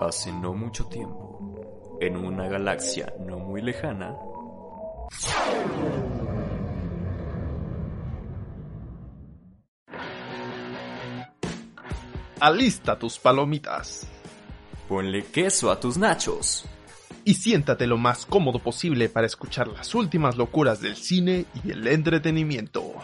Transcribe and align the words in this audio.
Hace 0.00 0.32
no 0.32 0.54
mucho 0.54 0.86
tiempo, 0.86 1.96
en 2.00 2.16
una 2.16 2.48
galaxia 2.48 3.12
no 3.26 3.38
muy 3.38 3.62
lejana, 3.62 4.16
Alista 12.40 12.96
tus 12.96 13.18
palomitas 13.18 14.06
ponle 14.88 15.24
queso 15.24 15.70
a 15.70 15.78
tus 15.78 15.98
nachos. 15.98 16.64
y 17.24 17.34
siéntate 17.34 17.86
lo 17.86 17.98
más 17.98 18.24
cómodo 18.24 18.58
posible 18.58 19.10
para 19.10 19.26
escuchar 19.26 19.68
las 19.68 19.94
últimas 19.94 20.38
locuras 20.38 20.80
del 20.80 20.96
cine 20.96 21.44
y 21.62 21.72
el 21.72 21.86
entretenimiento. 21.86 22.94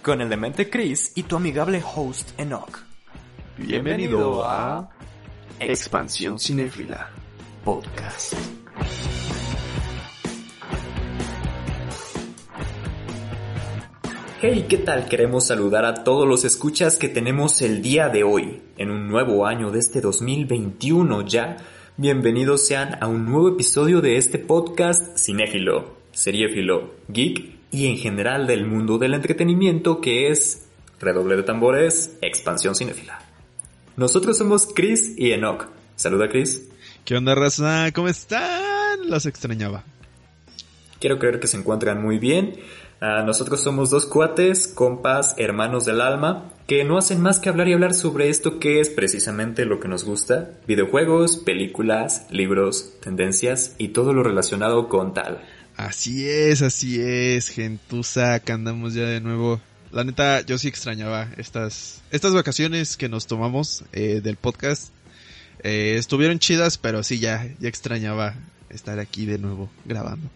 Con 0.00 0.20
el 0.20 0.28
demente 0.28 0.70
Chris 0.70 1.10
y 1.16 1.24
tu 1.24 1.34
amigable 1.34 1.82
host 1.82 2.38
Enoch. 2.38 2.84
Bienvenido 3.58 4.44
a 4.44 4.90
Expansión 5.60 6.38
Cinéfila. 6.38 7.10
Podcast. 7.64 8.34
Hey, 14.40 14.66
¿qué 14.68 14.78
tal? 14.78 15.08
Queremos 15.08 15.46
saludar 15.46 15.84
a 15.84 16.02
todos 16.02 16.26
los 16.26 16.44
escuchas 16.44 16.96
que 16.96 17.08
tenemos 17.08 17.62
el 17.62 17.80
día 17.80 18.08
de 18.08 18.24
hoy, 18.24 18.62
en 18.76 18.90
un 18.90 19.08
nuevo 19.08 19.46
año 19.46 19.70
de 19.70 19.78
este 19.78 20.00
2021 20.00 21.26
ya. 21.26 21.58
Bienvenidos 21.96 22.66
sean 22.66 22.98
a 23.00 23.06
un 23.06 23.26
nuevo 23.26 23.50
episodio 23.50 24.00
de 24.00 24.16
este 24.16 24.38
podcast 24.38 25.16
cinéfilo, 25.16 25.96
seriéfilo, 26.10 26.94
geek 27.08 27.56
y 27.70 27.86
en 27.86 27.98
general 27.98 28.46
del 28.46 28.66
mundo 28.66 28.98
del 28.98 29.14
entretenimiento 29.14 30.00
que 30.00 30.28
es, 30.28 30.68
redoble 30.98 31.36
de 31.36 31.44
tambores, 31.44 32.18
expansión 32.20 32.74
cinéfila. 32.74 33.21
Nosotros 33.96 34.38
somos 34.38 34.68
Chris 34.74 35.14
y 35.16 35.32
Enoch. 35.32 35.66
Saluda 35.96 36.28
Chris. 36.28 36.68
¿Qué 37.04 37.16
onda, 37.16 37.34
raza? 37.34 37.90
¿Cómo 37.92 38.08
están? 38.08 39.08
Los 39.08 39.26
extrañaba. 39.26 39.84
Quiero 41.00 41.18
creer 41.18 41.40
que 41.40 41.48
se 41.48 41.56
encuentran 41.56 42.00
muy 42.00 42.18
bien. 42.18 42.54
Ah, 43.00 43.24
nosotros 43.26 43.60
somos 43.60 43.90
dos 43.90 44.06
cuates, 44.06 44.68
compas, 44.68 45.34
hermanos 45.36 45.84
del 45.84 46.00
alma, 46.00 46.52
que 46.68 46.84
no 46.84 46.96
hacen 46.96 47.20
más 47.20 47.40
que 47.40 47.48
hablar 47.48 47.66
y 47.66 47.72
hablar 47.72 47.94
sobre 47.94 48.28
esto 48.28 48.60
que 48.60 48.78
es 48.78 48.90
precisamente 48.90 49.64
lo 49.64 49.80
que 49.80 49.88
nos 49.88 50.04
gusta, 50.04 50.52
videojuegos, 50.68 51.38
películas, 51.38 52.26
libros, 52.30 52.92
tendencias 53.00 53.74
y 53.78 53.88
todo 53.88 54.12
lo 54.12 54.22
relacionado 54.22 54.88
con 54.88 55.14
tal. 55.14 55.42
Así 55.76 56.28
es, 56.28 56.62
así 56.62 57.00
es, 57.00 57.48
gentuza, 57.48 58.38
que 58.38 58.52
andamos 58.52 58.94
ya 58.94 59.04
de 59.04 59.20
nuevo. 59.20 59.60
La 59.92 60.04
neta, 60.04 60.40
yo 60.40 60.56
sí 60.56 60.68
extrañaba 60.68 61.28
estas, 61.36 62.02
estas 62.10 62.32
vacaciones 62.32 62.96
que 62.96 63.10
nos 63.10 63.26
tomamos 63.26 63.84
eh, 63.92 64.22
del 64.22 64.36
podcast. 64.36 64.90
Eh, 65.62 65.96
estuvieron 65.98 66.38
chidas, 66.38 66.78
pero 66.78 67.02
sí, 67.02 67.18
ya, 67.18 67.46
ya 67.60 67.68
extrañaba 67.68 68.34
estar 68.70 68.98
aquí 68.98 69.26
de 69.26 69.36
nuevo 69.36 69.68
grabando. 69.84 70.30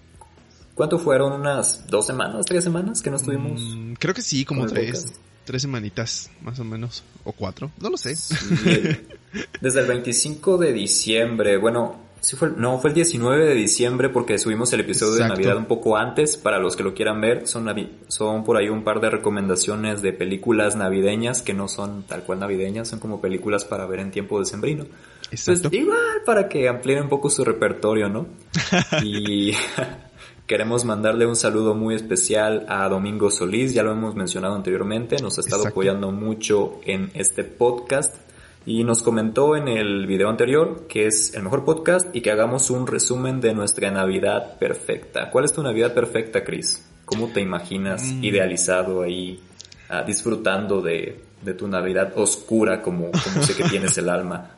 ¿Cuánto 0.75 0.99
fueron? 0.99 1.33
¿Unas 1.33 1.87
dos 1.87 2.07
semanas, 2.07 2.45
tres 2.45 2.65
semanas 2.65 3.01
que 3.01 3.11
no 3.11 3.17
estuvimos? 3.17 3.62
Mm, 3.62 3.95
creo 3.95 4.12
que 4.12 4.21
sí, 4.21 4.45
como 4.45 4.67
tres, 4.67 4.91
podcast. 4.91 5.17
tres 5.47 5.62
semanitas, 5.62 6.31
más 6.43 6.61
o 6.61 6.65
menos, 6.65 7.03
o 7.25 7.33
cuatro, 7.33 7.71
no 7.81 7.89
lo 7.89 7.97
sé. 7.97 8.15
Sí, 8.15 8.37
Desde 9.62 9.81
el 9.81 9.87
25 9.87 10.59
de 10.59 10.75
diciembre, 10.75 11.57
bueno, 11.57 12.06
sí 12.20 12.36
fue, 12.36 12.50
no, 12.56 12.78
fue 12.78 12.91
el 12.91 12.95
19 12.95 13.47
de 13.47 13.55
diciembre 13.55 14.09
porque 14.09 14.39
subimos 14.39 14.72
el 14.72 14.81
episodio 14.81 15.14
de. 15.14 15.28
Navidad 15.28 15.56
un 15.56 15.67
poco 15.67 15.97
antes, 15.97 16.36
para 16.36 16.59
los 16.59 16.77
que 16.77 16.83
lo 16.83 16.95
quieran 16.95 17.20
ver, 17.20 17.47
son, 17.47 17.69
son 18.09 18.45
por 18.45 18.56
ahí 18.56 18.69
un 18.69 18.84
par 18.84 19.00
de 19.00 19.11
recomendaciones 19.11 20.03
de 20.03 20.12
películas 20.12 20.77
navideñas 20.77 21.42
que 21.42 21.55
no 21.55 21.69
son 21.69 22.05
tal 22.05 22.22
cual 22.22 22.41
navideñas, 22.41 22.89
son 22.89 23.00
como 23.00 23.20
películas 23.20 23.64
para 23.64 23.87
ver 23.87 24.00
en 24.00 24.11
tiempo 24.11 24.39
decembrino. 24.39 24.87
Exacto. 25.31 25.69
Pues 25.70 25.83
igual 25.83 26.22
para 26.25 26.48
que 26.48 26.69
amplíen 26.69 27.05
un 27.05 27.09
poco 27.09 27.31
su 27.31 27.44
repertorio, 27.44 28.09
¿no? 28.09 28.27
y 29.03 29.53
queremos 30.47 30.84
mandarle 30.84 31.27
un 31.27 31.37
saludo 31.37 31.75
muy 31.75 31.94
especial 31.94 32.66
a 32.69 32.88
Domingo 32.88 33.31
Solís, 33.31 33.75
ya 33.75 33.82
lo 33.82 33.93
hemos 33.93 34.15
mencionado 34.15 34.55
anteriormente, 34.55 35.16
nos 35.21 35.38
ha 35.38 35.41
estado 35.41 35.62
Exacto. 35.62 35.81
apoyando 35.81 36.12
mucho 36.12 36.81
en 36.84 37.10
este 37.15 37.44
podcast 37.44 38.25
y 38.66 38.82
nos 38.84 39.03
comentó 39.03 39.56
en 39.56 39.69
el 39.69 40.06
video 40.06 40.28
anterior 40.28 40.87
que 40.88 41.06
es 41.06 41.32
el 41.34 41.44
mejor 41.44 41.65
podcast 41.65 42.15
y 42.15 42.21
que 42.21 42.32
hagamos 42.32 42.69
un 42.71 42.87
resumen 42.87 43.41
de 43.41 43.54
nuestra 43.54 43.91
Navidad 43.93 44.59
perfecta. 44.59 45.31
¿Cuál 45.31 45.44
es 45.44 45.53
tu 45.53 45.62
Navidad 45.62 45.94
perfecta, 45.94 46.43
Chris? 46.44 46.82
¿Cómo 47.05 47.28
te 47.28 47.41
imaginas 47.41 48.03
Mm. 48.03 48.25
idealizado 48.25 49.03
ahí, 49.03 49.41
ah, 49.88 50.03
disfrutando 50.03 50.82
de, 50.82 51.21
de 51.43 51.55
tu 51.55 51.69
Navidad 51.69 52.12
oscura 52.16 52.82
como, 52.82 53.12
como 53.12 53.43
sé 53.44 53.55
que 53.55 53.65
tienes 53.71 53.97
el 53.99 54.09
alma? 54.09 54.50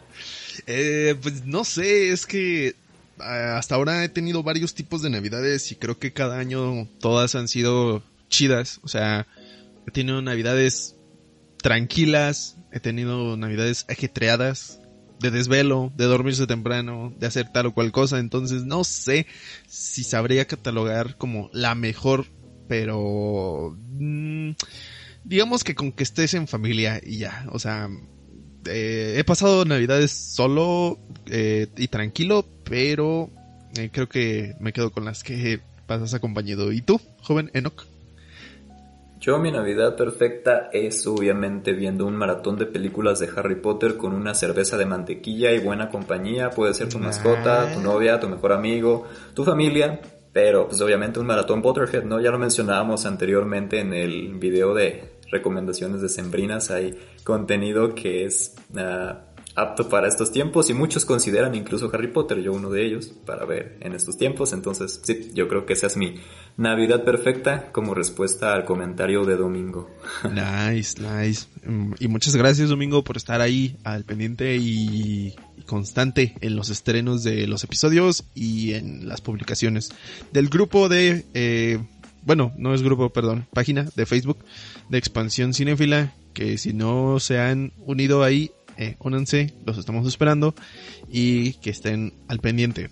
Eh, 0.67 1.15
pues 1.23 1.45
no 1.45 1.63
sé, 1.65 2.11
es 2.11 2.25
que 2.25 2.75
ah, 3.21 3.59
hasta 3.59 3.75
ahora 3.75 4.03
he 4.05 4.09
tenido 4.09 4.43
varios 4.43 4.75
tipos 4.75 5.03
de 5.03 5.11
navidades 5.11 5.71
y 5.71 5.77
creo 5.77 5.99
que 5.99 6.13
cada 6.15 6.39
año 6.39 6.89
todas 7.01 7.35
han 7.35 7.47
sido 7.49 8.03
chidas. 8.31 8.81
O 8.83 8.89
sea, 8.89 9.27
he 9.87 9.91
tenido 9.91 10.23
navidades 10.23 10.95
tranquilas, 11.63 12.57
he 12.73 12.81
tenido 12.81 13.37
navidades 13.37 13.85
ajetreadas, 13.89 14.81
de 15.21 15.31
desvelo, 15.31 15.93
de 15.97 16.05
dormirse 16.05 16.47
temprano, 16.47 17.13
de 17.19 17.27
hacer 17.27 17.49
tal 17.53 17.67
o 17.67 17.75
cual 17.75 17.93
cosa. 17.93 18.19
Entonces 18.19 18.65
no 18.65 18.85
sé 18.85 19.27
si 19.67 20.05
sabría 20.05 20.47
catalogar 20.47 21.17
como 21.17 21.51
la 21.53 21.75
mejor, 21.75 22.27
pero 22.69 23.77
mm, 23.77 24.51
digamos 25.25 25.65
que 25.65 25.75
con 25.75 25.93
que 25.93 26.05
estés 26.05 26.35
en 26.35 26.49
familia 26.49 27.01
y 27.05 27.19
ya. 27.19 27.47
O 27.51 27.59
sea, 27.59 27.89
eh, 28.67 29.15
he 29.17 29.25
pasado 29.25 29.65
navidades 29.65 30.13
solo 30.13 30.99
eh, 31.27 31.69
y 31.77 31.89
tranquilo, 31.89 32.47
pero 32.65 33.31
eh, 33.77 33.91
creo 33.93 34.09
que 34.09 34.55
me 34.61 34.73
quedo 34.73 34.93
con 34.93 35.05
las 35.05 35.25
que 35.25 35.61
pasas 35.87 36.15
acompañado. 36.15 36.73
¿Y 36.73 36.83
tú, 36.83 37.01
joven 37.23 37.51
Enoch? 37.55 37.87
Yo 39.21 39.39
mi 39.39 39.51
Navidad 39.51 39.97
perfecta 39.97 40.71
es 40.73 41.05
obviamente 41.09 41.73
viendo 41.73 42.07
un 42.07 42.15
maratón 42.15 42.57
de 42.57 42.67
películas 42.67 43.19
de 43.19 43.29
Harry 43.35 43.57
Potter 43.57 43.97
con 43.97 44.15
una 44.15 44.33
cerveza 44.33 44.77
de 44.77 44.87
mantequilla 44.87 45.51
y 45.53 45.59
buena 45.59 45.89
compañía. 45.89 46.51
Puede 46.51 46.73
ser 46.73 46.89
tu 46.89 47.01
mascota, 47.01 47.75
tu 47.75 47.81
novia, 47.81 48.21
tu 48.21 48.29
mejor 48.29 48.53
amigo, 48.53 49.07
tu 49.35 49.45
familia. 49.45 50.01
Pero 50.33 50.69
pues 50.69 50.81
obviamente 50.81 51.19
un 51.19 51.27
maratón 51.27 51.63
Potterhead, 51.63 52.05
¿no? 52.05 52.21
Ya 52.21 52.31
lo 52.31 52.39
mencionábamos 52.39 53.07
anteriormente 53.07 53.81
en 53.81 53.93
el 53.93 54.35
video 54.35 54.73
de 54.73 55.19
recomendaciones 55.33 56.01
de 56.01 56.09
Sembrinas. 56.09 56.71
Hay 56.71 56.97
contenido 57.25 57.97
que 57.97 58.25
es 58.25 58.55
ah, 58.77 59.25
apto 59.57 59.89
para 59.89 60.07
estos 60.07 60.31
tiempos 60.31 60.71
y 60.71 60.75
muchos 60.75 61.05
consideran 61.05 61.57
incluso 61.57 61.91
Harry 61.93 62.09
Potter, 62.09 62.39
yo 62.41 62.53
uno 62.53 62.71
de 62.71 62.87
ellos, 62.87 63.09
para 63.27 63.45
ver 63.45 63.79
en 63.81 63.95
estos 63.95 64.17
tiempos. 64.17 64.53
Entonces, 64.53 65.01
sí, 65.03 65.33
yo 65.35 65.49
creo 65.49 65.67
que 65.67 65.73
esa 65.73 65.89
es 65.89 65.97
mi 65.97 66.15
Navidad 66.59 67.05
perfecta 67.05 67.71
como 67.71 67.95
respuesta 67.95 68.53
al 68.53 68.65
comentario 68.65 69.25
de 69.25 69.37
Domingo. 69.37 69.89
Nice, 70.25 71.01
nice. 71.01 71.47
Mm, 71.65 71.93
Y 72.01 72.09
muchas 72.09 72.35
gracias, 72.35 72.69
Domingo, 72.69 73.05
por 73.05 73.17
estar 73.17 73.41
ahí 73.41 73.77
al 73.85 74.03
pendiente 74.05 74.57
y, 74.57 75.37
constante 75.67 76.35
en 76.41 76.57
los 76.57 76.69
estrenos 76.69 77.23
de 77.23 77.47
los 77.47 77.63
episodios 77.63 78.25
y 78.35 78.73
en 78.73 79.07
las 79.07 79.21
publicaciones 79.21 79.91
del 80.33 80.49
grupo 80.49 80.89
de, 80.89 81.27
eh, 81.35 81.79
bueno, 82.23 82.53
no 82.57 82.75
es 82.75 82.83
grupo, 82.83 83.11
perdón, 83.11 83.47
página 83.53 83.87
de 83.95 84.07
Facebook 84.07 84.39
de 84.89 84.99
Expansión 84.99 85.55
Cinéfila, 85.55 86.15
que 86.35 86.59
si 86.59 86.73
no 86.73 87.21
se 87.21 87.39
han 87.39 87.73
unido 87.87 88.25
ahí, 88.25 88.51
eh, 88.79 88.97
únanse, 88.99 89.55
los 89.65 89.79
estamos 89.79 90.09
esperando 90.09 90.57
y 91.09 91.53
que 91.55 91.71
estén 91.71 92.15
al 92.27 92.41
pendiente. 92.41 92.91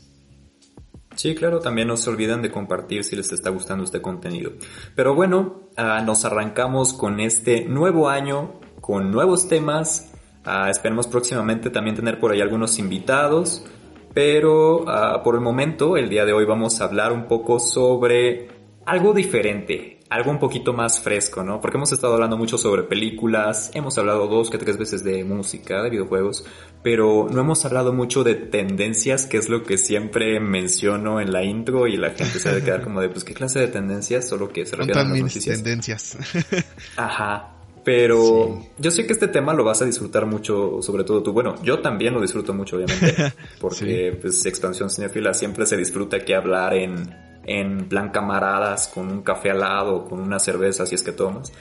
Sí, 1.16 1.34
claro, 1.34 1.60
también 1.60 1.88
no 1.88 1.96
se 1.96 2.10
olviden 2.10 2.42
de 2.42 2.50
compartir 2.50 3.02
si 3.02 3.16
les 3.16 3.32
está 3.32 3.48
gustando 3.48 3.84
este 3.84 4.02
contenido. 4.02 4.52
Pero 4.94 5.14
bueno, 5.14 5.62
ah, 5.76 6.02
nos 6.02 6.26
arrancamos 6.26 6.92
con 6.92 7.20
este 7.20 7.64
nuevo 7.64 8.10
año, 8.10 8.60
con 8.82 9.10
nuevos 9.10 9.48
temas. 9.48 10.12
Ah, 10.44 10.68
esperemos 10.70 11.06
próximamente 11.06 11.70
también 11.70 11.96
tener 11.96 12.20
por 12.20 12.32
ahí 12.32 12.42
algunos 12.42 12.78
invitados. 12.78 13.64
Pero 14.12 14.84
ah, 14.88 15.22
por 15.24 15.36
el 15.36 15.40
momento, 15.40 15.96
el 15.96 16.10
día 16.10 16.26
de 16.26 16.34
hoy 16.34 16.44
vamos 16.44 16.80
a 16.80 16.84
hablar 16.84 17.12
un 17.12 17.26
poco 17.26 17.58
sobre 17.60 18.48
algo 18.84 19.14
diferente, 19.14 19.95
algo 20.08 20.30
un 20.30 20.38
poquito 20.38 20.72
más 20.72 21.00
fresco, 21.00 21.42
¿no? 21.42 21.60
Porque 21.60 21.76
hemos 21.78 21.90
estado 21.90 22.14
hablando 22.14 22.36
mucho 22.36 22.58
sobre 22.58 22.84
películas, 22.84 23.70
hemos 23.74 23.98
hablado 23.98 24.28
dos 24.28 24.50
que 24.50 24.58
tres 24.58 24.76
veces 24.76 25.02
de 25.02 25.24
música, 25.24 25.82
de 25.82 25.90
videojuegos, 25.90 26.44
pero 26.82 27.26
no 27.30 27.40
hemos 27.40 27.64
hablado 27.64 27.92
mucho 27.92 28.22
de 28.22 28.36
tendencias, 28.36 29.26
que 29.26 29.36
es 29.38 29.48
lo 29.48 29.64
que 29.64 29.78
siempre 29.78 30.38
menciono 30.38 31.20
en 31.20 31.32
la 31.32 31.42
intro 31.42 31.86
y 31.88 31.96
la 31.96 32.10
gente 32.10 32.38
se 32.38 32.48
debe 32.50 32.62
quedar 32.62 32.82
como 32.82 33.00
de, 33.00 33.08
pues, 33.08 33.24
¿qué 33.24 33.34
clase 33.34 33.58
de 33.58 33.68
tendencias? 33.68 34.28
Solo 34.28 34.48
que 34.48 34.64
se 34.64 34.76
refieren 34.76 35.06
a 35.06 35.08
las 35.10 35.18
noticias. 35.20 35.56
tendencias. 35.56 36.16
Ajá. 36.96 37.52
Pero 37.84 38.58
Sí. 38.62 38.68
yo 38.78 38.90
sé 38.90 39.06
que 39.06 39.12
este 39.12 39.28
tema 39.28 39.54
lo 39.54 39.62
vas 39.62 39.80
a 39.80 39.84
disfrutar 39.84 40.26
mucho, 40.26 40.82
sobre 40.82 41.04
todo 41.04 41.22
tú. 41.22 41.32
Bueno, 41.32 41.54
yo 41.62 41.78
también 41.80 42.14
lo 42.14 42.20
disfruto 42.20 42.52
mucho, 42.52 42.76
obviamente, 42.76 43.14
porque 43.60 44.16
pues 44.20 44.44
expansión 44.44 44.90
cinéfila 44.90 45.32
siempre 45.34 45.66
se 45.66 45.76
disfruta 45.76 46.18
que 46.18 46.34
hablar 46.34 46.74
en 46.74 47.08
en 47.48 47.88
plan 47.88 48.10
camaradas, 48.10 48.88
con 48.88 49.08
un 49.08 49.22
café 49.22 49.52
al 49.52 49.60
lado, 49.60 50.04
con 50.04 50.18
una 50.18 50.40
cerveza, 50.40 50.84
si 50.84 50.96
es 50.96 51.02
que 51.02 51.12
tomas. 51.12 51.52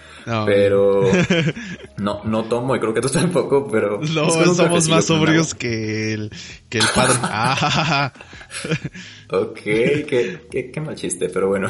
pero 0.45 1.03
no, 1.97 2.23
no 2.23 2.45
tomo 2.45 2.75
y 2.75 2.79
creo 2.79 2.93
que 2.93 3.01
tú 3.01 3.09
tampoco, 3.09 3.67
pero... 3.67 3.99
No, 4.01 4.29
somos 4.31 4.89
más 4.89 5.05
sobrios 5.05 5.53
que 5.53 6.13
el, 6.13 6.31
que 6.69 6.79
el 6.79 6.85
padre. 6.93 7.13
ah, 7.21 8.11
ok, 9.31 9.59
qué, 9.61 10.47
qué, 10.49 10.71
qué 10.71 10.81
mal 10.81 10.95
chiste, 10.95 11.29
pero 11.29 11.49
bueno. 11.49 11.69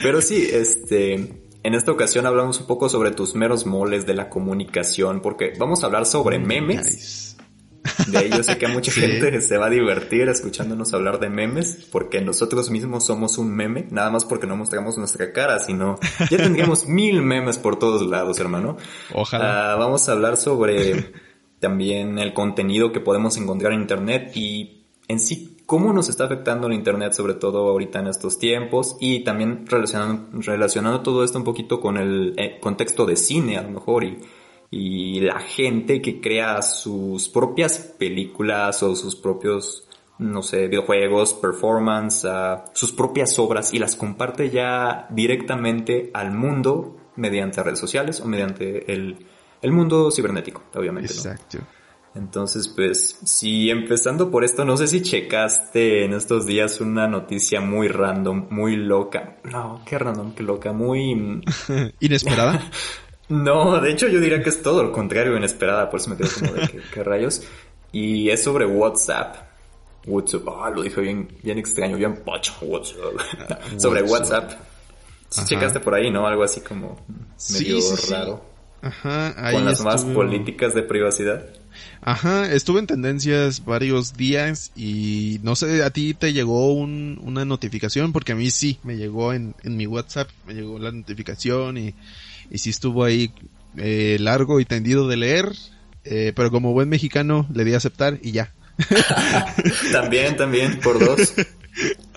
pero 0.00 0.22
sí, 0.22 0.48
este... 0.52 1.40
En 1.64 1.74
esta 1.74 1.92
ocasión 1.92 2.26
hablamos 2.26 2.58
un 2.58 2.66
poco 2.66 2.88
sobre 2.88 3.12
tus 3.12 3.36
meros 3.36 3.66
moles 3.66 4.04
de 4.04 4.14
la 4.14 4.28
comunicación, 4.28 5.20
porque 5.20 5.52
vamos 5.56 5.84
a 5.84 5.86
hablar 5.86 6.06
sobre 6.06 6.40
memes. 6.40 7.31
De 8.06 8.18
ahí 8.18 8.30
yo 8.30 8.42
sé 8.42 8.58
que 8.58 8.68
mucha 8.68 8.92
gente 8.92 9.40
se 9.40 9.58
va 9.58 9.66
a 9.66 9.70
divertir 9.70 10.28
escuchándonos 10.28 10.94
hablar 10.94 11.18
de 11.18 11.30
memes, 11.30 11.88
porque 11.90 12.20
nosotros 12.20 12.70
mismos 12.70 13.04
somos 13.04 13.38
un 13.38 13.54
meme, 13.54 13.86
nada 13.90 14.10
más 14.10 14.24
porque 14.24 14.46
no 14.46 14.56
mostramos 14.56 14.98
nuestra 14.98 15.32
cara, 15.32 15.58
sino 15.58 15.98
ya 16.30 16.36
tendríamos 16.36 16.86
mil 16.88 17.22
memes 17.22 17.58
por 17.58 17.78
todos 17.78 18.02
lados, 18.02 18.38
hermano. 18.38 18.76
Ojalá. 19.14 19.72
Ah, 19.72 19.76
vamos 19.76 20.08
a 20.08 20.12
hablar 20.12 20.36
sobre 20.36 21.12
también 21.58 22.18
el 22.18 22.32
contenido 22.34 22.92
que 22.92 23.00
podemos 23.00 23.36
encontrar 23.36 23.72
en 23.72 23.80
Internet 23.80 24.32
y 24.34 24.84
en 25.08 25.20
sí 25.20 25.56
cómo 25.66 25.92
nos 25.92 26.08
está 26.08 26.24
afectando 26.24 26.66
el 26.66 26.74
Internet, 26.74 27.14
sobre 27.14 27.34
todo 27.34 27.68
ahorita 27.68 28.00
en 28.00 28.08
estos 28.08 28.38
tiempos, 28.38 28.96
y 29.00 29.24
también 29.24 29.64
relacionando, 29.66 30.28
relacionando 30.42 31.00
todo 31.00 31.24
esto 31.24 31.38
un 31.38 31.44
poquito 31.44 31.80
con 31.80 31.96
el 31.96 32.34
eh, 32.36 32.58
contexto 32.60 33.06
de 33.06 33.16
cine, 33.16 33.56
a 33.56 33.62
lo 33.62 33.70
mejor, 33.70 34.04
y 34.04 34.18
y 34.74 35.20
la 35.20 35.38
gente 35.38 36.00
que 36.00 36.18
crea 36.18 36.62
sus 36.62 37.28
propias 37.28 37.78
películas 37.78 38.82
o 38.82 38.96
sus 38.96 39.14
propios, 39.14 39.86
no 40.18 40.42
sé, 40.42 40.66
videojuegos, 40.66 41.34
performance, 41.34 42.24
uh, 42.24 42.62
sus 42.72 42.90
propias 42.90 43.38
obras 43.38 43.74
y 43.74 43.78
las 43.78 43.96
comparte 43.96 44.48
ya 44.48 45.06
directamente 45.10 46.10
al 46.14 46.32
mundo 46.32 46.96
mediante 47.16 47.62
redes 47.62 47.80
sociales 47.80 48.22
o 48.22 48.26
mediante 48.26 48.90
el, 48.90 49.26
el 49.60 49.72
mundo 49.72 50.10
cibernético, 50.10 50.62
obviamente. 50.74 51.12
Exacto. 51.12 51.58
Entonces, 52.14 52.66
pues, 52.68 53.18
si 53.24 53.68
empezando 53.68 54.30
por 54.30 54.42
esto, 54.42 54.64
no 54.64 54.78
sé 54.78 54.86
si 54.86 55.02
checaste 55.02 56.06
en 56.06 56.14
estos 56.14 56.46
días 56.46 56.80
una 56.80 57.06
noticia 57.08 57.60
muy 57.60 57.88
random, 57.88 58.46
muy 58.48 58.76
loca. 58.76 59.36
No, 59.44 59.82
qué 59.84 59.98
random, 59.98 60.34
qué 60.34 60.42
loca, 60.42 60.72
muy... 60.72 61.42
¿Inesperada? 62.00 62.58
No, 63.28 63.80
de 63.80 63.90
hecho 63.90 64.08
yo 64.08 64.20
diría 64.20 64.42
que 64.42 64.50
es 64.50 64.62
todo 64.62 64.82
lo 64.82 64.92
contrario, 64.92 65.36
inesperada, 65.36 65.90
por 65.90 66.00
eso 66.00 66.10
me 66.10 66.16
quedo 66.16 66.28
como 66.38 66.52
de 66.52 66.82
qué 66.92 67.02
rayos. 67.02 67.42
Y 67.92 68.30
es 68.30 68.42
sobre 68.42 68.66
WhatsApp. 68.66 69.36
WhatsApp, 70.06 70.48
ah, 70.48 70.70
lo 70.70 70.82
dije 70.82 71.00
bien, 71.00 71.28
bien 71.42 71.58
extraño, 71.58 71.96
bien 71.96 72.16
pocho, 72.16 72.52
WhatsApp. 72.62 72.98
Ah, 73.50 73.58
sobre 73.78 74.02
WhatsApp. 74.02 74.52
Si 75.28 75.44
checaste 75.44 75.80
por 75.80 75.94
ahí, 75.94 76.10
¿no? 76.10 76.26
Algo 76.26 76.42
así 76.42 76.60
como 76.60 77.04
medio 77.52 77.78
raro. 78.10 78.44
Ajá, 78.82 79.32
ahí 79.36 79.54
Con 79.54 79.64
las 79.64 79.80
más 79.80 80.04
políticas 80.04 80.74
de 80.74 80.82
privacidad. 80.82 81.46
Ajá, 82.02 82.52
estuve 82.52 82.80
en 82.80 82.86
tendencias 82.86 83.64
varios 83.64 84.14
días 84.14 84.72
y 84.76 85.38
no 85.42 85.54
sé, 85.56 85.82
a 85.84 85.90
ti 85.90 86.14
te 86.14 86.32
llegó 86.32 86.72
un, 86.74 87.18
una 87.22 87.44
notificación 87.44 88.12
porque 88.12 88.32
a 88.32 88.34
mí 88.34 88.50
sí, 88.50 88.78
me 88.82 88.96
llegó 88.96 89.32
en, 89.32 89.54
en 89.62 89.76
mi 89.76 89.86
WhatsApp, 89.86 90.28
me 90.46 90.54
llegó 90.54 90.78
la 90.78 90.90
notificación 90.90 91.78
y 91.78 91.94
y 92.52 92.58
sí 92.58 92.70
estuvo 92.70 93.02
ahí 93.02 93.32
eh, 93.78 94.18
largo 94.20 94.60
y 94.60 94.66
tendido 94.66 95.08
de 95.08 95.16
leer, 95.16 95.52
eh, 96.04 96.32
pero 96.36 96.50
como 96.50 96.72
buen 96.72 96.88
mexicano 96.90 97.48
le 97.52 97.64
di 97.64 97.72
a 97.72 97.78
aceptar 97.78 98.18
y 98.22 98.32
ya. 98.32 98.52
también, 99.92 100.36
también, 100.36 100.78
por 100.80 100.98
dos. 100.98 101.34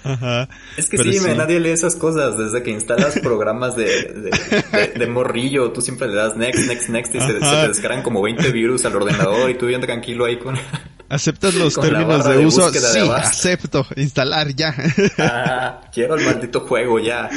Ajá, 0.03 0.49
es 0.77 0.89
que 0.89 0.97
sí, 0.97 1.19
nadie 1.35 1.59
lee 1.59 1.69
esas 1.69 1.95
cosas. 1.95 2.37
Desde 2.37 2.61
que 2.61 2.71
instalas 2.71 3.17
programas 3.19 3.77
de, 3.77 4.31
de, 4.95 5.07
morrillo, 5.07 5.71
tú 5.71 5.81
siempre 5.81 6.09
le 6.09 6.15
das 6.15 6.35
next, 6.35 6.67
next, 6.67 6.89
next 6.89 7.15
y 7.15 7.19
se, 7.21 7.27
se, 7.27 7.39
te 7.39 7.67
descargan 7.69 8.03
como 8.03 8.21
20 8.21 8.51
virus 8.51 8.85
al 8.85 8.95
ordenador 8.95 9.49
y 9.49 9.57
tú 9.57 9.67
bien 9.67 9.81
tranquilo 9.81 10.25
ahí 10.25 10.37
con... 10.37 10.57
¿Aceptas 11.07 11.53
los 11.55 11.75
términos 11.75 12.27
de, 12.27 12.45
uso? 12.45 12.71
Sí, 12.71 12.99
acepto. 13.13 13.85
Instalar 13.95 14.53
ya. 14.55 14.75
Ah, 15.17 15.81
quiero 15.93 16.15
el 16.15 16.25
maldito 16.25 16.61
juego 16.61 16.99
ya. 16.99 17.29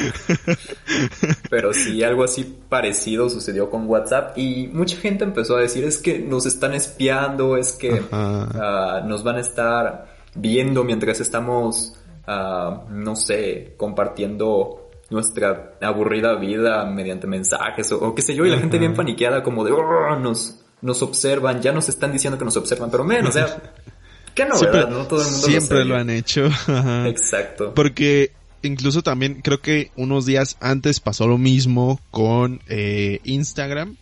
Pero 1.49 1.73
sí, 1.73 2.03
algo 2.03 2.23
así 2.23 2.57
parecido 2.67 3.29
sucedió 3.29 3.69
con 3.69 3.87
WhatsApp 3.87 4.37
y 4.37 4.67
mucha 4.67 4.97
gente 4.97 5.23
empezó 5.23 5.57
a 5.57 5.61
decir 5.61 5.83
es 5.83 5.97
que 5.97 6.19
nos 6.19 6.45
están 6.45 6.73
espiando, 6.73 7.57
es 7.57 7.73
que 7.73 7.91
uh, 7.91 9.07
nos 9.07 9.23
van 9.23 9.37
a 9.37 9.39
estar 9.41 10.15
viendo 10.35 10.83
mientras 10.83 11.19
estamos, 11.19 11.93
uh, 12.27 12.89
no 12.89 13.15
sé, 13.15 13.73
compartiendo 13.77 14.89
nuestra 15.09 15.73
aburrida 15.81 16.35
vida 16.35 16.85
mediante 16.85 17.27
mensajes 17.27 17.91
o, 17.91 18.13
qué 18.13 18.21
sé 18.21 18.35
yo, 18.35 18.45
y 18.45 18.49
la 18.49 18.59
gente 18.59 18.77
bien 18.77 18.93
paniqueada 18.93 19.41
como 19.43 19.63
de, 19.63 19.71
oh, 19.71 20.15
nos 20.17 20.58
nos 20.81 21.01
observan, 21.01 21.61
ya 21.61 21.71
nos 21.71 21.89
están 21.89 22.11
diciendo 22.11 22.37
que 22.37 22.45
nos 22.45 22.57
observan, 22.57 22.89
pero 22.89 23.03
menos, 23.03 23.29
o 23.29 23.33
sea, 23.33 23.73
qué 24.33 24.45
novedad, 24.45 24.89
¿no? 24.89 25.05
Todo 25.05 25.21
el 25.21 25.31
mundo 25.31 25.47
siempre 25.47 25.85
lo, 25.85 25.95
han 25.95 26.09
hecho. 26.09 26.45
Exacto. 27.05 27.73
Porque 27.73 28.31
incluso 28.61 29.01
también 29.01 29.41
creo 29.41 29.61
que 29.61 29.91
unos 29.95 30.25
días 30.25 30.57
antes 30.59 30.99
pasó 30.99 31.27
lo 31.27 31.37
mismo 31.37 31.99
con 32.11 32.61
eh, 32.67 33.19
Instagram, 33.23 33.97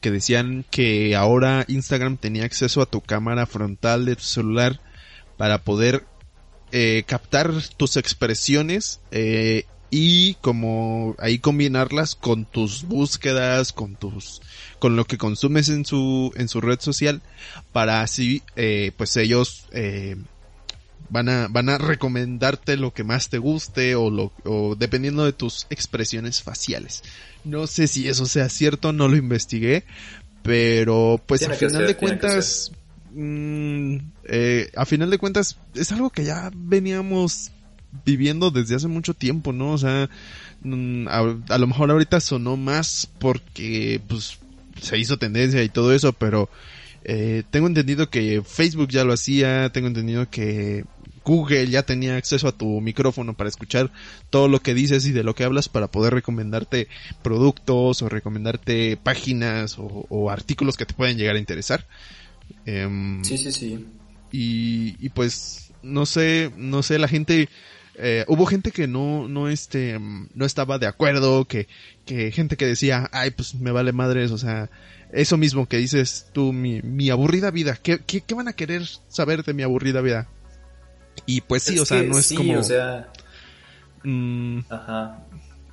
que 0.00 0.10
decían 0.10 0.64
que 0.70 1.16
ahora 1.16 1.64
Instagram 1.68 2.16
tenía 2.16 2.44
acceso 2.44 2.80
a 2.82 2.86
tu 2.86 3.00
cámara 3.00 3.46
frontal 3.46 4.04
de 4.04 4.16
tu 4.16 4.22
celular 4.22 4.80
para 5.36 5.62
poder 5.62 6.04
eh, 6.70 7.04
captar 7.06 7.52
tus 7.76 7.96
expresiones 7.96 9.00
eh, 9.10 9.64
y 9.90 10.34
como 10.34 11.16
ahí 11.18 11.38
combinarlas 11.38 12.14
con 12.14 12.44
tus 12.44 12.84
búsquedas, 12.84 13.72
con 13.72 13.96
tus 13.96 14.42
con 14.78 14.96
lo 14.96 15.04
que 15.04 15.18
consumes 15.18 15.68
en 15.68 15.84
su, 15.84 16.32
en 16.36 16.48
su 16.48 16.60
red 16.60 16.80
social, 16.80 17.22
para 17.72 18.02
así, 18.02 18.42
eh, 18.56 18.92
pues 18.96 19.16
ellos, 19.16 19.66
eh, 19.72 20.16
van 21.10 21.28
a, 21.28 21.48
van 21.48 21.68
a 21.68 21.78
recomendarte 21.78 22.76
lo 22.76 22.92
que 22.92 23.04
más 23.04 23.28
te 23.28 23.38
guste 23.38 23.94
o 23.94 24.10
lo, 24.10 24.32
o 24.44 24.76
dependiendo 24.76 25.24
de 25.24 25.32
tus 25.32 25.66
expresiones 25.70 26.42
faciales. 26.42 27.02
No 27.44 27.66
sé 27.66 27.86
si 27.86 28.08
eso 28.08 28.26
sea 28.26 28.48
cierto, 28.48 28.92
no 28.92 29.08
lo 29.08 29.16
investigué, 29.16 29.84
pero 30.42 31.20
pues 31.24 31.42
al 31.42 31.54
final 31.54 31.86
de 31.86 31.96
cuentas, 31.96 32.72
mm, 33.12 33.96
eh, 34.24 34.70
a 34.76 34.84
final 34.84 35.10
de 35.10 35.18
cuentas 35.18 35.56
es 35.74 35.92
algo 35.92 36.10
que 36.10 36.24
ya 36.24 36.50
veníamos 36.54 37.50
viviendo 38.04 38.50
desde 38.50 38.74
hace 38.74 38.88
mucho 38.88 39.14
tiempo, 39.14 39.52
¿no? 39.52 39.72
O 39.72 39.78
sea, 39.78 40.10
mm, 40.62 41.08
a, 41.08 41.18
a, 41.48 41.58
lo 41.58 41.66
mejor 41.66 41.90
ahorita 41.90 42.20
sonó 42.20 42.56
más 42.56 43.08
porque, 43.18 44.00
pues, 44.06 44.38
se 44.80 44.98
hizo 44.98 45.18
tendencia 45.18 45.62
y 45.62 45.68
todo 45.68 45.92
eso, 45.92 46.12
pero 46.12 46.48
eh, 47.04 47.42
tengo 47.50 47.66
entendido 47.66 48.10
que 48.10 48.42
Facebook 48.44 48.88
ya 48.88 49.04
lo 49.04 49.12
hacía, 49.12 49.70
tengo 49.70 49.88
entendido 49.88 50.28
que 50.28 50.84
Google 51.24 51.68
ya 51.68 51.82
tenía 51.82 52.16
acceso 52.16 52.48
a 52.48 52.56
tu 52.56 52.80
micrófono 52.80 53.34
para 53.34 53.48
escuchar 53.48 53.90
todo 54.30 54.48
lo 54.48 54.60
que 54.60 54.74
dices 54.74 55.06
y 55.06 55.12
de 55.12 55.22
lo 55.22 55.34
que 55.34 55.44
hablas 55.44 55.68
para 55.68 55.88
poder 55.88 56.14
recomendarte 56.14 56.88
productos 57.22 58.02
o 58.02 58.08
recomendarte 58.08 58.96
páginas 58.96 59.76
o, 59.78 60.30
artículos 60.30 60.76
que 60.76 60.86
te 60.86 60.94
pueden 60.94 61.18
llegar 61.18 61.36
a 61.36 61.38
interesar. 61.38 61.86
Em, 62.64 63.22
sí, 63.24 63.36
sí, 63.36 63.52
sí. 63.52 63.86
Y, 64.32 64.96
y 64.98 65.08
pues, 65.10 65.70
no 65.82 66.06
sé, 66.06 66.50
no 66.56 66.82
sé, 66.82 66.98
la 66.98 67.08
gente 67.08 67.48
eh, 68.00 68.24
hubo 68.28 68.46
gente 68.46 68.70
que 68.70 68.86
no, 68.86 69.28
no, 69.28 69.48
este, 69.48 69.98
no 69.98 70.44
estaba 70.44 70.78
de 70.78 70.86
acuerdo, 70.86 71.44
que, 71.46 71.66
que 72.06 72.30
gente 72.30 72.56
que 72.56 72.66
decía, 72.66 73.08
ay, 73.12 73.32
pues 73.32 73.54
me 73.54 73.72
vale 73.72 73.92
madres, 73.92 74.30
o 74.30 74.38
sea, 74.38 74.70
eso 75.12 75.36
mismo 75.36 75.66
que 75.66 75.78
dices 75.78 76.28
tú, 76.32 76.52
mi, 76.52 76.80
mi 76.82 77.10
aburrida 77.10 77.50
vida, 77.50 77.76
¿qué, 77.76 77.98
qué, 77.98 78.20
qué 78.20 78.34
van 78.34 78.48
a 78.48 78.52
querer 78.52 78.86
saber 79.08 79.44
de 79.44 79.52
mi 79.52 79.62
aburrida 79.64 80.00
vida? 80.00 80.28
Y 81.26 81.40
pues 81.40 81.64
sí, 81.64 81.78
o 81.78 81.84
sea, 81.84 82.02
no 82.02 82.18
es 82.18 82.32
como... 82.32 82.58
o 82.58 82.62
sea... 82.62 83.10
Mm, 84.04 84.60
Ajá. 84.70 85.24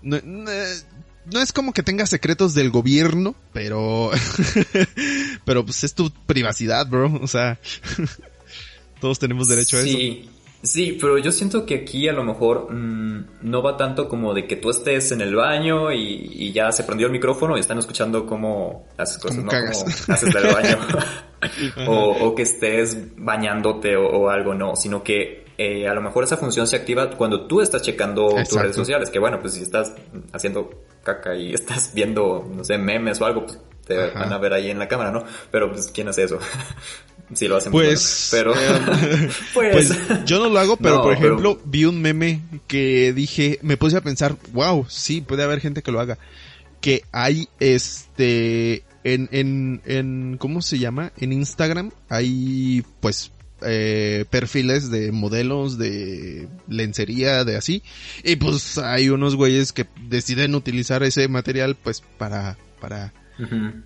No, 0.01 0.19
no, 0.23 1.41
es 1.41 1.53
como 1.53 1.73
que 1.73 1.83
tenga 1.83 2.07
secretos 2.07 2.55
del 2.55 2.71
gobierno, 2.71 3.35
pero... 3.53 4.09
pero 5.45 5.63
pues 5.63 5.83
es 5.83 5.93
tu 5.93 6.11
privacidad, 6.25 6.87
bro, 6.87 7.19
o 7.21 7.27
sea... 7.27 7.59
todos 8.99 9.19
tenemos 9.19 9.47
derecho 9.47 9.77
a 9.77 9.81
eso. 9.81 9.97
Sí. 10.65 10.97
Pero 10.99 11.17
yo 11.17 11.31
siento 11.31 11.65
que 11.65 11.75
aquí 11.75 12.07
a 12.07 12.13
lo 12.13 12.23
mejor 12.23 12.71
mmm, 12.71 13.25
no 13.41 13.61
va 13.61 13.77
tanto 13.77 14.09
como 14.09 14.33
de 14.33 14.47
que 14.47 14.55
tú 14.55 14.69
estés 14.69 15.11
en 15.11 15.21
el 15.21 15.35
baño 15.35 15.91
y, 15.91 16.29
y 16.33 16.51
ya 16.51 16.71
se 16.71 16.83
prendió 16.83 17.07
el 17.07 17.13
micrófono 17.13 17.55
y 17.57 17.59
están 17.59 17.77
escuchando 17.77 18.25
cómo 18.25 18.87
haces 18.97 19.17
cosas, 19.17 19.43
¿no? 19.43 19.51
Como 19.51 20.13
haces 20.13 20.33
del 20.33 20.53
baño. 20.53 20.77
o, 21.87 22.09
o, 22.09 22.35
que 22.35 22.43
estés 22.43 23.15
bañándote 23.17 23.95
o, 23.95 24.07
o 24.07 24.29
algo, 24.29 24.53
no, 24.53 24.75
sino 24.75 25.03
que 25.03 25.45
eh, 25.57 25.87
a 25.87 25.93
lo 25.93 26.01
mejor 26.01 26.23
esa 26.23 26.37
función 26.37 26.67
se 26.67 26.75
activa 26.75 27.09
cuando 27.11 27.47
tú 27.47 27.61
estás 27.61 27.81
checando 27.81 28.31
Exacto. 28.31 28.49
tus 28.49 28.61
redes 28.61 28.75
sociales, 28.75 29.09
que 29.09 29.19
bueno, 29.19 29.39
pues 29.39 29.53
si 29.53 29.61
estás 29.63 29.93
haciendo 30.33 30.69
caca 31.03 31.35
y 31.35 31.53
estás 31.53 31.93
viendo, 31.93 32.45
no 32.53 32.63
sé, 32.63 32.77
memes 32.77 33.21
o 33.21 33.25
algo, 33.25 33.45
pues 33.45 33.59
te 33.85 34.05
Ajá. 34.05 34.19
van 34.19 34.33
a 34.33 34.37
ver 34.37 34.53
ahí 34.53 34.69
en 34.69 34.79
la 34.79 34.87
cámara, 34.87 35.11
¿no? 35.11 35.23
Pero 35.51 35.71
pues, 35.71 35.91
¿quién 35.93 36.07
hace 36.07 36.23
eso? 36.23 36.39
Sí, 37.33 37.47
lo 37.47 37.57
hacen 37.57 37.71
pues, 37.71 38.27
pero 38.31 38.53
eh, 38.53 39.29
pues, 39.53 39.93
yo 40.25 40.39
no 40.39 40.49
lo 40.49 40.59
hago, 40.59 40.77
pero 40.77 41.01
por 41.01 41.13
ejemplo, 41.13 41.59
vi 41.65 41.85
un 41.85 42.01
meme 42.01 42.41
que 42.67 43.13
dije, 43.13 43.57
me 43.63 43.77
puse 43.77 43.97
a 43.97 44.01
pensar, 44.01 44.35
wow, 44.53 44.85
sí, 44.89 45.21
puede 45.21 45.43
haber 45.43 45.59
gente 45.59 45.81
que 45.81 45.91
lo 45.91 45.99
haga. 45.99 46.17
Que 46.81 47.03
hay 47.11 47.49
este 47.59 48.83
en, 49.05 49.29
en, 49.31 49.81
en, 49.85 50.37
¿cómo 50.39 50.63
se 50.63 50.79
llama? 50.79 51.13
En 51.17 51.31
Instagram 51.31 51.91
hay, 52.09 52.83
pues, 53.01 53.31
eh, 53.61 54.25
perfiles 54.31 54.89
de 54.89 55.11
modelos 55.11 55.77
de 55.77 56.47
lencería, 56.67 57.43
de 57.43 57.55
así. 57.55 57.83
Y 58.23 58.35
pues 58.37 58.79
hay 58.79 59.09
unos 59.09 59.35
güeyes 59.35 59.73
que 59.73 59.85
deciden 60.09 60.55
utilizar 60.55 61.03
ese 61.03 61.27
material, 61.27 61.75
pues, 61.75 62.01
para, 62.01 62.57
para, 62.81 63.13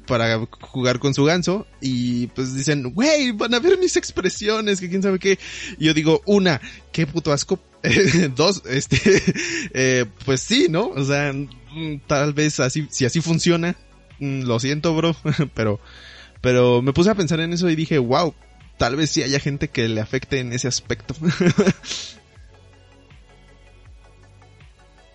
para 0.06 0.46
jugar 0.62 1.00
con 1.00 1.14
su 1.14 1.24
ganso. 1.24 1.68
Y 1.82 2.28
pues 2.28 2.56
dicen, 2.56 2.94
güey, 2.94 3.32
van 3.32 3.54
a 3.54 3.60
ver 3.60 3.78
mis 3.78 3.96
expresiones, 3.98 4.80
que 4.80 4.90
quién 4.90 5.04
sabe 5.04 5.20
qué. 5.20 5.40
Y 5.78 5.86
yo 5.86 5.94
digo, 5.94 6.22
una, 6.26 6.62
qué 6.92 7.08
puto 7.08 7.32
asco. 7.32 7.60
Dos, 8.36 8.64
este, 8.70 9.00
eh, 9.74 10.06
pues 10.26 10.42
sí, 10.42 10.68
¿no? 10.70 10.90
O 10.90 11.04
sea, 11.04 11.32
mm, 11.34 12.02
tal 12.08 12.34
vez 12.34 12.60
así, 12.60 12.88
si 12.90 13.06
así 13.06 13.22
funciona, 13.22 13.76
Mm, 14.20 14.44
lo 14.44 14.60
siento, 14.60 14.96
bro, 14.96 15.16
pero, 15.54 15.80
pero 16.42 16.82
me 16.82 16.94
puse 16.94 17.10
a 17.10 17.16
pensar 17.16 17.40
en 17.40 17.54
eso 17.54 17.70
y 17.70 17.76
dije, 17.76 17.98
wow, 17.98 18.34
tal 18.78 18.96
vez 18.96 19.10
sí 19.10 19.24
haya 19.24 19.40
gente 19.40 19.70
que 19.70 19.88
le 19.88 20.02
afecte 20.02 20.40
en 20.40 20.54
ese 20.54 20.68
aspecto. 20.68 21.16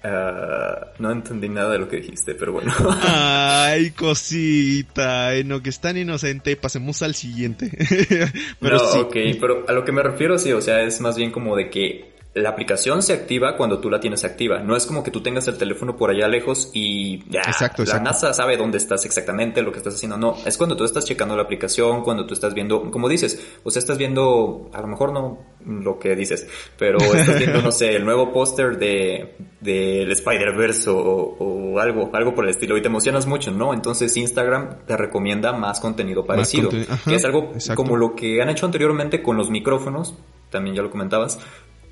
Ah, 0.07 0.89
no 0.99 1.11
entendí 1.11 1.49
nada 1.49 1.73
de 1.73 1.79
lo 1.79 1.89
que 1.89 1.97
dijiste, 1.97 2.35
pero 2.35 2.53
bueno. 2.53 2.71
Ay, 3.03 3.93
cosita, 3.93 5.35
en 5.35 5.49
lo 5.49 5.63
que 5.63 5.71
es 5.71 5.81
tan 5.81 5.97
inocente, 5.97 6.57
pasemos 6.57 7.01
al 7.01 7.15
siguiente. 7.15 7.71
pero 8.61 8.77
no, 8.77 9.01
ok, 9.01 9.17
pero 9.41 9.65
a 9.67 9.73
lo 9.73 9.83
que 9.83 9.93
me 9.93 10.03
refiero, 10.03 10.39
sí, 10.39 10.53
o 10.53 10.61
sea, 10.61 10.83
es 10.83 11.01
más 11.01 11.17
bien 11.17 11.31
como 11.31 11.57
de 11.57 11.71
que 11.71 12.14
la 12.35 12.49
aplicación 12.51 13.01
se 13.03 13.13
activa 13.13 13.57
cuando 13.57 13.79
tú 13.79 13.89
la 13.89 14.01
tienes 14.01 14.25
activa. 14.25 14.59
No 14.59 14.77
es 14.77 14.87
como 14.87 15.05
que 15.05 15.13
tú 15.13 15.23
tengas 15.23 15.47
el 15.47 15.57
teléfono 15.57 15.97
por 15.97 16.11
allá 16.11 16.27
lejos 16.27 16.71
y 16.73 17.23
ya 17.31 17.41
exacto, 17.41 17.85
la 17.85 18.01
NASA 18.01 18.33
sabe 18.35 18.57
dónde 18.57 18.79
estás 18.79 19.05
exactamente, 19.05 19.63
lo 19.63 19.71
que 19.71 19.79
estás 19.79 19.95
haciendo. 19.95 20.17
No, 20.17 20.37
es 20.45 20.59
cuando 20.59 20.77
tú 20.77 20.85
estás 20.85 21.05
checando 21.05 21.37
la 21.37 21.43
aplicación, 21.43 22.03
cuando 22.03 22.27
tú 22.27 22.35
estás 22.35 22.53
viendo, 22.53 22.91
como 22.91 23.09
dices, 23.09 23.41
o 23.63 23.71
sea, 23.71 23.79
estás 23.79 23.99
viendo, 23.99 24.69
a 24.73 24.81
lo 24.81 24.89
mejor 24.89 25.13
no 25.13 25.39
lo 25.65 25.99
que 26.01 26.17
dices, 26.17 26.49
pero 26.77 26.99
estás 27.15 27.39
viendo, 27.39 27.63
no 27.63 27.71
sé, 27.71 27.95
el 27.95 28.05
nuevo 28.05 28.33
póster 28.33 28.79
de 28.79 29.37
del 29.61 30.13
Spider-Verse 30.13 30.91
o, 30.91 30.97
o, 30.97 31.79
algo, 31.79 32.11
algo 32.13 32.35
por 32.35 32.45
el 32.45 32.51
estilo 32.51 32.77
y 32.77 32.83
te 32.83 32.89
emocionas 32.89 33.27
mucho, 33.27 33.51
¿no? 33.51 33.73
Entonces 33.73 34.15
Instagram 34.17 34.85
te 34.87 34.97
recomienda 34.97 35.53
más 35.53 35.81
contenido 35.81 36.27
parecido, 36.27 36.69
que 36.71 37.15
es 37.15 37.25
algo 37.25 37.53
como 37.75 37.97
lo 37.97 38.15
que 38.15 38.43
han 38.43 38.51
hecho 38.51 38.67
anteriormente 38.67 39.23
con 39.23 39.37
los 39.37 39.51
micrófonos, 39.51 40.15
también 40.51 40.77
ya 40.77 40.83
lo 40.83 40.91
comentabas, 40.91 41.39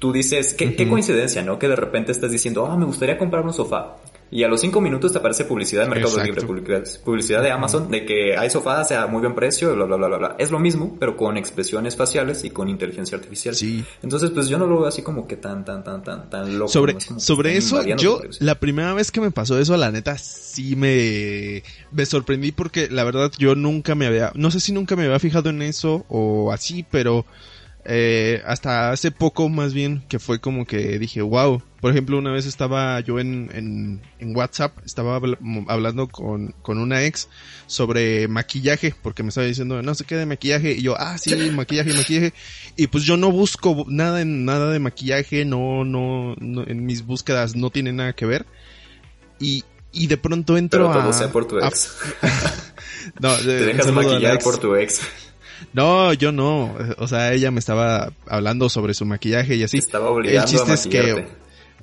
tú 0.02 0.12
dices, 0.12 0.54
qué, 0.54 0.74
qué 0.74 0.88
coincidencia, 0.88 1.42
¿no? 1.42 1.60
Que 1.60 1.68
de 1.68 1.76
repente 1.76 2.10
estás 2.10 2.32
diciendo, 2.32 2.66
ah, 2.66 2.76
me 2.76 2.84
gustaría 2.84 3.16
comprar 3.16 3.44
un 3.44 3.52
sofá. 3.52 3.98
Y 4.32 4.42
a 4.42 4.48
los 4.48 4.60
cinco 4.60 4.80
minutos 4.80 5.12
te 5.12 5.18
aparece 5.18 5.44
publicidad 5.44 5.84
de 5.84 5.90
Mercado 5.90 6.20
Libre, 6.24 6.42
publicidad 7.04 7.40
de 7.40 7.52
Amazon, 7.52 7.88
de 7.88 8.04
que 8.04 8.36
hay 8.36 8.50
sofás 8.50 8.90
a 8.90 9.06
muy 9.06 9.20
buen 9.20 9.36
precio, 9.36 9.72
bla, 9.76 9.84
bla, 9.84 9.94
bla, 9.94 10.08
bla, 10.08 10.18
bla. 10.18 10.36
Es 10.40 10.50
lo 10.50 10.58
mismo, 10.58 10.96
pero 10.98 11.16
con 11.16 11.36
expresiones 11.36 11.94
faciales 11.94 12.42
y 12.42 12.50
con 12.50 12.68
inteligencia 12.68 13.16
artificial. 13.16 13.54
Sí. 13.54 13.84
Entonces, 14.02 14.30
pues 14.30 14.48
yo 14.48 14.58
no 14.58 14.66
lo 14.66 14.80
veo 14.80 14.88
así 14.88 15.02
como 15.02 15.28
que 15.28 15.36
tan, 15.36 15.64
tan, 15.64 15.84
tan, 15.84 16.02
tan, 16.02 16.28
tan 16.28 16.58
loco. 16.58 16.72
Sobre, 16.72 16.96
sobre 16.98 17.56
eso, 17.56 17.84
yo, 17.94 18.22
la 18.40 18.56
primera 18.56 18.94
vez 18.94 19.12
que 19.12 19.20
me 19.20 19.30
pasó 19.30 19.56
eso, 19.56 19.76
la 19.76 19.92
neta, 19.92 20.18
sí 20.18 20.74
me, 20.74 21.62
me 21.92 22.06
sorprendí 22.06 22.50
porque 22.50 22.88
la 22.90 23.04
verdad 23.04 23.30
yo 23.38 23.54
nunca 23.54 23.94
me 23.94 24.06
había, 24.06 24.32
no 24.34 24.50
sé 24.50 24.58
si 24.58 24.72
nunca 24.72 24.96
me 24.96 25.04
había 25.04 25.20
fijado 25.20 25.50
en 25.50 25.62
eso 25.62 26.04
o 26.08 26.50
así, 26.50 26.84
pero 26.90 27.24
eh, 27.84 28.40
hasta 28.46 28.92
hace 28.92 29.10
poco 29.10 29.48
más 29.48 29.74
bien 29.74 30.04
que 30.08 30.20
fue 30.20 30.40
como 30.40 30.66
que 30.66 30.98
dije, 30.98 31.22
wow. 31.22 31.62
Por 31.80 31.90
ejemplo, 31.90 32.16
una 32.16 32.30
vez 32.30 32.46
estaba 32.46 33.00
yo 33.00 33.18
en, 33.18 33.50
en, 33.52 34.00
en 34.20 34.36
WhatsApp, 34.36 34.78
estaba 34.86 35.16
hablando 35.66 36.06
con, 36.06 36.54
con 36.62 36.78
una 36.78 37.04
ex 37.04 37.28
sobre 37.66 38.28
maquillaje, 38.28 38.94
porque 39.02 39.24
me 39.24 39.30
estaba 39.30 39.48
diciendo, 39.48 39.82
no 39.82 39.94
sé 39.96 40.04
qué 40.04 40.14
de 40.14 40.24
maquillaje, 40.24 40.74
y 40.74 40.82
yo, 40.82 40.94
ah, 40.96 41.18
sí, 41.18 41.34
maquillaje, 41.50 41.92
maquillaje. 41.92 42.34
Y 42.76 42.86
pues 42.86 43.02
yo 43.02 43.16
no 43.16 43.32
busco 43.32 43.84
nada 43.88 44.20
en 44.20 44.44
nada 44.44 44.70
de 44.70 44.78
maquillaje, 44.78 45.44
no, 45.44 45.84
no, 45.84 46.36
no 46.38 46.64
en 46.64 46.86
mis 46.86 47.04
búsquedas 47.04 47.56
no 47.56 47.70
tiene 47.70 47.92
nada 47.92 48.12
que 48.12 48.26
ver. 48.26 48.46
Y, 49.40 49.64
y 49.90 50.06
de 50.06 50.18
pronto 50.18 50.56
entro 50.56 50.88
Pero 50.88 51.02
todo 51.02 51.12
sea 51.12 51.32
por 51.32 51.48
tu 51.48 51.58
ex. 51.58 51.96
no, 53.20 53.34
Te 53.38 53.64
dejas 53.64 53.90
maquillar 53.90 54.38
por 54.38 54.58
tu 54.58 54.76
ex. 54.76 55.00
No, 55.72 56.12
yo 56.12 56.32
no. 56.32 56.74
O 56.98 57.08
sea, 57.08 57.32
ella 57.32 57.50
me 57.50 57.60
estaba 57.60 58.12
hablando 58.26 58.68
sobre 58.68 58.94
su 58.94 59.04
maquillaje 59.04 59.56
y 59.56 59.62
así. 59.62 59.78
Estaba 59.78 60.10
obligando 60.10 60.42
el 60.42 60.48
chiste 60.48 60.72
es 60.72 60.86
que 60.86 61.26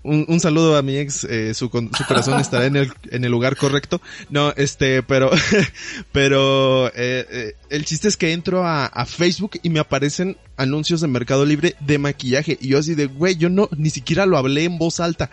un, 0.03 0.25
un, 0.27 0.39
saludo 0.39 0.77
a 0.77 0.81
mi 0.81 0.97
ex, 0.97 1.25
eh, 1.25 1.53
su, 1.53 1.65
su 1.65 2.05
corazón 2.07 2.39
estará 2.41 2.65
en 2.65 2.75
el, 2.75 2.91
en 3.11 3.25
el 3.25 3.31
lugar 3.31 3.55
correcto. 3.57 4.01
No, 4.29 4.53
este, 4.55 5.03
pero, 5.03 5.29
pero, 6.11 6.87
eh, 6.87 7.25
eh, 7.29 7.55
el 7.69 7.85
chiste 7.85 8.07
es 8.07 8.17
que 8.17 8.31
entro 8.31 8.65
a, 8.65 8.85
a, 8.85 9.05
Facebook 9.05 9.59
y 9.61 9.69
me 9.69 9.79
aparecen 9.79 10.37
anuncios 10.57 11.01
de 11.01 11.07
Mercado 11.07 11.45
Libre 11.45 11.75
de 11.79 11.97
maquillaje. 11.97 12.57
Y 12.61 12.69
yo 12.69 12.79
así 12.79 12.95
de, 12.95 13.07
güey, 13.07 13.35
yo 13.35 13.49
no, 13.49 13.69
ni 13.75 13.89
siquiera 13.89 14.25
lo 14.25 14.37
hablé 14.37 14.63
en 14.63 14.77
voz 14.77 14.99
alta. 14.99 15.29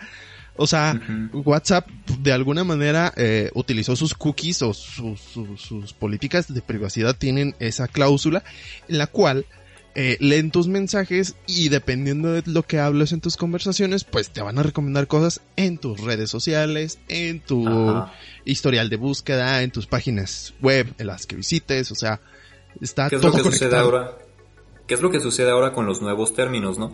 O 0.57 0.67
sea, 0.67 0.99
WhatsApp 1.33 1.87
de 2.19 2.33
alguna 2.33 2.63
manera 2.63 3.13
eh, 3.15 3.51
utilizó 3.53 3.95
sus 3.95 4.13
cookies 4.13 4.61
o 4.61 4.73
sus 4.73 5.93
políticas 5.93 6.53
de 6.53 6.61
privacidad 6.61 7.15
tienen 7.15 7.55
esa 7.59 7.87
cláusula 7.87 8.43
en 8.87 8.97
la 8.97 9.07
cual 9.07 9.45
eh, 9.99 10.15
leen 10.19 10.51
tus 10.51 10.67
mensajes 10.67 11.35
y 11.47 11.69
dependiendo 11.69 12.31
de 12.31 12.43
lo 12.45 12.61
que 12.61 12.79
hables 12.79 13.13
en 13.13 13.19
tus 13.19 13.35
conversaciones, 13.35 14.03
pues 14.03 14.29
te 14.29 14.43
van 14.43 14.59
a 14.59 14.61
recomendar 14.61 15.07
cosas 15.07 15.41
en 15.55 15.79
tus 15.79 16.01
redes 16.01 16.29
sociales, 16.29 16.99
en 17.07 17.39
tu 17.39 17.65
historial 18.45 18.89
de 18.89 18.95
búsqueda, 18.97 19.63
en 19.63 19.71
tus 19.71 19.87
páginas 19.87 20.53
web, 20.61 20.93
en 20.99 21.07
las 21.07 21.25
que 21.25 21.35
visites, 21.35 21.91
o 21.91 21.95
sea, 21.95 22.21
está 22.79 23.09
¿Qué 23.09 23.15
es 23.15 23.21
todo 23.21 23.31
lo 23.31 23.43
que 23.43 23.49
sucede 23.49 23.75
ahora? 23.75 24.11
¿Qué 24.85 24.93
es 24.93 25.01
lo 25.01 25.09
que 25.09 25.19
sucede 25.19 25.49
ahora 25.49 25.73
con 25.73 25.87
los 25.87 25.99
nuevos 25.99 26.35
términos, 26.35 26.77
no? 26.77 26.93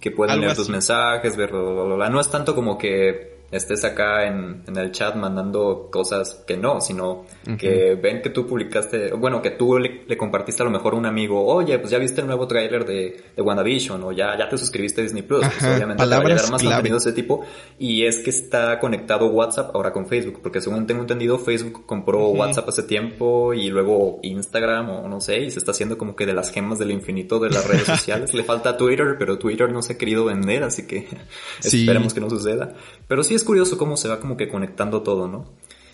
Que 0.00 0.10
pueden 0.10 0.40
leer 0.40 0.54
tus 0.54 0.68
mensajes, 0.68 1.36
ver, 1.36 1.52
no 1.52 2.20
es 2.20 2.30
tanto 2.30 2.54
como 2.54 2.78
que 2.78 3.37
estés 3.50 3.84
acá 3.84 4.26
en, 4.26 4.62
en, 4.66 4.76
el 4.76 4.92
chat 4.92 5.14
mandando 5.16 5.88
cosas 5.90 6.44
que 6.46 6.56
no, 6.56 6.80
sino 6.80 7.24
que 7.58 7.94
ven 7.94 8.20
que 8.20 8.30
tú 8.30 8.46
publicaste, 8.46 9.12
bueno, 9.12 9.40
que 9.40 9.52
tú 9.52 9.78
le, 9.78 10.16
compartiste 10.18 10.62
a 10.62 10.66
lo 10.66 10.70
mejor 10.70 10.94
a 10.94 10.96
un 10.96 11.06
amigo, 11.06 11.44
oye, 11.46 11.78
pues 11.78 11.90
ya 11.90 11.98
viste 11.98 12.20
el 12.20 12.26
nuevo 12.26 12.46
tráiler 12.46 12.84
de, 12.84 13.24
de 13.34 13.42
WandaVision, 13.42 14.02
o 14.02 14.12
ya, 14.12 14.36
ya 14.38 14.48
te 14.48 14.58
suscribiste 14.58 15.00
a 15.00 15.04
Disney 15.04 15.22
Plus, 15.22 15.40
pues 15.40 15.76
obviamente 15.76 16.02
te 16.02 16.10
va 16.10 16.16
a 16.16 16.24
llegar 16.24 16.50
más 16.50 16.62
contenido 16.62 16.96
de 16.96 16.98
ese 16.98 17.12
tipo, 17.12 17.44
y 17.78 18.04
es 18.04 18.18
que 18.18 18.30
está 18.30 18.78
conectado 18.78 19.28
WhatsApp 19.28 19.74
ahora 19.74 19.92
con 19.92 20.06
Facebook, 20.06 20.40
porque 20.42 20.60
según 20.60 20.86
tengo 20.86 21.00
entendido, 21.00 21.38
Facebook 21.38 21.86
compró 21.86 22.28
WhatsApp 22.28 22.68
hace 22.68 22.82
tiempo, 22.82 23.54
y 23.54 23.70
luego 23.70 24.18
Instagram, 24.22 24.90
o 24.90 25.08
no 25.08 25.20
sé, 25.22 25.40
y 25.40 25.50
se 25.50 25.58
está 25.58 25.70
haciendo 25.70 25.96
como 25.96 26.14
que 26.14 26.26
de 26.26 26.34
las 26.34 26.50
gemas 26.50 26.78
del 26.78 26.90
infinito 26.90 27.38
de 27.38 27.48
las 27.48 27.66
redes 27.66 27.86
sociales, 27.86 28.34
le 28.34 28.44
falta 28.44 28.76
Twitter, 28.76 29.16
pero 29.18 29.38
Twitter 29.38 29.70
no 29.72 29.80
se 29.80 29.94
ha 29.94 29.98
querido 29.98 30.26
vender, 30.26 30.64
así 30.64 30.86
que 30.86 31.06
esperemos 31.64 32.12
que 32.12 32.20
no 32.20 32.28
suceda. 32.28 32.74
Pero 33.06 33.22
sí 33.22 33.37
es 33.38 33.44
curioso 33.44 33.78
cómo 33.78 33.96
se 33.96 34.08
va 34.08 34.20
como 34.20 34.36
que 34.36 34.48
conectando 34.48 35.02
todo, 35.02 35.28
¿no? 35.28 35.46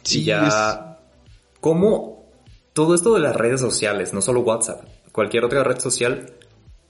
Sí, 0.02 0.20
y 0.20 0.24
ya... 0.24 0.98
Cómo 1.60 2.24
todo 2.74 2.94
esto 2.94 3.14
de 3.14 3.20
las 3.20 3.36
redes 3.36 3.60
sociales, 3.60 4.12
no 4.12 4.20
solo 4.20 4.40
WhatsApp, 4.40 4.84
cualquier 5.12 5.44
otra 5.44 5.62
red 5.62 5.78
social, 5.78 6.34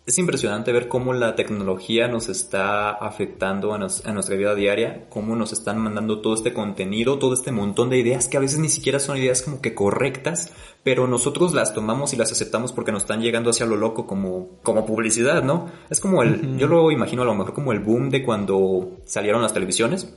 es 0.07 0.19
impresionante 0.19 0.73
ver 0.73 0.89
cómo 0.89 1.15
la 1.15 1.35
tecnología 1.35 2.09
nos 2.09 2.29
está 2.29 2.91
afectando 2.91 3.73
a, 3.73 3.79
nuestra 3.79 4.37
vida 4.37 4.55
diaria, 4.55 5.07
cómo 5.09 5.35
nos 5.35 5.53
están 5.53 5.79
mandando 5.79 6.21
todo 6.21 6.35
este 6.35 6.53
contenido, 6.53 7.19
todo 7.19 7.33
este 7.33 7.53
montón 7.53 7.89
de 7.89 7.99
ideas 7.99 8.29
que 8.29 8.37
a 8.37 8.41
veces 8.41 8.59
ni 8.59 8.69
siquiera 8.69 8.99
son 8.99 9.17
ideas 9.17 9.41
como 9.41 9.63
que 9.63 9.75
correctas, 9.75 10.53
pero 10.83 11.07
nosotros 11.07 11.55
las 11.55 11.73
tomamos 11.73 12.13
y 12.13 12.17
las 12.17 12.33
aceptamos 12.33 12.73
porque 12.73 12.93
nos 12.93 13.03
están 13.05 13.23
llegando 13.23 13.49
hacia 13.49 13.65
lo 13.65 13.77
loco 13.77 14.07
como, 14.07 14.49
como 14.63 14.85
publicidad, 14.85 15.43
¿no? 15.43 15.71
Es 15.89 16.01
como 16.01 16.23
el, 16.23 16.59
yo 16.59 16.67
lo 16.67 16.91
imagino 16.91 17.23
a 17.23 17.27
lo 17.27 17.35
mejor 17.35 17.55
como 17.55 17.73
el 17.73 17.81
boom 17.81 18.11
de 18.11 18.23
cuando 18.23 18.99
salieron 19.07 19.41
las 19.41 19.55
televisiones 19.55 20.15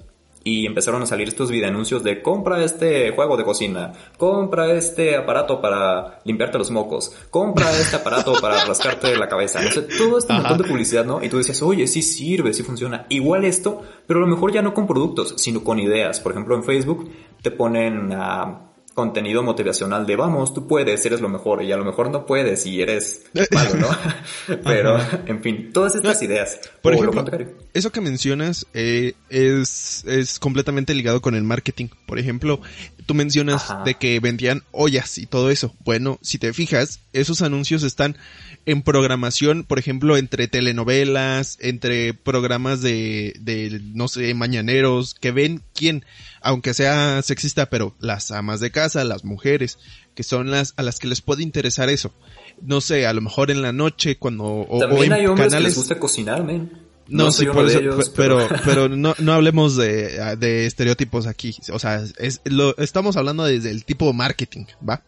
y 0.48 0.66
empezaron 0.66 1.04
a 1.04 1.06
salir 1.06 1.28
estos 1.28 1.52
videoanuncios 1.52 2.04
de 2.04 2.22
compra 2.22 2.64
este 2.64 3.12
juego 3.12 3.36
de 3.36 3.44
cocina, 3.44 3.92
compra 4.18 4.72
este 4.72 5.18
aparato 5.18 5.60
para 5.60 6.22
limpiarte 6.24 6.58
los 6.58 6.72
mocos, 6.72 7.14
compra 7.30 7.70
este 7.72 7.98
aparato 7.98 8.32
para 8.40 8.64
rascarte 8.66 9.18
la 9.18 9.28
cabeza. 9.28 9.60
todo 9.98 10.18
este 10.18 10.32
montón 10.32 10.58
de 10.58 10.64
publicidad, 10.64 11.04
¿no? 11.04 11.22
Y 11.22 11.28
tú 11.28 11.38
decías, 11.38 11.62
oye, 11.62 11.86
sí 11.86 12.02
sirve, 12.02 12.54
sí 12.54 12.64
funciona. 12.64 13.06
Igual 13.10 13.44
esto, 13.44 13.82
pero 14.08 14.20
a 14.20 14.22
lo 14.22 14.28
mejor 14.28 14.54
ya 14.54 14.62
no 14.62 14.74
con 14.74 14.88
productos, 14.88 15.34
sino 15.36 15.66
con 15.66 15.80
ideas. 15.80 16.22
Por 16.22 16.32
ejemplo, 16.32 16.56
en 16.56 16.64
Facebook 16.64 17.12
te 17.42 17.52
ponen 17.52 18.14
a 18.14 18.67
contenido 18.98 19.44
motivacional 19.44 20.08
de 20.08 20.16
vamos, 20.16 20.56
tú 20.56 20.66
puedes, 20.68 21.06
eres 21.06 21.22
lo 21.22 21.30
mejor, 21.30 21.62
y 21.62 21.72
a 21.72 21.78
lo 21.78 21.86
mejor 21.86 22.10
no 22.10 22.26
puedes 22.26 22.66
y 22.66 22.82
eres 22.82 23.26
malo, 23.52 23.76
¿no? 23.76 23.90
Pero, 24.64 24.98
en 25.28 25.40
fin, 25.44 25.72
todas 25.72 25.94
estas 25.94 26.20
ideas. 26.24 26.60
Por 26.82 26.96
ejemplo, 26.96 27.24
eso 27.76 27.92
que 27.92 28.02
mencionas 28.02 28.66
eh, 28.74 29.14
es, 29.30 30.04
es 30.08 30.40
completamente 30.40 30.96
ligado 30.96 31.22
con 31.22 31.36
el 31.36 31.44
marketing. 31.44 31.90
Por 32.08 32.18
ejemplo, 32.18 32.60
tú 33.06 33.14
mencionas 33.14 33.70
Ajá. 33.70 33.84
de 33.84 33.94
que 33.94 34.20
vendían 34.20 34.64
ollas 34.72 35.20
y 35.20 35.28
todo 35.28 35.52
eso. 35.52 35.76
Bueno, 35.86 36.18
si 36.24 36.40
te 36.40 36.52
fijas, 36.52 37.00
esos 37.14 37.44
anuncios 37.44 37.84
están 37.84 38.18
en 38.66 38.82
programación, 38.82 39.64
por 39.64 39.78
ejemplo, 39.78 40.18
entre 40.18 40.48
telenovelas, 40.48 41.60
entre 41.62 42.16
programas 42.16 42.82
de, 42.82 43.34
de, 43.40 43.80
no 43.94 44.08
sé, 44.08 44.34
mañaneros, 44.34 45.14
que 45.14 45.32
ven 45.32 45.62
quién, 45.76 46.04
aunque 46.48 46.74
sea 46.74 47.22
sexista, 47.24 47.70
pero 47.70 47.94
las 48.00 48.32
amas 48.32 48.62
de 48.62 48.72
casa, 48.72 49.04
las 49.04 49.26
mujeres, 49.26 49.80
que 50.16 50.24
son 50.24 50.50
las 50.50 50.74
a 50.78 50.82
las 50.82 50.98
que 50.98 51.08
les 51.08 51.20
puede 51.20 51.44
interesar 51.44 51.90
eso. 51.90 52.14
No 52.62 52.80
sé, 52.80 53.06
a 53.06 53.12
lo 53.12 53.20
mejor 53.20 53.52
en 53.52 53.62
la 53.62 53.74
noche 53.74 54.18
cuando 54.18 54.46
o, 54.46 54.80
También 54.80 55.08
en 55.08 55.14
hay 55.14 55.26
hombres 55.26 55.48
que 55.48 55.50
canales 55.50 55.72
les 55.72 55.78
gusta 55.78 56.00
cocinar, 56.00 56.46
men. 56.46 56.72
no, 57.10 57.32
soy 57.32 57.48
sí, 57.48 57.52
por 57.52 57.68
eso, 57.68 57.80
ellos, 57.80 58.10
pero, 58.16 58.48
pero 58.64 58.88
no, 58.96 59.14
no 59.20 59.34
hablemos 59.34 59.76
de, 59.76 60.38
de 60.38 60.66
estereotipos 60.66 61.28
aquí. 61.28 61.54
O 61.74 61.80
sea, 61.80 62.02
es, 62.18 62.40
lo, 62.46 62.78
estamos 62.78 63.18
hablando 63.18 63.44
desde 63.44 63.70
el 63.70 63.84
tipo 63.84 64.08
de 64.08 64.14
marketing, 64.14 64.68
¿va? 64.88 65.04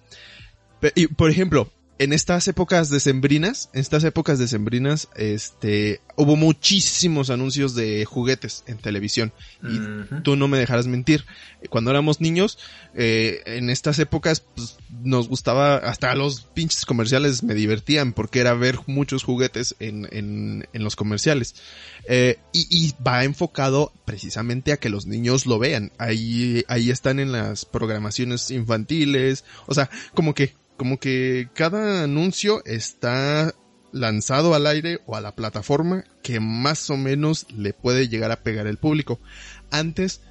Y, 0.93 1.07
por 1.07 1.29
ejemplo, 1.29 1.71
en 1.99 2.13
estas 2.13 2.47
épocas 2.47 2.89
decembrinas, 2.89 3.69
en 3.73 3.81
estas 3.81 4.05
épocas 4.05 4.39
decembrinas, 4.39 5.09
este, 5.15 5.99
hubo 6.15 6.37
muchísimos 6.37 7.29
anuncios 7.29 7.75
de 7.75 8.05
juguetes 8.05 8.63
en 8.67 8.77
televisión. 8.77 9.33
Y 9.61 10.21
tú 10.23 10.37
no 10.37 10.47
me 10.47 10.57
dejarás 10.57 10.87
mentir. 10.87 11.25
Cuando 11.69 11.91
éramos 11.91 12.21
niños, 12.21 12.57
eh, 12.95 13.41
en 13.45 13.69
estas 13.69 13.99
épocas, 13.99 14.39
pues, 14.39 14.77
nos 15.03 15.27
gustaba, 15.27 15.75
hasta 15.75 16.15
los 16.15 16.41
pinches 16.41 16.85
comerciales 16.85 17.43
me 17.43 17.53
divertían, 17.53 18.13
porque 18.13 18.39
era 18.39 18.53
ver 18.53 18.79
muchos 18.87 19.23
juguetes 19.23 19.75
en, 19.81 20.07
en, 20.11 20.69
en 20.71 20.83
los 20.85 20.95
comerciales. 20.95 21.55
Eh, 22.07 22.39
y, 22.53 22.65
y 22.69 22.95
va 23.05 23.25
enfocado 23.25 23.91
precisamente 24.05 24.71
a 24.71 24.77
que 24.77 24.87
los 24.87 25.05
niños 25.05 25.45
lo 25.45 25.59
vean. 25.59 25.91
Ahí, 25.97 26.63
ahí 26.69 26.91
están 26.91 27.19
en 27.19 27.33
las 27.33 27.65
programaciones 27.65 28.51
infantiles. 28.51 29.43
O 29.65 29.73
sea, 29.73 29.89
como 30.13 30.33
que, 30.33 30.53
como 30.79 30.97
que 30.97 31.49
cada 31.53 32.05
anuncio 32.05 32.63
está 32.63 33.53
lanzado 33.91 34.55
al 34.55 34.65
aire 34.65 35.01
o 35.07 35.17
a 35.17 35.21
la 35.21 35.35
plataforma 35.35 36.05
que 36.23 36.39
más 36.39 36.89
o 36.89 36.95
menos 36.95 37.47
le 37.53 37.73
puede 37.73 38.07
llegar 38.07 38.31
a 38.31 38.43
pegar 38.43 38.65
el 38.65 38.77
público. 38.77 39.19
Antes, 39.71 40.21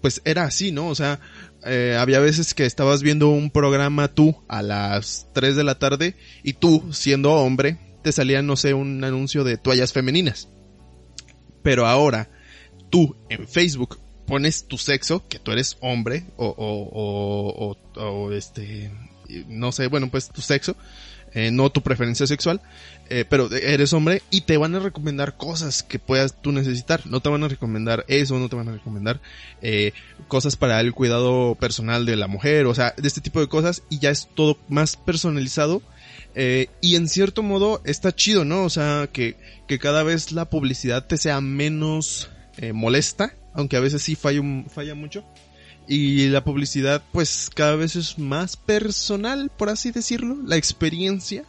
pues 0.00 0.22
era 0.24 0.44
así, 0.44 0.70
¿no? 0.70 0.86
O 0.86 0.94
sea, 0.94 1.18
eh, 1.64 1.96
había 1.98 2.20
veces 2.20 2.54
que 2.54 2.64
estabas 2.64 3.02
viendo 3.02 3.28
un 3.28 3.50
programa 3.50 4.06
tú 4.06 4.40
a 4.46 4.62
las 4.62 5.26
3 5.32 5.56
de 5.56 5.64
la 5.64 5.80
tarde 5.80 6.14
y 6.44 6.52
tú, 6.52 6.92
siendo 6.92 7.32
hombre, 7.32 7.98
te 8.04 8.12
salía, 8.12 8.42
no 8.42 8.54
sé, 8.54 8.72
un 8.72 9.02
anuncio 9.02 9.42
de 9.42 9.56
toallas 9.56 9.92
femeninas. 9.92 10.48
Pero 11.64 11.88
ahora, 11.88 12.30
tú 12.88 13.16
en 13.30 13.48
Facebook 13.48 13.98
pones 14.28 14.68
tu 14.68 14.78
sexo, 14.78 15.26
que 15.26 15.40
tú 15.40 15.50
eres 15.50 15.76
hombre, 15.80 16.28
o, 16.36 16.46
o, 16.46 16.88
o, 16.92 17.76
o, 17.96 18.00
o, 18.00 18.32
este, 18.32 18.92
no 19.48 19.72
sé, 19.72 19.86
bueno, 19.88 20.08
pues 20.10 20.28
tu 20.28 20.40
sexo, 20.40 20.76
eh, 21.34 21.50
no 21.50 21.70
tu 21.70 21.82
preferencia 21.82 22.26
sexual, 22.26 22.60
eh, 23.08 23.24
pero 23.28 23.52
eres 23.52 23.92
hombre 23.92 24.22
y 24.30 24.40
te 24.40 24.56
van 24.56 24.74
a 24.74 24.80
recomendar 24.80 25.36
cosas 25.36 25.82
que 25.82 25.98
puedas 25.98 26.34
tú 26.40 26.50
necesitar. 26.50 27.06
No 27.06 27.20
te 27.20 27.28
van 27.28 27.44
a 27.44 27.48
recomendar 27.48 28.04
eso, 28.08 28.38
no 28.38 28.48
te 28.48 28.56
van 28.56 28.68
a 28.68 28.72
recomendar 28.72 29.20
eh, 29.62 29.92
cosas 30.28 30.56
para 30.56 30.80
el 30.80 30.92
cuidado 30.92 31.54
personal 31.54 32.06
de 32.06 32.16
la 32.16 32.26
mujer, 32.26 32.66
o 32.66 32.74
sea, 32.74 32.94
de 32.96 33.06
este 33.06 33.20
tipo 33.20 33.40
de 33.40 33.48
cosas 33.48 33.82
y 33.90 33.98
ya 33.98 34.10
es 34.10 34.28
todo 34.34 34.58
más 34.68 34.96
personalizado. 34.96 35.82
Eh, 36.34 36.68
y 36.80 36.96
en 36.96 37.08
cierto 37.08 37.42
modo 37.42 37.80
está 37.84 38.14
chido, 38.14 38.44
¿no? 38.44 38.64
O 38.64 38.70
sea, 38.70 39.08
que, 39.12 39.36
que 39.68 39.78
cada 39.78 40.02
vez 40.02 40.32
la 40.32 40.50
publicidad 40.50 41.06
te 41.06 41.16
sea 41.16 41.40
menos 41.40 42.30
molesta, 42.72 43.34
aunque 43.52 43.76
a 43.76 43.80
veces 43.80 44.00
sí 44.00 44.14
falla, 44.14 44.40
falla 44.68 44.94
mucho. 44.94 45.26
Y 45.88 46.28
la 46.28 46.42
publicidad, 46.42 47.02
pues 47.12 47.50
cada 47.54 47.76
vez 47.76 47.94
es 47.96 48.18
más 48.18 48.56
personal, 48.56 49.50
por 49.56 49.68
así 49.68 49.92
decirlo, 49.92 50.36
la 50.44 50.56
experiencia. 50.56 51.44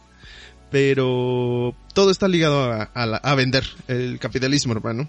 Pero 0.70 1.74
todo 1.94 2.10
está 2.10 2.28
ligado 2.28 2.72
a, 2.72 2.82
a 2.92 3.34
vender 3.34 3.64
el 3.88 4.18
capitalismo, 4.18 4.74
hermano. 4.74 5.08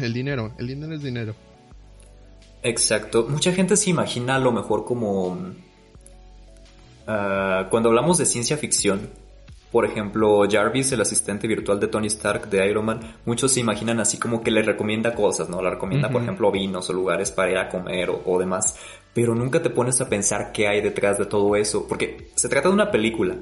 El 0.00 0.12
dinero, 0.12 0.54
el 0.58 0.68
dinero 0.68 0.94
es 0.94 1.02
dinero. 1.02 1.34
Exacto. 2.62 3.26
Mucha 3.28 3.52
gente 3.52 3.76
se 3.76 3.90
imagina 3.90 4.36
a 4.36 4.38
lo 4.38 4.52
mejor 4.52 4.84
como... 4.84 5.52
ah, 7.06 7.66
cuando 7.70 7.88
hablamos 7.88 8.18
de 8.18 8.26
ciencia 8.26 8.56
ficción, 8.56 9.10
por 9.70 9.84
ejemplo, 9.84 10.42
Jarvis, 10.50 10.90
el 10.92 11.00
asistente 11.00 11.46
virtual 11.46 11.78
de 11.78 11.86
Tony 11.86 12.08
Stark 12.08 12.50
de 12.50 12.68
Iron 12.68 12.84
Man, 12.84 13.00
muchos 13.24 13.52
se 13.52 13.60
imaginan 13.60 14.00
así 14.00 14.18
como 14.18 14.42
que 14.42 14.50
le 14.50 14.62
recomienda 14.62 15.14
cosas, 15.14 15.48
¿no? 15.48 15.62
Le 15.62 15.70
recomienda, 15.70 16.10
por 16.10 16.22
ejemplo, 16.22 16.50
vinos 16.50 16.90
o 16.90 16.92
lugares 16.92 17.30
para 17.30 17.50
ir 17.52 17.58
a 17.58 17.68
comer 17.68 18.10
o, 18.10 18.20
o 18.24 18.38
demás. 18.38 18.76
Pero 19.14 19.34
nunca 19.34 19.62
te 19.62 19.70
pones 19.70 20.00
a 20.00 20.08
pensar 20.08 20.50
qué 20.52 20.66
hay 20.66 20.80
detrás 20.80 21.18
de 21.18 21.26
todo 21.26 21.54
eso, 21.54 21.86
porque 21.88 22.30
se 22.34 22.48
trata 22.48 22.68
de 22.68 22.74
una 22.74 22.90
película. 22.90 23.36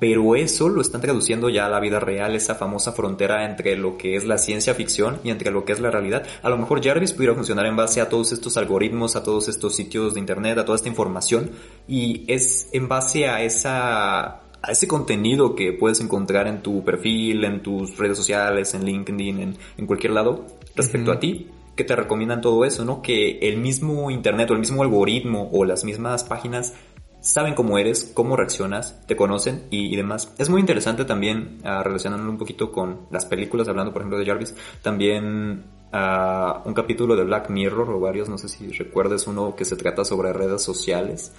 Pero 0.00 0.34
eso 0.34 0.68
lo 0.68 0.80
están 0.80 1.00
traduciendo 1.00 1.48
ya 1.48 1.66
a 1.66 1.68
la 1.68 1.78
vida 1.78 2.00
real, 2.00 2.34
esa 2.34 2.56
famosa 2.56 2.92
frontera 2.92 3.44
entre 3.44 3.76
lo 3.76 3.96
que 3.96 4.16
es 4.16 4.24
la 4.24 4.38
ciencia 4.38 4.74
ficción 4.74 5.20
y 5.22 5.30
entre 5.30 5.52
lo 5.52 5.64
que 5.64 5.72
es 5.72 5.80
la 5.80 5.90
realidad. 5.90 6.26
A 6.42 6.50
lo 6.50 6.58
mejor 6.58 6.84
Jarvis 6.84 7.12
pudiera 7.12 7.34
funcionar 7.34 7.64
en 7.66 7.76
base 7.76 8.00
a 8.00 8.08
todos 8.08 8.32
estos 8.32 8.56
algoritmos, 8.56 9.14
a 9.14 9.22
todos 9.22 9.48
estos 9.48 9.76
sitios 9.76 10.14
de 10.14 10.20
internet, 10.20 10.58
a 10.58 10.64
toda 10.64 10.76
esta 10.76 10.88
información, 10.88 11.52
y 11.86 12.24
es 12.26 12.68
en 12.72 12.88
base 12.88 13.28
a 13.28 13.42
esa 13.42 14.43
a 14.66 14.72
ese 14.72 14.88
contenido 14.88 15.54
que 15.54 15.72
puedes 15.72 16.00
encontrar 16.00 16.46
en 16.46 16.62
tu 16.62 16.82
perfil, 16.82 17.44
en 17.44 17.62
tus 17.62 17.98
redes 17.98 18.16
sociales, 18.16 18.72
en 18.74 18.84
LinkedIn, 18.84 19.40
en, 19.40 19.56
en 19.76 19.86
cualquier 19.86 20.12
lado, 20.12 20.46
respecto 20.74 21.12
a 21.12 21.20
ti, 21.20 21.50
que 21.76 21.84
te 21.84 21.94
recomiendan 21.94 22.40
todo 22.40 22.64
eso, 22.64 22.84
¿no? 22.84 23.02
Que 23.02 23.38
el 23.40 23.58
mismo 23.58 24.10
internet 24.10 24.50
o 24.50 24.54
el 24.54 24.60
mismo 24.60 24.82
algoritmo 24.82 25.50
o 25.52 25.64
las 25.64 25.84
mismas 25.84 26.24
páginas 26.24 26.74
saben 27.20 27.54
cómo 27.54 27.78
eres, 27.78 28.10
cómo 28.14 28.36
reaccionas, 28.36 29.04
te 29.06 29.16
conocen 29.16 29.64
y, 29.70 29.92
y 29.92 29.96
demás. 29.96 30.32
Es 30.38 30.48
muy 30.48 30.60
interesante 30.60 31.04
también, 31.04 31.58
relacionándolo 31.62 32.30
un 32.30 32.38
poquito 32.38 32.72
con 32.72 33.06
las 33.10 33.26
películas, 33.26 33.68
hablando 33.68 33.92
por 33.92 34.02
ejemplo 34.02 34.18
de 34.18 34.26
Jarvis, 34.26 34.54
también 34.82 35.64
ah, 35.92 36.62
un 36.64 36.72
capítulo 36.72 37.16
de 37.16 37.24
Black 37.24 37.50
Mirror 37.50 37.90
o 37.90 38.00
varios, 38.00 38.28
no 38.28 38.38
sé 38.38 38.48
si 38.48 38.68
recuerdes 38.68 39.26
uno 39.26 39.54
que 39.56 39.64
se 39.64 39.76
trata 39.76 40.04
sobre 40.04 40.32
redes 40.32 40.62
sociales, 40.62 41.32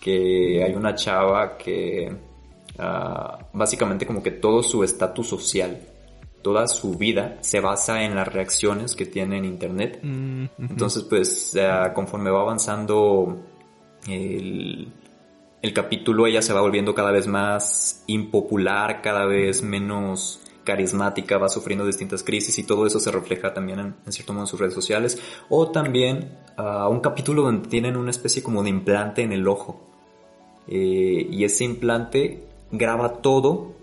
que 0.00 0.62
hay 0.64 0.74
una 0.74 0.94
chava 0.94 1.56
que 1.56 2.31
ah, 2.82 3.38
básicamente 3.52 4.06
como 4.06 4.22
que 4.22 4.30
todo 4.30 4.62
su 4.62 4.82
estatus 4.84 5.28
social, 5.28 5.80
toda 6.42 6.66
su 6.66 6.96
vida 6.96 7.38
se 7.40 7.60
basa 7.60 8.02
en 8.02 8.14
las 8.14 8.28
reacciones 8.28 8.94
que 8.96 9.06
tiene 9.06 9.38
en 9.38 9.44
internet. 9.44 10.00
Mm. 10.02 10.44
Entonces, 10.58 11.04
pues, 11.04 11.54
eh, 11.54 11.68
conforme 11.94 12.30
va 12.30 12.40
avanzando 12.40 13.38
el, 14.08 14.92
el 15.62 15.72
capítulo, 15.72 16.26
ella 16.26 16.42
se 16.42 16.52
va 16.52 16.60
volviendo 16.60 16.94
cada 16.94 17.12
vez 17.12 17.26
más 17.26 18.02
impopular, 18.06 19.00
cada 19.00 19.26
vez 19.26 19.62
menos 19.62 20.40
carismática, 20.64 21.38
va 21.38 21.48
sufriendo 21.48 21.86
distintas 21.86 22.22
crisis 22.22 22.58
y 22.58 22.64
todo 22.64 22.86
eso 22.86 23.00
se 23.00 23.10
refleja 23.10 23.52
también 23.52 23.78
en, 23.78 23.94
en 24.06 24.12
cierto 24.12 24.32
modo 24.32 24.44
en 24.44 24.48
sus 24.48 24.60
redes 24.60 24.74
sociales. 24.74 25.20
O 25.48 25.70
también 25.70 26.38
ah, 26.56 26.88
un 26.88 27.00
capítulo 27.00 27.42
donde 27.42 27.68
tienen 27.68 27.96
una 27.96 28.10
especie 28.10 28.42
como 28.42 28.62
de 28.62 28.70
implante 28.70 29.22
en 29.22 29.32
el 29.32 29.46
ojo. 29.48 29.80
Eh, 30.68 31.26
y 31.30 31.44
ese 31.44 31.64
implante 31.64 32.46
graba 32.72 33.20
todo 33.22 33.74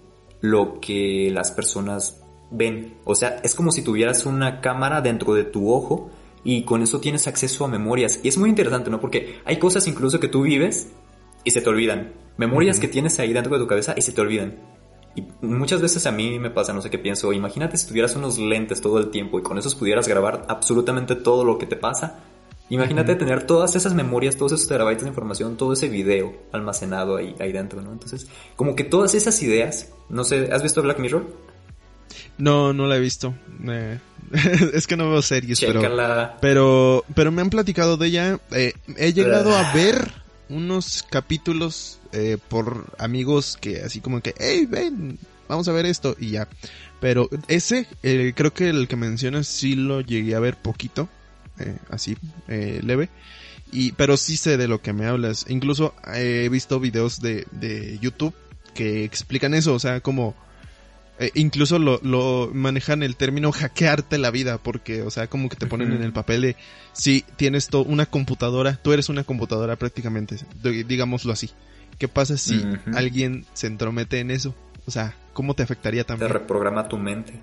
lo 0.42 0.80
que 0.80 1.30
las 1.32 1.52
personas 1.52 2.22
ven. 2.52 2.96
O 3.06 3.16
sea, 3.16 3.40
es 3.44 3.56
como 3.56 3.72
si 3.72 3.84
tuvieras 3.84 4.26
una 4.26 4.62
cámara 4.62 5.02
dentro 5.02 5.34
de 5.34 5.44
tu 5.44 5.72
ojo 5.72 6.10
y 6.44 6.64
con 6.64 6.82
eso 6.82 7.00
tienes 7.00 7.28
acceso 7.28 7.66
a 7.66 7.68
memorias. 7.68 8.20
Y 8.24 8.28
es 8.28 8.38
muy 8.38 8.50
interesante, 8.50 8.90
¿no? 8.90 9.00
Porque 9.00 9.40
hay 9.46 9.58
cosas 9.58 9.88
incluso 9.88 10.20
que 10.20 10.28
tú 10.28 10.42
vives 10.42 10.90
y 11.44 11.52
se 11.52 11.62
te 11.62 11.70
olvidan. 11.70 12.14
Memorias 12.38 12.80
que 12.80 12.88
tienes 12.88 13.20
ahí 13.20 13.34
dentro 13.34 13.54
de 13.54 13.60
tu 13.60 13.68
cabeza 13.68 13.94
y 13.98 14.02
se 14.02 14.12
te 14.12 14.22
olvidan. 14.22 14.58
Y 15.16 15.24
muchas 15.42 15.82
veces 15.82 16.06
a 16.06 16.12
mí 16.12 16.40
me 16.40 16.50
pasa, 16.50 16.72
no 16.72 16.82
sé 16.82 16.90
qué 16.90 17.00
pienso, 17.00 17.34
imagínate 17.34 17.78
si 17.78 17.88
tuvieras 17.88 18.16
unos 18.16 18.38
lentes 18.38 18.80
todo 18.80 19.00
el 19.00 19.10
tiempo 19.10 19.40
y 19.40 19.44
con 19.44 19.58
esos 19.58 19.76
pudieras 19.76 20.08
grabar 20.08 20.46
absolutamente 20.48 21.16
todo 21.16 21.44
lo 21.44 21.58
que 21.58 21.66
te 21.66 21.76
pasa. 21.76 22.20
Imagínate 22.70 23.16
tener 23.16 23.48
todas 23.48 23.76
esas 23.76 23.94
memorias, 23.94 24.38
todos 24.38 24.52
esos 24.52 24.68
terabytes 24.68 25.04
de 25.04 25.10
información, 25.10 25.58
todo 25.58 25.74
ese 25.74 25.90
video 25.90 26.34
almacenado 26.52 27.18
ahí, 27.18 27.36
ahí 27.40 27.52
dentro, 27.52 27.82
¿no? 27.82 27.92
Entonces, 27.92 28.28
como 28.56 28.76
que 28.76 28.84
todas 28.84 29.16
esas 29.16 29.42
ideas, 29.42 29.90
no 30.10 30.24
sé, 30.24 30.50
¿has 30.52 30.62
visto 30.62 30.82
Black 30.84 31.00
Mirror? 31.00 31.26
No, 32.38 32.72
no 32.74 32.86
la 32.86 32.98
he 32.98 33.00
visto. 33.00 33.34
Eh, 33.68 34.00
es 34.74 34.86
que 34.86 34.96
no 34.96 35.10
veo 35.10 35.22
series, 35.22 35.60
pero, 35.60 35.82
Chécala. 35.82 36.38
pero, 36.42 37.04
pero 37.16 37.32
me 37.32 37.42
han 37.42 37.50
platicado 37.50 37.98
de 37.98 38.08
ella. 38.08 38.40
Eh, 38.52 38.74
he 38.98 39.14
llegado 39.14 39.56
a 39.56 39.74
ver 39.74 40.12
unos 40.50 41.04
capítulos 41.04 42.00
eh, 42.12 42.38
por 42.50 42.86
amigos 42.98 43.58
que 43.60 43.82
así 43.82 44.02
como 44.02 44.22
que, 44.22 44.34
hey, 44.38 44.68
ven, 44.70 45.18
vamos 45.48 45.68
a 45.68 45.74
ver 45.74 45.86
esto 45.86 46.16
y 46.20 46.32
ya. 46.32 46.48
Pero 47.00 47.30
ese, 47.48 47.88
eh, 48.04 48.34
creo 48.36 48.54
que 48.54 48.70
el 48.70 48.88
que 48.88 48.96
mencionas 48.96 49.48
sí 49.48 49.76
lo 49.76 50.02
llegué 50.02 50.36
a 50.36 50.40
ver 50.40 50.58
poquito, 50.58 51.08
eh, 51.60 51.78
así, 51.90 52.18
eh, 52.48 52.80
leve. 52.84 53.10
Y, 53.72 53.92
pero 53.94 54.18
sí 54.18 54.36
sé 54.38 54.58
de 54.58 54.68
lo 54.68 54.82
que 54.82 54.94
me 54.94 55.06
hablas. 55.06 55.46
Incluso 55.50 55.94
eh, 56.14 56.44
he 56.46 56.50
visto 56.50 56.80
videos 56.80 57.22
de, 57.22 57.46
de 57.52 58.00
YouTube 58.00 58.34
que 58.74 59.04
explican 59.04 59.54
eso, 59.54 59.74
o 59.74 59.80
sea, 59.80 60.02
como 60.02 60.36
Eh, 61.22 61.32
incluso 61.36 61.80
lo, 61.80 62.00
lo 62.02 62.50
manejan 62.54 63.04
el 63.04 63.18
término 63.18 63.52
hackearte 63.52 64.18
la 64.18 64.32
vida, 64.32 64.58
porque, 64.58 65.02
o 65.02 65.12
sea, 65.12 65.28
como 65.28 65.50
que 65.50 65.58
te 65.58 65.68
ponen 65.68 65.92
en 65.92 66.02
el 66.02 66.14
papel 66.14 66.40
de, 66.42 66.56
si 66.94 67.26
tienes 67.36 67.68
to- 67.68 67.82
una 67.84 68.06
computadora, 68.06 68.80
tú 68.82 68.94
eres 68.94 69.10
una 69.10 69.26
computadora 69.26 69.76
prácticamente, 69.76 70.38
digámoslo 70.64 71.34
así. 71.34 71.50
¿Qué 71.98 72.08
pasa 72.08 72.38
si 72.38 72.66
alguien 72.96 73.46
se 73.54 73.68
entromete 73.68 74.22
en 74.22 74.32
eso? 74.32 74.56
O 74.86 74.92
sea, 74.92 75.14
¿cómo 75.34 75.56
te 75.56 75.64
afectaría 75.64 76.04
Te 76.06 76.08
también? 76.08 76.32
reprograma 76.32 76.88
tu 76.88 76.98
mente. 76.98 77.34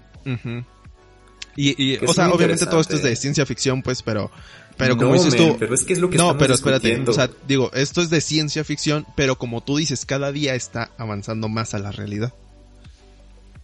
Y, 1.56 1.96
o 2.04 2.12
sea, 2.12 2.30
obviamente 2.30 2.66
todo 2.66 2.80
esto 2.80 2.96
es 2.96 3.02
de 3.02 3.16
ciencia 3.16 3.46
ficción, 3.46 3.82
pues, 3.82 4.02
pero, 4.02 4.30
pero 4.76 4.96
como 4.96 5.10
No, 5.10 5.14
dices 5.14 5.36
tú, 5.36 5.56
pero 5.58 5.74
es 5.74 5.84
que 5.84 5.94
es 5.94 6.00
lo 6.00 6.10
que 6.10 6.18
no, 6.18 6.36
pero 6.36 6.52
espérate, 6.52 7.02
o 7.06 7.12
sea, 7.12 7.30
digo, 7.48 7.70
esto 7.72 8.02
es 8.02 8.10
de 8.10 8.20
ciencia 8.20 8.62
ficción, 8.62 9.06
pero 9.16 9.36
como 9.36 9.62
tú 9.62 9.78
dices, 9.78 10.04
cada 10.04 10.32
día 10.32 10.54
está 10.54 10.90
avanzando 10.98 11.48
más 11.48 11.72
a 11.74 11.78
la 11.78 11.92
realidad. 11.92 12.34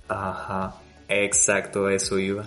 Ajá, 0.08 0.76
exacto, 1.08 1.90
eso 1.90 2.18
iba. 2.18 2.46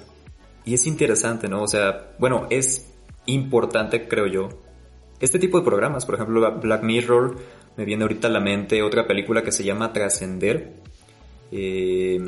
Y 0.66 0.74
es 0.74 0.88
interesante, 0.88 1.48
¿no? 1.48 1.62
O 1.62 1.68
sea, 1.68 2.12
bueno, 2.18 2.48
es 2.50 2.88
importante, 3.28 4.08
creo 4.08 4.26
yo. 4.26 4.50
Este 5.20 5.38
tipo 5.38 5.60
de 5.60 5.64
programas, 5.64 6.06
por 6.06 6.16
ejemplo, 6.16 6.60
Black 6.60 6.82
Mirror, 6.82 7.38
me 7.78 7.86
viene 7.86 8.04
ahorita 8.04 8.28
a 8.28 8.32
la 8.32 8.40
mente 8.40 8.82
otra 8.82 9.06
película 9.06 9.44
que 9.44 9.52
se 9.52 9.64
llama 9.64 9.94
Trascender, 9.94 10.74
eh, 11.52 12.20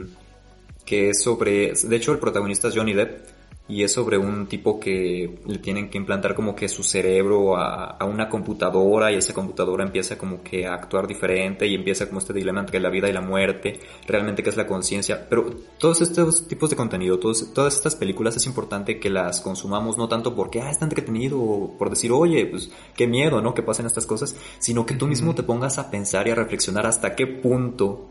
que 0.87 1.09
es 1.09 1.21
sobre, 1.21 1.73
de 1.73 1.95
hecho 1.95 2.13
el 2.13 2.17
protagonista 2.17 2.69
es 2.69 2.75
Johnny 2.75 2.93
Depp, 2.93 3.27
y 3.69 3.83
es 3.83 3.91
sobre 3.91 4.17
un 4.17 4.47
tipo 4.47 4.79
que 4.79 5.39
le 5.45 5.57
tienen 5.57 5.89
que 5.89 5.97
implantar 5.97 6.33
como 6.33 6.55
que 6.55 6.69
su 6.69 6.83
cerebro 6.83 7.57
a, 7.57 7.97
a 7.97 8.05
una 8.05 8.29
computadora 8.29 9.11
y 9.11 9.15
esa 9.15 9.33
computadora 9.33 9.83
empieza 9.83 10.17
como 10.17 10.41
que 10.41 10.65
a 10.65 10.73
actuar 10.73 11.05
diferente 11.05 11.67
y 11.67 11.75
empieza 11.75 12.07
como 12.07 12.19
este 12.19 12.33
dilema 12.33 12.61
entre 12.61 12.79
la 12.79 12.89
vida 12.89 13.09
y 13.09 13.13
la 13.13 13.21
muerte, 13.21 13.79
realmente 14.07 14.41
qué 14.41 14.49
es 14.49 14.57
la 14.57 14.67
conciencia. 14.67 15.27
Pero 15.29 15.49
todos 15.77 16.01
estos 16.01 16.47
tipos 16.47 16.69
de 16.69 16.77
contenido, 16.77 17.19
todos, 17.19 17.53
todas 17.53 17.75
estas 17.75 17.95
películas 17.95 18.37
es 18.37 18.45
importante 18.45 18.99
que 18.99 19.09
las 19.09 19.41
consumamos 19.41 19.97
no 19.97 20.07
tanto 20.07 20.33
porque, 20.33 20.61
ah, 20.61 20.71
está 20.71 20.85
entretenido, 20.85 21.39
o 21.39 21.77
por 21.77 21.89
decir, 21.89 22.11
oye, 22.13 22.45
pues 22.45 22.71
qué 22.95 23.05
miedo, 23.05 23.41
¿no? 23.41 23.53
Que 23.53 23.63
pasen 23.63 23.85
estas 23.85 24.05
cosas, 24.05 24.35
sino 24.59 24.85
que 24.85 24.95
tú 24.95 25.07
mismo 25.07 25.35
te 25.35 25.43
pongas 25.43 25.77
a 25.77 25.91
pensar 25.91 26.27
y 26.27 26.31
a 26.31 26.35
reflexionar 26.35 26.85
hasta 26.85 27.15
qué 27.15 27.27
punto 27.27 28.07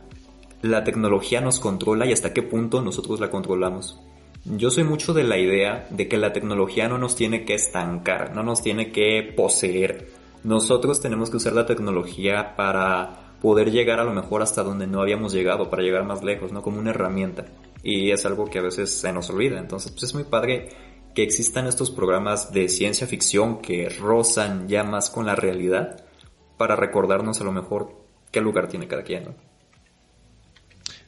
la 0.62 0.84
tecnología 0.84 1.40
nos 1.40 1.60
controla 1.60 2.06
y 2.06 2.12
hasta 2.12 2.32
qué 2.32 2.42
punto 2.42 2.82
nosotros 2.82 3.20
la 3.20 3.30
controlamos. 3.30 4.00
Yo 4.44 4.70
soy 4.70 4.84
mucho 4.84 5.12
de 5.12 5.24
la 5.24 5.38
idea 5.38 5.88
de 5.90 6.06
que 6.08 6.16
la 6.16 6.32
tecnología 6.32 6.88
no 6.88 6.98
nos 6.98 7.16
tiene 7.16 7.44
que 7.44 7.54
estancar, 7.54 8.34
no 8.34 8.42
nos 8.42 8.62
tiene 8.62 8.92
que 8.92 9.32
poseer. 9.36 10.08
Nosotros 10.44 11.00
tenemos 11.00 11.30
que 11.30 11.38
usar 11.38 11.52
la 11.52 11.66
tecnología 11.66 12.54
para 12.54 13.34
poder 13.40 13.72
llegar 13.72 13.98
a 13.98 14.04
lo 14.04 14.12
mejor 14.12 14.42
hasta 14.42 14.62
donde 14.62 14.86
no 14.86 15.00
habíamos 15.00 15.32
llegado, 15.32 15.68
para 15.68 15.82
llegar 15.82 16.04
más 16.04 16.22
lejos, 16.22 16.52
¿no? 16.52 16.62
Como 16.62 16.78
una 16.78 16.90
herramienta. 16.90 17.46
Y 17.82 18.12
es 18.12 18.24
algo 18.24 18.46
que 18.46 18.60
a 18.60 18.62
veces 18.62 18.90
se 18.92 19.12
nos 19.12 19.30
olvida. 19.30 19.58
Entonces, 19.58 19.90
pues 19.90 20.04
es 20.04 20.14
muy 20.14 20.24
padre 20.24 20.68
que 21.14 21.22
existan 21.22 21.66
estos 21.66 21.90
programas 21.90 22.52
de 22.52 22.68
ciencia 22.68 23.06
ficción 23.06 23.60
que 23.60 23.88
rozan 23.88 24.68
ya 24.68 24.84
más 24.84 25.10
con 25.10 25.26
la 25.26 25.34
realidad 25.34 26.04
para 26.56 26.76
recordarnos 26.76 27.40
a 27.40 27.44
lo 27.44 27.52
mejor 27.52 27.96
qué 28.30 28.40
lugar 28.40 28.68
tiene 28.68 28.86
cada 28.86 29.02
quien. 29.02 29.34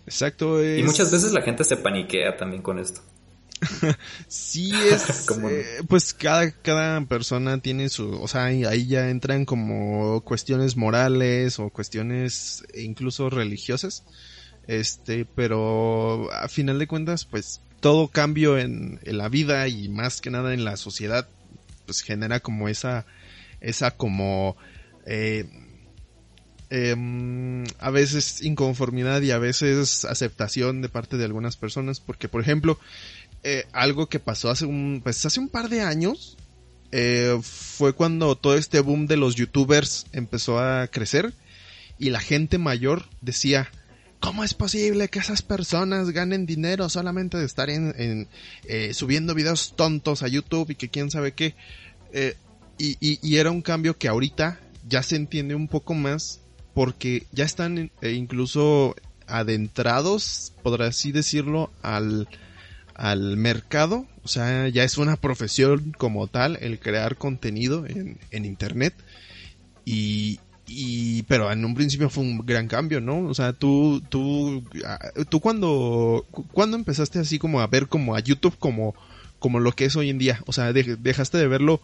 Exacto. 0.08 0.60
Es... 0.60 0.80
Y 0.80 0.82
muchas 0.82 1.10
veces 1.10 1.32
la 1.32 1.42
gente 1.42 1.64
se 1.64 1.76
paniquea 1.76 2.36
también 2.36 2.62
con 2.62 2.78
esto. 2.78 3.00
Sí 4.28 4.72
es, 4.90 5.24
¿Cómo 5.28 5.48
no? 5.48 5.54
eh, 5.54 5.64
pues 5.88 6.14
cada, 6.14 6.50
cada 6.50 7.00
persona 7.02 7.58
tiene 7.60 7.88
su, 7.88 8.10
o 8.10 8.28
sea, 8.28 8.44
ahí 8.44 8.64
ahí 8.64 8.86
ya 8.86 9.10
entran 9.10 9.44
como 9.44 10.20
cuestiones 10.22 10.76
morales 10.76 11.58
o 11.58 11.70
cuestiones 11.70 12.64
incluso 12.74 13.30
religiosas, 13.30 14.04
este, 14.66 15.24
pero 15.24 16.32
a 16.32 16.48
final 16.48 16.78
de 16.78 16.86
cuentas, 16.86 17.24
pues 17.24 17.60
todo 17.80 18.08
cambio 18.08 18.58
en, 18.58 19.00
en 19.02 19.18
la 19.18 19.28
vida 19.28 19.66
y 19.68 19.88
más 19.88 20.20
que 20.20 20.30
nada 20.30 20.54
en 20.54 20.64
la 20.64 20.76
sociedad, 20.76 21.28
pues 21.86 22.02
genera 22.02 22.40
como 22.40 22.68
esa, 22.68 23.06
esa 23.60 23.92
como, 23.92 24.56
eh, 25.06 25.46
em, 26.70 27.64
a 27.78 27.90
veces 27.90 28.42
inconformidad 28.42 29.22
y 29.22 29.30
a 29.30 29.38
veces 29.38 30.04
aceptación 30.04 30.82
de 30.82 30.88
parte 30.88 31.16
de 31.16 31.24
algunas 31.24 31.56
personas, 31.56 32.00
porque 32.00 32.28
por 32.28 32.40
ejemplo, 32.40 32.78
eh, 33.42 33.66
algo 33.72 34.08
que 34.08 34.18
pasó 34.18 34.50
hace 34.50 34.66
un, 34.66 35.00
pues 35.02 35.24
hace 35.24 35.40
un 35.40 35.48
par 35.48 35.68
de 35.68 35.82
años, 35.82 36.36
eh, 36.90 37.38
fue 37.42 37.92
cuando 37.92 38.34
todo 38.36 38.56
este 38.56 38.80
boom 38.80 39.06
de 39.06 39.18
los 39.18 39.34
youtubers 39.34 40.06
empezó 40.12 40.58
a 40.58 40.86
crecer 40.86 41.34
y 41.98 42.10
la 42.10 42.20
gente 42.20 42.58
mayor 42.58 43.04
decía, 43.20 43.70
¿cómo 44.20 44.42
es 44.42 44.54
posible 44.54 45.08
que 45.08 45.18
esas 45.18 45.42
personas 45.42 46.10
ganen 46.10 46.46
dinero 46.46 46.88
solamente 46.88 47.36
de 47.36 47.44
estar 47.44 47.68
en, 47.68 48.28
eh, 48.64 48.94
subiendo 48.94 49.34
videos 49.34 49.74
tontos 49.76 50.22
a 50.22 50.28
YouTube 50.28 50.70
y 50.70 50.74
que 50.76 50.88
quién 50.88 51.10
sabe 51.10 51.32
qué? 51.32 51.54
Eh, 52.12 52.36
y, 52.78 52.96
y, 53.00 53.18
y 53.22 53.36
era 53.36 53.50
un 53.50 53.60
cambio 53.60 53.98
que 53.98 54.08
ahorita 54.08 54.60
ya 54.88 55.02
se 55.02 55.16
entiende 55.16 55.54
un 55.54 55.68
poco 55.68 55.92
más 55.94 56.40
porque 56.78 57.24
ya 57.32 57.44
están 57.44 57.90
eh, 58.02 58.12
incluso 58.12 58.94
adentrados, 59.26 60.52
por 60.62 60.80
así 60.82 61.10
decirlo, 61.10 61.72
al, 61.82 62.28
al 62.94 63.36
mercado. 63.36 64.06
O 64.22 64.28
sea, 64.28 64.68
ya 64.68 64.84
es 64.84 64.96
una 64.96 65.16
profesión 65.16 65.92
como 65.98 66.28
tal 66.28 66.56
el 66.60 66.78
crear 66.78 67.16
contenido 67.16 67.84
en, 67.84 68.16
en 68.30 68.44
internet. 68.44 68.94
Y, 69.84 70.38
y, 70.68 71.24
pero 71.24 71.50
en 71.50 71.64
un 71.64 71.74
principio 71.74 72.10
fue 72.10 72.22
un 72.22 72.46
gran 72.46 72.68
cambio, 72.68 73.00
¿no? 73.00 73.26
O 73.26 73.34
sea, 73.34 73.52
tú, 73.54 74.00
tú, 74.08 74.62
ah, 74.86 75.00
tú 75.28 75.40
cuando, 75.40 76.26
cuando 76.52 76.76
empezaste 76.76 77.18
así 77.18 77.40
como 77.40 77.60
a 77.60 77.66
ver 77.66 77.88
como 77.88 78.14
a 78.14 78.20
YouTube 78.20 78.56
como, 78.56 78.94
como 79.40 79.58
lo 79.58 79.72
que 79.72 79.86
es 79.86 79.96
hoy 79.96 80.10
en 80.10 80.18
día. 80.18 80.44
O 80.46 80.52
sea, 80.52 80.72
de- 80.72 80.94
dejaste 80.94 81.38
de 81.38 81.48
verlo, 81.48 81.80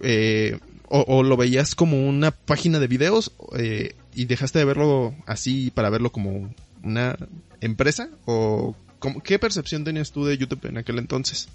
eh, 0.00 0.58
o, 0.88 1.04
o 1.06 1.22
lo 1.22 1.36
veías 1.36 1.74
como 1.74 2.08
una 2.08 2.30
página 2.30 2.78
de 2.78 2.86
videos, 2.86 3.32
eh, 3.58 3.94
y 4.14 4.24
dejaste 4.26 4.58
de 4.58 4.64
verlo 4.64 5.14
así 5.26 5.70
para 5.70 5.90
verlo 5.90 6.10
como 6.12 6.52
una 6.82 7.16
empresa, 7.60 8.10
o 8.24 8.74
cómo- 8.98 9.22
qué 9.22 9.38
percepción 9.38 9.84
tenías 9.84 10.12
tú 10.12 10.24
de 10.24 10.36
YouTube 10.36 10.66
en 10.66 10.78
aquel 10.78 10.98
entonces? 10.98 11.48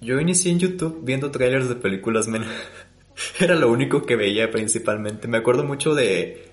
Yo 0.00 0.20
inicié 0.20 0.52
en 0.52 0.58
YouTube 0.60 1.00
viendo 1.02 1.30
trailers 1.30 1.68
de 1.68 1.74
películas, 1.74 2.28
men. 2.28 2.44
Era 3.40 3.56
lo 3.56 3.70
único 3.70 4.02
que 4.02 4.16
veía 4.16 4.50
principalmente. 4.50 5.26
Me 5.28 5.38
acuerdo 5.38 5.64
mucho 5.64 5.94
de... 5.94 6.52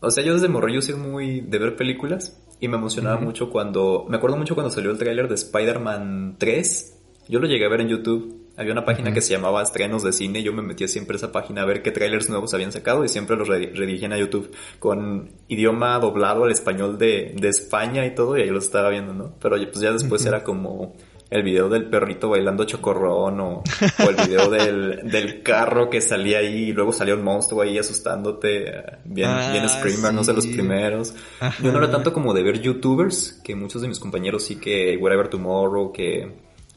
O 0.00 0.10
sea, 0.10 0.22
yo 0.24 0.34
desde 0.34 0.48
morro 0.48 0.68
yo 0.68 0.82
soy 0.82 0.96
muy 0.96 1.40
de 1.40 1.58
ver 1.58 1.76
películas 1.76 2.38
y 2.60 2.68
me 2.68 2.76
emocionaba 2.76 3.18
mucho 3.18 3.48
cuando... 3.50 4.04
Me 4.10 4.16
acuerdo 4.18 4.36
mucho 4.36 4.54
cuando 4.54 4.70
salió 4.70 4.90
el 4.90 4.98
tráiler 4.98 5.28
de 5.28 5.36
Spider-Man 5.36 6.36
3. 6.38 6.98
Yo 7.28 7.38
lo 7.38 7.46
llegué 7.46 7.64
a 7.64 7.70
ver 7.70 7.80
en 7.80 7.88
YouTube. 7.88 8.41
Había 8.56 8.72
una 8.72 8.84
página 8.84 9.12
que 9.14 9.22
se 9.22 9.32
llamaba 9.32 9.62
Estrenos 9.62 10.02
de 10.02 10.12
Cine. 10.12 10.42
Yo 10.42 10.52
me 10.52 10.60
metía 10.62 10.86
siempre 10.86 11.14
a 11.14 11.18
esa 11.18 11.32
página 11.32 11.62
a 11.62 11.64
ver 11.64 11.82
qué 11.82 11.90
trailers 11.90 12.28
nuevos 12.28 12.52
habían 12.52 12.70
sacado 12.70 13.02
y 13.04 13.08
siempre 13.08 13.36
los 13.36 13.48
redi- 13.48 13.72
redirigían 13.74 14.12
a 14.12 14.18
YouTube 14.18 14.50
con 14.78 15.30
idioma 15.48 15.98
doblado 15.98 16.44
al 16.44 16.50
español 16.52 16.98
de, 16.98 17.34
de 17.34 17.48
España 17.48 18.04
y 18.04 18.14
todo 18.14 18.36
y 18.36 18.42
ahí 18.42 18.50
lo 18.50 18.58
estaba 18.58 18.90
viendo, 18.90 19.14
¿no? 19.14 19.34
Pero 19.40 19.56
pues 19.56 19.80
ya 19.80 19.90
después 19.92 20.24
era 20.26 20.44
como 20.44 20.94
el 21.30 21.42
video 21.44 21.70
del 21.70 21.88
perrito 21.88 22.28
bailando 22.28 22.64
chocorrón 22.64 23.40
o, 23.40 23.62
o 24.04 24.10
el 24.10 24.28
video 24.28 24.50
del, 24.50 25.00
del 25.10 25.42
carro 25.42 25.88
que 25.88 26.02
salía 26.02 26.40
ahí 26.40 26.64
y 26.68 26.72
luego 26.74 26.92
salía 26.92 27.14
un 27.14 27.24
monstruo 27.24 27.62
ahí 27.62 27.78
asustándote, 27.78 28.70
bien, 29.06 29.30
Ah, 29.30 29.50
bien 29.50 29.66
screamer, 29.66 30.12
no 30.12 30.24
sé, 30.24 30.34
los 30.34 30.44
sí. 30.44 30.52
primeros. 30.52 31.14
Ajá. 31.40 31.62
Yo 31.64 31.72
no 31.72 31.78
era 31.78 31.90
tanto 31.90 32.12
como 32.12 32.34
de 32.34 32.42
ver 32.42 32.60
youtubers, 32.60 33.40
que 33.42 33.54
muchos 33.56 33.80
de 33.80 33.88
mis 33.88 33.98
compañeros 33.98 34.42
sí 34.44 34.56
que 34.56 34.94
Whatever 35.00 35.28
Tomorrow, 35.28 35.90
que 35.90 36.32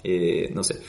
eh, 0.06 0.50
no 0.54 0.64
sé, 0.64 0.80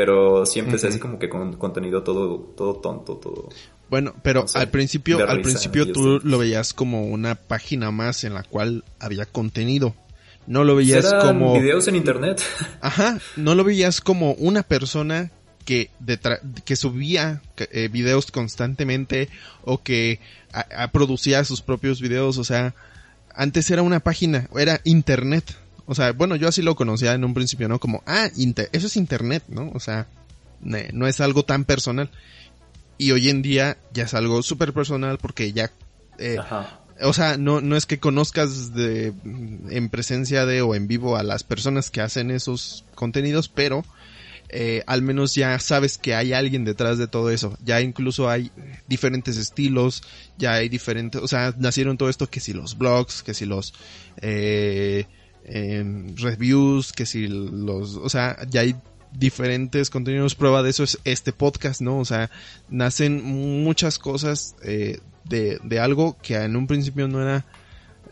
pero 0.00 0.46
siempre 0.46 0.76
es 0.76 0.82
Ujú. 0.82 0.88
así 0.90 0.98
como 0.98 1.18
que 1.18 1.28
con 1.28 1.52
contenido 1.58 2.02
todo, 2.02 2.38
todo 2.56 2.76
tonto, 2.76 3.16
todo. 3.16 3.50
Bueno, 3.90 4.14
pero 4.22 4.40
No 4.42 4.48
sé, 4.48 4.58
al 4.58 4.70
principio, 4.70 5.28
al 5.28 5.42
principio 5.42 5.92
tú 5.92 6.20
lo 6.24 6.38
veías 6.38 6.72
como 6.72 7.02
una 7.04 7.34
página 7.34 7.90
más 7.90 8.24
en 8.24 8.32
la 8.32 8.42
cual 8.42 8.82
había 8.98 9.26
contenido. 9.26 9.94
No 10.46 10.64
lo 10.64 10.74
veías 10.74 11.04
Eran 11.04 11.20
como, 11.26 11.52
videos 11.60 11.86
en 11.88 11.96
internet. 11.96 12.42
ajá, 12.80 13.18
no 13.36 13.54
lo 13.54 13.62
veías 13.62 14.00
como 14.00 14.32
una 14.32 14.62
persona 14.62 15.30
que 15.66 15.90
detra- 16.02 16.40
que 16.64 16.76
subía 16.76 17.42
eh, 17.58 17.88
videos 17.92 18.30
constantemente 18.30 19.28
o 19.64 19.82
que 19.82 20.18
a- 20.50 20.84
a 20.84 20.92
producía 20.92 21.44
sus 21.44 21.60
propios 21.60 22.00
videos, 22.00 22.38
o 22.38 22.44
sea, 22.44 22.74
antes 23.34 23.70
era 23.70 23.82
una 23.82 24.00
página, 24.00 24.48
era 24.56 24.80
internet. 24.84 25.44
O 25.90 25.94
sea, 25.96 26.12
bueno, 26.12 26.36
yo 26.36 26.46
así 26.46 26.62
lo 26.62 26.76
conocía 26.76 27.14
en 27.14 27.24
un 27.24 27.34
principio, 27.34 27.68
¿no? 27.68 27.80
Como, 27.80 28.00
ah, 28.06 28.28
inter- 28.36 28.68
eso 28.72 28.86
es 28.86 28.96
internet, 28.96 29.42
¿no? 29.48 29.72
O 29.74 29.80
sea, 29.80 30.06
no 30.60 31.08
es 31.08 31.20
algo 31.20 31.44
tan 31.44 31.64
personal. 31.64 32.08
Y 32.96 33.10
hoy 33.10 33.28
en 33.28 33.42
día 33.42 33.76
ya 33.92 34.04
es 34.04 34.14
algo 34.14 34.40
súper 34.44 34.72
personal 34.72 35.18
porque 35.18 35.52
ya... 35.52 35.72
eh, 36.18 36.36
Ajá. 36.38 36.78
o 37.02 37.12
sea, 37.12 37.36
no, 37.38 37.60
no 37.60 37.76
es 37.76 37.86
que 37.86 37.98
conozcas 37.98 38.72
de, 38.72 39.12
en 39.24 39.88
presencia 39.88 40.46
de 40.46 40.62
o 40.62 40.76
en 40.76 40.86
vivo 40.86 41.16
a 41.16 41.24
las 41.24 41.42
personas 41.42 41.90
que 41.90 42.02
hacen 42.02 42.30
esos 42.30 42.84
contenidos, 42.94 43.48
pero 43.48 43.84
eh, 44.50 44.84
al 44.86 45.02
menos 45.02 45.34
ya 45.34 45.58
sabes 45.58 45.98
que 45.98 46.14
hay 46.14 46.34
alguien 46.34 46.64
detrás 46.64 46.98
de 46.98 47.08
todo 47.08 47.30
eso. 47.30 47.58
Ya 47.64 47.80
incluso 47.80 48.28
hay 48.28 48.52
diferentes 48.86 49.36
estilos, 49.38 50.02
ya 50.38 50.52
hay 50.52 50.68
diferentes, 50.68 51.20
o 51.20 51.26
sea, 51.26 51.52
nacieron 51.58 51.96
todo 51.98 52.10
esto 52.10 52.28
que 52.28 52.38
si 52.38 52.52
los 52.52 52.78
blogs, 52.78 53.24
que 53.24 53.34
si 53.34 53.44
los, 53.44 53.74
eh, 54.20 55.06
em, 55.44 56.14
reviews, 56.16 56.92
que 56.92 57.06
si 57.06 57.26
los, 57.28 57.96
o 57.96 58.08
sea, 58.08 58.36
ya 58.48 58.62
hay 58.62 58.76
diferentes 59.12 59.90
contenidos. 59.90 60.34
Prueba 60.34 60.62
de 60.62 60.70
eso 60.70 60.84
es 60.84 60.98
este 61.04 61.32
podcast, 61.32 61.80
¿no? 61.80 61.98
O 61.98 62.04
sea, 62.04 62.30
nacen 62.68 63.24
muchas 63.62 63.98
cosas 63.98 64.54
eh, 64.62 65.00
de, 65.24 65.58
de 65.62 65.80
algo 65.80 66.16
que 66.22 66.36
en 66.36 66.56
un 66.56 66.66
principio 66.66 67.08
no 67.08 67.22
era, 67.22 67.44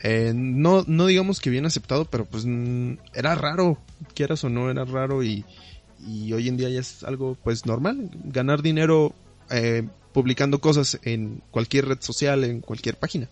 eh, 0.02 0.32
no, 0.34 0.84
no 0.86 1.06
digamos 1.06 1.40
que 1.40 1.50
bien 1.50 1.66
aceptado, 1.66 2.04
pero 2.04 2.24
pues 2.24 2.44
mm, 2.46 2.94
era 3.14 3.34
raro, 3.34 3.78
quieras 4.14 4.44
o 4.44 4.48
no, 4.48 4.70
era 4.70 4.84
raro 4.84 5.22
y, 5.22 5.44
y 6.06 6.32
hoy 6.32 6.48
en 6.48 6.56
día 6.56 6.68
ya 6.68 6.80
es 6.80 7.04
algo 7.04 7.36
pues 7.42 7.66
normal, 7.66 8.10
ganar 8.24 8.62
dinero 8.62 9.14
eh, 9.50 9.86
publicando 10.12 10.60
cosas 10.60 10.98
en 11.02 11.42
cualquier 11.50 11.86
red 11.86 11.98
social, 12.00 12.44
en 12.44 12.60
cualquier 12.60 12.96
página. 12.96 13.28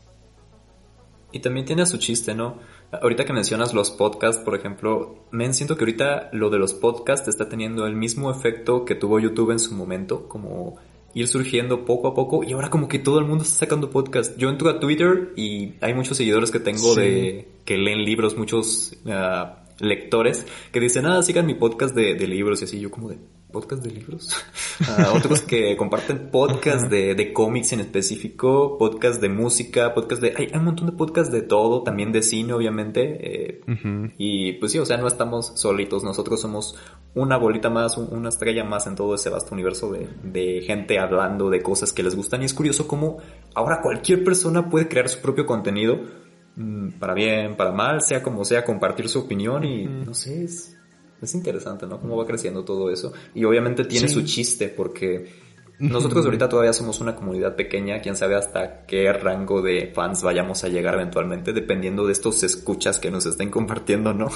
Y 1.33 1.41
también 1.41 1.67
tiene 1.67 1.85
su 1.87 1.99
chiste, 1.99 2.35
¿no? 2.35 2.59
Ahorita 2.93 3.25
que 3.25 3.33
mencionas 3.33 3.75
los 3.75 3.91
podcasts, 3.91 4.43
por 4.43 4.55
ejemplo, 4.55 5.27
me 5.31 5.53
siento 5.53 5.77
que 5.77 5.85
ahorita 5.85 6.31
lo 6.33 6.51
de 6.51 6.59
los 6.59 6.73
podcasts 6.75 7.29
está 7.29 7.49
teniendo 7.49 7.87
el 7.87 7.97
mismo 7.97 8.31
efecto 8.31 8.85
que 8.85 8.95
tuvo 8.95 9.19
YouTube 9.19 9.51
en 9.51 9.59
su 9.59 9.75
momento, 9.75 10.29
como 10.29 10.77
ir 11.15 11.27
surgiendo 11.29 11.87
poco 11.87 12.09
a 12.09 12.15
poco 12.15 12.45
y 12.45 12.53
ahora 12.53 12.69
como 12.69 12.89
que 12.89 12.99
todo 12.99 13.19
el 13.19 13.25
mundo 13.25 13.43
está 13.43 13.61
sacando 13.61 13.91
podcast. 13.91 14.37
Yo 14.37 14.51
entro 14.51 14.69
a 14.69 14.79
Twitter 14.79 15.33
y 15.35 15.73
hay 15.81 15.95
muchos 15.95 16.17
seguidores 16.19 16.51
que 16.51 16.61
tengo 16.61 16.95
de 16.95 17.49
que 17.65 17.79
leen 17.79 18.05
libros, 18.05 18.37
muchos 18.37 18.95
ah, 19.07 19.65
lectores 19.81 20.47
que 20.73 20.79
dicen, 20.79 21.07
ah, 21.07 21.23
sigan 21.23 21.47
mi 21.47 21.55
podcast 21.55 21.95
de, 21.95 22.15
de 22.15 22.27
libros 22.27 22.61
y 22.61 22.65
así. 22.67 22.81
Yo 22.81 22.91
como 22.91 23.09
de, 23.09 23.19
podcast 23.51 23.83
de 23.83 23.91
libros. 23.91 24.31
Uh, 24.81 25.17
otros 25.17 25.43
que 25.43 25.77
comparten 25.77 26.31
podcast 26.31 26.91
de, 26.91 27.15
de 27.15 27.33
cómics 27.33 27.73
en 27.73 27.81
específico, 27.81 28.77
podcast 28.79 29.21
de 29.21 29.29
música, 29.29 29.95
podcast 29.95 30.23
de... 30.23 30.35
Hay, 30.37 30.51
un 30.55 30.65
montón 30.65 30.87
de 30.87 30.93
podcasts 30.93 31.33
de 31.33 31.43
todo, 31.43 31.83
también 31.83 32.13
de 32.13 32.23
cine, 32.23 32.53
obviamente. 32.53 33.19
Eh, 33.21 33.61
Y 34.19 34.55
pues 34.55 34.73
sí, 34.73 34.79
o 34.79 34.85
sea, 34.85 34.97
no 34.97 35.07
estamos 35.07 35.53
solitos. 35.55 36.05
Nosotros 36.05 36.41
somos 36.41 36.77
una 37.15 37.37
bolita 37.37 37.71
más, 37.71 37.97
una 37.97 38.29
estrella 38.29 38.65
más 38.65 38.87
en 38.87 38.95
todo 38.95 39.15
ese 39.15 39.31
vasto 39.31 39.55
universo 39.55 39.91
de, 39.93 40.09
de 40.23 40.63
gente 40.63 40.99
hablando 40.99 41.49
de 41.51 41.63
cosas 41.63 41.93
que 41.93 42.03
les 42.03 42.15
gustan. 42.15 42.43
Y 42.43 42.45
es 42.45 42.55
curioso 42.55 42.87
cómo 42.87 43.19
ahora 43.55 43.81
cualquier 43.81 44.23
persona 44.23 44.69
puede 44.69 44.89
crear 44.89 45.09
su 45.09 45.21
propio 45.21 45.47
contenido 45.47 46.01
mm, 46.57 46.91
para 46.99 47.15
bien, 47.15 47.57
para 47.57 47.73
mal, 47.73 48.03
sea 48.03 48.23
como 48.23 48.45
sea, 48.45 48.65
compartir 48.65 49.09
su 49.09 49.21
opinión 49.21 49.65
y 49.65 49.87
no 49.87 50.13
sé, 50.13 50.45
es, 50.45 50.76
es 51.21 51.35
interesante, 51.35 51.87
¿no? 51.87 52.01
Cómo 52.01 52.17
va 52.17 52.27
creciendo 52.27 52.65
todo 52.65 52.91
eso. 52.91 53.13
Y 53.35 53.45
obviamente 53.45 53.85
tiene 53.85 54.09
su 54.09 54.23
chiste 54.23 54.69
porque 54.69 55.27
nosotros 55.79 56.25
ahorita 56.25 56.49
todavía 56.49 56.73
somos 56.73 57.01
una 57.01 57.15
comunidad 57.15 57.55
pequeña, 57.55 58.01
quién 58.01 58.17
sabe 58.17 58.35
hasta 58.35 58.87
qué 58.87 59.13
rango 59.13 59.61
de 59.61 59.93
fans 59.95 60.23
vayamos 60.23 60.65
a 60.65 60.69
llegar 60.69 60.95
eventualmente, 60.95 61.53
dependiendo 61.53 62.07
de 62.07 62.13
estos 62.13 62.43
escuchas 62.43 62.99
que 62.99 63.11
nos 63.11 63.27
estén 63.27 63.51
compartiendo, 63.51 64.15
¿no? 64.15 64.31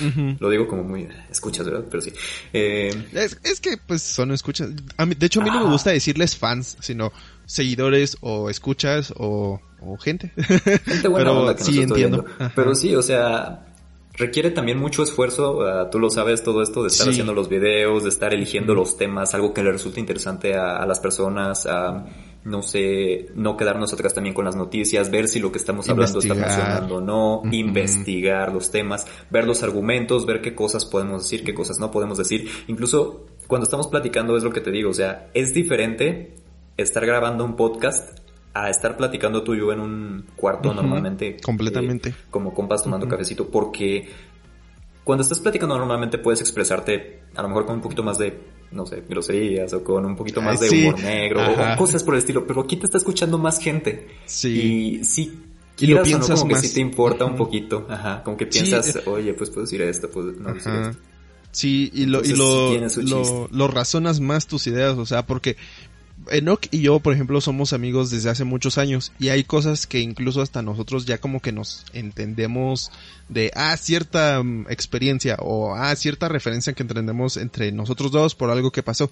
Lo 0.40 0.48
digo 0.48 0.66
como 0.66 0.84
muy 0.84 1.06
escuchas, 1.30 1.66
¿verdad? 1.66 1.84
Pero 1.90 2.00
sí. 2.00 2.12
Eh... 2.52 2.90
Es, 3.12 3.60
que 3.60 3.76
pues 3.76 4.02
son 4.02 4.32
escuchas. 4.32 4.70
de 4.74 5.26
hecho, 5.26 5.42
a 5.42 5.44
mí 5.44 5.50
no 5.50 5.64
me 5.64 5.70
gusta 5.70 5.90
decirles 5.90 6.36
fans, 6.36 6.78
sino 6.80 7.12
seguidores 7.44 8.16
o 8.22 8.48
escuchas 8.48 9.12
o, 9.16 9.60
gente. 10.00 10.32
Gente 10.84 11.08
buena 11.08 11.30
Pero 11.34 11.56
que 11.56 11.62
sí 11.62 11.82
entiendo. 11.82 12.24
Pero 12.54 12.74
sí, 12.74 12.94
o 12.94 13.02
sea, 13.02 13.65
requiere 14.16 14.50
también 14.50 14.78
mucho 14.78 15.02
esfuerzo, 15.02 15.58
uh, 15.58 15.90
tú 15.90 15.98
lo 15.98 16.10
sabes, 16.10 16.42
todo 16.42 16.62
esto 16.62 16.82
de 16.82 16.88
estar 16.88 17.08
haciendo 17.08 17.34
los 17.34 17.48
videos, 17.48 18.02
de 18.02 18.08
estar 18.08 18.32
eligiendo 18.34 18.74
los 18.74 18.96
temas, 18.96 19.34
algo 19.34 19.52
que 19.52 19.62
le 19.62 19.72
resulte 19.72 20.00
interesante 20.00 20.54
a, 20.54 20.84
las 20.86 21.00
personas, 21.00 21.66
a, 21.66 22.06
no 22.44 22.62
sé, 22.62 23.28
no 23.34 23.56
quedarnos 23.56 23.92
atrás 23.92 24.14
también 24.14 24.34
con 24.34 24.44
las 24.44 24.56
noticias, 24.56 25.10
ver 25.10 25.28
si 25.28 25.38
lo 25.40 25.52
que 25.52 25.58
estamos 25.58 25.88
hablando 25.88 26.18
está 26.18 26.34
funcionando 26.34 26.96
o 26.96 27.00
no, 27.00 27.42
investigar 27.50 28.52
los 28.52 28.70
temas, 28.70 29.06
ver 29.30 29.46
los 29.46 29.62
argumentos, 29.62 30.26
ver 30.26 30.40
qué 30.40 30.54
cosas 30.54 30.84
podemos 30.84 31.24
decir, 31.24 31.44
qué 31.44 31.54
cosas 31.54 31.78
no 31.78 31.90
podemos 31.90 32.18
decir. 32.18 32.48
Incluso 32.68 33.26
cuando 33.46 33.64
estamos 33.64 33.88
platicando 33.88 34.36
es 34.36 34.42
lo 34.42 34.52
que 34.52 34.60
te 34.60 34.70
digo, 34.70 34.90
o 34.90 34.94
sea, 34.94 35.28
es 35.34 35.52
diferente 35.52 36.34
estar 36.76 37.04
grabando 37.04 37.44
un 37.44 37.56
podcast 37.56 38.18
a 38.62 38.70
estar 38.70 38.96
platicando 38.96 39.42
tú 39.42 39.54
y 39.54 39.58
yo 39.58 39.72
en 39.72 39.80
un 39.80 40.26
cuarto 40.36 40.72
normalmente. 40.72 41.36
Completamente. 41.42 42.10
Eh, 42.10 42.14
como 42.30 42.54
compas 42.54 42.82
tomando 42.82 43.08
cafecito, 43.08 43.48
porque 43.50 44.08
cuando 45.04 45.22
estás 45.22 45.40
platicando 45.40 45.78
normalmente 45.78 46.18
puedes 46.18 46.40
expresarte 46.40 47.22
a 47.34 47.42
lo 47.42 47.48
mejor 47.48 47.66
con 47.66 47.76
un 47.76 47.82
poquito 47.82 48.02
más 48.02 48.18
de, 48.18 48.38
no 48.72 48.86
sé, 48.86 49.02
groserías 49.08 49.72
o 49.72 49.84
con 49.84 50.04
un 50.04 50.16
poquito 50.16 50.40
más 50.40 50.60
de 50.60 50.70
humor 50.70 51.00
negro 51.00 51.40
o 51.52 51.76
cosas 51.76 52.02
por 52.02 52.14
el 52.14 52.18
estilo, 52.18 52.46
pero 52.46 52.62
aquí 52.62 52.76
te 52.76 52.86
está 52.86 52.98
escuchando 52.98 53.38
más 53.38 53.58
gente. 53.58 54.08
Sí. 54.24 54.98
Y 55.00 55.04
sí. 55.04 55.42
Y 55.78 55.86
lo 55.88 56.02
piensas 56.02 56.40
como 56.40 56.54
que 56.54 56.60
sí 56.60 56.74
te 56.74 56.80
importa 56.80 57.26
un 57.26 57.36
poquito, 57.36 57.86
ajá, 57.90 58.22
como 58.22 58.36
que 58.36 58.46
piensas, 58.46 59.06
oye, 59.06 59.34
pues 59.34 59.50
puedo 59.50 59.62
decir 59.62 59.82
esto, 59.82 60.10
puedo 60.10 60.32
no 60.32 60.54
decir 60.54 60.72
esto. 60.72 60.98
Sí, 61.56 61.90
y 61.94 62.04
lo, 62.04 62.22
y 62.22 62.34
lo, 62.34 62.74
lo, 63.02 63.48
lo, 63.50 63.68
razonas 63.68 64.20
más 64.20 64.46
tus 64.46 64.66
ideas, 64.66 64.98
o 64.98 65.06
sea, 65.06 65.24
porque 65.24 65.56
Enoch 66.30 66.66
y 66.70 66.80
yo, 66.80 67.00
por 67.00 67.12
ejemplo, 67.12 67.40
somos 67.40 67.72
amigos 67.72 68.10
desde 68.10 68.30
hace 68.30 68.44
muchos 68.44 68.78
años 68.78 69.12
y 69.18 69.28
hay 69.28 69.44
cosas 69.44 69.86
que 69.86 70.00
incluso 70.00 70.42
hasta 70.42 70.62
nosotros 70.62 71.06
ya 71.06 71.18
como 71.18 71.40
que 71.40 71.52
nos 71.52 71.84
entendemos 71.92 72.90
de, 73.28 73.50
ah, 73.54 73.76
cierta 73.76 74.42
mm, 74.42 74.66
experiencia 74.68 75.36
o, 75.40 75.74
ah, 75.74 75.94
cierta 75.96 76.28
referencia 76.28 76.72
que 76.72 76.82
entendemos 76.82 77.36
entre 77.36 77.72
nosotros 77.72 78.12
dos 78.12 78.34
por 78.34 78.50
algo 78.50 78.70
que 78.70 78.82
pasó. 78.82 79.10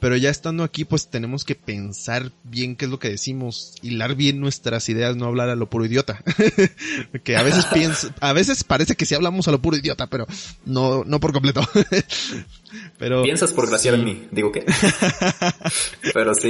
Pero 0.00 0.16
ya 0.16 0.30
estando 0.30 0.64
aquí, 0.64 0.86
pues 0.86 1.08
tenemos 1.08 1.44
que 1.44 1.54
pensar 1.54 2.32
bien 2.42 2.74
qué 2.74 2.86
es 2.86 2.90
lo 2.90 2.98
que 2.98 3.10
decimos, 3.10 3.74
hilar 3.82 4.14
bien 4.14 4.40
nuestras 4.40 4.88
ideas, 4.88 5.14
no 5.14 5.26
hablar 5.26 5.50
a 5.50 5.56
lo 5.56 5.68
puro 5.68 5.84
idiota. 5.84 6.24
que 7.22 7.36
a 7.36 7.42
veces 7.42 7.66
pienso, 7.66 8.08
a 8.20 8.32
veces 8.32 8.64
parece 8.64 8.96
que 8.96 9.04
sí 9.04 9.14
hablamos 9.14 9.46
a 9.46 9.50
lo 9.50 9.60
puro 9.60 9.76
idiota, 9.76 10.06
pero 10.06 10.26
no, 10.64 11.04
no 11.04 11.20
por 11.20 11.34
completo. 11.34 11.60
pero. 12.98 13.22
Piensas 13.22 13.52
por 13.52 13.68
graciar 13.68 13.94
en 13.94 14.04
mí, 14.04 14.26
digo 14.30 14.50
que. 14.50 14.64
pero 16.14 16.34
sí, 16.34 16.49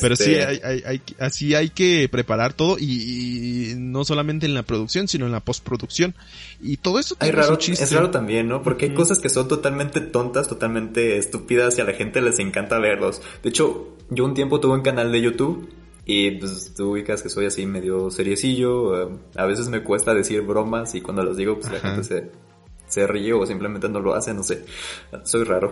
Pero 0.00 0.16
sí, 0.16 0.32
este 0.34 0.44
hay, 0.44 0.60
hay, 0.62 0.82
hay, 0.84 1.02
así 1.18 1.54
hay 1.54 1.70
que 1.70 2.08
preparar 2.10 2.52
todo 2.52 2.76
y, 2.78 3.74
no 3.76 4.04
solamente 4.04 4.46
en 4.46 4.54
la 4.54 4.62
producción, 4.62 5.08
sino 5.08 5.26
en 5.26 5.32
la 5.32 5.40
postproducción. 5.40 6.14
Y 6.60 6.78
todo 6.78 6.98
eso 6.98 7.16
hay 7.20 7.30
raro, 7.30 7.58
Es 7.58 7.92
raro 7.92 8.10
también, 8.10 8.48
¿no? 8.48 8.62
Porque 8.62 8.86
hay 8.86 8.94
cosas 8.94 9.18
que 9.18 9.28
son 9.28 9.48
totalmente 9.48 10.00
tontas, 10.00 10.48
totalmente 10.48 11.16
estúpidas 11.16 11.78
y 11.78 11.80
a 11.80 11.84
la 11.84 11.92
gente 11.92 12.20
les 12.20 12.38
encanta 12.38 12.78
verlos. 12.78 13.20
De 13.42 13.50
hecho, 13.50 13.96
yo 14.10 14.24
un 14.24 14.34
tiempo 14.34 14.60
tuve 14.60 14.74
un 14.74 14.82
canal 14.82 15.12
de 15.12 15.20
YouTube 15.20 15.68
y 16.04 16.30
pues 16.32 16.72
tú 16.74 16.92
ubicas 16.92 17.22
que 17.22 17.28
soy 17.28 17.46
así 17.46 17.66
medio 17.66 18.10
seriecillo. 18.10 19.02
Eh, 19.02 19.18
a 19.36 19.44
veces 19.44 19.68
me 19.68 19.82
cuesta 19.82 20.14
decir 20.14 20.40
bromas 20.40 20.94
y 20.94 21.02
cuando 21.02 21.22
los 21.22 21.36
digo 21.36 21.58
pues 21.60 21.70
la 21.70 21.80
gente 21.80 22.02
se, 22.02 22.30
se 22.86 23.06
ríe 23.06 23.34
o 23.34 23.44
simplemente 23.44 23.90
no 23.90 24.00
lo 24.00 24.14
hace, 24.14 24.32
no 24.32 24.42
sé. 24.42 24.64
Soy 25.24 25.44
raro 25.44 25.70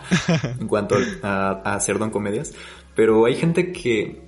en 0.60 0.68
cuanto 0.68 0.96
a, 1.22 1.60
a 1.64 1.74
hacer 1.74 1.98
don 1.98 2.10
comedias. 2.10 2.54
Pero 2.94 3.24
hay 3.24 3.34
gente 3.34 3.72
que, 3.72 4.22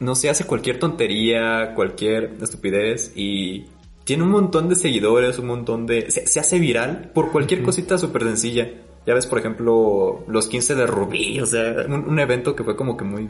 no 0.00 0.14
sé, 0.14 0.30
hace 0.30 0.44
cualquier 0.44 0.78
tontería, 0.78 1.74
cualquier 1.74 2.36
estupidez 2.40 3.12
y 3.14 3.66
tiene 4.04 4.22
un 4.22 4.30
montón 4.30 4.68
de 4.68 4.74
seguidores, 4.74 5.38
un 5.38 5.46
montón 5.48 5.86
de... 5.86 6.10
Se, 6.10 6.40
hace 6.40 6.58
viral 6.58 7.10
por 7.12 7.30
cualquier 7.30 7.62
cosita 7.62 7.98
súper 7.98 8.22
sencilla. 8.22 8.70
Ya 9.06 9.14
ves, 9.14 9.26
por 9.26 9.38
ejemplo, 9.38 10.24
los 10.26 10.48
15 10.48 10.74
de 10.74 10.86
Rubí, 10.86 11.40
o 11.40 11.46
sea, 11.46 11.86
un, 11.88 12.18
evento 12.18 12.56
que 12.56 12.64
fue 12.64 12.74
como 12.74 12.96
que 12.96 13.04
muy... 13.04 13.28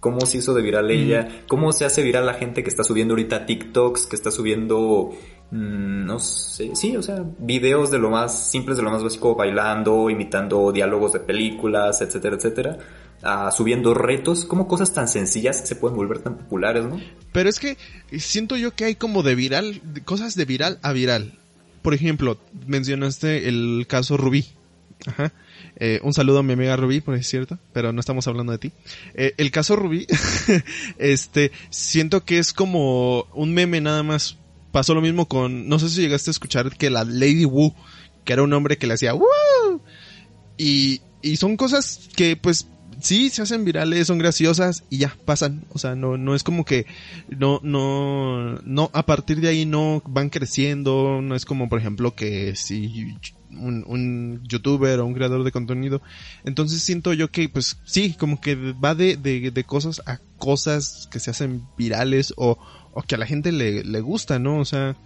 ¿Cómo 0.00 0.20
se 0.26 0.38
hizo 0.38 0.52
de 0.52 0.62
viral 0.62 0.90
ella? 0.90 1.28
¿Cómo 1.48 1.72
se 1.72 1.84
hace 1.84 2.02
viral 2.02 2.26
la 2.26 2.34
gente 2.34 2.62
que 2.62 2.68
está 2.68 2.84
subiendo 2.84 3.14
ahorita 3.14 3.46
TikToks, 3.46 4.06
que 4.06 4.16
está 4.16 4.30
subiendo, 4.30 5.12
mm, 5.12 5.35
no 5.50 6.18
sé, 6.18 6.74
sí, 6.74 6.96
o 6.96 7.02
sea, 7.02 7.24
videos 7.38 7.90
de 7.90 7.98
lo 7.98 8.10
más 8.10 8.50
simples, 8.50 8.76
de 8.76 8.82
lo 8.82 8.90
más 8.90 9.02
básico, 9.02 9.34
bailando, 9.34 10.10
imitando 10.10 10.72
diálogos 10.72 11.12
de 11.12 11.20
películas, 11.20 12.00
etcétera, 12.00 12.36
etcétera? 12.36 12.78
subiendo 13.50 13.92
retos, 13.92 14.44
¿cómo 14.44 14.68
cosas 14.68 14.92
tan 14.92 15.08
sencillas 15.08 15.66
se 15.66 15.74
pueden 15.74 15.96
volver 15.96 16.20
tan 16.20 16.36
populares, 16.36 16.84
no? 16.84 17.00
Pero 17.32 17.48
es 17.48 17.58
que 17.58 17.76
siento 18.18 18.56
yo 18.56 18.72
que 18.72 18.84
hay 18.84 18.94
como 18.94 19.24
de 19.24 19.34
viral, 19.34 19.80
cosas 20.04 20.36
de 20.36 20.44
viral 20.44 20.78
a 20.82 20.92
viral 20.92 21.32
por 21.86 21.94
ejemplo, 21.94 22.36
mencionaste 22.66 23.46
el 23.46 23.86
caso 23.88 24.16
Rubí. 24.16 24.44
Ajá. 25.06 25.32
Eh, 25.76 26.00
un 26.02 26.12
saludo 26.12 26.40
a 26.40 26.42
mi 26.42 26.54
amiga 26.54 26.74
Rubí, 26.74 27.00
por 27.00 27.14
es 27.14 27.28
cierto, 27.28 27.60
pero 27.72 27.92
no 27.92 28.00
estamos 28.00 28.26
hablando 28.26 28.50
de 28.50 28.58
ti. 28.58 28.72
Eh, 29.14 29.34
el 29.36 29.52
caso 29.52 29.76
Rubí, 29.76 30.04
este, 30.98 31.52
siento 31.70 32.24
que 32.24 32.40
es 32.40 32.52
como 32.52 33.28
un 33.34 33.54
meme 33.54 33.80
nada 33.80 34.02
más. 34.02 34.36
Pasó 34.76 34.92
lo 34.92 35.00
mismo 35.00 35.26
con, 35.26 35.70
no 35.70 35.78
sé 35.78 35.88
si 35.88 36.02
llegaste 36.02 36.28
a 36.28 36.32
escuchar 36.32 36.76
que 36.76 36.90
la 36.90 37.02
Lady 37.04 37.46
Wu, 37.46 37.72
que 38.26 38.34
era 38.34 38.42
un 38.42 38.52
hombre 38.52 38.76
que 38.76 38.86
le 38.86 38.92
hacía 38.92 39.14
¡Woo! 39.14 39.80
Y, 40.58 41.00
y 41.22 41.36
son 41.36 41.56
cosas 41.56 42.10
que 42.14 42.36
pues 42.36 42.66
sí, 43.00 43.30
se 43.30 43.40
hacen 43.40 43.64
virales, 43.64 44.06
son 44.06 44.18
graciosas 44.18 44.84
y 44.90 44.98
ya, 44.98 45.16
pasan. 45.24 45.64
O 45.72 45.78
sea, 45.78 45.94
no, 45.94 46.18
no 46.18 46.34
es 46.34 46.42
como 46.42 46.66
que, 46.66 46.84
no, 47.30 47.58
no, 47.62 48.58
no, 48.66 48.90
a 48.92 49.06
partir 49.06 49.40
de 49.40 49.48
ahí 49.48 49.64
no 49.64 50.02
van 50.06 50.28
creciendo, 50.28 51.22
no 51.22 51.34
es 51.34 51.46
como, 51.46 51.70
por 51.70 51.78
ejemplo, 51.78 52.14
que 52.14 52.54
si 52.54 53.16
un, 53.52 53.82
un 53.86 54.42
youtuber 54.46 55.00
o 55.00 55.06
un 55.06 55.14
creador 55.14 55.42
de 55.42 55.52
contenido. 55.52 56.02
Entonces 56.44 56.82
siento 56.82 57.14
yo 57.14 57.30
que, 57.30 57.48
pues 57.48 57.78
sí, 57.86 58.12
como 58.12 58.42
que 58.42 58.54
va 58.72 58.94
de, 58.94 59.16
de, 59.16 59.50
de 59.50 59.64
cosas 59.64 60.02
a 60.04 60.18
cosas 60.36 61.08
que 61.10 61.18
se 61.18 61.30
hacen 61.30 61.62
virales 61.78 62.34
o, 62.36 62.58
o 62.96 63.02
que 63.02 63.14
a 63.14 63.18
la 63.18 63.26
gente 63.26 63.52
le, 63.52 63.84
le 63.84 64.00
gusta, 64.00 64.38
¿no? 64.38 64.58
O 64.58 64.64
sea, 64.64 64.96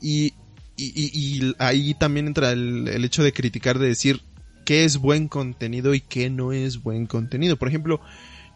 y 0.00 0.34
y, 0.76 0.92
y, 0.94 1.54
ahí 1.58 1.94
también 1.94 2.26
entra 2.26 2.52
el, 2.52 2.88
el, 2.88 3.04
hecho 3.04 3.22
de 3.22 3.32
criticar, 3.32 3.78
de 3.78 3.88
decir 3.88 4.20
qué 4.66 4.84
es 4.84 4.98
buen 4.98 5.28
contenido 5.28 5.94
y 5.94 6.00
qué 6.00 6.28
no 6.28 6.52
es 6.52 6.82
buen 6.82 7.06
contenido. 7.06 7.56
Por 7.56 7.68
ejemplo, 7.68 8.00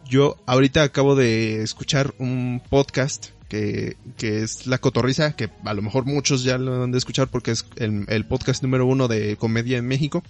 yo 0.07 0.37
ahorita 0.45 0.83
acabo 0.83 1.15
de 1.15 1.63
escuchar 1.63 2.13
un 2.19 2.61
podcast 2.69 3.29
que, 3.49 3.97
que 4.17 4.43
es 4.43 4.67
La 4.67 4.77
Cotorriza, 4.77 5.35
que 5.35 5.49
a 5.65 5.73
lo 5.73 5.81
mejor 5.81 6.05
muchos 6.05 6.43
ya 6.43 6.57
lo 6.57 6.83
han 6.83 6.91
de 6.91 6.99
escuchar 6.99 7.27
porque 7.27 7.51
es 7.51 7.65
el, 7.77 8.25
podcast 8.25 8.61
número 8.61 8.85
uno 8.85 9.07
de 9.07 9.35
comedia 9.37 9.77
en 9.77 9.87
México. 9.87 10.23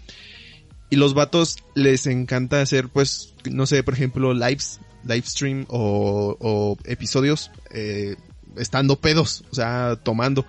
Y 0.90 0.96
los 0.96 1.14
vatos 1.14 1.58
les 1.76 2.06
encanta 2.08 2.62
hacer, 2.62 2.90
pues, 2.90 3.34
no 3.50 3.66
sé, 3.66 3.84
por 3.84 3.94
ejemplo, 3.94 4.34
lives, 4.34 4.80
live 5.04 5.24
stream 5.26 5.66
o, 5.68 6.38
o 6.40 6.78
episodios 6.86 7.52
eh, 7.72 8.16
estando 8.58 8.96
pedos, 8.98 9.44
o 9.52 9.56
sea, 9.56 9.98
tomando. 10.02 10.46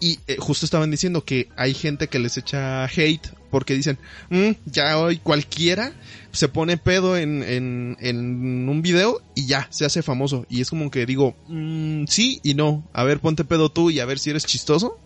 Y 0.00 0.18
eh, 0.26 0.36
justo 0.38 0.66
estaban 0.66 0.90
diciendo 0.90 1.24
que 1.24 1.48
hay 1.56 1.72
gente 1.72 2.08
que 2.08 2.18
les 2.18 2.36
echa 2.36 2.84
hate 2.84 3.28
porque 3.50 3.74
dicen, 3.74 3.98
mm, 4.30 4.50
ya 4.66 4.98
hoy 4.98 5.18
cualquiera 5.18 5.92
se 6.32 6.48
pone 6.48 6.76
pedo 6.76 7.16
en, 7.16 7.42
en, 7.44 7.96
en, 8.00 8.68
un 8.68 8.82
video 8.82 9.22
y 9.36 9.46
ya, 9.46 9.68
se 9.70 9.84
hace 9.84 10.02
famoso. 10.02 10.44
Y 10.50 10.60
es 10.60 10.70
como 10.70 10.90
que 10.90 11.06
digo, 11.06 11.36
mm, 11.46 12.06
sí 12.08 12.40
y 12.42 12.54
no. 12.54 12.84
A 12.92 13.04
ver, 13.04 13.20
ponte 13.20 13.44
pedo 13.44 13.70
tú 13.70 13.90
y 13.90 14.00
a 14.00 14.06
ver 14.06 14.18
si 14.18 14.30
eres 14.30 14.44
chistoso. 14.44 14.98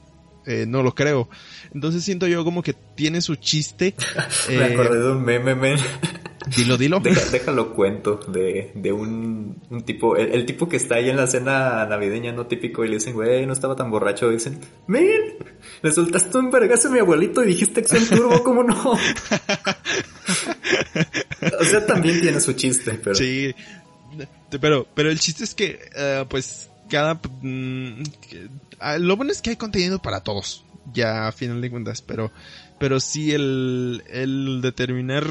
Eh, 0.46 0.64
no 0.66 0.82
lo 0.82 0.94
creo. 0.94 1.28
Entonces 1.74 2.02
siento 2.02 2.26
yo 2.26 2.42
como 2.42 2.62
que 2.62 2.72
tiene 2.72 3.20
su 3.20 3.36
chiste. 3.36 3.94
Me 4.48 4.64
acordé 4.64 4.98
de 4.98 5.12
un 5.12 5.22
meme, 5.22 5.54
men. 5.54 5.78
Dilo, 6.56 6.76
dilo. 6.76 7.00
déjalo 7.32 7.74
cuento 7.74 8.20
de, 8.28 8.72
de 8.74 8.92
un, 8.92 9.60
un 9.70 9.82
tipo, 9.82 10.16
el, 10.16 10.46
tipo 10.46 10.68
que 10.68 10.76
está 10.76 10.96
ahí 10.96 11.08
en 11.10 11.16
la 11.16 11.26
cena 11.26 11.86
navideña 11.86 12.32
no 12.32 12.46
típico 12.46 12.84
y 12.84 12.88
le 12.88 12.94
dicen, 12.94 13.14
güey, 13.14 13.46
no 13.46 13.52
estaba 13.52 13.76
tan 13.76 13.90
borracho. 13.90 14.30
Y 14.30 14.34
dicen, 14.34 14.60
men, 14.86 15.36
le 15.82 15.92
soltaste 15.92 16.38
un 16.38 16.50
vergazo 16.50 16.88
a 16.88 16.90
mi 16.90 17.00
abuelito 17.00 17.42
y 17.44 17.48
dijiste 17.48 17.80
acción 17.80 18.06
turbo, 18.06 18.42
¿cómo 18.42 18.62
no? 18.62 18.92
o 21.60 21.64
sea, 21.64 21.86
también 21.86 22.20
tiene 22.20 22.40
su 22.40 22.52
chiste, 22.54 23.00
pero. 23.02 23.14
Sí. 23.14 23.54
Pero, 24.60 24.86
pero 24.94 25.10
el 25.10 25.18
chiste 25.20 25.44
es 25.44 25.54
que, 25.54 25.78
uh, 25.94 26.26
pues, 26.26 26.70
cada, 26.88 27.20
mm, 27.42 28.02
lo 29.00 29.16
bueno 29.16 29.32
es 29.32 29.42
que 29.42 29.50
hay 29.50 29.56
contenido 29.56 30.00
para 30.00 30.20
todos, 30.20 30.64
ya 30.92 31.28
a 31.28 31.32
final 31.32 31.60
de 31.60 31.70
cuentas, 31.70 32.00
pero, 32.02 32.32
pero 32.78 32.98
sí 33.00 33.32
el, 33.32 34.02
el 34.08 34.60
determinar 34.62 35.26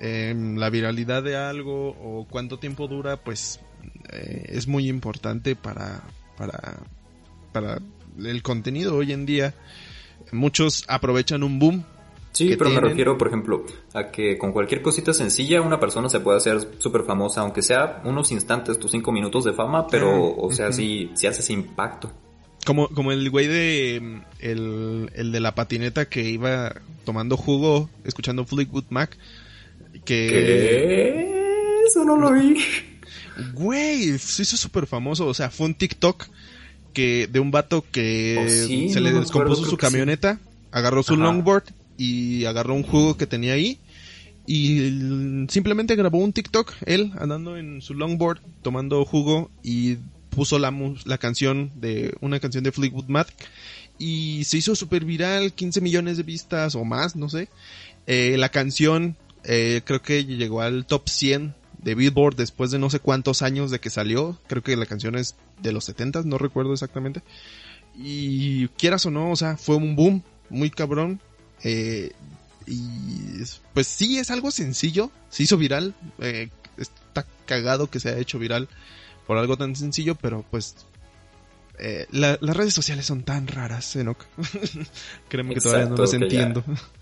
eh, 0.00 0.34
la 0.56 0.70
viralidad 0.70 1.22
de 1.22 1.36
algo 1.36 1.90
o 1.90 2.26
cuánto 2.28 2.58
tiempo 2.58 2.88
dura, 2.88 3.18
pues 3.18 3.60
eh, 4.10 4.46
es 4.48 4.66
muy 4.66 4.88
importante 4.88 5.54
para, 5.56 6.02
para, 6.38 6.78
para 7.52 7.78
el 8.18 8.42
contenido 8.42 8.96
hoy 8.96 9.12
en 9.12 9.26
día. 9.26 9.54
Muchos 10.32 10.84
aprovechan 10.88 11.42
un 11.42 11.58
boom. 11.58 11.84
Sí, 12.32 12.54
pero 12.56 12.70
me 12.70 12.80
refiero, 12.80 13.18
por 13.18 13.26
ejemplo, 13.28 13.66
a 13.92 14.10
que 14.10 14.38
con 14.38 14.52
cualquier 14.52 14.80
cosita 14.82 15.12
sencilla 15.12 15.60
una 15.60 15.80
persona 15.80 16.08
se 16.08 16.20
puede 16.20 16.38
hacer 16.38 16.60
súper 16.78 17.02
famosa, 17.02 17.40
aunque 17.40 17.60
sea 17.60 18.00
unos 18.04 18.30
instantes, 18.30 18.78
tus 18.78 18.92
cinco 18.92 19.10
minutos 19.12 19.44
de 19.44 19.52
fama, 19.52 19.86
pero, 19.88 20.08
ah, 20.10 20.34
o 20.38 20.52
sea, 20.52 20.72
si 20.72 21.10
sí, 21.14 21.26
hace 21.26 21.40
ese 21.40 21.52
impacto. 21.52 22.10
Como, 22.64 22.88
como 22.88 23.10
el 23.10 23.28
güey 23.30 23.48
de 23.48 24.22
el, 24.38 25.10
el 25.14 25.32
de 25.32 25.40
la 25.40 25.54
patineta 25.54 26.08
que 26.08 26.22
iba 26.22 26.72
tomando 27.04 27.36
jugo, 27.36 27.90
escuchando 28.04 28.44
Fleetwood 28.44 28.84
Mac, 28.90 29.18
que... 30.04 30.28
¿Qué? 30.28 31.84
Eso 31.86 32.04
no 32.04 32.16
lo 32.16 32.32
vi. 32.32 32.56
Güey, 33.54 34.18
se 34.18 34.42
hizo 34.42 34.56
súper 34.56 34.86
famoso. 34.86 35.26
O 35.26 35.34
sea, 35.34 35.50
fue 35.50 35.66
un 35.66 35.74
TikTok 35.74 36.26
que 36.92 37.28
de 37.30 37.40
un 37.40 37.50
vato 37.50 37.84
que 37.90 38.36
oh, 38.88 38.92
se 38.92 39.00
le 39.00 39.12
descompuso 39.12 39.64
su 39.64 39.76
camioneta, 39.76 40.40
agarró 40.72 41.02
su 41.02 41.16
longboard 41.16 41.64
y 41.96 42.44
agarró 42.44 42.74
un 42.74 42.82
jugo 42.82 43.16
que 43.16 43.26
tenía 43.26 43.52
ahí 43.52 43.78
y 44.46 45.46
simplemente 45.48 45.94
grabó 45.96 46.18
un 46.18 46.32
TikTok, 46.32 46.72
él 46.86 47.12
andando 47.18 47.56
en 47.56 47.82
su 47.82 47.94
longboard 47.94 48.40
tomando 48.62 49.04
jugo 49.04 49.50
y 49.62 49.98
puso 50.30 50.58
la, 50.58 50.74
la 51.04 51.18
canción 51.18 51.70
de 51.76 52.14
una 52.20 52.40
canción 52.40 52.64
de 52.64 52.72
Fleetwood 52.72 53.06
Mac 53.06 53.28
y 53.98 54.44
se 54.44 54.56
hizo 54.56 54.74
súper 54.74 55.04
viral, 55.04 55.52
15 55.52 55.80
millones 55.80 56.16
de 56.16 56.22
vistas 56.22 56.74
o 56.74 56.84
más, 56.84 57.16
no 57.16 57.28
sé. 57.28 57.48
Eh, 58.06 58.36
la 58.38 58.48
canción 58.48 59.16
eh, 59.52 59.82
creo 59.84 60.00
que 60.00 60.24
llegó 60.24 60.60
al 60.60 60.86
top 60.86 61.08
100 61.08 61.56
de 61.78 61.96
Billboard 61.96 62.36
después 62.36 62.70
de 62.70 62.78
no 62.78 62.88
sé 62.88 63.00
cuántos 63.00 63.42
años 63.42 63.72
de 63.72 63.80
que 63.80 63.90
salió. 63.90 64.38
Creo 64.46 64.62
que 64.62 64.76
la 64.76 64.86
canción 64.86 65.16
es 65.16 65.34
de 65.60 65.72
los 65.72 65.86
70, 65.86 66.22
no 66.22 66.38
recuerdo 66.38 66.72
exactamente. 66.72 67.20
Y 67.96 68.68
quieras 68.68 69.06
o 69.06 69.10
no, 69.10 69.32
o 69.32 69.34
sea, 69.34 69.56
fue 69.56 69.74
un 69.74 69.96
boom 69.96 70.22
muy 70.50 70.70
cabrón. 70.70 71.20
Eh, 71.64 72.12
y 72.64 73.42
pues 73.74 73.88
sí, 73.88 74.18
es 74.18 74.30
algo 74.30 74.52
sencillo. 74.52 75.10
Se 75.30 75.42
hizo 75.42 75.56
viral. 75.56 75.96
Eh, 76.20 76.48
está 76.76 77.26
cagado 77.44 77.90
que 77.90 77.98
se 77.98 78.10
haya 78.10 78.18
hecho 78.18 78.38
viral 78.38 78.68
por 79.26 79.36
algo 79.36 79.56
tan 79.56 79.74
sencillo, 79.74 80.14
pero 80.14 80.44
pues 80.48 80.76
eh, 81.80 82.06
las 82.12 82.38
redes 82.40 82.74
sociales 82.74 83.06
son 83.06 83.22
tan 83.24 83.48
raras, 83.48 83.96
Enoch. 83.96 84.24
Créeme 85.28 85.54
que 85.54 85.60
todavía 85.60 85.88
no 85.88 85.96
las 85.96 86.12
entiendo. 86.12 86.62
ya 86.64 86.74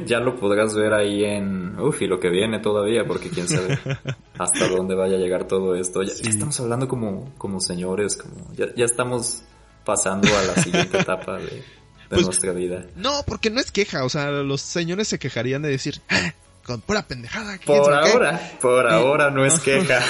lo 0.24 0.36
podrás 0.36 0.74
ver 0.74 0.94
ahí 0.94 1.24
en, 1.24 1.78
uf, 1.78 2.02
y 2.02 2.06
lo 2.06 2.20
que 2.20 2.30
viene 2.30 2.58
todavía, 2.60 3.04
porque 3.06 3.30
quién 3.30 3.48
sabe 3.48 3.78
hasta 4.38 4.68
dónde 4.68 4.94
vaya 4.94 5.16
a 5.16 5.20
llegar 5.20 5.46
todo 5.46 5.74
esto. 5.74 6.02
Ya, 6.02 6.12
estamos 6.28 6.58
hablando 6.60 6.88
como, 6.88 7.32
como 7.38 7.60
señores, 7.60 8.16
como, 8.16 8.52
ya, 8.54 8.66
ya 8.74 8.84
estamos 8.84 9.42
pasando 9.84 10.28
a 10.36 10.42
la 10.42 10.62
siguiente 10.62 10.98
etapa 10.98 11.38
de, 11.38 11.62
pues, 12.08 12.24
nuestra 12.24 12.52
vida. 12.52 12.86
No, 12.96 13.22
porque 13.26 13.50
no 13.50 13.60
es 13.60 13.70
queja, 13.70 14.04
o 14.04 14.08
sea, 14.08 14.30
los 14.30 14.60
señores 14.60 15.08
se 15.08 15.18
quejarían 15.18 15.62
de 15.62 15.70
decir, 15.70 16.00
ah, 16.08 16.32
con 16.64 16.80
pura 16.80 17.06
pendejada. 17.06 17.58
Por 17.64 17.92
ahora, 17.92 18.58
por 18.60 18.86
ahora 18.86 19.30
no 19.30 19.44
es 19.44 19.60
queja. 19.60 20.00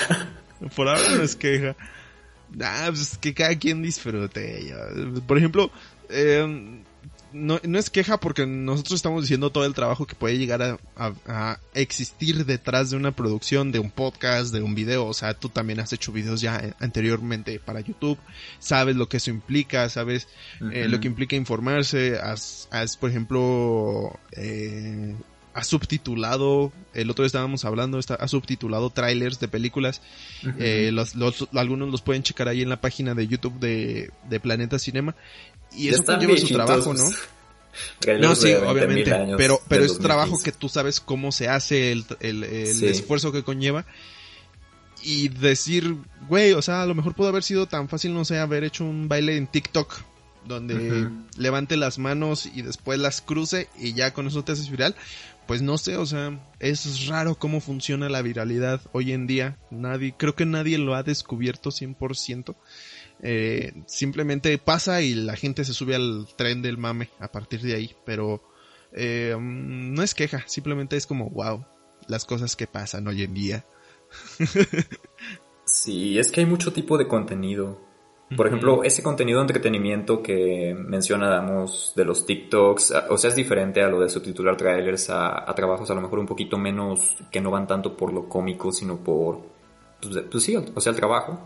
por 0.76 0.88
ahora 0.88 1.16
no 1.16 1.22
es 1.22 1.36
queja. 1.36 1.76
Ah, 2.60 2.86
pues 2.88 3.18
que 3.18 3.34
cada 3.34 3.56
quien 3.58 3.82
disfrute. 3.82 4.72
Por 5.26 5.38
ejemplo, 5.38 5.70
eh, 6.08 6.82
no, 7.34 7.60
no, 7.64 7.78
es 7.80 7.90
queja 7.90 8.18
porque 8.20 8.46
nosotros 8.46 8.94
estamos 8.94 9.22
diciendo 9.22 9.50
todo 9.50 9.64
el 9.66 9.74
trabajo 9.74 10.06
que 10.06 10.14
puede 10.14 10.38
llegar 10.38 10.78
a, 10.96 11.58
existir 11.74 12.46
detrás 12.46 12.90
de 12.90 12.96
una 12.96 13.10
producción, 13.10 13.72
de 13.72 13.80
un 13.80 13.90
podcast, 13.90 14.54
de 14.54 14.62
un 14.62 14.76
video. 14.76 15.04
O 15.06 15.12
sea, 15.12 15.34
tú 15.34 15.48
también 15.48 15.80
has 15.80 15.92
hecho 15.92 16.12
videos 16.12 16.40
ya 16.40 16.76
anteriormente 16.78 17.58
para 17.58 17.80
YouTube. 17.80 18.18
Sabes 18.60 18.94
lo 18.94 19.08
que 19.08 19.16
eso 19.16 19.30
implica, 19.30 19.88
sabes 19.88 20.28
eh, 20.72 20.86
lo 20.88 21.00
que 21.00 21.08
implica 21.08 21.34
informarse. 21.34 22.18
Has, 22.18 22.68
por 23.00 23.10
ejemplo, 23.10 24.16
eh, 24.32 25.16
has 25.54 25.68
subtitulado, 25.68 26.72
el 26.94 27.10
otro 27.10 27.22
día 27.22 27.28
estábamos 27.28 27.64
hablando, 27.64 27.98
está, 27.98 28.14
has 28.16 28.32
subtitulado 28.32 28.90
trailers 28.90 29.38
de 29.38 29.48
películas. 29.48 30.02
eh, 30.58 30.90
los, 30.92 31.14
algunos 31.54 31.90
los 31.90 32.02
pueden 32.02 32.22
checar 32.22 32.48
ahí 32.48 32.62
en 32.62 32.68
la 32.68 32.80
página 32.80 33.14
de 33.14 33.26
YouTube 33.26 33.58
de, 33.58 34.10
de 34.28 34.40
Planeta 34.40 34.78
Cinema. 34.78 35.14
Y 35.76 35.88
eso 35.88 36.04
conlleva 36.04 36.36
su 36.36 36.48
trabajo, 36.48 36.94
¿no? 36.94 37.04
no, 38.20 38.34
sí, 38.34 38.52
obviamente, 38.52 39.12
pero, 39.36 39.60
pero 39.68 39.84
es 39.84 39.98
trabajo 39.98 40.38
que 40.42 40.52
tú 40.52 40.68
sabes 40.68 41.00
cómo 41.00 41.32
se 41.32 41.48
hace, 41.48 41.92
el, 41.92 42.04
el, 42.20 42.44
esfuerzo 42.44 43.32
que 43.32 43.42
conlleva. 43.42 43.84
Y 45.02 45.28
decir, 45.28 45.96
güey, 46.28 46.52
o 46.52 46.62
sea, 46.62 46.82
a 46.82 46.86
lo 46.86 46.94
mejor 46.94 47.14
pudo 47.14 47.28
haber 47.28 47.42
sido 47.42 47.66
tan 47.66 47.88
fácil, 47.88 48.14
no 48.14 48.24
sé, 48.24 48.38
haber 48.38 48.64
hecho 48.64 48.84
un 48.84 49.06
baile 49.08 49.36
en 49.36 49.46
TikTok 49.46 50.00
donde 50.46 51.10
levante 51.36 51.76
las 51.76 51.98
manos 51.98 52.46
y 52.46 52.62
después 52.62 52.98
las 52.98 53.20
cruce 53.20 53.68
y 53.78 53.94
ya 53.94 54.12
con 54.12 54.26
eso 54.26 54.44
te 54.44 54.52
haces 54.52 54.70
viral. 54.70 54.94
Pues 55.46 55.60
no 55.60 55.76
sé, 55.76 55.98
o 55.98 56.06
sea, 56.06 56.38
es 56.58 57.06
raro 57.06 57.34
cómo 57.34 57.60
funciona 57.60 58.08
la 58.08 58.22
viralidad 58.22 58.80
hoy 58.92 59.12
en 59.12 59.26
día. 59.26 59.58
Nadie, 59.70 60.14
creo 60.16 60.34
que 60.34 60.46
nadie 60.46 60.78
lo 60.78 60.94
ha 60.94 61.02
descubierto 61.02 61.70
100%. 61.70 62.54
Eh, 63.22 63.72
simplemente 63.86 64.58
pasa 64.58 65.00
y 65.00 65.14
la 65.14 65.36
gente 65.36 65.64
se 65.64 65.72
sube 65.72 65.94
al 65.94 66.26
tren 66.36 66.60
del 66.62 66.78
mame 66.78 67.10
a 67.20 67.30
partir 67.30 67.60
de 67.62 67.74
ahí, 67.74 67.94
pero 68.04 68.42
eh, 68.92 69.36
no 69.40 70.02
es 70.02 70.14
queja, 70.14 70.44
simplemente 70.46 70.96
es 70.96 71.06
como, 71.06 71.30
wow, 71.30 71.64
las 72.06 72.24
cosas 72.24 72.56
que 72.56 72.66
pasan 72.66 73.06
hoy 73.08 73.22
en 73.22 73.34
día. 73.34 73.64
sí, 75.64 76.18
es 76.18 76.30
que 76.30 76.40
hay 76.40 76.46
mucho 76.46 76.72
tipo 76.72 76.98
de 76.98 77.08
contenido. 77.08 77.80
Por 78.36 78.46
ejemplo, 78.46 78.82
ese 78.82 79.02
contenido 79.02 79.38
de 79.38 79.42
entretenimiento 79.44 80.22
que 80.22 80.74
mencionábamos 80.76 81.92
de 81.94 82.04
los 82.04 82.26
TikToks, 82.26 82.92
o 83.10 83.18
sea, 83.18 83.30
es 83.30 83.36
diferente 83.36 83.82
a 83.82 83.88
lo 83.88 84.00
de 84.00 84.08
subtitular 84.08 84.56
trailers, 84.56 85.10
a, 85.10 85.52
trabajos 85.54 85.90
a 85.90 85.94
lo 85.94 86.00
mejor 86.00 86.18
un 86.18 86.26
poquito 86.26 86.58
menos, 86.58 87.16
que 87.30 87.40
no 87.40 87.50
van 87.50 87.66
tanto 87.66 87.96
por 87.96 88.12
lo 88.12 88.28
cómico, 88.28 88.72
sino 88.72 88.96
por, 88.96 89.40
pues, 90.00 90.24
pues 90.30 90.42
sí, 90.42 90.56
o 90.56 90.80
sea, 90.80 90.90
el 90.90 90.96
trabajo. 90.96 91.44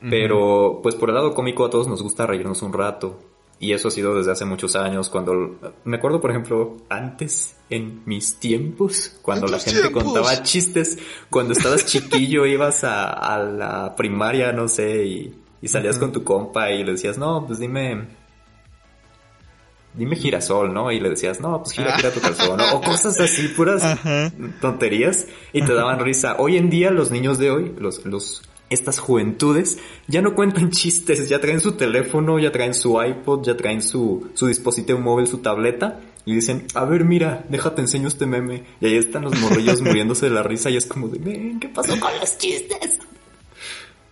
Pero, 0.00 0.80
pues 0.82 0.94
por 0.94 1.08
el 1.08 1.16
lado 1.16 1.34
cómico 1.34 1.64
a 1.64 1.70
todos 1.70 1.88
nos 1.88 2.02
gusta 2.02 2.26
reírnos 2.26 2.62
un 2.62 2.72
rato. 2.72 3.18
Y 3.60 3.72
eso 3.72 3.88
ha 3.88 3.90
sido 3.90 4.14
desde 4.14 4.30
hace 4.30 4.44
muchos 4.44 4.76
años, 4.76 5.08
cuando... 5.08 5.56
Me 5.84 5.96
acuerdo, 5.96 6.20
por 6.20 6.30
ejemplo, 6.30 6.76
antes, 6.88 7.56
en 7.70 8.02
mis 8.06 8.36
tiempos, 8.36 9.18
cuando 9.20 9.48
la 9.48 9.58
gente 9.58 9.90
contaba 9.90 10.44
chistes, 10.44 10.96
cuando 11.28 11.54
estabas 11.54 11.84
chiquillo, 11.84 12.46
ibas 12.46 12.84
a, 12.84 13.38
la 13.38 13.96
primaria, 13.96 14.52
no 14.52 14.68
sé, 14.68 15.04
y, 15.04 15.34
salías 15.66 15.98
con 15.98 16.12
tu 16.12 16.22
compa 16.22 16.70
y 16.70 16.84
le 16.84 16.92
decías, 16.92 17.18
no, 17.18 17.44
pues 17.44 17.58
dime... 17.58 18.06
dime 19.94 20.14
girasol, 20.14 20.72
¿no? 20.72 20.92
Y 20.92 21.00
le 21.00 21.10
decías, 21.10 21.40
no, 21.40 21.60
pues 21.60 21.72
gira, 21.72 21.96
gira 21.96 22.12
tu 22.12 22.20
calzón, 22.20 22.58
¿no? 22.58 22.74
O 22.74 22.80
cosas 22.80 23.18
así, 23.18 23.48
puras 23.56 23.82
tonterías, 24.60 25.26
y 25.52 25.62
te 25.62 25.74
daban 25.74 25.98
risa. 25.98 26.36
Hoy 26.38 26.58
en 26.58 26.70
día, 26.70 26.92
los 26.92 27.10
niños 27.10 27.38
de 27.38 27.50
hoy, 27.50 27.74
los, 27.76 28.06
los, 28.06 28.47
estas 28.70 28.98
juventudes, 28.98 29.78
ya 30.06 30.22
no 30.22 30.34
cuentan 30.34 30.70
chistes, 30.72 31.28
ya 31.28 31.40
traen 31.40 31.60
su 31.60 31.72
teléfono, 31.72 32.38
ya 32.38 32.52
traen 32.52 32.74
su 32.74 33.02
iPod, 33.02 33.44
ya 33.44 33.56
traen 33.56 33.82
su, 33.82 34.30
su 34.34 34.46
dispositivo 34.46 34.98
móvil, 34.98 35.26
su 35.26 35.38
tableta, 35.38 36.00
y 36.24 36.34
dicen, 36.34 36.66
a 36.74 36.84
ver, 36.84 37.04
mira, 37.04 37.44
déjate 37.48 37.80
enseño 37.80 38.08
este 38.08 38.26
meme. 38.26 38.64
Y 38.80 38.86
ahí 38.86 38.96
están 38.96 39.22
los 39.22 39.40
morrillos 39.40 39.80
muriéndose 39.80 40.26
de 40.26 40.34
la 40.34 40.42
risa 40.42 40.68
y 40.68 40.76
es 40.76 40.84
como 40.84 41.08
de, 41.08 41.18
ven, 41.18 41.58
¿qué 41.58 41.68
pasó 41.68 41.98
con 41.98 42.10
los 42.20 42.36
chistes? 42.36 42.98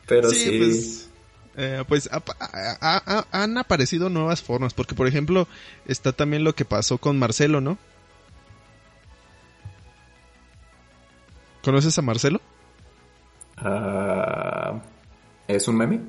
Pero 0.07 0.30
sí. 0.30 0.59
Pues, 0.59 1.11
eh, 1.59 1.84
pues 1.86 2.09
han 3.32 3.59
aparecido 3.59 4.09
nuevas 4.09 4.42
formas, 4.42 4.74
porque 4.74 4.94
por 4.94 5.07
ejemplo 5.07 5.48
está 5.86 6.12
también 6.12 6.44
lo 6.44 6.54
que 6.54 6.64
pasó 6.64 6.98
con 6.98 7.18
Marcelo, 7.18 7.61
¿no? 7.61 7.78
¿Conoces 11.62 11.98
a 11.98 12.02
Marcelo? 12.02 12.40
Ah, 13.57 14.80
¿Es 15.48 15.68
un 15.68 15.76
meme? 15.76 16.00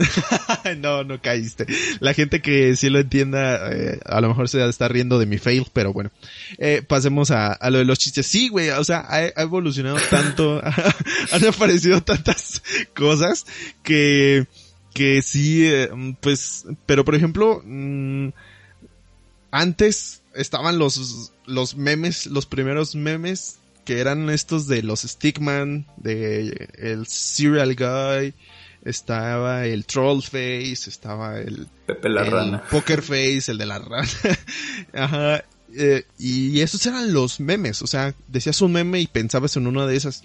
no, 0.78 1.04
no 1.04 1.20
caíste. 1.20 1.66
La 2.00 2.14
gente 2.14 2.40
que 2.40 2.74
sí 2.76 2.90
lo 2.90 2.98
entienda, 2.98 3.70
eh, 3.72 4.00
a 4.04 4.20
lo 4.20 4.28
mejor 4.28 4.48
se 4.48 4.66
está 4.68 4.88
riendo 4.88 5.18
de 5.18 5.26
mi 5.26 5.38
fail, 5.38 5.66
pero 5.72 5.92
bueno. 5.92 6.10
Eh, 6.58 6.82
pasemos 6.86 7.30
a, 7.30 7.58
lo 7.70 7.78
de 7.78 7.84
los 7.84 7.98
chistes. 7.98 8.26
Sí, 8.26 8.48
güey, 8.48 8.70
o 8.70 8.84
sea, 8.84 9.04
ha, 9.08 9.26
evolucionado 9.42 9.98
tanto, 10.10 10.62
han 11.32 11.44
aparecido 11.46 12.02
tantas 12.02 12.62
cosas 12.94 13.46
que, 13.82 14.46
que 14.94 15.22
sí, 15.22 15.66
eh, 15.66 15.90
pues, 16.20 16.66
pero 16.86 17.04
por 17.04 17.14
ejemplo, 17.14 17.62
mm, 17.64 18.28
antes 19.50 20.22
estaban 20.34 20.78
los, 20.78 21.32
los 21.46 21.76
memes, 21.76 22.26
los 22.26 22.46
primeros 22.46 22.94
memes 22.94 23.59
que 23.90 23.98
eran 23.98 24.30
estos 24.30 24.68
de 24.68 24.84
los 24.84 25.00
Stickman, 25.00 25.84
de 25.96 26.68
el 26.78 27.08
Serial 27.08 27.74
Guy, 27.74 28.34
estaba 28.84 29.66
el 29.66 29.84
Troll 29.84 30.22
Face, 30.22 30.88
estaba 30.88 31.40
el... 31.40 31.66
Pepe 31.86 32.08
la 32.08 32.22
rana. 32.22 32.62
Poker 32.70 33.02
Face, 33.02 33.50
el 33.50 33.58
de 33.58 33.66
la 33.66 33.80
rana. 33.80 34.08
Ajá. 34.94 35.42
Eh, 35.74 36.04
y 36.20 36.60
esos 36.60 36.86
eran 36.86 37.12
los 37.12 37.40
memes, 37.40 37.82
o 37.82 37.88
sea, 37.88 38.14
decías 38.28 38.62
un 38.62 38.70
meme 38.70 39.00
y 39.00 39.08
pensabas 39.08 39.56
en 39.56 39.66
una 39.66 39.84
de 39.86 39.96
esas 39.96 40.22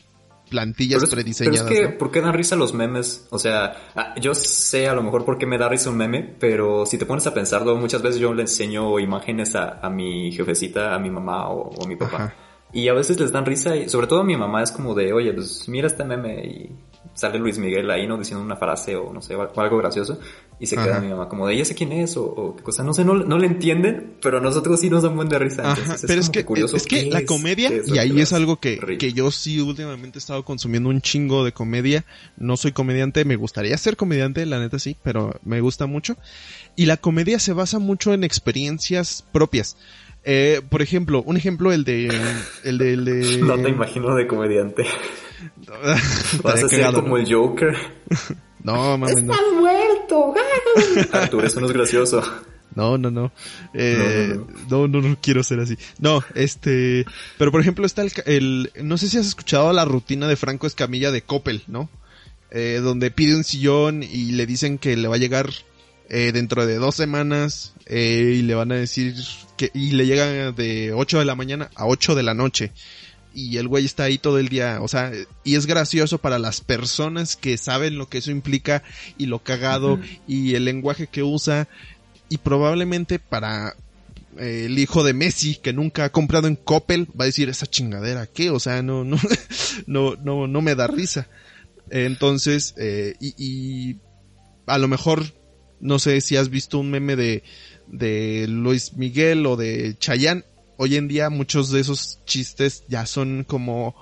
plantillas 0.48 1.04
prediseñadas. 1.10 1.64
Pero 1.68 1.82
es 1.86 1.88
que, 1.88 1.98
¿por 1.98 2.12
qué 2.12 2.22
dan 2.22 2.34
risa 2.34 2.56
los 2.56 2.76
memes? 2.76 3.26
O 3.32 3.40
sea, 3.40 3.76
ah, 3.96 4.14
yo 4.22 4.36
sé 4.36 4.88
a 4.88 4.94
lo 4.94 5.02
mejor 5.02 5.26
por 5.26 5.40
qué 5.40 5.48
me 5.48 5.58
da 5.58 5.70
risa 5.70 5.90
un 5.90 5.98
meme, 5.98 6.36
pero 6.40 6.86
si 6.86 7.00
te 7.00 7.08
pones 7.08 7.26
a 7.26 7.34
pensarlo, 7.34 7.76
muchas 7.78 8.04
veces 8.04 8.20
yo 8.20 8.32
le 8.32 8.44
enseño 8.44 9.00
imágenes 9.00 9.56
a, 9.56 9.80
a 9.80 9.90
mi 9.90 10.32
jefecita, 10.32 10.94
a 10.94 11.00
mi 11.00 11.10
mamá 11.10 11.50
o, 11.50 11.84
a 11.84 11.88
mi 11.88 11.96
papá. 11.96 12.32
Y 12.76 12.90
a 12.90 12.94
veces 12.94 13.18
les 13.22 13.32
dan 13.32 13.46
risa 13.46 13.78
y 13.78 13.88
sobre 13.88 14.06
todo 14.06 14.26
mi 14.26 14.36
mamá 14.36 14.62
es 14.62 14.70
como 14.70 14.94
de, 14.94 15.14
oye, 15.14 15.32
pues 15.32 15.70
mira 15.70 15.88
este 15.88 16.04
meme 16.04 16.44
y 16.46 16.76
sale 17.14 17.40
Luis 17.40 17.58
Miguel 17.58 17.90
ahí, 17.90 18.06
¿no? 18.06 18.18
Diciendo 18.18 18.44
una 18.44 18.58
frase 18.58 18.98
o 18.98 19.14
no 19.14 19.22
sé, 19.22 19.34
o 19.34 19.62
algo 19.62 19.78
gracioso. 19.78 20.20
Y 20.60 20.68
se 20.68 20.76
queda 20.76 21.00
mi 21.00 21.08
mamá 21.08 21.30
como 21.30 21.48
de, 21.48 21.56
ya 21.56 21.64
sé 21.64 21.74
quién 21.74 21.94
es 21.94 22.18
o, 22.18 22.54
qué 22.58 22.64
cosa. 22.64 22.84
No 22.84 22.94
sé, 22.94 23.06
no, 23.06 23.14
no 23.14 23.38
le 23.38 23.48
entienden, 23.48 24.18
pero 24.22 24.42
nosotros 24.42 24.78
sí 24.82 24.90
nos 24.90 25.04
dan 25.04 25.16
buen 25.16 25.30
de 25.30 25.40
risa. 25.40 25.74
pero 26.06 26.20
es, 26.20 26.30
que, 26.30 26.44
curioso 26.44 26.76
es 26.76 26.86
que 26.86 27.06
la 27.06 27.26
comedia, 27.26 27.72
y 27.86 27.98
ahí 27.98 28.20
es 28.20 28.34
algo 28.34 28.58
que, 28.58 28.98
que 28.98 29.14
yo 29.14 29.32
sí 29.32 29.62
últimamente 29.62 30.18
he 30.18 30.20
estado 30.20 30.44
consumiendo 30.44 30.90
un 30.90 31.00
chingo 31.00 31.46
de 31.46 31.54
comedia. 31.54 32.04
No 32.36 32.58
soy 32.58 32.74
comediante, 32.74 33.24
me 33.24 33.38
gustaría 33.38 33.78
ser 33.78 33.96
comediante, 33.96 34.46
la 34.46 34.60
neta 34.60 34.80
sí, 34.80 34.98
pero 35.02 35.40
me 35.46 35.62
gusta 35.62 35.86
mucho. 35.86 36.18
Y 36.76 36.88
la 36.88 36.98
comedia 36.98 37.40
se 37.40 37.54
basa 37.54 37.80
mucho 37.80 38.14
en 38.14 38.26
experiencias 38.26 39.24
propias. 39.32 39.78
Eh, 40.28 40.62
por 40.70 40.82
ejemplo, 40.82 41.22
un 41.24 41.38
ejemplo, 41.38 41.72
el 41.72 41.84
de, 41.84 42.08
el 42.64 42.78
de, 42.80 42.94
el 42.94 43.06
de... 43.06 43.38
No 43.42 43.58
te 43.62 43.70
imagino 43.70 44.16
de 44.16 44.26
comediante. 44.26 44.86
Vas 46.44 46.64
a 46.64 46.68
ser 46.68 46.94
como 46.94 47.18
el 47.18 47.32
Joker. 47.32 47.76
No, 48.64 48.98
mami, 48.98 49.14
Está 49.14 49.38
muerto. 49.54 50.34
Arturo, 51.12 51.46
eso 51.46 51.60
no 51.60 51.68
es 51.68 51.72
gracioso. 51.72 52.24
No, 52.74 52.98
no, 52.98 53.12
no. 53.12 53.32
Eh, 53.74 54.38
no, 54.70 54.88
no, 54.88 55.02
no, 55.02 55.18
quiero 55.22 55.44
ser 55.44 55.60
así. 55.60 55.78
No, 56.00 56.24
este, 56.34 57.06
pero 57.38 57.52
por 57.52 57.62
ejemplo 57.62 57.86
está 57.86 58.02
el, 58.02 58.12
el, 58.26 58.72
no 58.84 58.98
sé 58.98 59.08
si 59.08 59.18
has 59.18 59.28
escuchado 59.28 59.72
la 59.72 59.86
rutina 59.86 60.28
de 60.28 60.36
Franco 60.36 60.66
Escamilla 60.68 61.12
de 61.12 61.22
Coppel, 61.22 61.62
¿no? 61.68 61.90
Eh, 62.52 62.80
donde 62.84 63.12
pide 63.12 63.36
un 63.36 63.44
sillón 63.44 64.04
y 64.04 64.32
le 64.32 64.46
dicen 64.46 64.78
que 64.78 64.98
le 64.98 65.08
va 65.08 65.16
a 65.16 65.20
llegar 65.20 65.50
eh, 66.10 66.32
dentro 66.32 66.66
de 66.66 66.76
dos 66.76 66.96
semanas 66.96 67.74
eh, 67.88 68.36
y 68.38 68.42
le 68.44 68.54
van 68.56 68.72
a 68.72 68.76
decir 68.76 69.16
que 69.58 69.72
y 69.74 69.92
le 69.92 70.06
llega 70.06 70.52
de 70.52 70.94
8 70.94 71.20
de 71.20 71.26
la 71.26 71.36
mañana 71.36 71.70
a 71.76 71.88
8 71.88 72.16
de 72.16 72.24
la 72.24 72.34
noche. 72.34 72.72
Y 73.34 73.58
el 73.58 73.68
güey 73.68 73.84
está 73.84 74.04
ahí 74.04 74.18
todo 74.18 74.40
el 74.40 74.48
día, 74.48 74.80
o 74.82 74.88
sea, 74.88 75.12
y 75.44 75.56
es 75.56 75.66
gracioso 75.66 76.20
para 76.20 76.40
las 76.40 76.62
personas 76.62 77.36
que 77.36 77.58
saben 77.58 77.98
lo 77.98 78.08
que 78.08 78.20
eso 78.20 78.32
implica 78.32 78.82
y 79.18 79.26
lo 79.26 79.40
cagado 79.40 80.00
y 80.26 80.56
el 80.56 80.64
lenguaje 80.64 81.08
que 81.08 81.22
usa. 81.22 81.68
Y 82.30 82.38
probablemente 82.38 83.20
para 83.20 83.76
eh, 84.38 84.68
el 84.68 84.80
hijo 84.80 85.04
de 85.04 85.14
Messi 85.14 85.56
que 85.56 85.74
nunca 85.74 86.06
ha 86.06 86.12
comprado 86.14 86.48
en 86.48 86.56
Coppel 86.56 87.08
va 87.20 87.26
a 87.26 87.28
decir 87.28 87.50
esa 87.50 87.68
chingadera 87.68 88.26
qué, 88.26 88.52
o 88.52 88.60
sea, 88.60 88.82
no 88.82 89.04
no 89.04 89.18
no 89.86 90.16
no 90.16 90.48
no 90.48 90.62
me 90.62 90.76
da 90.76 90.88
risa. 90.88 91.28
Entonces, 91.90 92.74
eh, 92.78 93.16
y, 93.20 93.34
y 93.38 93.98
a 94.66 94.78
lo 94.78 94.88
mejor 94.88 95.26
no 95.80 96.00
sé 96.00 96.22
si 96.22 96.38
has 96.38 96.50
visto 96.50 96.80
un 96.80 96.92
meme 96.92 97.16
de, 97.16 97.44
de 97.88 98.46
Luis 98.48 98.94
Miguel 98.94 99.46
o 99.46 99.56
de 99.56 99.96
Chayanne. 100.00 100.44
Hoy 100.78 100.96
en 100.96 101.08
día 101.08 101.30
muchos 101.30 101.72
de 101.72 101.80
esos 101.80 102.20
chistes 102.26 102.84
ya 102.88 103.06
son 103.06 103.46
como 103.46 103.96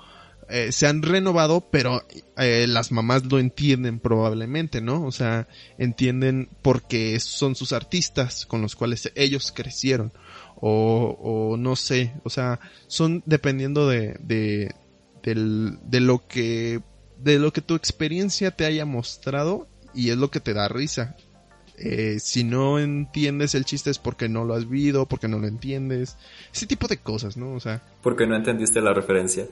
eh, 0.48 0.72
se 0.72 0.86
han 0.86 1.02
renovado, 1.02 1.68
pero 1.70 2.02
eh, 2.36 2.66
las 2.68 2.92
mamás 2.92 3.24
lo 3.24 3.38
entienden 3.38 3.98
probablemente, 3.98 4.80
¿no? 4.80 5.04
O 5.04 5.12
sea, 5.12 5.48
entienden 5.78 6.48
porque 6.62 7.18
son 7.20 7.54
sus 7.54 7.72
artistas 7.72 8.44
con 8.46 8.60
los 8.60 8.76
cuales 8.76 9.10
ellos 9.14 9.52
crecieron. 9.54 10.12
O, 10.56 11.18
o 11.20 11.56
no 11.56 11.76
sé, 11.76 12.14
o 12.24 12.30
sea, 12.30 12.60
son 12.86 13.22
dependiendo 13.26 13.88
de, 13.88 14.16
de, 14.20 14.74
de 15.22 16.00
lo 16.00 16.26
que, 16.26 16.80
de 17.18 17.38
lo 17.38 17.52
que 17.52 17.60
tu 17.60 17.74
experiencia 17.74 18.50
te 18.50 18.64
haya 18.64 18.86
mostrado 18.86 19.68
y 19.94 20.10
es 20.10 20.16
lo 20.16 20.30
que 20.30 20.40
te 20.40 20.54
da 20.54 20.68
risa. 20.68 21.16
Eh, 21.76 22.18
si 22.20 22.44
no 22.44 22.78
entiendes 22.78 23.54
el 23.54 23.64
chiste 23.64 23.90
es 23.90 23.98
porque 23.98 24.28
no 24.28 24.44
lo 24.44 24.54
has 24.54 24.68
visto, 24.68 25.06
porque 25.06 25.28
no 25.28 25.38
lo 25.38 25.46
entiendes. 25.46 26.16
Ese 26.52 26.66
tipo 26.66 26.86
de 26.86 26.98
cosas, 26.98 27.36
¿no? 27.36 27.52
O 27.52 27.60
sea. 27.60 27.82
Porque 28.02 28.26
no 28.26 28.36
entendiste 28.36 28.80
la 28.80 28.94
referencia. 28.94 29.46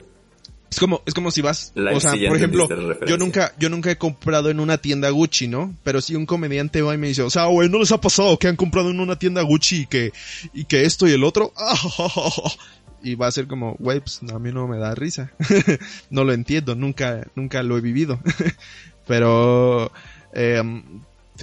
Es 0.73 0.79
como, 0.79 1.03
es 1.05 1.13
como 1.13 1.29
si 1.29 1.43
vas, 1.43 1.71
o 1.75 1.99
sea, 1.99 2.13
por 2.27 2.35
ejemplo, 2.35 2.67
yo 3.05 3.15
nunca, 3.19 3.53
yo 3.59 3.69
nunca 3.69 3.91
he 3.91 3.97
comprado 3.99 4.49
en 4.49 4.59
una 4.59 4.79
tienda 4.79 5.11
Gucci, 5.11 5.47
¿no? 5.47 5.75
Pero 5.83 6.01
si 6.01 6.15
un 6.15 6.25
comediante 6.25 6.81
va 6.81 6.95
y 6.95 6.97
me 6.97 7.09
dice, 7.09 7.21
o 7.21 7.29
sea, 7.29 7.45
güey, 7.45 7.69
¿no 7.69 7.77
les 7.77 7.91
ha 7.91 8.01
pasado 8.01 8.39
que 8.39 8.47
han 8.47 8.55
comprado 8.55 8.89
en 8.89 8.99
una 8.99 9.19
tienda 9.19 9.43
Gucci 9.43 9.81
y 9.81 9.85
que, 9.85 10.11
y 10.51 10.63
que 10.63 10.85
esto 10.85 11.07
y 11.07 11.11
el 11.11 11.23
otro? 11.23 11.53
y 13.03 13.13
va 13.13 13.27
a 13.27 13.31
ser 13.31 13.45
como, 13.45 13.75
güey, 13.77 13.99
pues 13.99 14.21
a 14.23 14.39
mí 14.39 14.51
no 14.51 14.67
me 14.67 14.79
da 14.79 14.95
risa. 14.95 15.31
no 16.09 16.23
lo 16.23 16.33
entiendo, 16.33 16.73
nunca, 16.73 17.27
nunca 17.35 17.61
lo 17.61 17.77
he 17.77 17.81
vivido. 17.81 18.19
Pero, 19.07 19.91
eh, 20.33 20.63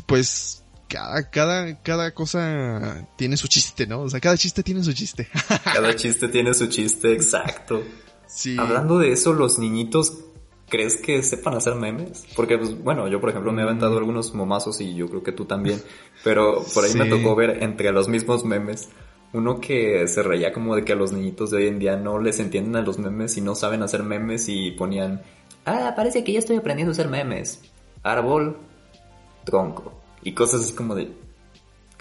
pues, 0.07 0.64
cada, 0.91 1.30
cada, 1.30 1.82
cada 1.82 2.12
cosa 2.12 3.07
tiene 3.16 3.36
su 3.36 3.47
chiste, 3.47 3.86
¿no? 3.86 4.03
O 4.03 4.11
sea, 4.11 4.18
cada 4.18 4.36
chiste 4.36 4.62
tiene 4.62 4.82
su 4.82 4.93
chiste. 4.93 5.28
cada 5.64 5.95
chiste 5.95 6.28
tiene 6.28 6.53
su 6.53 6.66
chiste, 6.66 7.12
exacto. 7.12 7.82
Sí. 8.26 8.57
Hablando 8.59 8.99
de 8.99 9.12
eso, 9.12 9.32
los 9.32 9.59
niñitos, 9.59 10.18
¿crees 10.68 10.97
que 10.97 11.22
sepan 11.22 11.55
hacer 11.55 11.76
memes? 11.76 12.26
Porque, 12.34 12.59
pues, 12.59 12.82
bueno, 12.82 13.07
yo 13.07 13.20
por 13.20 13.30
ejemplo 13.30 13.53
me 13.53 13.62
he 13.62 13.64
aventado 13.64 13.97
algunos 13.97 14.34
momazos 14.34 14.80
y 14.80 14.95
yo 14.95 15.09
creo 15.09 15.22
que 15.22 15.32
tú 15.32 15.45
también, 15.45 15.80
pero 16.24 16.64
por 16.74 16.84
ahí 16.84 16.95
me 16.95 17.07
tocó 17.07 17.36
ver 17.36 17.62
entre 17.62 17.93
los 17.93 18.09
mismos 18.09 18.45
memes. 18.45 18.88
Uno 19.32 19.61
que 19.61 20.09
se 20.09 20.24
reía 20.24 20.53
como 20.53 20.74
de 20.74 20.84
que 20.84 20.93
a 20.93 20.97
los 20.97 21.12
niñitos 21.12 21.53
de 21.53 21.59
hoy 21.59 21.66
en 21.68 21.78
día 21.78 21.95
no 21.95 22.18
les 22.18 22.41
entienden 22.41 22.74
a 22.74 22.82
los 22.82 22.99
memes 22.99 23.36
y 23.36 23.41
no 23.41 23.55
saben 23.55 23.84
hacer 23.84 24.03
memes 24.03 24.49
y 24.49 24.72
ponían, 24.72 25.22
ah, 25.66 25.93
parece 25.95 26.24
que 26.24 26.32
ya 26.32 26.41
estoy 26.41 26.57
aprendiendo 26.57 26.91
a 26.91 26.95
hacer 26.95 27.07
memes. 27.07 27.61
Árbol, 28.03 28.57
tronco 29.45 29.99
y 30.23 30.33
cosas 30.33 30.62
así 30.62 30.73
como 30.73 30.95
de... 30.95 31.11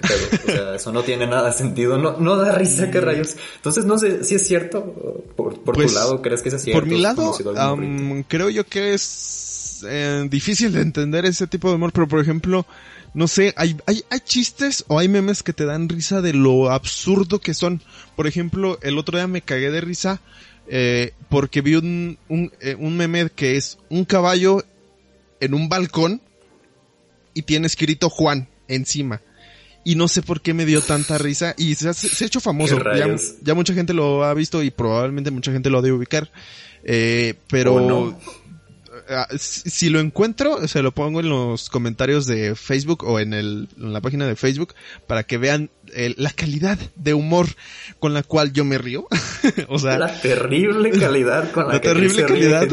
O 0.01 0.51
sea, 0.51 0.75
eso 0.75 0.91
no 0.93 1.03
tiene 1.03 1.27
nada 1.27 1.47
de 1.47 1.53
sentido, 1.57 1.97
no, 1.97 2.17
no 2.17 2.37
da 2.37 2.53
risa, 2.53 2.89
qué 2.89 3.01
rayos. 3.01 3.35
Entonces, 3.57 3.85
no 3.85 3.97
sé 3.97 4.23
si 4.23 4.35
es 4.35 4.47
cierto, 4.47 4.93
por, 5.35 5.55
tu 5.55 5.63
pues, 5.73 5.93
lado, 5.93 6.21
¿crees 6.21 6.41
que 6.41 6.49
es 6.49 6.61
cierto? 6.61 6.79
Por 6.79 6.89
mi 6.89 6.99
lado, 6.99 7.35
creo 8.27 8.49
yo 8.49 8.65
que 8.65 8.93
es 8.93 9.83
eh, 9.87 10.25
difícil 10.29 10.71
de 10.71 10.81
entender 10.81 11.25
ese 11.25 11.47
tipo 11.47 11.69
de 11.69 11.75
humor, 11.75 11.91
pero 11.91 12.07
por 12.07 12.21
ejemplo, 12.21 12.65
no 13.13 13.27
sé, 13.27 13.53
hay, 13.57 13.75
hay, 13.85 14.03
hay 14.09 14.19
chistes 14.21 14.85
o 14.87 14.99
hay 14.99 15.09
memes 15.09 15.43
que 15.43 15.53
te 15.53 15.65
dan 15.65 15.89
risa 15.89 16.21
de 16.21 16.33
lo 16.33 16.71
absurdo 16.71 17.39
que 17.39 17.53
son. 17.53 17.81
Por 18.15 18.27
ejemplo, 18.27 18.79
el 18.81 18.97
otro 18.97 19.17
día 19.17 19.27
me 19.27 19.41
cagué 19.41 19.71
de 19.71 19.81
risa 19.81 20.21
eh, 20.67 21.13
porque 21.29 21.61
vi 21.61 21.75
un, 21.75 22.17
un, 22.27 22.51
eh, 22.61 22.75
un 22.77 22.95
meme 22.95 23.29
que 23.29 23.57
es 23.57 23.79
un 23.89 24.05
caballo 24.05 24.63
en 25.39 25.53
un 25.53 25.67
balcón 25.67 26.21
y 27.33 27.43
tiene 27.43 27.67
escrito 27.67 28.09
Juan 28.09 28.49
encima. 28.67 29.21
y 29.85 29.95
no 29.95 30.07
sé 30.07 30.21
por 30.21 30.41
qué 30.41 30.53
me 30.53 30.65
dio 30.65 30.81
tanta 30.81 31.17
risa 31.17 31.55
y 31.57 31.73
se 31.75 31.89
ha, 31.89 31.93
se 31.93 32.23
ha 32.23 32.27
hecho 32.27 32.41
famoso. 32.41 32.77
¿Qué 32.77 33.15
Ya, 33.41 33.53
mucha 33.53 33.73
gente 33.73 33.93
lo 33.93 34.23
ha 34.23 34.33
visto 34.33 34.61
y 34.61 34.71
probablemente 34.71 35.31
mucha 35.31 35.51
gente 35.51 35.69
lo 35.69 35.81
debe 35.81 35.97
ubicar. 35.97 36.29
Eh, 36.83 37.35
pero 37.47 37.75
¿O 37.75 37.81
no? 37.81 38.19
Ah, 39.09 39.27
si 39.37 39.69
si 39.69 39.89
lo 39.89 39.99
encuentro, 39.99 40.67
se 40.67 40.81
lo 40.81 40.93
pongo 40.93 41.19
en 41.19 41.29
los 41.29 41.69
comentarios 41.69 42.25
de 42.25 42.55
Facebook 42.55 43.03
o 43.03 43.19
en, 43.19 43.33
el, 43.33 43.67
en 43.77 43.93
la 43.93 44.01
página 44.01 44.27
de 44.27 44.35
Facebook 44.35 44.73
para 45.07 45.23
que 45.23 45.37
vean 45.37 45.69
eh, 45.93 46.13
la 46.17 46.31
calidad 46.31 46.77
de 46.95 47.13
humor 47.13 47.47
con 47.99 48.13
la 48.13 48.23
cual 48.23 48.53
yo 48.53 48.65
me 48.65 48.77
río. 48.77 49.07
o 49.67 49.79
sea, 49.79 49.97
La 49.97 50.21
terrible 50.21 50.91
calidad 50.91 51.51
con 51.51 51.67
la, 51.67 51.73
la 51.73 51.81
que 51.81 51.87
terrible 51.89 52.25
calidad. 52.25 52.67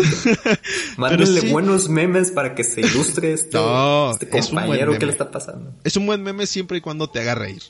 Mándenle 0.97 1.41
sí. 1.41 1.49
buenos 1.51 1.89
memes 1.89 2.31
para 2.31 2.55
que 2.55 2.65
se 2.65 2.81
ilustre 2.81 3.33
este, 3.33 3.57
No, 3.57 4.13
este 4.13 4.27
es 4.39 4.47
compañero 4.47 4.93
que 4.93 4.99
meme. 4.99 5.07
le 5.07 5.13
está 5.13 5.31
pasando. 5.31 5.73
es 5.85 5.97
un 5.97 6.07
buen 6.07 6.23
meme 6.23 6.47
siempre 6.47 6.79
y 6.79 6.81
cuando 6.81 7.09
te 7.09 7.21
haga 7.21 7.35
reír. 7.35 7.63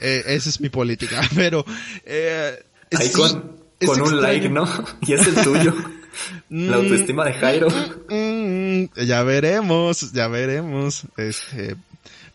Eh, 0.00 0.22
esa 0.26 0.48
es 0.48 0.60
mi 0.60 0.68
política, 0.68 1.20
pero... 1.34 1.64
Eh, 2.04 2.62
Ahí 2.96 3.10
con, 3.12 3.56
es 3.80 3.88
con 3.88 4.00
un 4.00 4.20
like, 4.20 4.48
¿no? 4.48 4.66
Y 5.06 5.12
es 5.12 5.26
el 5.26 5.34
tuyo. 5.42 5.74
La 6.50 6.76
Mm, 6.78 6.80
autoestima 6.80 7.24
de 7.24 7.32
Jairo. 7.34 7.68
Mm, 8.08 8.84
ya 9.06 9.22
veremos, 9.22 10.12
ya 10.12 10.28
veremos. 10.28 11.02
Este, 11.16 11.76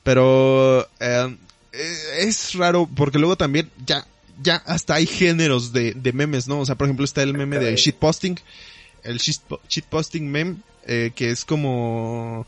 pero 0.04 0.82
eh, 1.00 1.38
eh, 1.72 1.96
es 2.20 2.54
raro 2.56 2.88
porque 2.96 3.20
luego 3.20 3.36
también 3.38 3.70
ya, 3.86 4.06
ya 4.42 4.58
hasta 4.66 4.96
hay 4.96 5.06
géneros 5.06 5.74
de, 5.74 5.94
de 5.94 6.14
memes, 6.14 6.48
¿no? 6.48 6.60
O 6.60 6.66
sea, 6.66 6.76
por 6.76 6.88
ejemplo 6.88 7.06
está 7.06 7.24
el 7.24 7.34
meme 7.34 7.60
de 7.60 7.76
shitposting, 7.76 8.40
el 9.04 9.20
shitpo- 9.20 9.60
shitposting 9.68 10.30
meme, 10.30 10.56
eh, 10.86 11.12
que 11.16 11.30
es 11.32 11.46
como, 11.46 12.46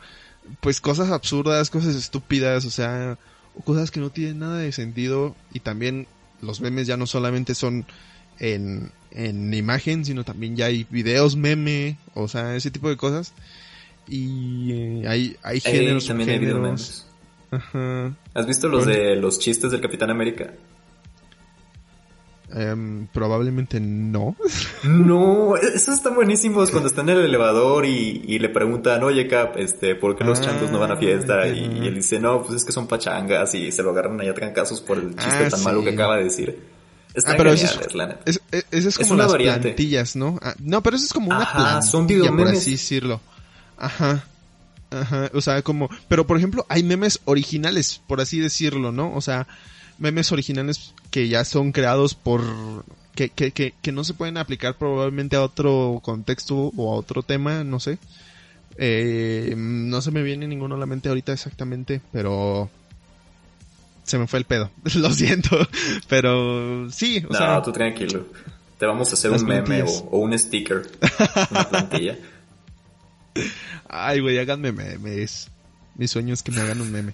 pues 0.61 0.81
cosas 0.81 1.11
absurdas, 1.11 1.69
cosas 1.69 1.95
estúpidas, 1.95 2.65
o 2.65 2.71
sea, 2.71 3.17
cosas 3.63 3.91
que 3.91 3.99
no 3.99 4.09
tienen 4.09 4.39
nada 4.39 4.57
de 4.59 4.71
sentido 4.71 5.36
y 5.53 5.61
también 5.61 6.07
los 6.41 6.59
memes 6.61 6.86
ya 6.88 6.97
no 6.97 7.07
solamente 7.07 7.55
son 7.55 7.86
en, 8.39 8.91
en 9.11 9.53
imagen, 9.53 10.05
sino 10.05 10.23
también 10.23 10.55
ya 10.55 10.65
hay 10.65 10.86
videos 10.89 11.36
meme, 11.36 11.97
o 12.13 12.27
sea, 12.27 12.55
ese 12.55 12.71
tipo 12.71 12.89
de 12.89 12.97
cosas. 12.97 13.33
Y 14.07 14.71
eh, 14.71 15.07
hay, 15.07 15.36
hay 15.43 15.59
géneros, 15.59 16.05
también 16.07 16.29
hay 16.29 16.39
géneros. 16.39 16.61
memes. 16.61 17.07
Ajá. 17.51 18.13
¿Has 18.33 18.45
visto 18.47 18.67
los 18.67 18.86
Bueno. 18.86 18.99
de 18.99 19.15
los 19.15 19.39
chistes 19.39 19.71
del 19.71 19.81
Capitán 19.81 20.09
América? 20.09 20.51
Em, 22.53 23.07
probablemente 23.07 23.79
no. 23.79 24.36
No, 24.83 25.55
esos 25.57 25.95
están 25.95 26.13
buenísimos 26.13 26.69
cuando 26.69 26.88
están 26.89 27.09
en 27.09 27.17
el 27.17 27.25
elevador 27.25 27.86
y, 27.88 28.21
y 28.27 28.38
le 28.38 28.49
preguntan, 28.49 29.03
oye 29.03 29.27
Cap, 29.27 29.55
este, 29.57 29.95
¿por 29.95 30.15
qué 30.15 30.23
los 30.23 30.39
Ah, 30.39 30.43
changos 30.43 30.69
no 30.71 30.79
van 30.79 30.91
a 30.91 30.97
fiesta? 30.97 31.47
Y, 31.47 31.88
él 31.88 31.95
dice, 31.95 32.19
no, 32.19 32.43
pues 32.43 32.57
es 32.57 32.63
que 32.65 32.71
son 32.71 32.88
pachangas 32.88 33.55
y 33.55 33.71
se 33.71 33.81
lo 33.81 33.89
agarran 33.89 34.21
allá 34.21 34.31
a 34.31 34.53
casos 34.53 34.79
por 34.79 34.97
el 34.99 35.15
chiste 35.15 35.45
Ah, 35.45 35.49
tan 35.49 35.59
sí. 35.59 35.65
malo 35.65 35.83
que 35.83 35.89
acaba 35.89 36.17
de 36.17 36.25
decir. 36.25 36.59
Están 37.16 37.34
Ah, 37.34 37.38
pero 37.38 37.53
eso 37.53 37.68
geniales, 37.68 37.88
es- 37.88 37.95
la 37.95 38.07
neta. 38.07 38.20
Es, 38.26 38.41
es, 38.51 38.66
esa 38.72 38.78
es 38.78 38.86
Es 38.88 38.97
como 38.97 39.13
una 39.13 39.24
las 39.24 39.32
variante. 39.32 39.61
plantillas, 39.70 40.16
¿no? 40.16 40.38
Ah, 40.41 40.55
no, 40.59 40.82
pero 40.84 40.97
eso 40.97 41.05
es 41.05 41.13
como 41.13 41.32
una 41.32 41.43
Ajá, 41.43 41.57
plantilla, 41.57 41.82
son 41.82 42.07
por 42.38 42.47
así 42.49 42.72
decirlo. 42.72 43.22
Ajá. 43.78 44.26
Ajá, 44.91 45.30
o 45.34 45.41
sea, 45.41 45.61
como, 45.61 45.89
pero 46.07 46.26
por 46.28 46.38
ejemplo, 46.38 46.66
hay 46.70 46.84
memes 46.84 47.20
originales, 47.26 48.01
por 48.07 48.22
así 48.22 48.39
decirlo, 48.39 48.91
¿no? 48.91 49.13
O 49.16 49.22
sea, 49.22 49.47
memes 49.97 50.32
originales 50.32 50.93
que 51.09 51.28
ya 51.28 51.43
son 51.43 51.72
creados 51.72 52.13
por, 52.16 52.41
que, 53.16 53.30
que, 53.30 53.51
que, 53.51 53.74
que 53.82 53.91
no 53.91 54.03
se 54.03 54.13
pueden 54.13 54.38
aplicar 54.38 54.76
probablemente 54.76 55.36
a 55.36 55.41
otro 55.43 55.99
contexto 56.03 56.72
o 56.78 56.93
a 56.93 56.97
otro 56.97 57.24
tema, 57.24 57.63
no 57.63 57.80
sé. 57.80 57.97
Eh, 58.78 59.53
no 59.57 60.01
se 60.01 60.11
me 60.11 60.22
viene 60.22 60.47
ninguno 60.47 60.76
a 60.76 60.78
la 60.78 60.86
mente 60.86 61.09
ahorita 61.09 61.34
exactamente, 61.34 62.01
pero 62.11 62.70
se 64.06 64.18
me 64.18 64.28
fue 64.28 64.39
el 64.39 64.45
pedo. 64.45 64.72
Lo 64.95 65.12
siento, 65.12 65.58
pero 66.08 66.89
sí, 66.91 67.24
o 67.28 67.34
no, 67.34 67.38
sea, 67.38 67.62
tú 67.62 67.72
tranquilo. 67.72 68.28
Te 68.78 68.86
vamos 68.86 69.10
a 69.10 69.14
hacer 69.14 69.32
un 69.32 69.45
meme 69.45 69.84
o, 69.84 69.88
o 69.88 70.20
un 70.20 70.38
sticker. 70.38 70.84
Una 71.51 71.64
plantilla. 71.70 72.18
Ay, 73.88 74.20
güey, 74.20 74.38
háganme 74.38 74.72
memes. 74.72 75.49
Mi 75.95 76.08
sueño 76.08 76.34
es 76.34 76.43
que 76.43 76.51
me 76.51 76.62
hagan 76.62 76.82
un 76.82 76.91
meme. 76.91 77.14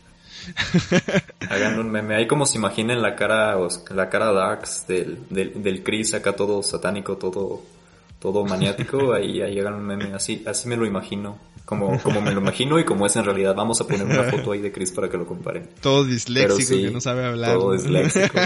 Hagan 1.50 1.80
un 1.80 1.92
meme. 1.92 2.16
Ahí 2.16 2.28
como 2.28 2.48
se 2.48 2.58
imaginen 2.58 3.02
la 3.02 3.16
cara, 3.16 3.56
la 3.92 4.10
cara 4.10 4.32
darks 4.32 4.88
del, 4.88 5.20
del, 5.30 5.62
del 5.62 5.84
Chris 5.84 6.16
acá 6.16 6.36
todo 6.36 6.64
satánico, 6.64 7.18
todo, 7.18 7.64
todo 8.22 8.46
maniático. 8.46 9.14
Ahí, 9.14 9.42
ahí 9.42 9.60
hagan 9.60 9.74
un 9.74 9.86
meme. 9.86 10.14
Así, 10.14 10.42
así 10.48 10.70
me 10.70 10.78
lo 10.78 10.86
imagino. 10.86 11.38
Como, 11.66 12.00
como 12.02 12.22
me 12.22 12.32
lo 12.32 12.42
imagino 12.42 12.80
y 12.80 12.86
como 12.86 13.06
es 13.06 13.16
en 13.16 13.24
realidad. 13.26 13.56
Vamos 13.56 13.80
a 13.82 13.88
poner 13.88 14.06
una 14.06 14.24
foto 14.24 14.52
ahí 14.52 14.60
de 14.60 14.72
Chris 14.74 14.92
para 14.92 15.10
que 15.10 15.18
lo 15.18 15.26
comparen. 15.26 15.70
Todo 15.82 16.04
disléxico 16.04 16.62
sí, 16.76 16.82
que 16.84 16.92
no 16.92 17.00
sabe 17.02 17.26
hablar. 17.26 17.58
Todo 17.58 17.74
disléxico. 17.74 18.28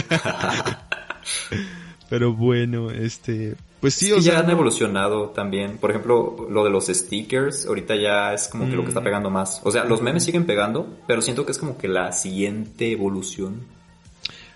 Pero 2.09 2.33
bueno, 2.33 2.91
este, 2.91 3.55
pues 3.79 3.95
sí, 3.95 4.11
o 4.11 4.17
ya 4.17 4.33
sea, 4.33 4.39
han 4.41 4.49
evolucionado 4.51 5.29
también. 5.29 5.77
Por 5.77 5.89
ejemplo, 5.89 6.47
lo 6.49 6.63
de 6.63 6.69
los 6.69 6.85
stickers, 6.85 7.65
ahorita 7.65 7.95
ya 7.95 8.33
es 8.33 8.47
como 8.47 8.65
que 8.69 8.75
lo 8.75 8.83
que 8.83 8.89
está 8.89 9.01
Mm. 9.01 9.05
pegando 9.05 9.29
más. 9.31 9.59
O 9.63 9.71
sea, 9.71 9.85
los 9.85 10.01
memes 10.03 10.23
siguen 10.23 10.45
pegando, 10.45 10.87
pero 11.07 11.21
siento 11.23 11.45
que 11.47 11.51
es 11.51 11.57
como 11.57 11.77
que 11.77 11.87
la 11.87 12.11
siguiente 12.11 12.91
evolución. 12.91 13.61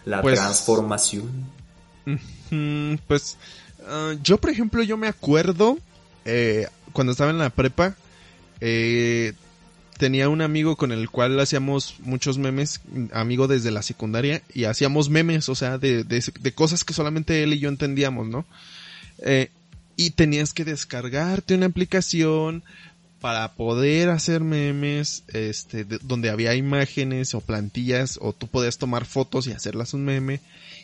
La 0.05 0.21
Pues- 0.21 0.39
transformación. 0.39 1.45
pues, 3.07 3.37
ah, 3.87 4.13
yo 4.23 4.37
por 4.37 4.49
ejemplo, 4.49 4.83
yo 4.83 4.97
me 4.97 5.07
acuerdo, 5.07 5.77
eh, 6.25 6.67
cuando 6.93 7.11
estaba 7.11 7.31
en 7.31 7.37
la 7.37 7.49
prepa, 7.49 7.95
eh, 8.61 9.33
tenía 9.97 10.29
un 10.29 10.41
amigo 10.41 10.75
con 10.77 10.91
el 10.91 11.09
cual 11.09 11.39
hacíamos 11.39 11.95
muchos 11.99 12.37
memes, 12.37 12.81
amigo 13.11 13.47
desde 13.47 13.69
la 13.71 13.81
secundaria, 13.81 14.41
y 14.53 14.63
hacíamos 14.63 15.09
memes, 15.09 15.49
o 15.49 15.55
sea, 15.55 15.77
de, 15.77 16.03
de, 16.03 16.51
cosas 16.53 16.83
que 16.83 16.93
solamente 16.93 17.43
él 17.43 17.53
y 17.53 17.59
yo 17.59 17.69
entendíamos, 17.69 18.27
¿no? 18.27 18.45
Eh, 19.19 19.49
y 19.97 20.11
tenías 20.11 20.53
que 20.53 20.63
descargarte 20.63 21.55
una 21.55 21.65
aplicación 21.65 22.63
para 23.19 23.51
poder 23.51 24.09
hacer 24.09 24.41
memes, 24.41 25.23
este, 25.27 25.83
de- 25.83 25.99
donde 26.01 26.29
había 26.29 26.55
imágenes 26.55 27.33
o 27.33 27.41
plantillas, 27.41 28.17
o 28.21 28.31
tú 28.31 28.47
podías 28.47 28.77
tomar 28.77 29.03
fotos 29.03 29.47
y 29.47 29.51
hacerlas 29.51 29.93
un 29.93 30.05
meme, 30.05 30.39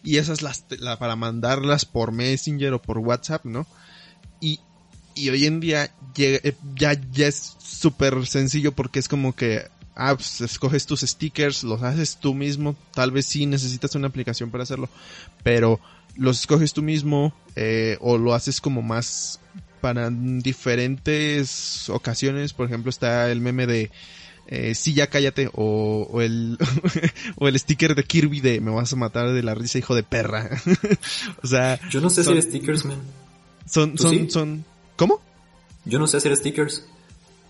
y 0.06 0.18
esas 0.18 0.42
las, 0.42 0.64
la- 0.80 0.98
para 1.00 1.16
mandarlas 1.18 1.84
por 1.86 2.12
Messenger 2.12 2.74
o 2.74 2.82
por 2.82 3.00
WhatsApp, 3.00 3.44
¿no? 3.46 3.68
Y, 4.40 4.60
y 5.16 5.30
hoy 5.30 5.46
en 5.46 5.60
día 5.60 5.90
eh, 6.18 6.56
ya, 6.76 6.94
ya 7.12 7.28
es 7.28 7.56
súper 7.60 8.26
sencillo 8.28 8.72
porque 8.72 9.00
es 9.00 9.08
como 9.08 9.36
que, 9.36 9.64
ah, 9.96 10.16
pues 10.16 10.40
escoges 10.42 10.86
tus 10.86 11.02
stickers, 11.02 11.64
los 11.64 11.82
haces 11.84 12.18
tú 12.18 12.34
mismo, 12.34 12.76
tal 12.94 13.12
vez 13.12 13.26
sí 13.26 13.46
necesitas 13.46 13.96
una 13.96 14.08
aplicación 14.08 14.52
para 14.52 14.64
hacerlo, 14.64 14.90
pero 15.44 15.80
los 16.16 16.40
escoges 16.40 16.74
tú 16.74 16.82
mismo 16.82 17.34
eh, 17.56 17.98
o 18.00 18.18
lo 18.18 18.34
haces 18.34 18.62
como 18.62 18.82
más 18.82 19.40
para 19.82 20.10
diferentes 20.10 21.90
ocasiones, 21.90 22.54
por 22.54 22.66
ejemplo 22.68 22.90
está 22.90 23.32
el 23.32 23.40
meme 23.42 23.68
de 23.68 23.92
eh, 24.48 24.76
sí 24.76 24.94
ya 24.94 25.08
cállate 25.08 25.50
o, 25.54 26.08
o 26.12 26.22
el 26.22 26.58
o 27.38 27.48
el 27.48 27.58
sticker 27.60 27.96
de 27.96 28.04
Kirby 28.04 28.42
de 28.42 28.62
me 28.62 28.72
vas 28.72 28.94
a 28.94 28.96
matar 28.96 29.32
de 29.34 29.42
la 29.44 29.56
risa 29.56 29.78
hijo 29.80 29.96
de 29.96 30.04
perra 30.04 30.50
o 31.44 31.48
sea 31.48 31.80
Yo 31.90 32.02
no 32.02 32.10
sé 32.10 32.24
son- 32.24 32.38
hacer 32.38 32.50
stickers, 32.50 32.86
man. 32.86 33.00
son 33.68 33.96
¿Tú 33.96 34.04
son 34.04 34.12
sí? 34.12 34.28
son 34.30 34.66
¿cómo? 34.96 35.20
Yo 35.86 36.00
no 36.00 36.08
sé 36.08 36.18
hacer 36.18 36.36
stickers. 36.38 36.86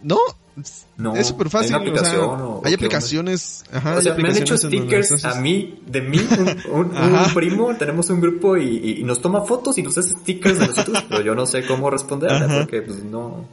no 0.01 0.17
No. 0.97 1.15
es 1.17 1.27
súper 1.27 1.49
fácil 1.49 1.75
¿Hay 1.75 1.81
una 1.89 1.91
o 1.91 1.95
sea, 2.05 2.11
aplicación 2.13 2.41
o- 2.41 2.61
hay 2.63 2.73
aplicaciones 2.73 3.63
ajá, 3.73 3.93
o 3.93 3.97
hay 3.97 4.03
sea, 4.03 4.13
me 4.15 4.29
han 4.29 4.37
hecho 4.37 4.57
stickers 4.57 5.25
a 5.25 5.41
mí, 5.41 5.81
de 5.85 6.01
mí, 6.01 6.19
un, 6.71 6.87
un- 6.87 6.95
Ajá. 6.97 7.25
un 7.27 7.33
primo, 7.33 7.75
tenemos 7.75 8.09
un 8.09 8.21
grupo 8.21 8.55
y, 8.55 8.99
y- 8.99 9.03
nos 9.03 9.21
toma 9.21 9.41
fotos 9.41 9.77
y 9.77 9.83
nos 9.83 9.97
hace 9.97 10.11
stickers 10.11 10.59
de 10.59 10.67
nosotros, 10.67 11.03
pero 11.09 11.21
yo 11.21 11.35
no 11.35 11.45
sé 11.45 11.65
cómo 11.65 11.89
responderle 11.89 12.45
Ajá. 12.45 12.59
porque 12.59 12.81
pues 12.83 13.03
no. 13.03 13.45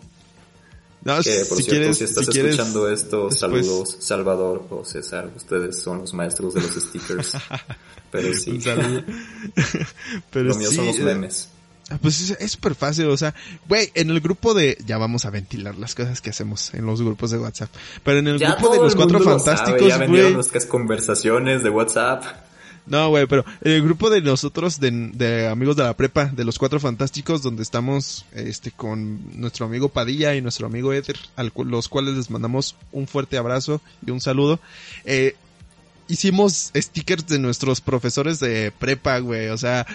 No, 1.04 1.20
Que 1.22 1.44
por 1.48 1.58
si 1.58 1.64
cierto, 1.64 1.70
quieres 1.70 1.98
si 1.98 2.04
estás 2.04 2.26
si 2.26 2.32
quieres 2.32 2.52
escuchando 2.52 2.90
esto, 2.90 3.28
después- 3.28 3.38
saludos, 3.40 3.96
Salvador 4.00 4.66
o 4.70 4.84
César, 4.84 5.30
ustedes 5.36 5.80
son 5.82 5.98
los 5.98 6.14
maestros 6.14 6.54
de 6.54 6.60
los 6.62 6.70
stickers. 6.72 7.32
Pero 8.12 8.34
sí, 8.34 8.58
pero 10.30 10.44
lo 10.50 10.54
mío 10.56 10.68
sí, 10.70 10.76
son 10.76 10.86
los 10.86 10.98
eh, 10.98 11.02
memes. 11.04 11.48
Ah, 11.90 11.98
Pues 12.00 12.30
es- 12.30 12.52
súper 12.52 12.74
fácil, 12.74 13.06
o 13.06 13.16
sea, 13.16 13.34
güey, 13.68 13.90
en 13.94 14.10
el 14.10 14.20
grupo 14.20 14.52
de, 14.54 14.76
ya 14.86 14.98
vamos 14.98 15.24
a 15.24 15.30
ventilar 15.30 15.76
las 15.76 15.94
cosas 15.94 16.20
que 16.20 16.30
hacemos 16.30 16.72
en 16.74 16.84
los 16.86 17.00
grupos 17.02 17.30
de 17.30 17.38
WhatsApp, 17.38 17.70
pero 18.04 18.18
en 18.18 18.28
el 18.28 18.38
Ya 18.38 18.52
grupo 18.54 18.72
de 18.74 18.80
los 18.80 18.94
cuatro 18.94 19.18
lo 19.18 19.24
fantásticos, 19.24 19.88
ya 19.88 19.96
vendieron 19.98 20.26
güey, 20.32 20.34
nuestras 20.34 20.66
conversaciones 20.66 21.62
de 21.62 21.70
WhatsApp. 21.70 22.22
No, 22.86 23.10
güey, 23.10 23.26
pero 23.26 23.44
el 23.60 23.82
grupo 23.82 24.10
de 24.10 24.20
nosotros, 24.20 24.80
de, 24.80 25.48
amigos 25.48 25.76
de 25.76 25.84
la 25.84 25.96
prepa, 25.96 26.26
de 26.26 26.44
los 26.44 26.58
cuatro 26.58 26.80
fantásticos, 26.80 27.42
donde 27.42 27.62
estamos, 27.62 28.24
este, 28.32 28.72
con 28.72 29.40
nuestro 29.40 29.66
amigo 29.66 29.88
Padilla 29.88 30.34
y 30.34 30.40
nuestro 30.40 30.66
amigo 30.66 30.92
Eder, 30.92 31.16
los 31.56 31.88
cuales 31.88 32.16
les 32.16 32.30
mandamos 32.30 32.74
un 32.90 33.06
fuerte 33.06 33.36
abrazo 33.36 33.80
y 34.04 34.10
un 34.10 34.20
saludo, 34.20 34.58
eh, 35.04 35.36
hicimos 36.08 36.72
stickers 36.74 37.26
de 37.26 37.38
nuestros 37.38 37.80
profesores 37.80 38.40
de 38.40 38.72
prepa, 38.72 39.18
güey, 39.20 39.48
o 39.48 39.58
sea, 39.58 39.86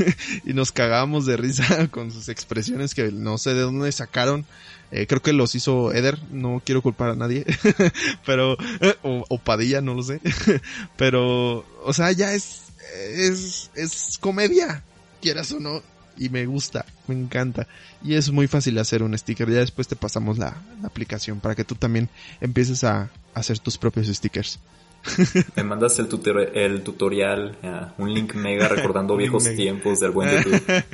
y 0.44 0.52
nos 0.52 0.70
cagábamos 0.72 1.26
de 1.26 1.36
risa 1.36 1.88
con 1.90 2.12
sus 2.12 2.28
expresiones 2.28 2.94
que 2.94 3.10
no 3.10 3.38
sé 3.38 3.54
de 3.54 3.62
dónde 3.62 3.90
sacaron. 3.92 4.46
Eh, 4.92 5.06
creo 5.06 5.20
que 5.20 5.32
los 5.32 5.54
hizo 5.54 5.92
Eder, 5.92 6.18
no 6.30 6.62
quiero 6.64 6.82
culpar 6.82 7.10
a 7.10 7.16
nadie, 7.16 7.44
pero, 8.26 8.56
o, 9.02 9.24
o 9.28 9.38
Padilla, 9.38 9.80
no 9.80 9.94
lo 9.94 10.02
sé, 10.02 10.20
pero, 10.96 11.64
o 11.82 11.92
sea, 11.92 12.12
ya 12.12 12.32
es, 12.32 12.62
es, 13.10 13.70
es 13.74 14.18
comedia, 14.20 14.84
quieras 15.20 15.50
o 15.52 15.60
no, 15.60 15.82
y 16.18 16.28
me 16.28 16.46
gusta, 16.46 16.84
me 17.06 17.14
encanta. 17.14 17.66
Y 18.02 18.14
es 18.14 18.30
muy 18.30 18.46
fácil 18.46 18.78
hacer 18.78 19.02
un 19.02 19.16
sticker. 19.16 19.50
Ya 19.50 19.58
después 19.58 19.88
te 19.88 19.96
pasamos 19.96 20.38
la, 20.38 20.56
la 20.80 20.88
aplicación 20.88 21.40
para 21.40 21.54
que 21.54 21.64
tú 21.64 21.74
también 21.74 22.08
empieces 22.40 22.84
a, 22.84 23.10
hacer 23.34 23.58
tus 23.58 23.76
propios 23.76 24.06
stickers. 24.06 24.58
Me 25.56 25.62
mandas 25.62 25.98
el, 25.98 26.08
tutor 26.08 26.56
el 26.56 26.82
tutorial, 26.82 27.56
un 27.98 28.14
link 28.14 28.34
mega 28.34 28.66
recordando 28.66 29.16
viejos 29.16 29.44
tiempos 29.54 30.00
del 30.00 30.10
buen 30.10 30.30
YouTube. 30.30 30.84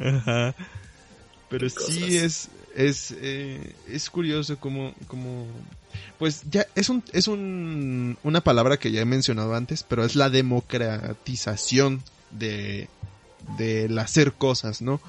Ajá. 0.00 0.54
Pero 1.50 1.68
sí 1.68 2.16
es, 2.16 2.48
es, 2.78 3.12
eh, 3.20 3.74
es 3.88 4.08
curioso 4.08 4.56
como, 4.56 4.94
como, 5.08 5.46
pues 6.16 6.42
ya 6.48 6.64
es 6.76 6.88
un, 6.88 7.02
es 7.12 7.26
un, 7.26 8.16
una 8.22 8.40
palabra 8.40 8.76
que 8.76 8.92
ya 8.92 9.00
he 9.00 9.04
mencionado 9.04 9.56
antes, 9.56 9.82
pero 9.82 10.04
es 10.04 10.14
la 10.14 10.30
democratización 10.30 12.04
de, 12.30 12.88
del 13.58 13.98
hacer 13.98 14.32
cosas, 14.32 14.80
¿no? 14.80 15.00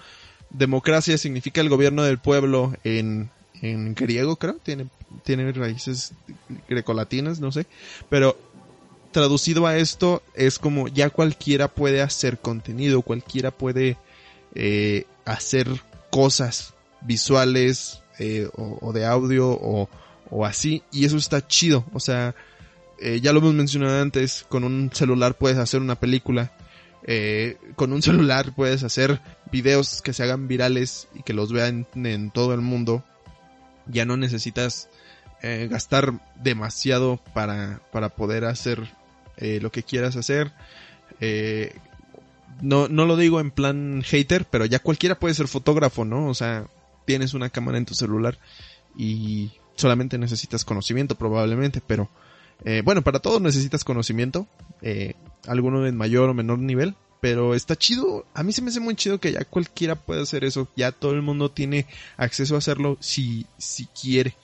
Democracia 0.49 1.15
significa 1.19 1.61
el 1.61 1.69
gobierno 1.69 2.01
del 2.01 2.17
pueblo 2.17 2.73
en, 2.83 3.29
en 3.61 3.93
griego, 3.93 4.37
creo, 4.37 4.55
tiene, 4.55 4.87
tiene 5.23 5.51
raíces 5.51 6.13
grecolatinas, 6.67 7.39
no 7.39 7.51
sé, 7.51 7.67
pero 8.09 8.35
traducido 9.11 9.67
a 9.67 9.77
esto 9.77 10.23
es 10.33 10.57
como 10.57 10.87
ya 10.87 11.11
cualquiera 11.11 11.67
puede 11.67 12.01
hacer 12.01 12.39
contenido, 12.39 13.03
cualquiera 13.03 13.51
puede 13.51 13.95
eh, 14.55 15.05
hacer 15.23 15.67
cosas 16.09 16.73
visuales 17.01 18.01
eh, 18.17 18.49
o, 18.55 18.91
de 18.91 19.05
audio 19.05 19.49
o, 19.49 19.89
o, 20.29 20.45
así, 20.45 20.83
y 20.91 21.05
eso 21.05 21.17
está 21.17 21.47
chido, 21.47 21.85
o 21.93 21.99
sea, 21.99 22.35
eh, 22.99 23.21
ya 23.21 23.31
lo 23.31 23.39
hemos 23.39 23.53
mencionado 23.53 24.01
antes, 24.01 24.45
con 24.49 24.63
un 24.63 24.91
celular 24.93 25.35
puedes 25.35 25.57
hacer 25.57 25.79
una 25.79 25.95
película, 25.95 26.51
eh, 27.03 27.57
con 27.75 27.93
un 27.93 28.01
celular 28.03 28.53
puedes 28.53 28.83
hacer 28.83 29.21
videos 29.51 30.01
que 30.01 30.13
se 30.13 30.23
hagan 30.23 30.47
virales 30.47 31.07
y 31.15 31.23
que 31.23 31.33
los 31.33 31.53
vean 31.53 31.87
en 31.95 32.31
todo 32.31 32.53
el 32.53 32.61
mundo. 32.61 33.03
Ya 33.87 34.05
no 34.05 34.17
necesitas 34.17 34.89
gastar 35.41 36.19
demasiado 36.35 37.17
para, 37.33 37.81
para 37.91 38.09
poder 38.09 38.45
hacer 38.45 38.93
lo 39.37 39.71
que 39.71 39.81
quieras 39.81 40.15
hacer. 40.15 40.51
No, 42.61 42.87
no 42.87 43.05
lo 43.05 43.15
digo 43.15 43.39
en 43.39 43.49
plan 43.49 44.03
hater, 44.03 44.45
pero 44.45 44.65
ya 44.65 44.77
cualquiera 44.77 45.17
puede 45.17 45.33
ser 45.33 45.47
fotógrafo, 45.47 46.05
¿no? 46.05 46.27
O 46.27 46.35
sea, 46.35 46.67
tienes 47.09 47.33
una 47.33 47.49
cámara 47.49 47.79
en 47.79 47.85
tu 47.85 47.95
celular 47.95 48.37
y 48.95 49.49
solamente 49.73 50.19
necesitas 50.19 50.63
conocimiento 50.63 51.15
probablemente, 51.15 51.81
pero 51.81 52.07
eh, 52.65 52.83
bueno, 52.85 53.01
para 53.01 53.17
todos 53.17 53.41
necesitas 53.41 53.83
conocimiento, 53.83 54.45
eh, 54.83 55.15
alguno 55.47 55.87
en 55.87 55.97
mayor 55.97 56.29
o 56.29 56.35
menor 56.35 56.59
nivel, 56.59 56.93
pero 57.19 57.55
está 57.55 57.75
chido, 57.75 58.27
a 58.35 58.43
mí 58.43 58.53
se 58.53 58.61
me 58.61 58.69
hace 58.69 58.79
muy 58.79 58.93
chido 58.93 59.19
que 59.19 59.31
ya 59.31 59.43
cualquiera 59.43 59.95
puede 59.95 60.21
hacer 60.21 60.43
eso, 60.43 60.67
ya 60.75 60.91
todo 60.91 61.13
el 61.13 61.23
mundo 61.23 61.49
tiene 61.49 61.87
acceso 62.15 62.53
a 62.53 62.59
hacerlo 62.59 62.95
si, 62.99 63.47
si 63.57 63.87
quiere. 63.87 64.35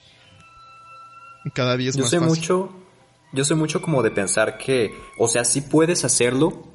Cada 1.54 1.76
día 1.76 1.90
es 1.90 1.94
yo 1.94 2.02
más 2.02 2.10
sé 2.10 2.18
fácil. 2.18 2.36
mucho, 2.36 2.72
yo 3.32 3.44
sé 3.44 3.54
mucho 3.54 3.80
como 3.80 4.02
de 4.02 4.10
pensar 4.10 4.58
que, 4.58 4.90
o 5.20 5.28
sea, 5.28 5.44
sí 5.44 5.60
puedes 5.60 6.04
hacerlo, 6.04 6.66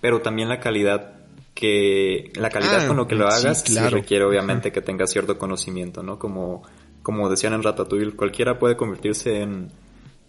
pero 0.00 0.22
también 0.22 0.48
la 0.48 0.60
calidad 0.60 1.23
que 1.54 2.32
la 2.34 2.50
calidad 2.50 2.84
Ah, 2.84 2.88
con 2.88 2.96
lo 2.96 3.06
que 3.06 3.14
lo 3.14 3.26
hagas 3.28 3.62
sí 3.62 3.72
claro. 3.72 3.96
requiere 3.96 4.24
obviamente 4.24 4.72
que 4.72 4.80
tengas 4.80 5.10
cierto 5.10 5.38
conocimiento, 5.38 6.02
¿no? 6.02 6.18
Como 6.18 6.62
como 7.02 7.28
decían 7.28 7.52
en 7.52 7.62
Ratatouille, 7.62 8.16
cualquiera 8.16 8.58
puede 8.58 8.76
convertirse 8.76 9.40
en 9.42 9.70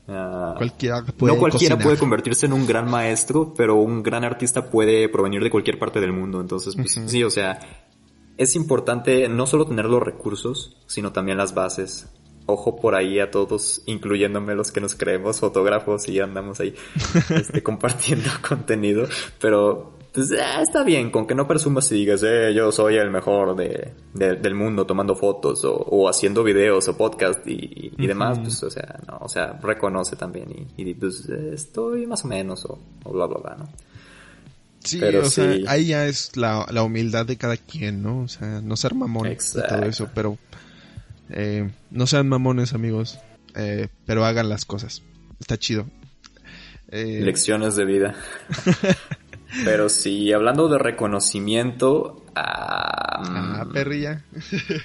ah, 0.08 0.54
Cualquiera 0.58 1.04
puede 1.04 1.34
no 1.34 1.40
cualquiera 1.40 1.76
cocinar. 1.76 1.84
puede 1.84 1.98
convertirse 1.98 2.46
en 2.46 2.54
un 2.54 2.68
gran 2.68 2.90
maestro, 2.90 3.54
pero 3.56 3.76
un 3.76 4.04
gran 4.04 4.24
artista 4.24 4.70
puede 4.70 5.08
provenir 5.10 5.42
de 5.42 5.50
cualquier 5.50 5.80
parte 5.80 6.00
del 6.02 6.12
mundo. 6.12 6.42
Entonces, 6.42 6.76
pues, 6.76 7.00
sí, 7.08 7.24
o 7.24 7.30
sea, 7.30 7.60
es 8.38 8.56
importante 8.58 9.30
no 9.30 9.48
solo 9.48 9.66
tener 9.66 9.86
los 9.86 10.04
recursos, 10.04 10.78
sino 10.86 11.12
también 11.14 11.38
las 11.38 11.54
bases. 11.54 12.10
Ojo 12.48 12.76
por 12.76 12.94
ahí 12.94 13.20
a 13.20 13.32
todos, 13.32 13.82
incluyéndome 13.88 14.54
los 14.54 14.72
que 14.72 14.82
nos 14.82 14.94
creemos 14.96 15.40
fotógrafos 15.40 16.08
y 16.10 16.20
andamos 16.20 16.60
ahí 16.60 16.76
este, 17.30 17.64
compartiendo 17.64 18.30
contenido. 18.48 19.08
Pero, 19.40 19.98
pues, 20.16 20.32
ah, 20.42 20.62
está 20.62 20.84
bien, 20.84 21.12
con 21.12 21.28
que 21.28 21.36
no 21.36 21.48
presumas 21.48 21.92
y 21.92 21.96
digas, 21.96 22.24
eh, 22.24 22.54
yo 22.56 22.72
soy 22.72 22.96
el 22.96 23.12
mejor 23.12 23.56
de, 23.56 23.92
de- 24.14 24.36
del 24.38 24.56
mundo 24.56 24.86
tomando 24.86 25.16
fotos 25.16 25.64
o, 25.66 25.74
o 25.76 26.10
haciendo 26.10 26.44
videos 26.44 26.88
o 26.88 26.98
podcast 26.98 27.46
y, 27.48 27.92
y 27.98 28.08
demás, 28.08 28.40
pues, 28.40 28.64
o 28.64 28.70
sea, 28.72 29.00
no, 29.08 29.18
o 29.22 29.30
sea, 29.30 29.60
reconoce 29.62 30.16
también 30.16 30.48
y, 30.78 30.90
y 30.90 30.94
pues, 30.96 31.30
eh, 31.30 31.52
estoy 31.54 32.08
más 32.08 32.26
o 32.26 32.28
menos 32.30 32.66
o, 32.66 32.80
o 33.04 33.12
bla, 33.14 33.26
bla, 33.28 33.38
bla, 33.44 33.56
¿no? 33.58 33.70
Sí, 34.84 34.98
Pero 35.00 35.22
o 35.22 35.26
sea, 35.26 35.52
sí. 35.54 35.66
ahí 35.68 35.88
ya 35.88 36.06
es 36.06 36.38
la, 36.38 36.66
la 36.72 36.84
humildad 36.84 37.26
de 37.26 37.38
cada 37.38 37.58
quien, 37.58 38.02
¿no? 38.04 38.20
O 38.22 38.28
sea, 38.28 38.62
no 38.62 38.76
ser 38.78 38.94
mamón 38.96 39.32
y 39.32 39.36
todo 39.36 39.84
eso, 39.84 40.10
pero 40.14 40.38
eh, 41.32 41.70
no 41.90 42.06
sean 42.06 42.30
mamones, 42.30 42.74
amigos, 42.74 43.18
eh, 43.56 43.88
pero 44.06 44.24
hagan 44.26 44.48
las 44.48 44.64
cosas. 44.66 45.02
Está 45.40 45.58
chido. 45.58 45.88
Eh, 46.90 47.20
Lecciones 47.24 47.76
de 47.76 47.86
vida. 47.86 48.16
Pero 49.64 49.90
sí, 49.90 50.34
hablando 50.34 50.68
de 50.68 50.78
reconocimiento, 50.78 52.26
ah, 52.36 53.62
ah, 53.62 53.66
perrilla. 53.72 54.24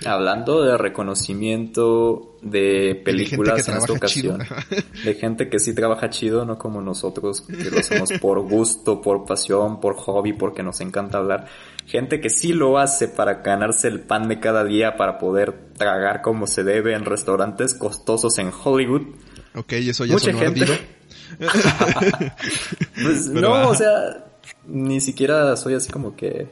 hablando 0.07 0.63
de 0.63 0.77
reconocimiento 0.77 2.37
de 2.43 3.01
películas 3.05 3.67
en 3.69 3.77
esta 3.79 3.97
chido. 4.07 4.35
ocasión, 4.35 4.43
de 5.05 5.15
gente 5.15 5.49
que 5.49 5.59
sí 5.59 5.75
trabaja 5.75 6.11
chido, 6.11 6.45
no 6.45 6.59
como 6.59 6.81
nosotros, 6.81 7.41
que 7.43 7.71
lo 7.71 7.79
hacemos 7.79 8.13
por 8.21 8.41
gusto, 8.43 9.01
por 9.01 9.25
pasión, 9.25 9.81
por 9.81 9.97
hobby, 9.97 10.33
porque 10.35 10.63
nos 10.63 10.81
encanta 10.81 11.19
hablar. 11.19 11.47
Gente 11.87 12.21
que 12.21 12.31
sí 12.31 12.53
lo 12.53 12.79
hace 12.79 13.09
para 13.09 13.43
ganarse 13.43 13.89
el 13.89 14.01
pan 14.01 14.29
de 14.29 14.39
cada 14.39 14.63
día, 14.65 14.97
para 14.97 15.19
poder 15.19 15.71
tragar 15.77 16.23
como 16.23 16.47
se 16.47 16.63
debe 16.63 16.95
en 16.95 17.05
restaurantes 17.05 17.75
costosos 17.75 18.39
en 18.39 18.53
Hollywood. 18.53 19.03
Ok, 19.55 19.73
eso 19.73 20.05
ya 20.05 20.13
Mucha 20.13 20.27
sonó 20.27 20.39
gente. 20.39 20.67
Pues 23.03 23.27
no, 23.29 23.69
o 23.69 23.75
sea, 23.75 24.30
ni 24.67 25.01
siquiera 25.01 25.57
soy 25.57 25.75
así 25.75 25.91
como 25.91 26.15
que 26.17 26.49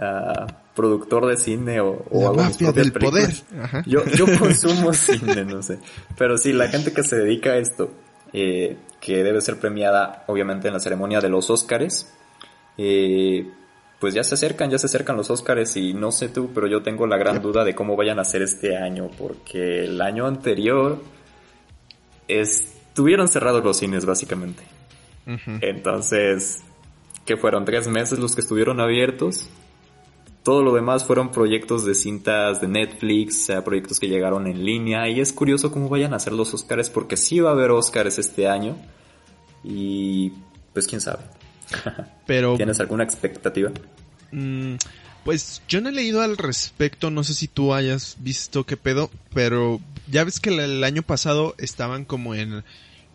ah, 0.00 0.46
productor 0.74 1.26
de 1.26 1.36
cine 1.36 1.80
o, 1.80 2.04
o 2.10 2.20
La 2.20 2.26
hago 2.28 2.36
mis 2.36 2.44
mafia 2.46 2.72
del 2.72 2.92
películas. 2.92 3.42
poder. 3.42 3.60
Ajá. 3.64 3.82
Yo, 3.86 4.04
yo 4.06 4.26
consumo 4.38 4.92
cine, 4.92 5.44
no 5.44 5.62
sé. 5.62 5.78
Pero 6.18 6.36
sí, 6.38 6.52
la 6.52 6.68
gente 6.68 6.92
que 6.92 7.02
se 7.02 7.16
dedica 7.16 7.50
a 7.50 7.56
esto, 7.58 7.90
eh, 8.32 8.76
que 9.00 9.22
debe 9.22 9.40
ser 9.40 9.58
premiada 9.60 10.24
obviamente 10.26 10.68
en 10.68 10.74
la 10.74 10.80
ceremonia 10.80 11.20
de 11.20 11.28
los 11.28 11.48
Óscares, 11.50 12.12
eh, 12.76 13.48
pues 14.00 14.12
ya 14.14 14.24
se 14.24 14.34
acercan, 14.34 14.68
ya 14.70 14.78
se 14.78 14.86
acercan 14.86 15.16
los 15.16 15.30
Óscares 15.30 15.76
y 15.76 15.94
no 15.94 16.10
sé 16.10 16.28
tú, 16.28 16.50
pero 16.52 16.66
yo 16.66 16.82
tengo 16.82 17.06
la 17.06 17.16
gran 17.16 17.40
duda 17.40 17.64
de 17.64 17.74
cómo 17.74 17.96
vayan 17.96 18.18
a 18.18 18.24
ser 18.24 18.42
este 18.42 18.76
año, 18.76 19.08
porque 19.16 19.84
el 19.84 20.00
año 20.00 20.26
anterior 20.26 21.00
estuvieron 22.28 23.28
cerrados 23.28 23.64
los 23.64 23.76
cines 23.78 24.04
básicamente. 24.04 24.62
Entonces, 25.60 26.62
que 27.24 27.36
fueron 27.36 27.64
tres 27.64 27.88
meses 27.88 28.18
los 28.18 28.34
que 28.34 28.40
estuvieron 28.40 28.80
abiertos. 28.80 29.48
Todo 30.42 30.62
lo 30.62 30.74
demás 30.74 31.04
fueron 31.04 31.30
proyectos 31.30 31.86
de 31.86 31.94
cintas 31.94 32.60
de 32.60 32.68
Netflix, 32.68 33.50
proyectos 33.64 33.98
que 33.98 34.08
llegaron 34.08 34.46
en 34.46 34.64
línea. 34.64 35.08
Y 35.08 35.20
es 35.20 35.32
curioso 35.32 35.72
cómo 35.72 35.88
vayan 35.88 36.12
a 36.12 36.18
ser 36.18 36.34
los 36.34 36.52
Oscars, 36.52 36.90
porque 36.90 37.16
sí 37.16 37.40
va 37.40 37.50
a 37.50 37.52
haber 37.52 37.70
Oscars 37.70 38.18
este 38.18 38.46
año. 38.46 38.76
Y 39.62 40.32
pues 40.74 40.86
quién 40.86 41.00
sabe. 41.00 41.24
Pero 42.26 42.56
¿Tienes 42.56 42.78
alguna 42.80 43.04
expectativa? 43.04 43.70
Mm, 44.32 44.74
pues 45.24 45.62
yo 45.66 45.80
no 45.80 45.88
he 45.88 45.92
leído 45.92 46.20
al 46.20 46.36
respecto, 46.36 47.10
no 47.10 47.24
sé 47.24 47.32
si 47.32 47.48
tú 47.48 47.72
hayas 47.72 48.16
visto 48.18 48.64
qué 48.64 48.76
pedo, 48.76 49.10
pero 49.32 49.80
ya 50.06 50.22
ves 50.22 50.38
que 50.38 50.50
el 50.50 50.84
año 50.84 51.02
pasado 51.02 51.54
estaban 51.56 52.04
como 52.04 52.34
en, 52.34 52.62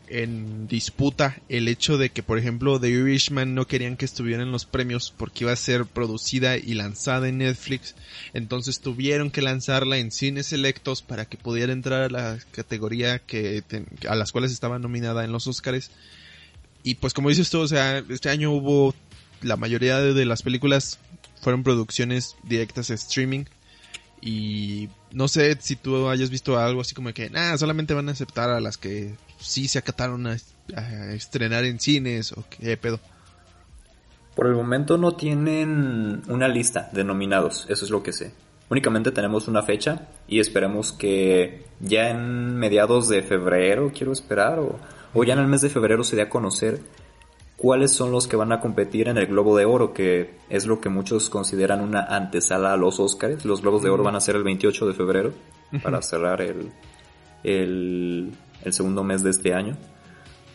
en 0.10 0.68
disputa 0.68 1.38
el 1.50 1.68
hecho 1.68 1.98
de 1.98 2.10
que, 2.10 2.24
por 2.24 2.38
ejemplo, 2.38 2.80
The 2.80 2.90
Irishman 2.90 3.54
no 3.56 3.68
querían 3.68 3.96
que 3.96 4.06
estuviera 4.06 4.44
en 4.44 4.52
los 4.52 4.66
premios 4.66 5.14
porque 5.16 5.44
iba 5.44 5.52
a 5.54 5.56
ser 5.56 5.86
producida 5.86 6.58
y 6.58 6.74
lanzada 6.74 7.30
en 7.30 7.40
Netflix, 7.40 7.96
entonces 8.34 8.80
tuvieron 8.80 9.32
que 9.32 9.42
lanzarla 9.42 9.98
en 9.98 10.12
cines 10.12 10.48
selectos 10.48 11.02
para 11.02 11.26
que 11.26 11.38
pudiera 11.38 11.72
entrar 11.72 12.02
a 12.02 12.10
la 12.10 12.40
categoría 12.52 13.20
que 13.20 13.64
a 14.08 14.16
las 14.16 14.32
cuales 14.32 14.52
estaba 14.52 14.80
nominada 14.80 15.24
en 15.24 15.32
los 15.32 15.48
Oscars. 15.48 15.92
Y 16.84 16.96
pues 16.96 17.14
como 17.14 17.30
dices 17.30 17.50
tú, 17.50 17.60
o 17.60 17.68
sea, 17.68 18.04
este 18.10 18.30
año 18.30 18.52
hubo 18.52 18.96
la 19.42 19.58
mayoría 19.58 20.00
de, 20.00 20.14
de 20.14 20.26
las 20.26 20.42
películas 20.42 21.00
fueron 21.42 21.64
producciones 21.64 22.36
directas 22.44 22.90
a 22.90 22.96
streaming 22.96 23.46
y 24.22 24.90
no 25.12 25.28
sé 25.28 25.58
si 25.60 25.76
tú 25.76 26.08
hayas 26.10 26.30
visto 26.30 26.58
algo 26.58 26.82
así 26.82 26.96
como 26.96 27.14
que, 27.14 27.30
nah, 27.30 27.58
solamente 27.58 27.94
van 27.94 28.10
a 28.10 28.14
aceptar 28.14 28.50
a 28.50 28.60
las 28.60 28.78
que 28.78 29.16
sí 29.40 29.68
se 29.68 29.80
acataron 29.80 30.28
a 30.28 30.38
a 30.76 31.14
estrenar 31.14 31.66
en 31.66 31.80
cines 31.80 32.32
o 32.32 32.44
qué 32.50 32.78
pedo. 32.78 33.00
Por 34.36 34.48
el 34.48 34.54
momento 34.54 34.98
no 34.98 35.16
tienen 35.16 36.22
una 36.28 36.48
lista 36.48 36.90
de 36.94 37.04
nominados, 37.04 37.66
eso 37.70 37.86
es 37.86 37.92
lo 37.92 38.04
que 38.04 38.14
sé. 38.14 38.32
Únicamente 38.70 39.12
tenemos 39.12 39.48
una 39.48 39.64
fecha 39.64 40.08
y 40.28 40.40
esperemos 40.40 40.94
que 40.94 41.66
ya 41.80 42.10
en 42.10 42.56
mediados 42.56 43.10
de 43.10 43.24
febrero, 43.24 43.92
quiero 43.94 44.14
esperar, 44.14 44.60
o, 44.60 44.80
o 45.14 45.24
ya 45.24 45.34
en 45.34 45.40
el 45.40 45.48
mes 45.48 45.62
de 45.62 45.70
febrero 45.70 46.04
se 46.04 46.16
dé 46.16 46.22
a 46.22 46.30
conocer 46.30 46.80
cuáles 47.60 47.92
son 47.92 48.12
los 48.12 48.28
que 48.28 48.36
van 48.38 48.52
a 48.54 48.60
competir 48.62 49.10
en 49.10 49.18
el 49.18 49.28
Globo 49.28 49.56
de 49.58 49.66
Oro, 49.66 49.94
que 49.94 50.36
es 50.50 50.66
lo 50.66 50.80
que 50.80 50.90
muchos 50.90 51.30
consideran 51.30 51.82
una 51.82 52.02
antesala 52.04 52.74
a 52.74 52.78
los 52.78 53.00
Oscars. 53.00 53.44
Los 53.46 53.62
Globos 53.62 53.84
de 53.84 53.90
Oro 53.90 54.04
van 54.04 54.16
a 54.16 54.22
ser 54.22 54.36
el 54.38 54.44
28 54.44 54.88
de 54.88 54.94
febrero 54.94 55.34
para 55.84 56.02
cerrar 56.02 56.42
el, 56.42 56.72
el, 57.44 58.32
el 58.64 58.74
segundo 58.74 59.04
mes 59.04 59.24
de 59.24 59.30
este 59.32 59.54
año. 59.54 59.78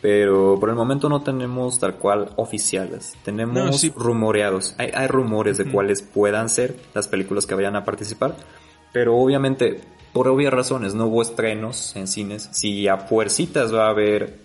Pero 0.00 0.58
por 0.60 0.68
el 0.68 0.74
momento 0.74 1.08
no 1.08 1.22
tenemos 1.22 1.78
tal 1.78 1.94
cual 1.96 2.30
oficiales. 2.36 3.14
Tenemos 3.24 3.54
No, 3.54 3.72
sí. 3.72 3.92
rumoreados. 3.96 4.74
Hay, 4.76 4.90
hay 4.94 5.06
rumores 5.06 5.56
de 5.56 5.70
cuáles 5.70 6.02
puedan 6.02 6.48
ser 6.50 6.76
las 6.94 7.08
películas 7.08 7.46
que 7.46 7.54
vayan 7.54 7.74
a 7.76 7.84
participar. 7.84 8.36
Pero 8.92 9.16
obviamente, 9.16 9.80
por 10.12 10.28
obvias 10.28 10.52
razones, 10.52 10.94
no 10.94 11.06
hubo 11.06 11.22
estrenos 11.22 11.96
en 11.96 12.06
cines. 12.06 12.50
Si 12.52 12.86
a 12.86 12.98
fuercitas 12.98 13.74
va 13.74 13.86
a 13.86 13.90
haber 13.90 14.43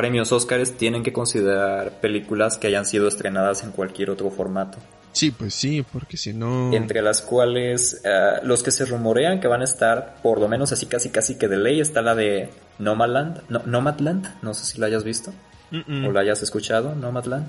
premios 0.00 0.32
Oscars, 0.32 0.72
tienen 0.72 1.02
que 1.02 1.12
considerar 1.12 2.00
películas 2.00 2.56
que 2.56 2.68
hayan 2.68 2.86
sido 2.86 3.06
estrenadas 3.06 3.62
en 3.64 3.70
cualquier 3.72 4.08
otro 4.10 4.30
formato. 4.30 4.78
Sí, 5.12 5.30
pues 5.30 5.54
sí, 5.54 5.84
porque 5.92 6.16
si 6.16 6.32
no... 6.32 6.72
Entre 6.72 7.02
las 7.02 7.20
cuales 7.20 8.00
eh, 8.04 8.36
los 8.44 8.62
que 8.62 8.70
se 8.70 8.86
rumorean 8.86 9.40
que 9.40 9.48
van 9.48 9.60
a 9.60 9.64
estar, 9.64 10.16
por 10.22 10.40
lo 10.40 10.48
menos 10.48 10.72
así 10.72 10.86
casi 10.86 11.10
casi 11.10 11.34
que 11.36 11.48
de 11.48 11.58
ley, 11.58 11.80
está 11.80 12.00
la 12.00 12.14
de 12.14 12.48
Nomadland. 12.78 13.42
No, 13.48 13.60
Nomadland, 13.66 14.26
no 14.40 14.54
sé 14.54 14.64
si 14.64 14.80
la 14.80 14.86
hayas 14.86 15.04
visto 15.04 15.32
o 15.72 16.10
la 16.12 16.20
hayas 16.20 16.42
escuchado, 16.42 16.94
Nomadland. 16.94 17.48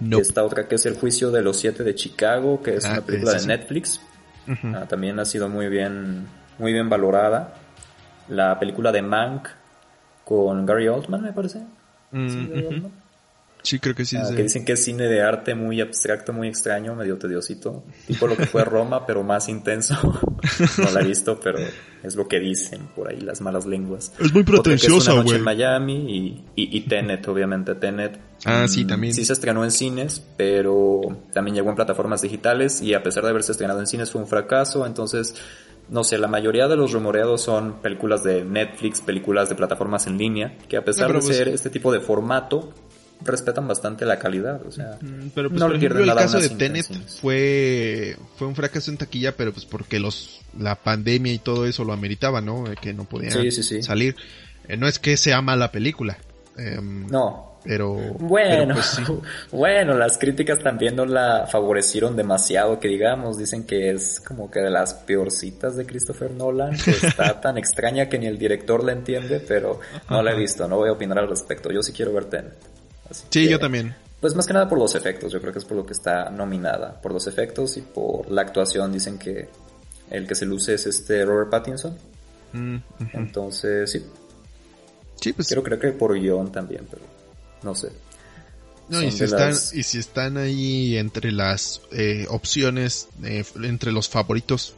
Nope. 0.00 0.22
Esta 0.22 0.44
otra 0.44 0.68
que 0.68 0.74
es 0.74 0.84
El 0.86 0.96
juicio 0.96 1.30
de 1.30 1.40
los 1.42 1.56
siete 1.56 1.82
de 1.82 1.94
Chicago, 1.94 2.62
que 2.62 2.76
es 2.76 2.84
Ah, 2.84 2.92
una 2.92 3.00
película 3.02 3.32
de 3.32 3.40
sí. 3.40 3.46
Netflix. 3.48 4.00
Ah, 4.48 4.84
también 4.88 5.18
ha 5.18 5.24
sido 5.24 5.48
muy 5.48 5.68
bien, 5.68 6.26
muy 6.58 6.72
bien 6.72 6.88
valorada. 6.90 7.54
La 8.28 8.58
película 8.58 8.92
de 8.92 9.02
Mank 9.02 9.48
con 10.24 10.66
Gary 10.66 10.88
Oldman, 10.88 11.22
me 11.22 11.32
parece. 11.32 11.62
Mm, 12.12 12.86
Sí, 13.66 13.80
creo 13.80 13.96
que 13.96 14.04
sí. 14.04 14.16
Ah, 14.16 14.28
que 14.34 14.44
dicen 14.44 14.64
que 14.64 14.74
es 14.74 14.84
cine 14.84 15.08
de 15.08 15.22
arte 15.22 15.56
muy 15.56 15.80
abstracto, 15.80 16.32
muy 16.32 16.46
extraño, 16.46 16.94
medio 16.94 17.18
tediosito. 17.18 17.82
Tipo 18.06 18.28
lo 18.28 18.36
que 18.36 18.46
fue 18.46 18.64
Roma, 18.64 19.04
pero 19.04 19.24
más 19.24 19.48
intenso. 19.48 19.96
no 20.78 20.90
la 20.92 21.00
he 21.00 21.04
visto, 21.04 21.40
pero 21.40 21.58
es 22.00 22.14
lo 22.14 22.28
que 22.28 22.38
dicen 22.38 22.82
por 22.94 23.08
ahí 23.08 23.20
las 23.20 23.40
malas 23.40 23.66
lenguas. 23.66 24.12
Es 24.20 24.32
muy 24.32 24.44
pretenciosa, 24.44 25.20
güey. 25.20 25.38
en 25.38 25.42
Miami 25.42 25.94
y, 25.96 26.62
y, 26.62 26.76
y 26.76 26.80
Tenet, 26.82 27.26
obviamente. 27.26 27.74
Tenet. 27.74 28.20
Ah, 28.44 28.68
sí, 28.68 28.84
mm, 28.84 28.86
también. 28.86 29.14
Sí 29.14 29.24
se 29.24 29.32
estrenó 29.32 29.64
en 29.64 29.72
cines, 29.72 30.22
pero 30.36 31.00
también 31.32 31.56
llegó 31.56 31.68
en 31.70 31.74
plataformas 31.74 32.22
digitales 32.22 32.80
y 32.82 32.94
a 32.94 33.02
pesar 33.02 33.24
de 33.24 33.30
haberse 33.30 33.50
estrenado 33.50 33.80
en 33.80 33.88
cines 33.88 34.12
fue 34.12 34.20
un 34.20 34.28
fracaso. 34.28 34.86
Entonces, 34.86 35.34
no 35.88 36.02
sé, 36.04 36.18
la 36.18 36.28
mayoría 36.28 36.66
de 36.68 36.76
los 36.76 36.92
rumoreados 36.92 37.42
son 37.42 37.80
películas 37.80 38.22
de 38.24 38.44
Netflix, 38.44 39.00
películas 39.00 39.48
de 39.48 39.54
plataformas 39.54 40.06
en 40.06 40.18
línea, 40.18 40.56
que 40.68 40.76
a 40.76 40.84
pesar 40.84 41.12
de 41.12 41.20
pues- 41.20 41.36
ser 41.36 41.48
este 41.48 41.70
tipo 41.70 41.92
de 41.92 42.00
formato, 42.00 42.72
respetan 43.24 43.66
bastante 43.66 44.04
la 44.04 44.18
calidad. 44.18 44.60
O 44.66 44.70
sea, 44.70 44.98
Mm, 45.00 45.28
Pero 45.34 45.48
pues 45.48 45.58
no 45.60 45.66
por 45.68 45.76
ejemplo 45.76 45.78
pierden 45.80 46.00
el 46.02 46.06
nada 46.08 46.20
caso 46.22 46.38
de 46.38 46.50
Tenet 46.50 46.86
fue 47.20 48.16
fue 48.36 48.46
un 48.46 48.54
fracaso 48.54 48.90
en 48.90 48.98
taquilla, 48.98 49.36
pero 49.36 49.52
pues 49.52 49.64
porque 49.64 49.98
los 49.98 50.40
la 50.58 50.74
pandemia 50.76 51.32
y 51.32 51.38
todo 51.38 51.66
eso 51.66 51.84
lo 51.84 51.92
ameritaba, 51.92 52.40
¿no? 52.40 52.70
Eh, 52.70 52.74
Que 52.80 52.92
no 52.92 53.04
podían 53.04 53.32
Sí, 53.32 53.50
sí, 53.50 53.62
sí. 53.62 53.82
salir. 53.82 54.16
Eh, 54.68 54.76
no 54.76 54.86
es 54.86 54.98
que 54.98 55.16
sea 55.16 55.40
mala 55.42 55.72
película. 55.72 56.18
em, 56.58 57.06
No. 57.08 57.55
Pero 57.66 57.94
Bueno, 58.18 58.58
pero, 58.58 58.74
pues, 58.74 58.86
sí. 58.86 59.02
bueno, 59.56 59.94
las 59.94 60.18
críticas 60.18 60.58
también 60.60 60.96
no 60.96 61.04
la 61.04 61.46
favorecieron 61.46 62.16
demasiado, 62.16 62.78
que 62.78 62.88
digamos, 62.88 63.38
dicen 63.38 63.64
que 63.64 63.90
es 63.90 64.20
como 64.20 64.50
que 64.50 64.60
de 64.60 64.70
las 64.70 64.94
peorcitas 64.94 65.76
de 65.76 65.84
Christopher 65.86 66.30
Nolan, 66.30 66.76
que 66.76 66.90
está 66.92 67.40
tan 67.40 67.58
extraña 67.58 68.08
que 68.08 68.18
ni 68.18 68.26
el 68.26 68.38
director 68.38 68.84
la 68.84 68.92
entiende, 68.92 69.40
pero 69.40 69.80
no 70.10 70.22
la 70.22 70.32
he 70.32 70.36
visto, 70.36 70.66
no 70.68 70.76
voy 70.76 70.88
a 70.88 70.92
opinar 70.92 71.18
al 71.18 71.28
respecto, 71.28 71.70
yo 71.72 71.82
sí 71.82 71.92
quiero 71.92 72.12
ver 72.12 72.26
Tenet. 72.26 72.54
Así 73.10 73.24
Sí, 73.30 73.44
que- 73.44 73.50
yo 73.50 73.58
también. 73.58 73.94
Pues 74.20 74.34
más 74.34 74.46
que 74.46 74.54
nada 74.54 74.66
por 74.68 74.78
los 74.78 74.94
efectos, 74.94 75.30
yo 75.30 75.40
creo 75.40 75.52
que 75.52 75.58
es 75.58 75.64
por 75.66 75.76
lo 75.76 75.84
que 75.84 75.92
está 75.92 76.30
nominada, 76.30 77.00
por 77.02 77.12
los 77.12 77.26
efectos 77.26 77.76
y 77.76 77.82
por 77.82 78.30
la 78.30 78.42
actuación, 78.42 78.90
dicen 78.90 79.18
que 79.18 79.48
el 80.10 80.26
que 80.26 80.34
se 80.34 80.46
luce 80.46 80.74
es 80.74 80.86
este 80.86 81.24
Robert 81.24 81.50
Pattinson, 81.50 81.96
Mm, 82.52 82.76
entonces 83.12 83.90
sí, 83.90 84.06
Sí, 85.20 85.32
pues 85.32 85.48
quiero 85.48 85.62
creer 85.62 85.80
que 85.80 85.88
por 85.92 86.14
guion 86.18 86.50
también, 86.52 86.86
pero 86.90 87.02
no 87.62 87.74
sé. 87.74 87.90
No, 88.88 89.02
y 89.02 89.10
si, 89.10 89.24
están, 89.24 89.50
las- 89.50 89.74
y 89.74 89.82
si 89.82 89.98
están 89.98 90.36
ahí 90.36 90.96
entre 90.96 91.32
las 91.32 91.80
eh, 91.90 92.26
opciones, 92.30 93.08
eh, 93.24 93.44
entre 93.62 93.90
los 93.90 94.08
favoritos, 94.08 94.74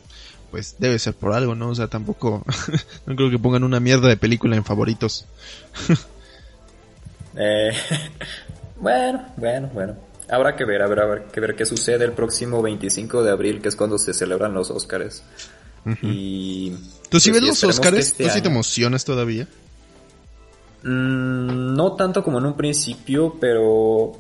pues 0.51 0.77
debe 0.79 0.99
ser 0.99 1.13
por 1.15 1.35
algo, 1.35 1.55
¿no? 1.55 1.69
O 1.69 1.75
sea, 1.75 1.89
tampoco, 1.89 2.43
no 3.07 3.17
creo 3.17 3.31
que 3.31 3.39
pongan 3.39 3.65
una 3.65 3.81
mierda 3.81 4.09
de 4.09 4.17
película 4.17 4.57
en 4.57 4.65
favoritos. 4.65 5.27
Eh, 7.41 7.71
bueno, 8.81 9.25
bueno, 9.37 9.71
bueno. 9.73 9.97
Habrá 10.29 10.57
que 10.57 10.65
ver, 10.65 10.83
habrá 10.83 11.29
que 11.29 11.41
ver 11.41 11.55
qué 11.55 11.65
sucede 11.65 12.05
el 12.05 12.13
próximo 12.13 12.61
25 12.61 13.23
de 13.23 13.31
abril, 13.31 13.63
que 13.63 13.69
es 13.69 13.77
cuando 13.77 13.97
se 13.97 14.13
celebran 14.13 14.53
los 14.55 14.71
Óscares. 14.71 15.23
Y... 16.03 16.73
¿Tú 17.09 17.21
sí 17.21 17.31
pues, 17.31 17.43
ves 17.43 17.63
los 17.63 17.81
que 17.81 17.89
este 17.99 18.25
¿Tú 18.25 18.31
sí 18.31 18.43
te 18.43 18.49
emocionas 18.49 19.05
todavía? 19.05 19.47
Mm, 20.83 21.75
no 21.75 21.95
tanto 21.95 22.23
como 22.23 22.39
en 22.39 22.47
un 22.47 22.55
principio, 22.55 23.37
pero... 23.41 24.13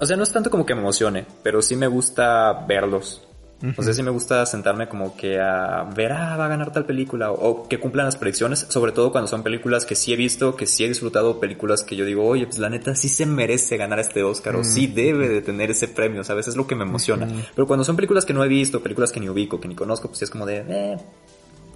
O 0.00 0.06
sea, 0.06 0.16
no 0.16 0.22
es 0.22 0.32
tanto 0.32 0.50
como 0.50 0.64
que 0.64 0.74
me 0.74 0.80
emocione, 0.80 1.26
pero 1.42 1.60
sí 1.60 1.74
me 1.74 1.88
gusta 1.88 2.64
verlos. 2.66 3.28
O 3.76 3.82
sea, 3.82 3.92
sí 3.92 4.04
me 4.04 4.12
gusta 4.12 4.46
sentarme 4.46 4.88
como 4.88 5.16
que 5.16 5.40
a 5.40 5.82
ver, 5.82 6.12
ah, 6.12 6.36
va 6.36 6.44
a 6.44 6.48
ganar 6.48 6.72
tal 6.72 6.86
película, 6.86 7.32
o, 7.32 7.48
o 7.48 7.68
que 7.68 7.80
cumplan 7.80 8.06
las 8.06 8.14
predicciones, 8.14 8.66
sobre 8.68 8.92
todo 8.92 9.10
cuando 9.10 9.26
son 9.26 9.42
películas 9.42 9.84
que 9.84 9.96
sí 9.96 10.12
he 10.12 10.16
visto, 10.16 10.54
que 10.54 10.64
sí 10.64 10.84
he 10.84 10.88
disfrutado, 10.88 11.40
películas 11.40 11.82
que 11.82 11.96
yo 11.96 12.04
digo, 12.04 12.24
oye, 12.24 12.46
pues 12.46 12.60
la 12.60 12.70
neta 12.70 12.94
sí 12.94 13.08
se 13.08 13.26
merece 13.26 13.76
ganar 13.76 13.98
este 13.98 14.22
Oscar, 14.22 14.54
o 14.54 14.62
sí 14.62 14.86
debe 14.86 15.28
de 15.28 15.42
tener 15.42 15.72
ese 15.72 15.88
premio, 15.88 16.22
¿sabes? 16.22 16.46
Es 16.46 16.54
lo 16.54 16.68
que 16.68 16.76
me 16.76 16.84
emociona. 16.84 17.26
Pero 17.52 17.66
cuando 17.66 17.82
son 17.82 17.96
películas 17.96 18.24
que 18.24 18.32
no 18.32 18.44
he 18.44 18.48
visto, 18.48 18.80
películas 18.80 19.10
que 19.10 19.18
ni 19.18 19.28
ubico, 19.28 19.60
que 19.60 19.66
ni 19.66 19.74
conozco, 19.74 20.06
pues 20.06 20.18
sí 20.18 20.24
es 20.24 20.30
como 20.30 20.46
de, 20.46 20.64
eh, 20.68 20.96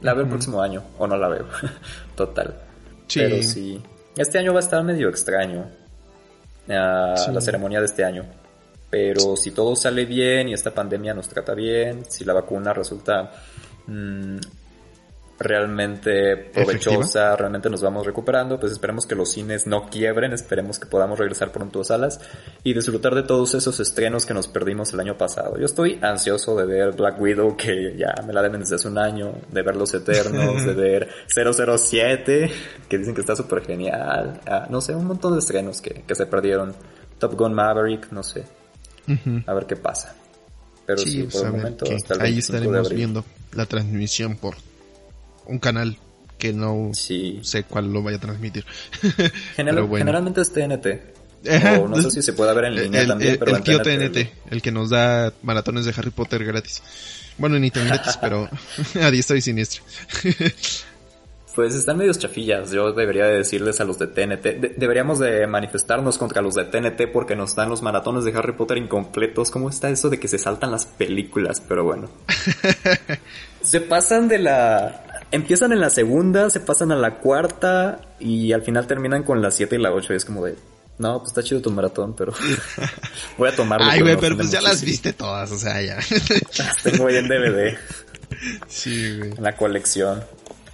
la 0.02 0.14
veo 0.14 0.22
el 0.22 0.28
próximo 0.28 0.62
año, 0.62 0.84
o 0.98 1.08
no 1.08 1.16
la 1.16 1.28
veo. 1.28 1.46
Total. 2.14 2.62
Sí. 3.08 3.18
Pero 3.18 3.42
sí. 3.42 3.82
Este 4.16 4.38
año 4.38 4.52
va 4.52 4.60
a 4.60 4.62
estar 4.62 4.82
medio 4.84 5.08
extraño. 5.08 5.66
ah, 6.68 7.14
Sí. 7.16 7.32
La 7.32 7.40
ceremonia 7.40 7.80
de 7.80 7.86
este 7.86 8.04
año. 8.04 8.24
Pero 8.90 9.36
si 9.36 9.52
todo 9.52 9.74
sale 9.74 10.04
bien 10.04 10.50
y 10.50 10.52
esta 10.52 10.70
pandemia 10.70 11.14
nos 11.14 11.28
trata 11.28 11.54
bien, 11.54 12.04
si 12.08 12.24
la 12.24 12.34
vacuna 12.34 12.74
resulta 12.74 13.32
mm, 13.86 14.36
realmente 15.42 16.36
provechosa, 16.36 17.36
realmente 17.36 17.68
nos 17.70 17.82
vamos 17.82 18.06
recuperando, 18.06 18.58
pues 18.58 18.72
esperemos 18.72 19.06
que 19.06 19.14
los 19.14 19.30
cines 19.32 19.66
no 19.66 19.88
quiebren, 19.88 20.32
esperemos 20.32 20.78
que 20.78 20.86
podamos 20.86 21.18
regresar 21.18 21.52
pronto 21.52 21.80
a 21.80 21.84
salas 21.84 22.20
y 22.64 22.74
disfrutar 22.74 23.14
de 23.14 23.22
todos 23.22 23.54
esos 23.54 23.78
estrenos 23.80 24.26
que 24.26 24.34
nos 24.34 24.48
perdimos 24.48 24.92
el 24.92 25.00
año 25.00 25.16
pasado. 25.18 25.58
Yo 25.58 25.66
estoy 25.66 25.98
ansioso 26.02 26.56
de 26.56 26.66
ver 26.66 26.92
Black 26.92 27.20
Widow, 27.20 27.56
que 27.56 27.94
ya 27.96 28.14
me 28.26 28.32
la 28.32 28.42
deben 28.42 28.60
desde 28.60 28.76
hace 28.76 28.88
un 28.88 28.98
año, 28.98 29.32
de 29.50 29.62
ver 29.62 29.76
Los 29.76 29.92
Eternos, 29.94 30.64
de 30.64 30.74
ver 30.74 31.08
007, 31.28 32.50
que 32.88 32.98
dicen 32.98 33.14
que 33.14 33.20
está 33.20 33.36
súper 33.36 33.62
genial, 33.64 34.40
ah, 34.46 34.66
no 34.70 34.80
sé, 34.80 34.94
un 34.94 35.06
montón 35.06 35.32
de 35.34 35.38
estrenos 35.40 35.80
que, 35.80 36.02
que 36.06 36.14
se 36.14 36.26
perdieron. 36.26 36.74
Top 37.18 37.34
Gun 37.36 37.54
Maverick, 37.54 38.10
no 38.10 38.22
sé, 38.24 38.44
Ujú. 39.08 39.42
a 39.46 39.54
ver 39.54 39.66
qué 39.66 39.76
pasa. 39.76 40.16
Pero 40.84 40.98
sí, 40.98 41.10
Sí, 41.10 41.22
por 41.38 41.46
el 41.46 41.52
momento 41.52 41.84
hasta 41.94 42.14
el 42.14 42.20
ahí 42.20 42.32
25 42.32 42.34
de 42.34 42.58
estaremos 42.58 42.86
abril. 42.86 42.96
viendo 42.96 43.24
la 43.54 43.66
transmisión 43.66 44.36
por 44.36 44.56
un 45.46 45.58
canal 45.58 45.96
que 46.38 46.52
no 46.52 46.90
Sí. 46.92 47.38
sé 47.42 47.62
cuál 47.64 47.92
lo 47.92 48.02
vaya 48.02 48.16
a 48.16 48.20
transmitir. 48.20 48.64
General- 49.56 49.76
Pero 49.76 49.86
bueno. 49.86 50.04
Generalmente 50.04 50.40
es 50.40 50.52
TNT. 50.52 50.86
O 51.80 51.88
no 51.88 52.00
sé 52.00 52.10
si 52.10 52.22
se 52.22 52.32
puede 52.34 52.54
ver 52.54 52.66
en 52.66 52.74
línea 52.76 53.00
el, 53.02 53.08
también, 53.08 53.32
el- 53.32 53.38
pero 53.38 53.50
el 53.52 53.56
en 53.58 53.62
tío 53.64 53.82
TNT. 53.82 54.12
TNT, 54.12 54.32
el 54.52 54.62
que 54.62 54.70
nos 54.72 54.90
da 54.90 55.32
maratones 55.42 55.84
de 55.84 55.92
Harry 55.96 56.10
Potter 56.10 56.44
gratis. 56.44 56.82
Bueno, 57.38 57.58
ni 57.58 57.70
tan 57.70 57.86
gratis, 57.88 58.16
pero 58.20 58.48
a 59.02 59.10
diestra 59.10 59.36
y 59.36 59.40
siniestra. 59.40 59.82
Pues 61.54 61.74
están 61.74 61.98
medios 61.98 62.18
chafillas. 62.18 62.70
Yo 62.70 62.92
debería 62.92 63.26
de 63.26 63.38
decirles 63.38 63.78
a 63.80 63.84
los 63.84 63.98
de 63.98 64.06
TNT. 64.06 64.42
de- 64.60 64.74
deberíamos 64.76 65.18
de 65.18 65.46
manifestarnos 65.46 66.16
contra 66.16 66.40
los 66.42 66.54
de 66.54 66.64
TNT 66.64 67.08
porque 67.12 67.36
nos 67.36 67.54
dan 67.54 67.68
los 67.68 67.82
maratones 67.82 68.24
de 68.24 68.32
Harry 68.32 68.52
Potter 68.52 68.78
incompletos. 68.78 69.50
¿Cómo 69.50 69.68
está 69.68 69.90
eso 69.90 70.08
de 70.08 70.18
que 70.18 70.28
se 70.28 70.38
saltan 70.38 70.70
las 70.70 70.86
películas? 70.86 71.60
Pero 71.68 71.84
bueno. 71.84 72.08
se 73.62 73.80
pasan 73.80 74.28
de 74.28 74.38
la... 74.38 75.11
Empiezan 75.32 75.72
en 75.72 75.80
la 75.80 75.88
segunda, 75.88 76.50
se 76.50 76.60
pasan 76.60 76.92
a 76.92 76.96
la 76.96 77.18
cuarta 77.18 78.00
y 78.20 78.52
al 78.52 78.62
final 78.62 78.86
terminan 78.86 79.22
con 79.22 79.40
la 79.40 79.50
siete 79.50 79.76
y 79.76 79.78
la 79.78 79.90
ocho. 79.90 80.12
Y 80.12 80.16
es 80.16 80.26
como 80.26 80.44
de... 80.44 80.56
No, 80.98 81.18
pues 81.18 81.30
está 81.30 81.42
chido 81.42 81.62
tu 81.62 81.70
maratón, 81.70 82.14
pero 82.14 82.34
voy 83.38 83.48
a 83.48 83.56
tomarlo. 83.56 83.86
Ay, 83.90 84.02
güey, 84.02 84.18
pero 84.18 84.36
pues 84.36 84.50
ya 84.50 84.60
las 84.60 84.84
viste 84.84 85.14
todas, 85.14 85.50
o 85.50 85.58
sea, 85.58 85.80
ya. 85.80 85.96
Las 86.58 86.82
tengo 86.82 87.06
ahí 87.06 87.16
en 87.16 87.28
DVD. 87.28 87.76
sí, 88.68 89.16
güey. 89.18 89.30
en 89.30 89.42
la 89.42 89.56
colección. 89.56 90.22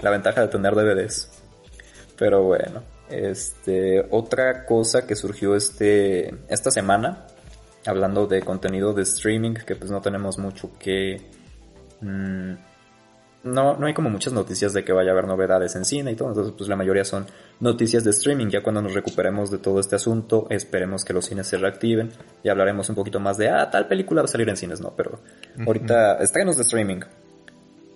La 0.00 0.10
ventaja 0.10 0.40
de 0.40 0.48
tener 0.48 0.74
DVDs. 0.74 1.28
Pero 2.16 2.42
bueno. 2.42 2.82
Este, 3.10 4.06
otra 4.10 4.66
cosa 4.66 5.06
que 5.06 5.14
surgió 5.14 5.54
este, 5.54 6.34
esta 6.48 6.70
semana, 6.70 7.26
hablando 7.86 8.26
de 8.26 8.42
contenido 8.42 8.92
de 8.92 9.04
streaming, 9.04 9.54
que 9.54 9.76
pues 9.76 9.90
no 9.90 10.00
tenemos 10.00 10.36
mucho 10.36 10.72
que... 10.78 11.22
Mm, 12.00 12.54
no, 13.44 13.76
no 13.76 13.86
hay 13.86 13.94
como 13.94 14.10
muchas 14.10 14.32
noticias 14.32 14.72
de 14.72 14.84
que 14.84 14.92
vaya 14.92 15.10
a 15.10 15.12
haber 15.12 15.26
novedades 15.26 15.76
en 15.76 15.84
cine 15.84 16.12
y 16.12 16.16
todo, 16.16 16.28
entonces 16.28 16.54
pues 16.56 16.68
la 16.68 16.76
mayoría 16.76 17.04
son 17.04 17.26
noticias 17.60 18.04
de 18.04 18.10
streaming. 18.10 18.48
Ya 18.48 18.62
cuando 18.62 18.82
nos 18.82 18.94
recuperemos 18.94 19.50
de 19.50 19.58
todo 19.58 19.80
este 19.80 19.96
asunto, 19.96 20.46
esperemos 20.50 21.04
que 21.04 21.12
los 21.12 21.26
cines 21.26 21.46
se 21.46 21.56
reactiven 21.56 22.10
y 22.42 22.48
hablaremos 22.48 22.88
un 22.88 22.94
poquito 22.94 23.20
más 23.20 23.38
de, 23.38 23.48
ah, 23.48 23.70
tal 23.70 23.86
película 23.86 24.22
va 24.22 24.26
a 24.26 24.28
salir 24.28 24.48
en 24.48 24.56
cines, 24.56 24.80
no, 24.80 24.92
pero 24.96 25.20
ahorita 25.64 26.18
estrenos 26.18 26.56
de 26.56 26.62
streaming. 26.62 27.00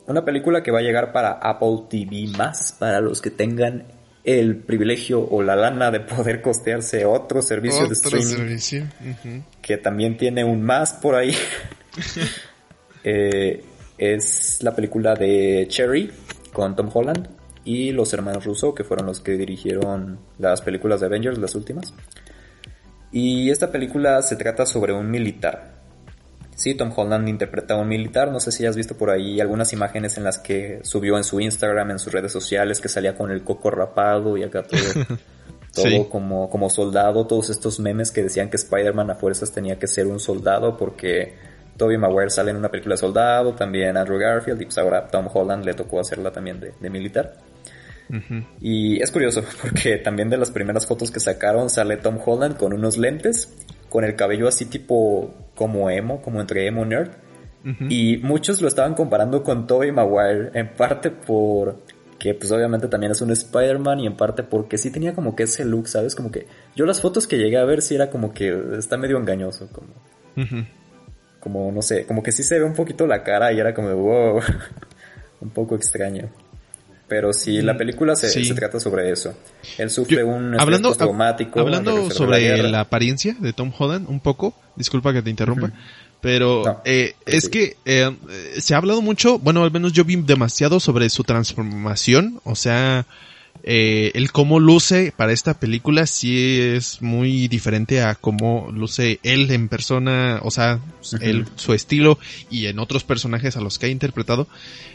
Una 0.06 0.24
película 0.24 0.62
que 0.62 0.70
va 0.70 0.80
a 0.80 0.82
llegar 0.82 1.12
para 1.12 1.32
Apple 1.32 1.84
TV 1.88 2.28
más, 2.36 2.76
para 2.78 3.00
los 3.00 3.20
que 3.20 3.30
tengan 3.30 3.86
el 4.24 4.56
privilegio 4.56 5.20
o 5.28 5.42
la 5.42 5.56
lana 5.56 5.90
de 5.90 6.00
poder 6.00 6.40
costearse 6.42 7.04
otro 7.04 7.42
servicio 7.42 7.86
de 7.86 7.94
streaming. 7.94 9.42
Que 9.60 9.76
también 9.76 10.16
tiene 10.16 10.44
un 10.44 10.62
más 10.62 10.94
por 10.94 11.14
ahí. 11.14 11.34
eh, 13.04 13.64
es 13.98 14.62
la 14.62 14.74
película 14.74 15.14
de 15.14 15.66
Cherry 15.68 16.10
con 16.52 16.76
Tom 16.76 16.90
Holland 16.92 17.28
y 17.64 17.92
los 17.92 18.12
hermanos 18.12 18.44
Russo, 18.44 18.74
que 18.74 18.84
fueron 18.84 19.06
los 19.06 19.20
que 19.20 19.32
dirigieron 19.32 20.18
las 20.38 20.62
películas 20.62 21.00
de 21.00 21.06
Avengers, 21.06 21.38
las 21.38 21.54
últimas. 21.54 21.94
Y 23.12 23.50
esta 23.50 23.70
película 23.70 24.22
se 24.22 24.36
trata 24.36 24.66
sobre 24.66 24.92
un 24.92 25.10
militar. 25.10 25.72
Sí, 26.54 26.74
Tom 26.74 26.92
Holland 26.94 27.28
interpreta 27.28 27.74
a 27.74 27.76
un 27.78 27.88
militar. 27.88 28.30
No 28.30 28.40
sé 28.40 28.52
si 28.52 28.66
has 28.66 28.76
visto 28.76 28.96
por 28.96 29.10
ahí 29.10 29.40
algunas 29.40 29.72
imágenes 29.72 30.16
en 30.16 30.24
las 30.24 30.38
que 30.38 30.80
subió 30.82 31.16
en 31.16 31.24
su 31.24 31.40
Instagram, 31.40 31.92
en 31.92 31.98
sus 31.98 32.12
redes 32.12 32.32
sociales, 32.32 32.80
que 32.80 32.88
salía 32.88 33.16
con 33.16 33.30
el 33.30 33.42
coco 33.42 33.70
rapado 33.70 34.36
y 34.36 34.42
acá 34.42 34.62
todo, 34.62 34.80
todo 35.74 36.08
como, 36.08 36.48
como 36.50 36.70
soldado. 36.70 37.26
Todos 37.26 37.50
estos 37.50 37.80
memes 37.80 38.10
que 38.10 38.22
decían 38.22 38.48
que 38.48 38.56
Spider-Man 38.56 39.10
a 39.10 39.14
fuerzas 39.14 39.52
tenía 39.52 39.78
que 39.78 39.86
ser 39.86 40.06
un 40.06 40.20
soldado 40.20 40.76
porque 40.76 41.34
Tobey 41.76 41.98
Maguire 41.98 42.30
sale 42.30 42.50
en 42.50 42.56
una 42.56 42.70
película 42.70 42.94
de 42.94 42.98
soldado, 42.98 43.54
también 43.54 43.96
Andrew 43.96 44.18
Garfield, 44.18 44.60
y 44.62 44.64
pues 44.66 44.78
ahora 44.78 45.06
Tom 45.06 45.28
Holland 45.32 45.64
le 45.64 45.74
tocó 45.74 46.00
hacerla 46.00 46.30
también 46.30 46.60
de, 46.60 46.90
militar. 46.90 47.34
Y 48.60 49.02
es 49.02 49.10
curioso 49.10 49.42
porque 49.62 49.96
también 49.96 50.28
de 50.28 50.36
las 50.36 50.50
primeras 50.50 50.86
fotos 50.86 51.10
que 51.10 51.20
sacaron 51.20 51.70
sale 51.70 51.96
Tom 51.96 52.18
Holland 52.24 52.56
con 52.56 52.72
unos 52.74 52.98
lentes, 52.98 53.52
con 53.88 54.04
el 54.04 54.16
cabello 54.16 54.48
así 54.48 54.66
tipo 54.66 55.34
como 55.54 55.88
emo, 55.88 56.20
como 56.20 56.40
entre 56.40 56.66
emo 56.66 56.84
nerd. 56.84 57.10
Y 57.88 58.16
muchos 58.18 58.60
lo 58.60 58.66
estaban 58.66 58.94
comparando 58.94 59.44
con 59.44 59.68
Tobey 59.68 59.92
Maguire, 59.92 60.50
en 60.54 60.74
parte 60.74 61.10
por 61.10 61.78
que 62.22 62.34
pues 62.34 62.52
obviamente 62.52 62.86
también 62.86 63.10
es 63.10 63.20
un 63.20 63.32
Spider-Man 63.32 63.98
y 63.98 64.06
en 64.06 64.16
parte 64.16 64.44
porque 64.44 64.78
sí 64.78 64.92
tenía 64.92 65.12
como 65.12 65.34
que 65.34 65.42
ese 65.42 65.64
look, 65.64 65.88
¿sabes? 65.88 66.14
Como 66.14 66.30
que 66.30 66.46
yo 66.76 66.86
las 66.86 67.00
fotos 67.00 67.26
que 67.26 67.36
llegué 67.36 67.58
a 67.58 67.64
ver 67.64 67.82
sí 67.82 67.96
era 67.96 68.10
como 68.10 68.32
que 68.32 68.56
está 68.78 68.96
medio 68.96 69.18
engañoso, 69.18 69.68
como 69.72 69.88
como, 71.42 71.72
no 71.72 71.82
sé, 71.82 72.06
como 72.06 72.22
que 72.22 72.30
sí 72.30 72.44
se 72.44 72.58
ve 72.58 72.64
un 72.64 72.74
poquito 72.74 73.06
la 73.06 73.24
cara 73.24 73.52
y 73.52 73.58
era 73.58 73.74
como 73.74 73.88
de 73.88 73.94
wow, 73.94 74.40
un 75.40 75.50
poco 75.50 75.74
extraño. 75.74 76.30
Pero 77.08 77.32
sí, 77.32 77.60
la 77.60 77.74
mm, 77.74 77.78
película 77.78 78.16
se, 78.16 78.30
se 78.30 78.54
trata 78.54 78.78
sobre 78.78 79.10
eso. 79.10 79.34
Él 79.76 79.90
sufre 79.90 80.22
un 80.24 80.58
hablando, 80.58 80.94
traumático. 80.94 81.60
Hablando 81.60 82.10
sobre 82.10 82.56
la, 82.62 82.80
apariencia 82.80 83.36
de 83.38 83.52
Tom 83.52 83.72
Holland, 83.76 84.08
un 84.08 84.20
poco, 84.20 84.54
disculpa 84.76 85.12
que 85.12 85.20
te 85.20 85.28
interrumpa, 85.28 85.72
pero 86.20 86.80
eh, 86.84 87.14
es 87.26 87.48
que 87.48 87.76
eh, 87.84 88.16
se 88.58 88.74
ha 88.74 88.78
hablado 88.78 89.02
mucho, 89.02 89.40
bueno, 89.40 89.64
al 89.64 89.72
menos 89.72 89.92
yo 89.92 90.04
vi 90.04 90.16
demasiado 90.16 90.78
sobre 90.78 91.10
su 91.10 91.24
transformación, 91.24 92.40
o 92.44 92.54
sea, 92.54 93.04
eh, 93.64 94.10
el 94.14 94.32
cómo 94.32 94.58
luce 94.58 95.12
para 95.16 95.32
esta 95.32 95.54
película 95.54 96.06
sí 96.06 96.60
es 96.60 97.00
muy 97.00 97.46
diferente 97.46 98.02
a 98.02 98.16
cómo 98.16 98.68
luce 98.72 99.20
él 99.22 99.50
en 99.50 99.68
persona, 99.68 100.40
o 100.42 100.50
sea, 100.50 100.80
su 101.00 101.72
estilo 101.72 102.18
y 102.50 102.66
en 102.66 102.80
otros 102.80 103.04
personajes 103.04 103.56
a 103.56 103.60
los 103.60 103.78
que 103.78 103.86
ha 103.86 103.88
interpretado. 103.88 104.48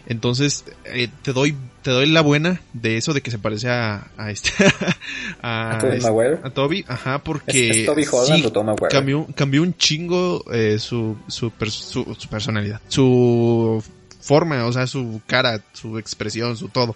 Entonces, 0.05 0.65
eh, 0.85 1.09
te 1.21 1.33
doy, 1.33 1.55
te 1.81 1.91
doy 1.91 2.07
la 2.07 2.21
buena 2.21 2.61
de 2.73 2.97
eso 2.97 3.13
de 3.13 3.21
que 3.21 3.31
se 3.31 3.39
parece 3.39 3.69
a, 3.69 4.07
a 4.17 4.31
este, 4.31 4.51
a, 5.41 5.77
¿A, 6.43 6.49
Toby 6.49 6.85
ajá, 6.87 7.23
porque 7.23 7.73
sí, 7.73 7.85
cambió, 8.89 9.27
cambió 9.35 9.61
un 9.61 9.75
chingo 9.75 10.43
eh, 10.51 10.77
su, 10.79 11.17
su, 11.27 11.51
su, 11.69 12.15
su 12.17 12.29
personalidad, 12.29 12.81
su 12.87 13.83
forma, 14.19 14.65
o 14.65 14.73
sea, 14.73 14.87
su 14.87 15.21
cara, 15.25 15.61
su 15.73 15.97
expresión, 15.97 16.57
su 16.57 16.67
todo. 16.67 16.95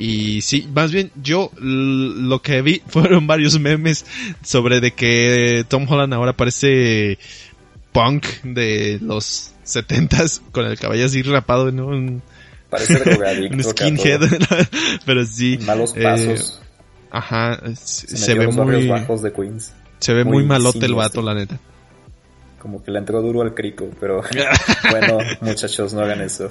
Y 0.00 0.42
sí, 0.42 0.68
más 0.72 0.92
bien 0.92 1.10
yo 1.20 1.50
lo 1.58 2.40
que 2.40 2.62
vi 2.62 2.80
fueron 2.86 3.26
varios 3.26 3.58
memes 3.58 4.06
sobre 4.42 4.80
de 4.80 4.92
que 4.92 5.64
Tom 5.66 5.86
Holland 5.88 6.14
ahora 6.14 6.34
parece 6.34 7.18
punk 7.92 8.24
de 8.44 9.00
los 9.02 9.52
setentas 9.64 10.40
con 10.52 10.66
el 10.66 10.78
cabello 10.78 11.04
así 11.04 11.22
rapado, 11.22 11.72
¿no? 11.72 11.88
Un, 11.88 12.22
parece 12.70 12.94
un 13.52 13.64
skinhead, 13.64 14.20
pero 15.04 15.26
sí. 15.26 15.58
Malos 15.66 15.94
eh, 15.96 16.02
pasos. 16.04 16.62
ajá, 17.10 17.60
se, 17.74 18.34
ve 18.34 18.46
muy... 18.46 18.86
bajos 18.86 19.22
de 19.22 19.32
Queens. 19.32 19.72
Se 19.98 20.14
ve 20.14 20.22
muy, 20.22 20.44
malote 20.44 20.86
el 20.86 20.94
vato, 20.94 21.22
la 21.22 21.34
neta. 21.34 21.58
Como 22.60 22.84
que 22.84 22.92
le 22.92 23.00
entró 23.00 23.20
duro 23.20 23.42
al 23.42 23.52
crico, 23.52 23.88
pero 23.98 24.22
bueno, 24.90 25.18
muchachos, 25.40 25.92
no 25.92 26.02
hagan 26.02 26.20
eso. 26.20 26.50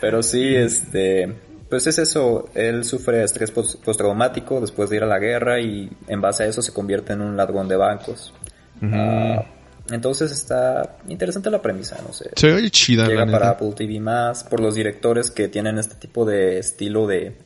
Pero 0.00 0.22
sí, 0.22 0.54
este 0.54 1.34
pues 1.70 1.86
es 1.86 1.98
eso, 2.00 2.48
él 2.54 2.84
sufre 2.84 3.22
estrés 3.22 3.52
postraumático 3.52 4.60
después 4.60 4.90
de 4.90 4.96
ir 4.96 5.04
a 5.04 5.06
la 5.06 5.20
guerra 5.20 5.60
y 5.60 5.88
en 6.08 6.20
base 6.20 6.42
a 6.42 6.46
eso 6.46 6.62
se 6.62 6.72
convierte 6.72 7.12
en 7.12 7.20
un 7.20 7.36
ladrón 7.36 7.68
de 7.68 7.76
bancos. 7.76 8.34
Ah, 8.82 9.44
entonces 9.88 10.32
está 10.32 10.96
interesante 11.06 11.48
la 11.48 11.62
premisa, 11.62 11.96
no 12.04 12.12
sé. 12.12 12.30
Se 12.34 12.52
oye 12.52 12.70
chida. 12.70 13.06
Llega 13.06 13.24
para 13.24 13.50
Apple 13.50 13.72
TV 13.76 14.00
más, 14.00 14.42
por 14.42 14.58
los 14.58 14.74
directores 14.74 15.30
que 15.30 15.46
tienen 15.46 15.78
este 15.78 15.94
tipo 15.94 16.24
de 16.24 16.58
estilo 16.58 17.06
de... 17.06 17.36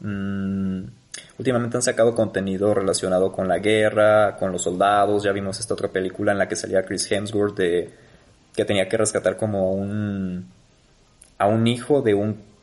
Mm, 0.00 0.84
últimamente 1.38 1.76
han 1.76 1.82
sacado 1.82 2.14
contenido 2.14 2.72
relacionado 2.72 3.32
con 3.32 3.48
la 3.48 3.58
guerra, 3.58 4.36
con 4.36 4.50
los 4.50 4.62
soldados, 4.62 5.24
ya 5.24 5.32
vimos 5.32 5.60
esta 5.60 5.74
otra 5.74 5.88
película 5.88 6.32
en 6.32 6.38
la 6.38 6.48
que 6.48 6.56
salía 6.56 6.84
Chris 6.84 7.12
Hemsworth 7.12 7.56
de 7.58 7.90
que 8.56 8.64
tenía 8.64 8.88
que 8.88 8.96
rescatar 8.96 9.36
como 9.36 9.72
un 9.72 10.46
a 11.36 11.48
un 11.48 11.66
hijo 11.66 12.00
de 12.00 12.14
un 12.14 12.53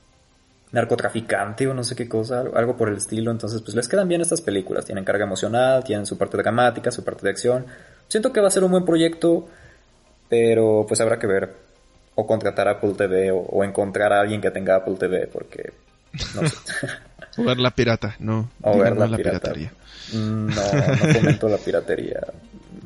narcotraficante 0.72 1.68
o 1.68 1.74
no 1.74 1.84
sé 1.84 1.96
qué 1.96 2.08
cosa, 2.08 2.44
algo 2.56 2.78
por 2.78 2.90
el 2.90 2.98
estilo. 2.98 3.32
Entonces, 3.32 3.62
pues 3.62 3.76
les 3.76 3.88
quedan 3.88 4.08
bien 4.08 4.22
estas 4.22 4.42
películas. 4.42 4.86
Tienen 4.86 5.04
carga 5.04 5.26
emocional, 5.26 5.84
tienen 5.84 6.06
su 6.06 6.18
parte 6.18 6.38
dramática, 6.38 6.92
su 6.92 7.04
parte 7.04 7.24
de 7.24 7.32
acción. 7.32 7.66
Siento 8.08 8.32
que 8.32 8.42
va 8.42 8.48
a 8.48 8.52
ser 8.52 8.64
un 8.64 8.72
buen 8.72 8.86
proyecto, 8.86 9.48
pero 10.30 10.86
pues 10.88 11.02
habrá 11.02 11.20
que 11.20 11.28
ver. 11.28 11.72
O 12.16 12.28
contratar 12.28 12.68
a 12.68 12.72
Apple 12.72 12.94
TV 12.98 13.32
o, 13.32 13.64
encontrar 13.64 14.12
a 14.12 14.20
alguien 14.20 14.42
que 14.42 14.52
tenga 14.52 14.76
Apple 14.76 14.96
TV, 14.96 15.28
porque 15.28 15.74
no 16.36 16.48
sé. 16.48 16.58
o 17.38 17.44
ver 17.44 17.58
la 17.58 17.72
pirata, 17.72 18.16
no. 18.20 18.50
O 18.62 18.78
ver 18.78 18.98
la, 18.98 19.16
piratería. 19.16 19.72
Mm, 20.12 20.48
no, 20.48 20.62
no 20.74 21.14
comento 21.14 21.48
la 21.48 21.58
piratería. 21.58 22.20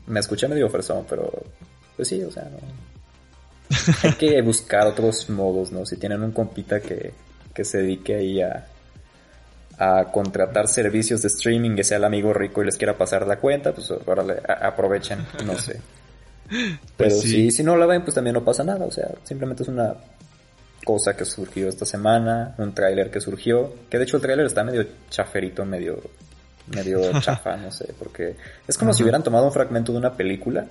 Me 0.08 0.20
escuché 0.20 0.48
medio 0.48 0.68
ofresón, 0.68 1.06
pero 1.10 1.32
pues 1.96 2.08
sí, 2.08 2.22
o 2.22 2.32
sea, 2.32 2.44
no. 2.44 2.60
Hay 4.04 4.14
que 4.14 4.40
buscar 4.44 4.86
otros 4.86 5.28
modos, 5.32 5.72
¿no? 5.72 5.88
Si 5.88 5.98
tienen 5.98 6.22
un 6.22 6.32
compita 6.32 6.80
que, 6.80 7.14
que 7.56 7.64
se 7.66 7.80
dedique 7.80 8.16
ahí 8.16 8.42
a, 8.42 8.68
a 9.80 10.12
contratar 10.12 10.68
servicios 10.68 11.22
de 11.22 11.30
streaming, 11.30 11.76
que 11.76 11.84
sea 11.84 11.98
el 11.98 12.04
amigo 12.04 12.34
rico 12.34 12.62
y 12.62 12.66
les 12.66 12.78
quiera 12.78 12.98
pasar 12.98 13.26
la 13.26 13.38
cuenta, 13.38 13.74
pues 13.74 13.92
ahora 14.06 14.24
le, 14.24 14.36
aprovechen, 14.46 15.26
no 15.46 15.58
sé. 15.58 15.80
Pero 16.50 16.80
pues 16.98 17.22
sí. 17.22 17.50
si, 17.50 17.64
no 17.64 17.76
la 17.76 17.88
ven, 17.88 18.04
pues 18.04 18.14
también 18.14 18.36
no 18.36 18.44
pasa 18.44 18.64
nada, 18.64 18.86
o 18.86 18.92
sea, 18.92 19.10
simplemente 19.24 19.64
es 19.64 19.70
una 19.70 19.96
cosa 20.84 21.16
que 21.16 21.26
surgió 21.26 21.68
esta 21.68 21.86
semana, 21.86 22.54
un 22.60 22.74
tráiler 22.74 23.10
que 23.10 23.20
surgió, 23.20 23.74
que 23.90 23.98
de 23.98 24.04
hecho 24.04 24.18
el 24.18 24.22
tráiler 24.22 24.46
está 24.46 24.64
medio 24.64 24.86
chaferito, 25.10 25.66
medio 25.66 26.00
medio 26.68 27.02
chafa, 27.22 27.58
no 27.58 27.72
sé, 27.72 27.94
porque 27.98 28.36
es 28.68 28.78
como 28.78 28.94
si 28.94 29.02
hubieran 29.02 29.24
tomado 29.24 29.46
un 29.46 29.52
fragmento 29.52 29.92
de 29.92 29.98
una 29.98 30.14
película 30.14 30.68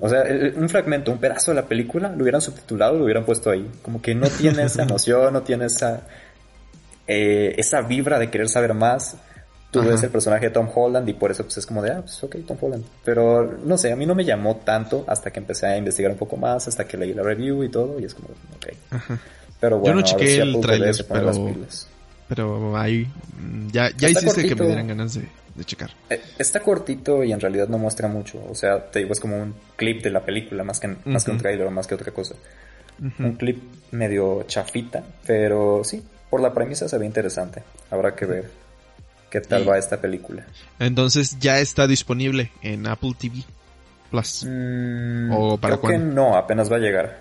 o 0.00 0.08
sea, 0.08 0.22
un 0.54 0.68
fragmento, 0.68 1.10
un 1.10 1.18
pedazo 1.18 1.50
de 1.50 1.56
la 1.56 1.66
película, 1.66 2.10
lo 2.10 2.22
hubieran 2.22 2.40
subtitulado 2.40 2.94
y 2.94 2.98
lo 2.98 3.04
hubieran 3.04 3.24
puesto 3.24 3.50
ahí. 3.50 3.68
Como 3.82 4.00
que 4.00 4.14
no 4.14 4.28
tiene 4.28 4.64
esa 4.64 4.82
emoción, 4.84 5.32
no 5.32 5.42
tiene 5.42 5.66
esa, 5.66 6.02
eh, 7.06 7.54
esa 7.56 7.82
vibra 7.82 8.18
de 8.18 8.30
querer 8.30 8.48
saber 8.48 8.74
más. 8.74 9.16
Tú 9.70 9.82
ves 9.82 10.02
el 10.02 10.08
personaje 10.08 10.46
de 10.46 10.50
Tom 10.50 10.66
Holland 10.74 11.06
y 11.10 11.12
por 11.12 11.30
eso 11.30 11.42
pues 11.42 11.58
es 11.58 11.66
como 11.66 11.82
de, 11.82 11.90
ah, 11.90 12.00
pues 12.00 12.22
ok, 12.24 12.36
Tom 12.46 12.56
Holland. 12.58 12.84
Pero 13.04 13.58
no 13.64 13.76
sé, 13.76 13.92
a 13.92 13.96
mí 13.96 14.06
no 14.06 14.14
me 14.14 14.24
llamó 14.24 14.56
tanto 14.56 15.04
hasta 15.06 15.30
que 15.30 15.40
empecé 15.40 15.66
a 15.66 15.76
investigar 15.76 16.10
un 16.10 16.16
poco 16.16 16.38
más, 16.38 16.66
hasta 16.68 16.86
que 16.86 16.96
leí 16.96 17.12
la 17.12 17.22
review 17.22 17.62
y 17.64 17.68
todo 17.68 18.00
y 18.00 18.04
es 18.04 18.14
como, 18.14 18.28
ok. 18.28 19.18
Pero 19.60 19.78
bueno, 19.78 20.00
Yo 20.00 20.00
no 20.00 20.06
chequé 20.06 20.40
el 20.40 20.60
trailer, 20.60 20.94
pero, 21.06 21.32
pero 22.28 22.76
ahí 22.76 23.06
ya, 23.72 23.90
ya 23.96 24.10
hiciste 24.10 24.46
que 24.46 24.54
me 24.54 24.66
dieran 24.66 24.88
ganas 24.88 25.14
de 25.14 25.28
de 25.58 25.64
checar. 25.64 25.90
Eh, 26.08 26.22
está 26.38 26.60
cortito 26.60 27.22
y 27.24 27.32
en 27.32 27.40
realidad 27.40 27.68
no 27.68 27.78
muestra 27.78 28.08
mucho. 28.08 28.40
O 28.48 28.54
sea, 28.54 28.90
te 28.90 29.00
digo, 29.00 29.12
es 29.12 29.20
como 29.20 29.36
un 29.36 29.54
clip 29.76 30.02
de 30.02 30.10
la 30.10 30.24
película, 30.24 30.64
más 30.64 30.80
que, 30.80 30.96
más 31.04 31.24
que 31.24 31.32
un 31.32 31.38
trailer 31.38 31.66
o 31.66 31.70
más 31.70 31.86
que 31.86 31.94
otra 31.94 32.12
cosa. 32.12 32.36
Un 33.18 33.34
clip 33.34 33.62
medio 33.92 34.44
chafita, 34.44 35.04
pero 35.26 35.82
sí, 35.84 36.02
por 36.30 36.40
la 36.40 36.54
premisa 36.54 36.88
se 36.88 36.96
ve 36.96 37.06
interesante. 37.06 37.62
Habrá 37.90 38.14
que 38.14 38.24
ver. 38.24 38.50
qué 39.30 39.40
tal 39.40 39.68
va 39.68 39.76
esta 39.76 40.00
película. 40.00 40.46
Entonces 40.78 41.38
ya 41.38 41.60
está 41.60 41.86
disponible 41.86 42.50
en 42.62 42.86
Apple 42.86 43.14
TV 43.18 43.42
Plus. 44.10 44.46
Mm, 44.48 45.32
¿O 45.32 45.58
para 45.58 45.76
creo 45.76 45.92
que 45.92 45.98
no, 45.98 46.36
apenas 46.36 46.72
va 46.72 46.76
a 46.76 46.80
llegar. 46.80 47.20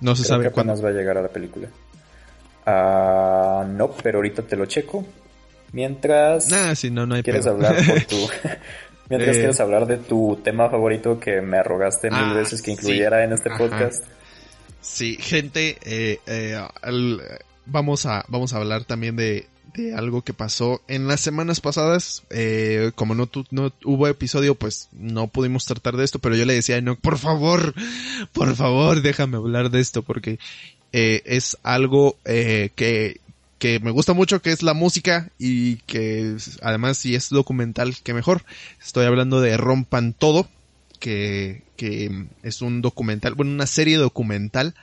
No 0.00 0.16
se 0.16 0.24
sabe 0.24 0.50
cuándo. 0.50 0.72
Apenas 0.72 0.84
va 0.84 0.88
a 0.90 0.92
llegar 0.92 1.18
a 1.18 1.22
la 1.22 1.28
película. 1.28 1.68
Ah, 2.70 3.64
no, 3.66 3.90
pero 4.02 4.18
ahorita 4.18 4.42
te 4.42 4.56
lo 4.56 4.66
checo. 4.66 5.06
Mientras. 5.72 6.48
Nah, 6.48 6.74
no, 6.90 7.06
no 7.06 7.14
hay 7.14 7.22
quieres 7.22 7.46
hablar 7.46 7.76
por 7.76 8.04
tu. 8.04 8.16
Mientras 9.08 9.36
eh. 9.36 9.40
quieres 9.40 9.60
hablar 9.60 9.86
de 9.86 9.96
tu 9.96 10.38
tema 10.44 10.68
favorito 10.68 11.18
que 11.18 11.40
me 11.40 11.56
arrogaste 11.56 12.10
mil 12.10 12.20
ah, 12.20 12.34
veces 12.34 12.60
que 12.60 12.72
incluyera 12.72 13.24
en 13.24 13.32
este 13.32 13.50
podcast. 13.56 14.04
Sí, 14.82 15.16
gente, 15.18 15.78
eh, 15.82 16.20
eh, 16.26 16.60
vamos, 17.64 18.04
a, 18.04 18.24
vamos 18.28 18.52
a 18.52 18.58
hablar 18.58 18.84
también 18.84 19.16
de, 19.16 19.46
de 19.74 19.94
algo 19.94 20.22
que 20.22 20.34
pasó 20.34 20.82
en 20.88 21.08
las 21.08 21.20
semanas 21.20 21.60
pasadas. 21.60 22.22
Eh, 22.30 22.92
como 22.94 23.14
no, 23.14 23.30
no 23.50 23.72
hubo 23.84 24.08
episodio, 24.08 24.54
pues 24.54 24.88
no 24.92 25.28
pudimos 25.28 25.64
tratar 25.64 25.96
de 25.96 26.04
esto, 26.04 26.18
pero 26.18 26.36
yo 26.36 26.44
le 26.44 26.54
decía, 26.54 26.80
no, 26.82 26.96
por 26.96 27.18
favor, 27.18 27.74
por 28.32 28.54
favor, 28.54 29.00
déjame 29.00 29.38
hablar 29.38 29.70
de 29.70 29.80
esto, 29.80 30.02
porque 30.02 30.38
eh, 30.92 31.22
es 31.26 31.58
algo 31.62 32.16
eh, 32.24 32.70
que, 32.74 33.20
que 33.58 33.80
me 33.80 33.90
gusta 33.90 34.12
mucho, 34.12 34.40
que 34.40 34.52
es 34.52 34.62
la 34.62 34.74
música 34.74 35.30
y 35.38 35.76
que 35.78 36.36
además 36.62 36.98
si 36.98 37.14
es 37.14 37.28
documental, 37.28 37.96
que 38.02 38.14
mejor. 38.14 38.44
Estoy 38.82 39.06
hablando 39.06 39.40
de 39.40 39.56
Rompan 39.56 40.12
Todo, 40.12 40.48
que, 40.98 41.62
que 41.76 42.26
es 42.42 42.62
un 42.62 42.82
documental, 42.82 43.34
bueno, 43.34 43.52
una 43.52 43.66
serie 43.66 43.96
documental 43.96 44.74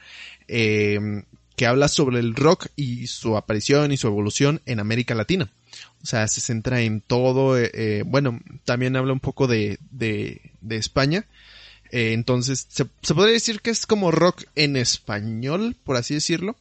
eh, 0.48 1.24
que 1.56 1.68
habla 1.68 1.88
sobre 1.88 2.20
el 2.20 2.36
rock 2.36 2.68
y 2.76 3.08
su 3.08 3.38
aparición 3.38 3.92
y 3.92 3.98
su 3.98 4.08
evolución 4.08 4.62
en 4.66 4.80
América 4.80 5.16
Latina. 5.16 5.50
O 6.04 6.06
sea, 6.06 6.28
se 6.28 6.40
centra 6.40 6.82
en 6.82 7.02
todo, 7.02 7.58
eh, 7.58 8.04
bueno, 8.06 8.40
también 8.64 8.96
habla 8.96 9.14
un 9.14 9.20
poco 9.20 9.48
de, 9.48 9.80
de, 9.92 10.52
de 10.62 10.78
España. 10.78 11.26
Eh, 11.92 12.14
entonces, 12.14 12.68
se, 12.70 12.86
podría 12.86 13.34
decir 13.34 13.62
que 13.62 13.70
es 13.70 13.86
como 13.86 14.12
rock 14.12 14.44
en 14.56 14.76
español, 14.76 15.76
por 15.84 15.98
así 15.98 16.14
decirlo. 16.14 16.56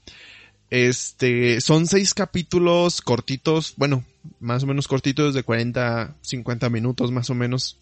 Este, 0.70 1.60
son 1.60 1.86
seis 1.86 2.14
capítulos 2.14 3.00
cortitos, 3.00 3.74
bueno, 3.76 4.04
más 4.40 4.62
o 4.62 4.66
menos 4.66 4.88
cortitos 4.88 5.34
de 5.34 5.42
40, 5.42 6.14
50 6.20 6.70
minutos 6.70 7.12
más 7.12 7.30
o 7.30 7.34
menos. 7.34 7.76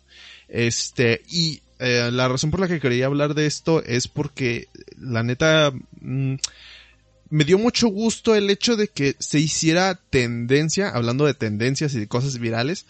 Este, 0.48 1.22
y 1.30 1.62
la 1.78 2.28
razón 2.28 2.52
por 2.52 2.60
la 2.60 2.68
que 2.68 2.78
quería 2.78 3.06
hablar 3.06 3.34
de 3.34 3.46
esto 3.46 3.82
es 3.82 4.06
porque 4.06 4.68
la 5.00 5.24
neta, 5.24 5.72
mm, 6.00 6.34
me 7.30 7.44
dio 7.44 7.58
mucho 7.58 7.88
gusto 7.88 8.34
el 8.34 8.50
hecho 8.50 8.76
de 8.76 8.88
que 8.88 9.16
se 9.18 9.40
hiciera 9.40 9.98
tendencia, 10.10 10.90
hablando 10.90 11.24
de 11.24 11.34
tendencias 11.34 11.94
y 11.94 11.98
de 11.98 12.06
cosas 12.06 12.38
virales, 12.38 12.84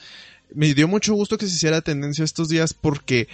me 0.54 0.74
dio 0.74 0.88
mucho 0.88 1.14
gusto 1.14 1.38
que 1.38 1.46
se 1.46 1.54
hiciera 1.54 1.80
tendencia 1.80 2.24
estos 2.24 2.48
días 2.48 2.74
porque 2.74 3.28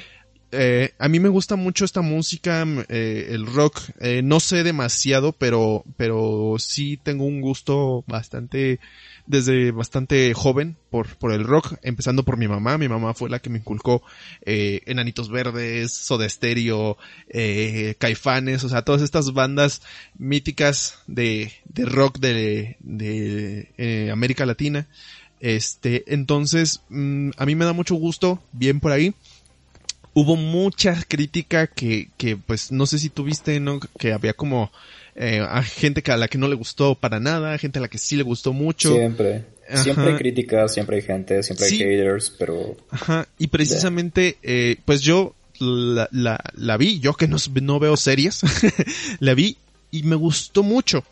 eh, 0.53 0.95
a 0.99 1.09
mí 1.09 1.21
me 1.21 1.29
gusta 1.29 1.57
mucho 1.57 1.85
esta 1.85 2.01
música, 2.01 2.67
eh, 2.89 3.29
el 3.31 3.47
rock. 3.47 3.81
Eh, 4.01 4.23
no 4.23 4.41
sé 4.41 4.63
demasiado, 4.63 5.33
pero, 5.33 5.85
pero 5.97 6.57
sí 6.59 6.99
tengo 7.03 7.25
un 7.25 7.41
gusto 7.41 8.05
bastante, 8.07 8.81
desde 9.27 9.71
bastante 9.71 10.33
joven 10.35 10.77
por, 10.91 11.17
por 11.17 11.33
el 11.33 11.45
rock, 11.45 11.75
empezando 11.83 12.23
por 12.23 12.37
mi 12.37 12.49
mamá. 12.49 12.79
Mi 12.79 12.89
mamá 12.89 13.15
fue 13.15 13.31
la 13.31 13.41
que 13.41 13.51
me 13.51 13.59
inculcó 13.59 14.03
eh, 14.45 14.81
Enanitos 14.87 15.31
Verdes, 15.31 15.93
Soda 15.93 16.29
Stereo, 16.29 16.97
eh, 17.29 17.95
Caifanes, 17.99 18.65
o 18.65 18.69
sea, 18.69 18.83
todas 18.83 19.03
estas 19.03 19.33
bandas 19.33 19.83
míticas 20.17 20.99
de, 21.07 21.53
de 21.67 21.85
rock 21.85 22.19
de, 22.19 22.77
de 22.81 24.11
América 24.11 24.47
Latina. 24.47 24.89
Este, 25.41 26.05
entonces, 26.13 26.83
mm, 26.89 27.31
a 27.37 27.47
mí 27.47 27.55
me 27.55 27.65
da 27.65 27.73
mucho 27.73 27.95
gusto, 27.95 28.43
bien 28.53 28.81
por 28.81 28.93
ahí 28.93 29.15
hubo 30.15 30.37
mucha 30.37 31.03
crítica 31.07 31.67
que, 31.67 32.09
que 32.17 32.37
pues 32.37 32.73
no 32.73 32.87
sé 32.87 32.99
si 32.99 33.11
tuviste, 33.11 33.61
¿no? 33.61 33.81
Que 33.99 34.13
había 34.13 34.33
como 34.33 34.71
eh, 35.15 35.41
a 35.41 35.63
gente 35.63 36.03
que 36.03 36.13
a 36.13 36.17
la 36.17 36.29
que 36.29 36.39
no 36.39 36.49
le 36.49 36.55
gustó 36.55 36.95
para 36.95 37.19
nada, 37.21 37.59
gente 37.59 37.79
a 37.79 37.83
la 37.83 37.89
que 37.89 37.99
sí 37.99 38.17
le 38.17 38.23
gustó 38.23 38.53
mucho. 38.53 38.95
Siempre. 38.95 39.45
Siempre 39.75 40.13
hay 40.13 40.17
críticas, 40.17 40.73
siempre 40.73 40.97
hay 40.97 41.03
gente, 41.03 41.43
siempre 41.43 41.67
hay 41.67 41.79
haters, 41.79 42.35
pero... 42.39 42.77
Ajá, 42.91 43.29
y 43.37 43.49
precisamente, 43.49 44.39
eh, 44.43 44.77
pues 44.87 45.03
yo 45.03 45.35
la, 45.59 46.09
la, 46.11 46.41
la, 46.55 46.77
vi, 46.79 47.01
yo 47.01 47.13
que 47.13 47.29
no, 47.29 47.37
no 47.61 47.79
veo 47.79 47.97
series, 47.99 48.43
la 49.21 49.35
vi 49.35 49.59
y 49.91 50.05
me 50.05 50.17
gustó 50.17 50.63
mucho. 50.63 51.05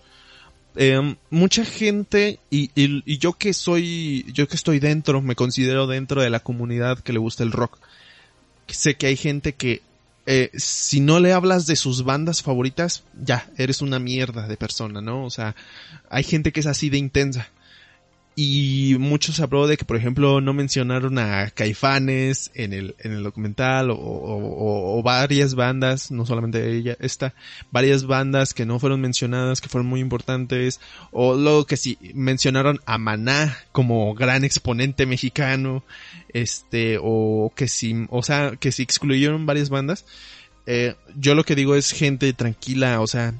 Eh, 0.77 1.17
mucha 1.29 1.65
gente 1.65 2.39
y, 2.51 2.71
y, 2.75 3.03
y, 3.05 3.19
yo 3.19 3.35
que 3.35 3.53
soy, 3.53 4.25
yo 4.33 4.47
que 4.49 4.57
estoy 4.57 4.79
dentro, 4.79 5.21
me 5.21 5.35
considero 5.35 5.87
dentro 5.87 6.23
de 6.23 6.31
la 6.31 6.41
comunidad 6.41 7.01
que 7.01 7.13
le 7.13 7.19
gusta 7.19 7.43
el 7.43 7.53
rock 7.53 7.79
sé 8.75 8.97
que 8.97 9.07
hay 9.07 9.17
gente 9.17 9.55
que 9.55 9.83
eh, 10.27 10.51
si 10.55 11.01
no 11.01 11.21
le 11.21 11.33
hablas 11.33 11.67
de 11.67 11.77
sus 11.77 12.03
bandas 12.03 12.43
favoritas, 12.43 13.05
ya, 13.15 13.49
eres 13.57 13.81
una 13.81 14.01
mierda 14.01 14.49
de 14.49 14.57
persona, 14.57 15.01
¿no? 15.01 15.25
O 15.25 15.31
sea, 15.31 15.55
hay 16.11 16.25
gente 16.25 16.53
que 16.53 16.61
es 16.61 16.67
así 16.67 16.91
de 16.91 16.99
intensa. 16.99 17.49
Y 18.39 18.97
muchos 18.99 19.41
habló 19.41 19.67
de 19.67 19.79
que, 19.79 19.87
por 19.87 19.97
ejemplo, 19.97 20.43
no 20.43 20.53
mencionaron 20.53 21.19
a 21.19 21.51
Caifanes 21.53 22.51
en 22.53 22.75
el, 22.75 22.95
en 22.99 23.13
el 23.13 23.23
documental 23.23 23.89
o, 23.91 25.01
varias 25.03 25.55
bandas, 25.55 26.11
no 26.11 26.27
solamente 26.27 26.71
ella, 26.77 26.99
esta, 27.01 27.33
varias 27.71 28.05
bandas 28.05 28.53
que 28.53 28.67
no 28.67 28.79
fueron 28.79 29.01
mencionadas, 29.01 29.63
que 29.63 29.71
fueron 29.71 29.89
muy 29.89 30.01
importantes, 30.01 30.81
o 31.13 31.35
luego 31.35 31.65
que 31.65 31.79
sí 31.79 31.97
mencionaron 32.13 32.79
a 32.85 32.99
Maná 32.99 33.57
como 33.73 34.13
gran 34.13 34.45
exponente 34.45 35.07
mexicano, 35.07 35.83
este, 36.29 36.99
o 37.01 37.51
que 37.57 37.69
sí, 37.69 38.07
o 38.11 38.23
sea, 38.23 38.57
que 38.61 38.71
sí 38.71 38.83
excluyeron 38.83 39.47
varias 39.47 39.71
bandas. 39.71 40.05
Eh, 40.67 40.95
yo 41.17 41.35
lo 41.35 41.45
que 41.45 41.55
digo 41.55 41.75
es 41.75 41.91
gente 41.91 42.31
tranquila, 42.35 43.01
o 43.01 43.07
sea, 43.07 43.33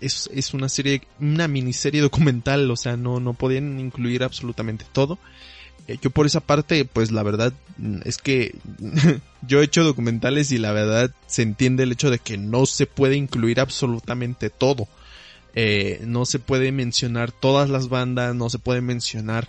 es, 0.00 0.30
es 0.32 0.54
una 0.54 0.68
serie, 0.68 1.02
una 1.20 1.48
miniserie 1.48 2.00
documental, 2.00 2.70
o 2.70 2.76
sea, 2.76 2.96
no, 2.96 3.20
no 3.20 3.34
podían 3.34 3.80
incluir 3.80 4.22
absolutamente 4.22 4.84
todo. 4.92 5.18
Eh, 5.88 5.98
yo 6.00 6.10
por 6.10 6.26
esa 6.26 6.40
parte, 6.40 6.84
pues 6.84 7.12
la 7.12 7.22
verdad 7.22 7.52
mm, 7.78 8.00
es 8.04 8.18
que 8.18 8.54
yo 9.46 9.60
he 9.60 9.64
hecho 9.64 9.84
documentales 9.84 10.50
y 10.52 10.58
la 10.58 10.72
verdad 10.72 11.10
se 11.26 11.42
entiende 11.42 11.84
el 11.84 11.92
hecho 11.92 12.10
de 12.10 12.18
que 12.18 12.36
no 12.36 12.66
se 12.66 12.86
puede 12.86 13.16
incluir 13.16 13.60
absolutamente 13.60 14.50
todo. 14.50 14.88
Eh, 15.58 16.02
no 16.04 16.26
se 16.26 16.38
puede 16.38 16.70
mencionar 16.70 17.32
todas 17.32 17.70
las 17.70 17.88
bandas, 17.88 18.34
no 18.34 18.50
se 18.50 18.58
puede 18.58 18.82
mencionar 18.82 19.48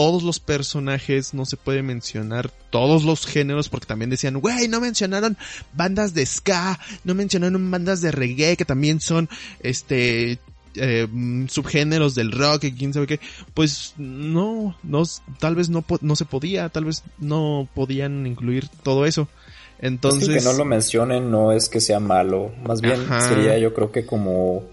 todos 0.00 0.22
los 0.22 0.40
personajes, 0.40 1.34
no 1.34 1.44
se 1.44 1.58
puede 1.58 1.82
mencionar 1.82 2.50
todos 2.70 3.04
los 3.04 3.26
géneros, 3.26 3.68
porque 3.68 3.84
también 3.84 4.08
decían, 4.08 4.40
güey, 4.40 4.66
no 4.66 4.80
mencionaron 4.80 5.36
bandas 5.74 6.14
de 6.14 6.24
ska, 6.24 6.80
no 7.04 7.14
mencionaron 7.14 7.70
bandas 7.70 8.00
de 8.00 8.10
reggae, 8.10 8.56
que 8.56 8.64
también 8.64 9.02
son, 9.02 9.28
este, 9.60 10.38
eh, 10.76 11.06
subgéneros 11.48 12.14
del 12.14 12.32
rock 12.32 12.64
y 12.64 12.72
quién 12.72 12.94
sabe 12.94 13.06
qué, 13.06 13.20
pues 13.52 13.92
no, 13.98 14.74
no, 14.82 15.02
tal 15.38 15.54
vez 15.54 15.68
no, 15.68 15.84
no 16.00 16.16
se 16.16 16.24
podía, 16.24 16.70
tal 16.70 16.86
vez 16.86 17.04
no 17.18 17.68
podían 17.74 18.26
incluir 18.26 18.70
todo 18.82 19.04
eso. 19.04 19.28
Entonces... 19.80 20.30
que 20.30 20.40
no 20.40 20.54
lo 20.54 20.64
mencionen 20.64 21.30
no 21.30 21.52
es 21.52 21.68
que 21.68 21.82
sea 21.82 22.00
malo, 22.00 22.52
más 22.66 22.80
bien 22.80 23.06
sería 23.28 23.58
yo 23.58 23.74
creo 23.74 23.92
que 23.92 24.06
como 24.06 24.64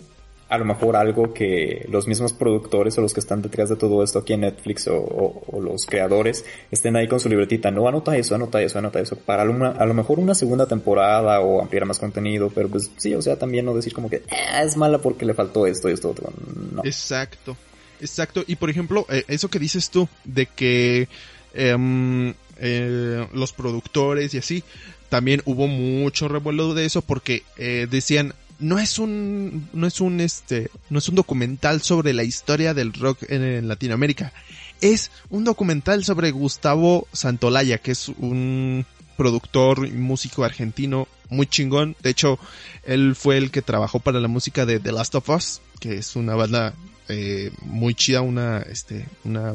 a 0.50 0.58
lo 0.58 0.66
mejor 0.66 0.96
algo 0.96 1.34
que 1.34 1.86
los 1.90 2.08
mismos 2.08 2.34
productores 2.34 2.98
o 2.98 3.02
los 3.02 3.14
que 3.14 3.20
están 3.20 3.42
detrás 3.42 3.70
de 3.70 3.76
todo 3.76 4.04
esto 4.04 4.20
aquí 4.20 4.34
en 4.34 4.42
Netflix 4.42 4.88
o, 4.90 5.42
los 5.62 5.86
creadores 5.86 6.46
estén 6.72 6.96
ahí 6.96 7.08
con 7.08 7.20
su 7.20 7.28
libretita, 7.28 7.72
no 7.72 7.88
anota 7.88 8.16
eso, 8.16 8.36
anota 8.36 8.62
eso, 8.62 8.80
anota 8.80 9.00
eso, 9.00 9.18
para 9.18 9.44
a 9.44 9.86
lo 9.86 9.94
mejor 9.94 10.20
una 10.20 10.36
segunda 10.36 10.66
temporada 10.66 11.42
o 11.42 11.62
ampliar 11.62 11.86
más 11.86 12.00
contenido, 12.00 12.50
pero 12.54 12.70
pues 12.70 12.92
sí, 12.98 13.14
o 13.14 13.22
sea, 13.22 13.38
también 13.38 13.66
no 13.66 13.74
decir 13.74 13.94
como 13.94 14.10
que 14.10 14.24
ah, 14.32 14.64
es 14.64 14.78
mala 14.78 15.00
porque 15.00 15.26
le 15.26 15.34
faltó 15.34 15.68
esto, 15.68 15.90
esto, 15.90 16.10
otro, 16.10 16.32
no. 16.72 16.84
Exacto, 16.86 17.58
exacto, 18.00 18.44
y 18.48 18.56
por 18.56 18.70
ejemplo, 18.70 19.06
eh, 19.10 19.24
eso 19.28 19.50
que 19.50 19.60
dices 19.60 19.90
tú, 19.90 20.08
de 20.24 20.46
que 20.46 21.10
em, 21.54 22.34
eh, 22.60 23.28
los 23.34 23.52
productores 23.52 24.34
y 24.34 24.38
así, 24.38 24.64
también 25.10 25.42
hubo 25.46 25.68
mucho 25.68 26.28
revuelo 26.28 26.74
de 26.74 26.86
eso 26.86 27.02
porque 27.02 27.44
eh, 27.58 27.88
decían, 27.90 28.34
no 28.60 28.80
es 28.80 29.00
un, 29.00 29.70
no 29.74 29.88
es 29.88 30.02
un, 30.02 30.20
este, 30.20 30.70
no 30.90 31.00
es 31.00 31.10
un 31.10 31.16
documental 31.16 31.82
sobre 31.82 32.14
la 32.14 32.24
historia 32.24 32.74
del 32.74 32.94
rock 32.94 33.24
en, 33.30 33.68
Latinoamérica. 33.68 34.34
Es 34.82 35.12
un 35.30 35.44
documental 35.44 36.04
sobre 36.04 36.32
Gustavo 36.32 37.08
Santolaya, 37.12 37.80
que 37.80 37.92
es 37.92 38.10
un 38.10 38.86
productor 39.16 39.88
y 39.88 39.92
músico 39.92 40.44
argentino 40.44 41.08
muy 41.30 41.48
chingón. 41.48 41.96
De 42.02 42.12
hecho, 42.12 42.40
él 42.84 43.16
fue 43.16 43.38
el 43.38 43.52
que 43.52 43.62
trabajó 43.62 44.00
para 44.00 44.20
la 44.20 44.28
música 44.28 44.66
de 44.66 44.80
The 44.80 44.92
Last 44.92 45.16
of 45.16 45.30
Us, 45.30 45.62
que 45.80 45.98
es 45.98 46.16
una 46.16 46.36
banda 46.36 46.74
eh, 47.10 47.52
muy 47.62 47.96
chida, 47.96 48.22
una, 48.22 48.60
este, 48.60 49.06
una, 49.24 49.54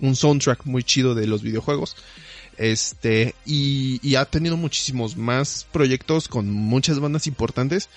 un 0.00 0.16
soundtrack 0.16 0.64
muy 0.66 0.84
chido 0.84 1.14
de 1.14 1.26
los 1.26 1.42
videojuegos. 1.42 1.96
Este, 2.58 3.34
y, 3.44 4.14
ha 4.16 4.24
tenido 4.24 4.56
muchísimos 4.56 5.16
más 5.16 5.66
proyectos 5.72 6.28
con 6.28 6.50
muchas 6.50 7.00
bandas 7.00 7.26
importantes. 7.26 7.88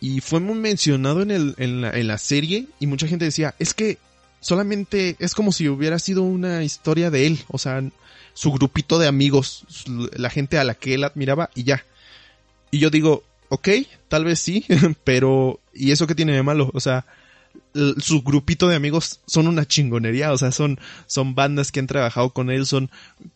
Y 0.00 0.20
fue 0.20 0.40
muy 0.40 0.56
mencionado 0.56 1.22
en, 1.22 1.30
el, 1.30 1.54
en, 1.58 1.80
la, 1.80 1.90
en 1.90 2.08
la 2.08 2.18
serie 2.18 2.66
y 2.80 2.86
mucha 2.86 3.06
gente 3.06 3.24
decía, 3.24 3.54
es 3.60 3.72
que 3.72 3.98
solamente 4.40 5.16
es 5.20 5.34
como 5.34 5.52
si 5.52 5.68
hubiera 5.68 5.98
sido 6.00 6.22
una 6.22 6.64
historia 6.64 7.10
de 7.10 7.26
él, 7.28 7.38
o 7.48 7.58
sea, 7.58 7.82
su 8.34 8.50
grupito 8.50 8.98
de 8.98 9.06
amigos, 9.06 9.64
la 10.16 10.30
gente 10.30 10.58
a 10.58 10.64
la 10.64 10.74
que 10.74 10.94
él 10.94 11.04
admiraba 11.04 11.50
y 11.54 11.62
ya. 11.62 11.84
Y 12.70 12.78
yo 12.78 12.90
digo, 12.90 13.22
ok, 13.48 13.68
tal 14.08 14.24
vez 14.24 14.40
sí, 14.40 14.64
pero 15.04 15.60
¿y 15.72 15.92
eso 15.92 16.06
qué 16.06 16.14
tiene 16.14 16.32
de 16.32 16.42
malo? 16.42 16.70
O 16.74 16.80
sea, 16.80 17.06
su 17.98 18.22
grupito 18.22 18.68
de 18.68 18.76
amigos 18.76 19.20
son 19.26 19.46
una 19.46 19.66
chingonería, 19.66 20.32
o 20.32 20.38
sea, 20.38 20.52
son, 20.52 20.78
son 21.06 21.34
bandas 21.34 21.72
que 21.72 21.80
han 21.80 21.86
trabajado 21.86 22.30
con 22.30 22.50
él, 22.50 22.66
son 22.66 22.90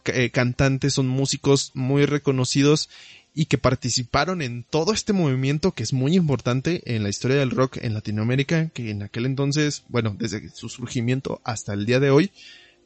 eh, 0.07 0.31
cantantes, 0.31 0.95
son 0.95 1.09
músicos 1.09 1.71
muy 1.75 2.07
reconocidos 2.07 2.91
y 3.35 3.47
que 3.47 3.59
participaron 3.59 4.41
en 4.41 4.65
todo 4.65 4.93
este 4.93 5.13
movimiento 5.13 5.73
que 5.73 5.83
es 5.83 5.93
muy 5.93 6.17
importante 6.17 6.83
en 6.95 7.03
la 7.03 7.11
historia 7.11 7.37
del 7.37 7.51
rock 7.51 7.77
en 7.83 7.93
Latinoamérica, 7.93 8.71
que 8.71 8.91
en 8.91 9.03
aquel 9.03 9.27
entonces, 9.27 9.85
bueno, 9.89 10.17
desde 10.19 10.49
su 10.51 10.69
surgimiento 10.71 11.41
hasta 11.45 11.75
el 11.75 11.85
día 11.85 12.01
de 12.01 12.11
hoy, 12.11 12.31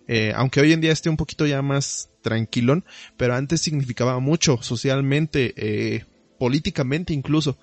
eh, 0.08 0.32
aunque 0.34 0.60
hoy 0.60 0.72
en 0.72 0.80
día 0.80 0.90
esté 0.90 1.08
un 1.08 1.16
poquito 1.16 1.46
ya 1.46 1.62
más 1.62 2.10
tranquilón, 2.20 2.84
pero 3.16 3.36
antes 3.36 3.60
significaba 3.60 4.18
mucho 4.18 4.58
socialmente, 4.60 5.54
eh, 5.56 6.04
políticamente 6.36 7.12
incluso. 7.12 7.56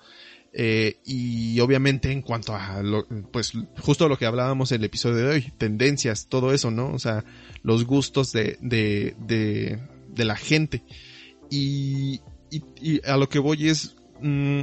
Eh, 0.60 0.98
y 1.04 1.60
obviamente 1.60 2.10
en 2.10 2.20
cuanto 2.20 2.52
a 2.52 2.82
lo, 2.82 3.06
pues 3.30 3.52
justo 3.78 4.08
lo 4.08 4.18
que 4.18 4.26
hablábamos 4.26 4.72
en 4.72 4.80
el 4.80 4.86
episodio 4.86 5.18
de 5.18 5.28
hoy, 5.28 5.52
tendencias, 5.56 6.26
todo 6.26 6.52
eso, 6.52 6.72
¿no? 6.72 6.92
O 6.92 6.98
sea, 6.98 7.24
los 7.62 7.84
gustos 7.84 8.32
de, 8.32 8.58
de, 8.60 9.14
de, 9.20 10.24
la 10.24 10.34
gente. 10.34 10.82
Y, 11.48 12.22
y, 12.50 13.00
a 13.08 13.16
lo 13.16 13.28
que 13.28 13.38
voy 13.38 13.68
es, 13.68 13.94
mm, 14.20 14.62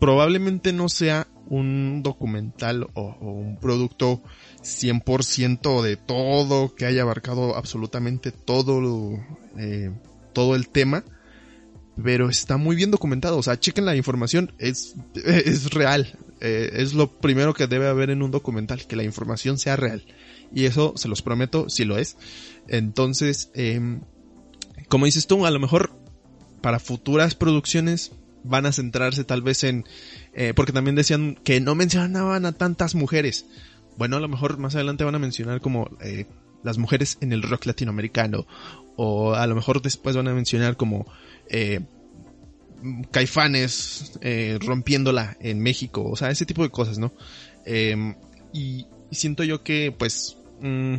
probablemente 0.00 0.72
no 0.72 0.88
sea 0.88 1.28
un 1.46 2.02
documental 2.02 2.88
o, 2.94 3.14
un 3.20 3.58
producto 3.60 4.24
100% 4.62 5.82
de 5.82 5.96
todo, 5.96 6.74
que 6.74 6.84
haya 6.84 7.02
abarcado 7.02 7.54
absolutamente 7.54 8.32
todo, 8.32 9.20
eh, 9.56 9.92
todo 10.32 10.56
el 10.56 10.68
tema, 10.68 11.04
pero 12.02 12.28
está 12.28 12.56
muy 12.56 12.76
bien 12.76 12.90
documentado, 12.90 13.38
o 13.38 13.42
sea, 13.42 13.58
chequen 13.58 13.86
la 13.86 13.96
información, 13.96 14.52
es, 14.58 14.94
es 15.14 15.70
real, 15.70 16.18
eh, 16.40 16.70
es 16.74 16.94
lo 16.94 17.18
primero 17.18 17.54
que 17.54 17.66
debe 17.66 17.88
haber 17.88 18.10
en 18.10 18.22
un 18.22 18.30
documental, 18.30 18.86
que 18.86 18.96
la 18.96 19.04
información 19.04 19.58
sea 19.58 19.76
real. 19.76 20.04
Y 20.54 20.66
eso, 20.66 20.92
se 20.96 21.08
los 21.08 21.22
prometo, 21.22 21.68
si 21.68 21.84
lo 21.84 21.98
es. 21.98 22.16
Entonces, 22.68 23.50
eh, 23.54 23.98
como 24.88 25.06
dices 25.06 25.26
tú, 25.26 25.44
a 25.44 25.50
lo 25.50 25.58
mejor 25.58 25.92
para 26.60 26.78
futuras 26.78 27.34
producciones 27.34 28.12
van 28.44 28.66
a 28.66 28.72
centrarse 28.72 29.24
tal 29.24 29.42
vez 29.42 29.64
en... 29.64 29.84
Eh, 30.34 30.52
porque 30.54 30.72
también 30.72 30.94
decían 30.94 31.36
que 31.42 31.60
no 31.60 31.74
mencionaban 31.74 32.46
a 32.46 32.52
tantas 32.52 32.94
mujeres. 32.94 33.46
Bueno, 33.96 34.16
a 34.16 34.20
lo 34.20 34.28
mejor 34.28 34.58
más 34.58 34.74
adelante 34.74 35.04
van 35.04 35.14
a 35.14 35.18
mencionar 35.18 35.60
como 35.60 35.90
eh, 36.00 36.26
las 36.62 36.78
mujeres 36.78 37.18
en 37.20 37.32
el 37.32 37.42
rock 37.42 37.66
latinoamericano. 37.66 38.46
O 38.96 39.34
a 39.34 39.46
lo 39.46 39.54
mejor 39.54 39.82
después 39.82 40.16
van 40.16 40.28
a 40.28 40.34
mencionar 40.34 40.76
como 40.76 41.06
eh, 41.48 41.80
caifanes 43.10 44.18
eh, 44.20 44.58
rompiéndola 44.60 45.36
en 45.40 45.60
México. 45.60 46.04
O 46.04 46.16
sea, 46.16 46.30
ese 46.30 46.46
tipo 46.46 46.62
de 46.62 46.70
cosas, 46.70 46.98
¿no? 46.98 47.12
Em, 47.64 48.14
y, 48.52 48.86
siento 49.10 49.44
yo 49.44 49.62
que 49.62 49.94
pues... 49.96 50.36
Mm, 50.60 50.94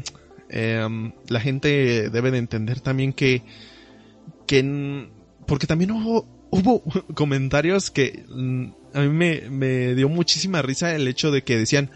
em, 0.49 1.11
la 1.27 1.39
gente 1.39 2.09
debe 2.09 2.31
de 2.31 2.37
entender 2.37 2.79
también 2.79 3.13
que... 3.13 3.43
que 4.45 5.07
porque 5.45 5.67
también 5.67 5.91
hubo, 5.91 6.27
hubo 6.51 6.83
comentarios 7.15 7.89
que 7.89 8.25
mm, 8.27 8.67
a 8.93 9.01
mí 9.01 9.09
me, 9.09 9.49
me 9.49 9.95
dio 9.95 10.09
muchísima 10.09 10.61
risa 10.61 10.95
el 10.95 11.07
hecho 11.07 11.31
de 11.31 11.43
que 11.43 11.57
decían, 11.57 11.91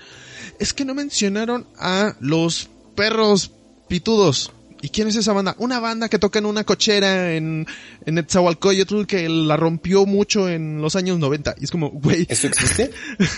es 0.60 0.74
que 0.74 0.86
no 0.86 0.94
mencionaron 0.94 1.68
a 1.78 2.16
los 2.20 2.70
perros 2.96 3.52
pitudos. 3.88 4.52
¿Y 4.84 4.90
quién 4.90 5.08
es 5.08 5.16
esa 5.16 5.32
banda? 5.32 5.56
Una 5.60 5.80
banda 5.80 6.10
que 6.10 6.18
toca 6.18 6.40
en 6.40 6.48
una 6.48 6.64
cochera 6.64 7.36
en, 7.36 7.68
en 8.06 8.16
Netzahualcoyotl 8.16 9.06
que 9.06 9.30
la 9.30 9.56
rompió 9.56 10.08
mucho 10.08 10.50
en 10.50 10.82
los 10.82 10.96
años 10.96 11.20
90. 11.20 11.56
Y 11.60 11.66
es 11.66 11.72
como, 11.72 11.92
güey. 11.92 12.26
¿Eso 12.28 12.48
existe? 12.48 12.90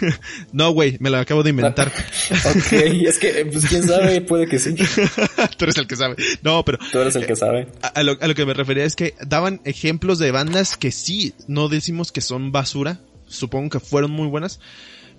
no, 0.53 0.71
güey, 0.71 0.95
me 1.01 1.09
lo 1.09 1.17
acabo 1.17 1.43
de 1.43 1.49
inventar. 1.49 1.87
ok, 2.45 2.71
es 2.71 3.19
que, 3.19 3.45
pues 3.51 3.65
quién 3.65 3.83
sabe, 3.83 4.21
puede 4.21 4.47
que 4.47 4.57
sí. 4.57 4.73
Tú 5.57 5.65
eres 5.65 5.77
el 5.77 5.85
que 5.85 5.97
sabe. 5.97 6.15
No, 6.43 6.63
pero. 6.63 6.77
Tú 6.91 6.99
eres 6.99 7.15
el 7.17 7.25
que 7.25 7.35
sabe. 7.35 7.67
A, 7.81 8.03
lo, 8.03 8.17
a 8.21 8.27
lo 8.27 8.35
que 8.35 8.45
me 8.45 8.53
refería 8.53 8.85
es 8.85 8.95
que 8.95 9.13
daban 9.27 9.59
ejemplos 9.65 10.19
de 10.19 10.31
bandas 10.31 10.77
que 10.77 10.91
sí, 10.91 11.33
no 11.47 11.67
decimos 11.67 12.13
que 12.13 12.21
son 12.21 12.53
basura. 12.53 13.01
Supongo 13.27 13.71
que 13.71 13.79
fueron 13.81 14.11
muy 14.11 14.27
buenas 14.27 14.61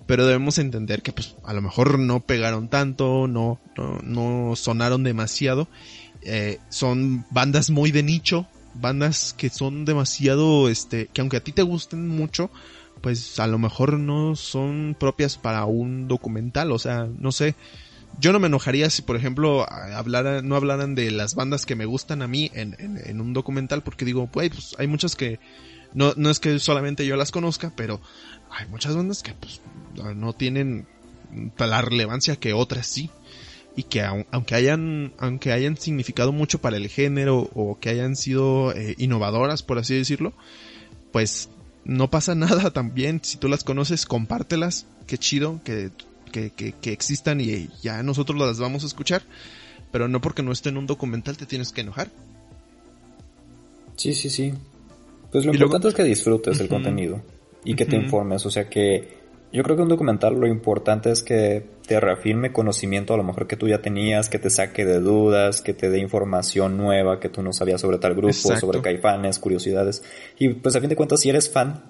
pero 0.05 0.25
debemos 0.25 0.57
entender 0.57 1.01
que 1.01 1.11
pues 1.11 1.35
a 1.43 1.53
lo 1.53 1.61
mejor 1.61 1.99
no 1.99 2.19
pegaron 2.19 2.67
tanto, 2.67 3.27
no, 3.27 3.59
no, 4.03 4.55
sonaron 4.55 5.03
demasiado 5.03 5.67
eh, 6.25 6.59
son 6.69 7.23
bandas 7.29 7.69
muy 7.69 7.91
de 7.91 8.01
nicho, 8.01 8.47
bandas 8.73 9.35
que 9.37 9.51
son 9.51 9.85
demasiado, 9.85 10.69
este, 10.69 11.07
que 11.07 11.21
aunque 11.21 11.37
a 11.37 11.43
ti 11.43 11.51
te 11.51 11.61
gusten 11.61 12.07
mucho, 12.07 12.49
pues 13.01 13.39
a 13.39 13.45
lo 13.45 13.59
mejor 13.59 13.99
no 13.99 14.35
son 14.35 14.95
propias 14.99 15.37
para 15.37 15.65
un 15.65 16.07
documental, 16.07 16.71
o 16.71 16.79
sea, 16.79 17.07
no 17.19 17.31
sé. 17.31 17.55
Yo 18.19 18.31
no 18.31 18.39
me 18.39 18.47
enojaría 18.47 18.89
si, 18.89 19.03
por 19.03 19.17
ejemplo, 19.17 19.69
hablaran, 19.69 20.47
no 20.47 20.55
hablaran 20.55 20.95
de 20.95 21.11
las 21.11 21.35
bandas 21.35 21.65
que 21.65 21.75
me 21.75 21.85
gustan 21.85 22.21
a 22.21 22.27
mí 22.27 22.49
en, 22.55 22.75
en, 22.79 23.21
un 23.21 23.33
documental, 23.33 23.83
porque 23.83 24.05
digo, 24.05 24.27
pues 24.27 24.73
hay 24.79 24.87
muchas 24.87 25.15
que, 25.15 25.39
no, 25.93 26.13
no 26.15 26.29
es 26.29 26.39
que 26.39 26.57
solamente 26.59 27.05
yo 27.05 27.17
las 27.17 27.31
conozca, 27.31 27.73
pero 27.75 28.01
hay 28.55 28.67
muchas 28.67 28.95
bandas 28.95 29.21
que 29.21 29.33
pues 29.33 29.61
no 30.15 30.33
tienen 30.33 30.87
la 31.57 31.81
relevancia 31.81 32.37
que 32.37 32.53
otras 32.53 32.87
sí. 32.87 33.09
Y 33.77 33.83
que 33.83 34.01
aunque 34.01 34.55
hayan 34.55 35.13
aunque 35.17 35.51
hayan 35.51 35.75
significado 35.75 36.31
mucho 36.31 36.61
para 36.61 36.77
el 36.77 36.87
género 36.87 37.49
o 37.53 37.77
que 37.77 37.89
hayan 37.89 38.15
sido 38.15 38.71
eh, 38.71 38.95
innovadoras 38.97 39.63
por 39.63 39.77
así 39.77 39.95
decirlo 39.95 40.33
pues 41.11 41.49
no 41.83 42.09
pasa 42.09 42.35
nada 42.35 42.71
también. 42.71 43.19
Si 43.21 43.37
tú 43.37 43.47
las 43.47 43.63
conoces 43.63 44.05
compártelas. 44.05 44.85
Qué 45.07 45.19
chido 45.19 45.61
que, 45.63 45.91
que, 46.31 46.49
que, 46.49 46.91
existan 46.91 47.39
y 47.39 47.69
ya 47.83 48.01
nosotros 48.01 48.39
las 48.39 48.57
vamos 48.57 48.83
a 48.83 48.87
escuchar. 48.87 49.21
Pero 49.91 50.07
no 50.07 50.19
porque 50.19 50.41
no 50.41 50.51
esté 50.51 50.69
en 50.69 50.77
un 50.77 50.87
documental 50.87 51.37
te 51.37 51.45
tienes 51.45 51.71
que 51.71 51.81
enojar. 51.81 52.09
Sí 53.97 54.13
sí 54.13 54.29
sí. 54.29 54.53
Pues 55.31 55.45
lo 55.45 55.53
importante 55.53 55.89
es 55.89 55.93
que 55.93 56.03
disfrutes 56.03 56.59
el 56.59 56.69
contenido 56.69 57.21
y 57.65 57.75
que 57.75 57.85
te 57.85 57.97
informes. 57.97 58.45
O 58.45 58.49
sea 58.49 58.69
que 58.69 59.25
yo 59.51 59.63
creo 59.63 59.75
que 59.75 59.81
un 59.81 59.89
documental 59.89 60.39
lo 60.39 60.47
importante 60.47 61.11
es 61.11 61.23
que 61.23 61.65
te 61.87 61.99
reafirme 61.99 62.51
conocimiento 62.51 63.13
a 63.13 63.17
lo 63.17 63.23
mejor 63.23 63.47
que 63.47 63.55
tú 63.55 63.67
ya 63.67 63.81
tenías, 63.81 64.29
que 64.29 64.39
te 64.39 64.49
saque 64.49 64.85
de 64.85 64.99
dudas, 64.99 65.61
que 65.61 65.73
te 65.73 65.89
dé 65.89 65.99
información 65.99 66.77
nueva 66.77 67.19
que 67.19 67.29
tú 67.29 67.41
no 67.41 67.53
sabías 67.53 67.81
sobre 67.81 67.97
tal 67.97 68.15
grupo, 68.15 68.33
sobre 68.33 68.81
caifanes, 68.81 69.39
curiosidades. 69.39 70.03
Y 70.37 70.49
pues 70.49 70.75
a 70.75 70.79
fin 70.79 70.89
de 70.89 70.95
cuentas, 70.95 71.21
si 71.21 71.29
eres 71.29 71.49
fan, 71.49 71.83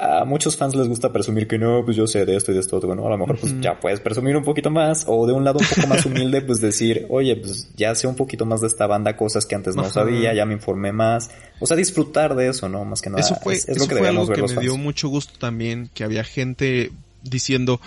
a 0.00 0.24
muchos 0.24 0.56
fans 0.56 0.74
les 0.74 0.88
gusta 0.88 1.12
presumir 1.12 1.46
que 1.46 1.58
no, 1.58 1.84
pues 1.84 1.94
yo 1.94 2.06
sé 2.06 2.24
de 2.24 2.34
esto 2.34 2.52
y 2.52 2.54
de 2.54 2.60
esto 2.60 2.78
otro, 2.78 2.94
¿no? 2.94 3.06
A 3.06 3.10
lo 3.10 3.18
mejor 3.18 3.38
pues 3.38 3.54
ya 3.60 3.78
puedes 3.78 4.00
presumir 4.00 4.34
un 4.34 4.44
poquito 4.44 4.70
más 4.70 5.04
o 5.06 5.26
de 5.26 5.34
un 5.34 5.44
lado 5.44 5.58
un 5.58 5.66
poco 5.66 5.86
más 5.88 6.06
humilde 6.06 6.40
pues 6.40 6.60
decir, 6.60 7.06
oye, 7.10 7.36
pues 7.36 7.68
ya 7.76 7.94
sé 7.94 8.06
un 8.06 8.16
poquito 8.16 8.46
más 8.46 8.62
de 8.62 8.68
esta 8.68 8.86
banda, 8.86 9.14
cosas 9.14 9.44
que 9.44 9.54
antes 9.54 9.76
no 9.76 9.90
sabía, 9.90 10.32
ya 10.32 10.46
me 10.46 10.54
informé 10.54 10.92
más. 10.92 11.30
O 11.60 11.66
sea, 11.66 11.76
disfrutar 11.76 12.34
de 12.34 12.48
eso, 12.48 12.68
¿no? 12.70 12.84
Más 12.86 13.02
que 13.02 13.10
nada. 13.10 13.20
Eso 13.20 13.34
fue, 13.36 13.54
es, 13.54 13.78
lo 13.78 13.86
que 13.86 13.96
fue 13.96 14.08
algo 14.08 14.26
que 14.26 14.42
me 14.42 14.62
dio 14.62 14.78
mucho 14.78 15.08
gusto 15.08 15.38
también, 15.38 15.90
que 15.92 16.02
había 16.02 16.24
gente 16.24 16.92
diciendo, 17.22 17.78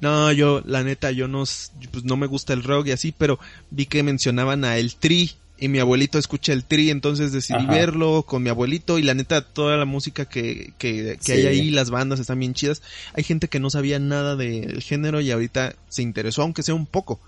no, 0.00 0.30
yo, 0.30 0.62
la 0.64 0.84
neta, 0.84 1.10
yo 1.10 1.26
no, 1.26 1.44
pues 1.90 2.04
no 2.04 2.16
me 2.16 2.28
gusta 2.28 2.52
el 2.52 2.62
rock 2.62 2.86
y 2.86 2.92
así, 2.92 3.12
pero 3.16 3.40
vi 3.70 3.86
que 3.86 4.04
mencionaban 4.04 4.64
a 4.64 4.78
El 4.78 4.94
Tri 4.94 5.32
y 5.58 5.68
mi 5.68 5.78
abuelito 5.78 6.18
escucha 6.18 6.52
el 6.52 6.64
tri, 6.64 6.90
entonces 6.90 7.32
decidí 7.32 7.66
verlo 7.66 8.24
con 8.24 8.42
mi 8.42 8.50
abuelito 8.50 8.98
y 8.98 9.02
la 9.02 9.14
neta 9.14 9.40
toda 9.40 9.76
la 9.76 9.84
música 9.84 10.26
que, 10.26 10.72
que, 10.78 11.18
que 11.24 11.32
hay 11.32 11.46
ahí, 11.46 11.70
las 11.70 11.90
bandas 11.90 12.20
están 12.20 12.38
bien 12.38 12.54
chidas. 12.54 12.82
Hay 13.14 13.24
gente 13.24 13.48
que 13.48 13.60
no 13.60 13.70
sabía 13.70 13.98
nada 13.98 14.36
del 14.36 14.82
género 14.82 15.20
y 15.20 15.30
ahorita 15.30 15.74
se 15.88 16.02
interesó, 16.02 16.42
aunque 16.42 16.62
sea 16.62 16.74
un 16.74 16.86
poco. 16.86 17.20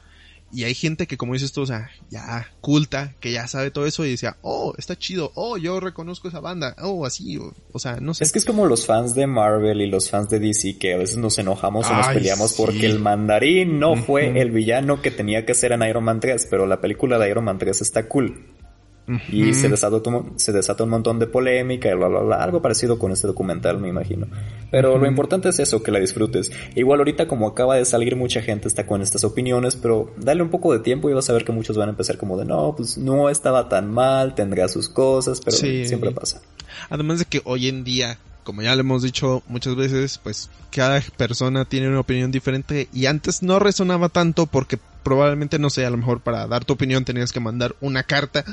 Y 0.52 0.64
hay 0.64 0.74
gente 0.74 1.06
que, 1.06 1.18
como 1.18 1.34
dices 1.34 1.52
tú, 1.52 1.62
o 1.62 1.66
sea, 1.66 1.90
ya 2.10 2.50
culta, 2.60 3.14
que 3.20 3.32
ya 3.32 3.46
sabe 3.48 3.70
todo 3.70 3.86
eso 3.86 4.04
y 4.06 4.10
decía, 4.10 4.36
oh, 4.42 4.74
está 4.78 4.96
chido, 4.96 5.30
oh, 5.34 5.58
yo 5.58 5.78
reconozco 5.78 6.28
esa 6.28 6.40
banda, 6.40 6.74
oh, 6.80 7.04
así, 7.04 7.38
o, 7.38 7.78
sea, 7.78 7.98
no 8.00 8.14
sé. 8.14 8.24
Es 8.24 8.32
que 8.32 8.38
es 8.38 8.44
como 8.44 8.66
los 8.66 8.86
fans 8.86 9.14
de 9.14 9.26
Marvel 9.26 9.82
y 9.82 9.86
los 9.88 10.08
fans 10.08 10.30
de 10.30 10.38
DC 10.38 10.78
que 10.78 10.94
a 10.94 10.98
veces 10.98 11.18
nos 11.18 11.38
enojamos 11.38 11.88
o 11.88 11.94
nos 11.94 12.08
peleamos 12.08 12.54
porque 12.54 12.86
el 12.86 12.98
mandarín 12.98 13.78
no 13.78 13.96
fue 13.96 14.40
el 14.40 14.50
villano 14.50 15.02
que 15.02 15.10
tenía 15.10 15.44
que 15.44 15.54
ser 15.54 15.72
en 15.72 15.82
Iron 15.82 16.04
Man 16.04 16.20
3, 16.20 16.46
pero 16.50 16.66
la 16.66 16.80
película 16.80 17.18
de 17.18 17.30
Iron 17.30 17.44
Man 17.44 17.58
3 17.58 17.80
está 17.82 18.08
cool. 18.08 18.46
Y 19.30 19.55
se 19.55 19.68
desata, 19.68 20.01
se 20.36 20.52
desata 20.52 20.85
un 20.85 20.90
montón 20.90 21.18
de 21.18 21.26
polémica 21.26 21.90
y 21.90 21.94
bla, 21.94 22.09
bla, 22.09 22.20
bla. 22.20 22.36
Algo 22.36 22.60
parecido 22.60 22.98
con 22.98 23.12
este 23.12 23.26
documental, 23.26 23.78
me 23.78 23.89
imagino. 23.89 24.26
Pero 24.70 24.98
lo 24.98 25.06
importante 25.06 25.48
es 25.48 25.59
eso, 25.59 25.82
que 25.82 25.90
la 25.90 25.98
disfrutes. 25.98 26.52
Igual 26.74 27.01
ahorita 27.01 27.26
como 27.26 27.48
acaba 27.48 27.76
de 27.76 27.85
salir 27.85 28.16
mucha 28.16 28.43
gente 28.43 28.68
está 28.68 28.86
con 28.86 29.02
estas 29.02 29.24
opiniones, 29.24 29.76
pero 29.76 30.12
dale 30.16 30.43
un 30.43 30.51
poco 30.51 30.72
de 30.72 30.80
tiempo 30.80 31.09
y 31.09 31.14
vas 31.14 31.28
a 31.30 31.32
ver 31.32 31.44
que 31.44 31.52
muchos 31.52 31.76
van 31.76 31.89
a 31.89 31.93
empezar 31.93 32.18
como 32.18 32.36
de 32.36 32.44
no, 32.44 32.74
pues 32.76 32.98
no 32.98 33.28
estaba 33.30 33.68
tan 33.68 33.90
mal, 33.90 34.35
tendrá 34.35 34.68
sus 34.68 34.89
cosas, 34.89 35.40
pero 35.44 35.56
siempre 35.56 36.10
pasa. 36.10 36.43
Además 36.90 37.18
de 37.18 37.24
que 37.24 37.40
hoy 37.44 37.68
en 37.68 37.85
día 37.85 38.18
como 38.48 38.62
ya 38.62 38.74
le 38.74 38.80
hemos 38.80 39.02
dicho 39.02 39.43
muchas 39.47 39.76
veces, 39.76 40.16
pues 40.22 40.48
cada 40.70 41.02
persona 41.18 41.66
tiene 41.66 41.86
una 41.86 42.01
opinión 42.01 42.30
diferente 42.30 42.89
y 42.94 43.05
antes 43.05 43.43
no 43.43 43.59
resonaba 43.59 44.09
tanto 44.09 44.47
porque 44.47 44.78
probablemente, 45.02 45.59
no 45.59 45.68
sé, 45.68 45.85
a 45.85 45.90
lo 45.90 45.98
mejor 45.98 46.20
para 46.20 46.47
dar 46.47 46.64
tu 46.64 46.72
opinión 46.72 47.05
tenías 47.05 47.30
que 47.30 47.40
mandar 47.40 47.76
una 47.82 48.05
carta 48.05 48.47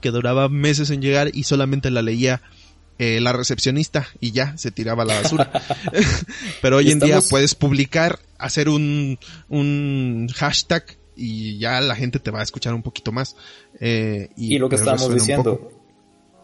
que 0.00 0.10
duraba 0.10 0.48
meses 0.48 0.90
en 0.90 1.02
llegar 1.02 1.30
y 1.32 1.44
solamente 1.44 1.90
la 1.90 2.02
leía 2.02 2.42
eh, 2.98 3.20
la 3.20 3.34
recepcionista 3.34 4.06
y 4.20 4.32
ya 4.32 4.56
se 4.56 4.70
tiraba 4.70 5.02
a 5.02 5.06
la 5.06 5.20
basura. 5.20 5.50
Pero 6.62 6.78
hoy 6.78 6.90
en 6.90 6.98
día 6.98 7.20
puedes 7.28 7.54
publicar, 7.54 8.18
hacer 8.38 8.70
un, 8.70 9.18
un 9.50 10.28
hashtag 10.34 10.96
y 11.14 11.58
ya 11.58 11.80
la 11.82 11.94
gente 11.94 12.20
te 12.20 12.30
va 12.30 12.40
a 12.40 12.42
escuchar 12.42 12.72
un 12.72 12.82
poquito 12.82 13.12
más. 13.12 13.36
Eh, 13.80 14.30
y, 14.36 14.58
lo 14.58 14.70
que 14.70 14.76
estamos 14.76 15.12
diciendo, 15.12 15.70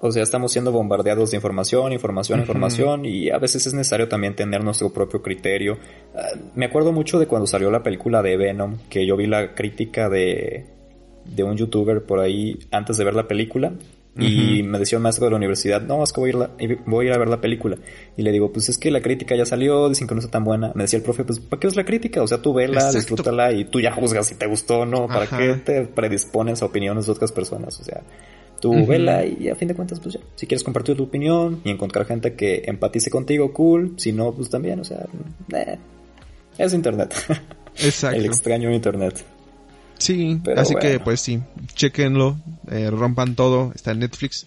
o 0.01 0.13
sea, 0.13 0.23
estamos 0.23 0.53
siendo 0.53 0.73
bombardeados 0.73 1.31
de 1.31 1.39
información, 1.39 1.93
información, 1.93 2.41
información 2.41 3.07
y 3.07 3.31
a 3.31 3.39
veces 3.39 3.67
es 3.67 3.73
necesario 3.73 4.09
también 4.09 4.37
tener 4.37 4.63
nuestro 4.63 4.93
propio 4.93 5.23
criterio. 5.23 5.79
Ah, 6.15 6.39
me 6.55 6.67
acuerdo 6.67 6.93
mucho 6.93 7.19
de 7.19 7.27
cuando 7.27 7.47
salió 7.47 7.71
la 7.71 7.83
película 7.83 8.21
de 8.21 8.37
Venom, 8.37 8.77
que 8.91 9.07
yo 9.07 9.17
vi 9.17 9.27
la 9.27 9.55
crítica 9.55 10.11
de, 10.11 10.67
de 11.25 11.43
un 11.45 11.57
youtuber 11.57 12.03
por 12.03 12.21
ahí 12.21 12.59
antes 12.71 12.97
de 12.97 13.05
ver 13.05 13.15
la 13.15 13.29
película 13.29 13.73
y 14.19 14.63
me 14.63 14.79
decía 14.79 14.99
un 14.99 15.03
maestro 15.05 15.25
de 15.25 15.31
la 15.31 15.39
universidad, 15.39 15.81
no, 15.81 16.05
es 16.05 16.13
que 16.13 16.21
voy 16.21 16.33
a, 16.33 16.51
ir 16.63 16.81
voy 16.85 17.07
a 17.07 17.09
ir 17.11 17.15
a 17.15 17.19
ver 17.19 17.29
la 17.29 17.41
película. 17.41 17.79
Y 18.15 18.23
le 18.23 18.31
digo, 18.31 18.53
pues 18.53 18.69
es 18.69 18.77
que 18.77 18.91
la 18.91 19.01
crítica 19.01 19.35
ya 19.37 19.47
salió, 19.47 19.89
dicen 19.89 20.07
que 20.07 20.15
no 20.15 20.21
está 20.21 20.33
tan 20.33 20.45
buena. 20.45 20.71
Me 20.75 20.85
decía 20.85 20.99
el 20.99 21.03
profe, 21.03 21.25
pues 21.25 21.41
¿para 21.41 21.59
qué 21.59 21.67
es 21.67 21.77
la 21.77 21.85
crítica? 21.85 22.23
O 22.23 22.27
sea, 22.27 22.43
tú 22.43 22.53
vela, 22.53 22.93
disfrútala 22.93 23.53
y 23.53 23.65
tú 23.65 23.81
ya 23.81 23.91
juzgas 23.91 24.27
si 24.27 24.35
te 24.35 24.47
gustó 24.47 24.81
o 24.81 24.87
no. 24.87 25.07
¿Para 25.07 25.27
qué 25.27 25.55
te 25.55 25.87
predispones 25.87 26.61
a 26.61 26.67
opiniones 26.67 27.07
de 27.07 27.13
otras 27.13 27.33
personas? 27.33 27.81
O 27.81 27.85
sea, 27.85 28.03
Tú 28.61 28.87
vela 28.87 29.27
y 29.27 29.49
a 29.49 29.57
fin 29.57 29.67
de 29.67 29.75
cuentas, 29.75 29.99
pues 29.99 30.15
ya, 30.15 30.21
si 30.37 30.47
quieres 30.47 30.63
compartir 30.63 30.97
tu 30.97 31.03
opinión 31.03 31.61
y 31.65 31.71
encontrar 31.71 32.07
gente 32.07 32.35
que 32.35 32.63
empatice 32.67 33.11
contigo, 33.11 33.53
cool. 33.53 33.95
Si 33.97 34.13
no, 34.13 34.33
pues 34.33 34.51
también, 34.51 34.79
o 34.79 34.85
sea, 34.85 35.05
eh, 35.53 35.79
es 36.59 36.73
internet. 36.73 37.13
Exacto. 37.75 38.17
El 38.17 38.27
extraño 38.27 38.73
internet. 38.73 39.25
Sí, 39.99 40.41
así 40.57 40.75
que 40.81 40.99
pues 41.01 41.21
sí, 41.21 41.41
chequenlo, 41.75 42.37
eh, 42.71 42.91
rompan 42.91 43.35
todo, 43.35 43.73
está 43.75 43.93
en 43.93 44.01
Netflix. 44.01 44.47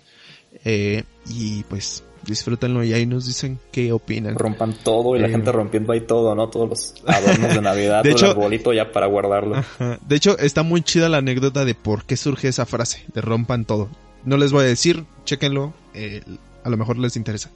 Eh, 0.63 1.03
y 1.29 1.63
pues 1.63 2.03
disfrútenlo 2.25 2.83
y 2.83 2.93
ahí 2.93 3.05
nos 3.05 3.25
dicen 3.25 3.59
qué 3.71 3.91
opinan. 3.91 4.35
Rompan 4.35 4.73
todo 4.83 5.15
y 5.15 5.19
la 5.19 5.29
gente 5.29 5.51
rompiendo 5.51 5.93
ahí 5.93 6.01
todo, 6.01 6.35
¿no? 6.35 6.49
Todos 6.49 6.69
los 6.69 6.93
adornos 7.05 7.53
de 7.53 7.61
Navidad, 7.61 8.03
de 8.03 8.11
hecho, 8.11 8.25
el 8.25 8.31
arbolito 8.31 8.73
ya 8.73 8.91
para 8.91 9.05
guardarlo. 9.05 9.63
De 10.07 10.15
hecho, 10.15 10.37
está 10.39 10.63
muy 10.63 10.81
chida 10.81 11.09
la 11.09 11.17
anécdota 11.17 11.65
de 11.65 11.75
por 11.75 12.05
qué 12.05 12.17
surge 12.17 12.47
esa 12.47 12.65
frase, 12.65 13.05
de 13.13 13.21
rompan 13.21 13.65
todo. 13.65 13.89
No 14.23 14.37
les 14.37 14.51
voy 14.51 14.63
a 14.63 14.67
decir, 14.67 15.05
chequenlo, 15.23 15.73
eh, 15.93 16.21
a 16.63 16.69
lo 16.69 16.77
mejor 16.77 16.97
les 16.97 17.15
interesa. 17.15 17.51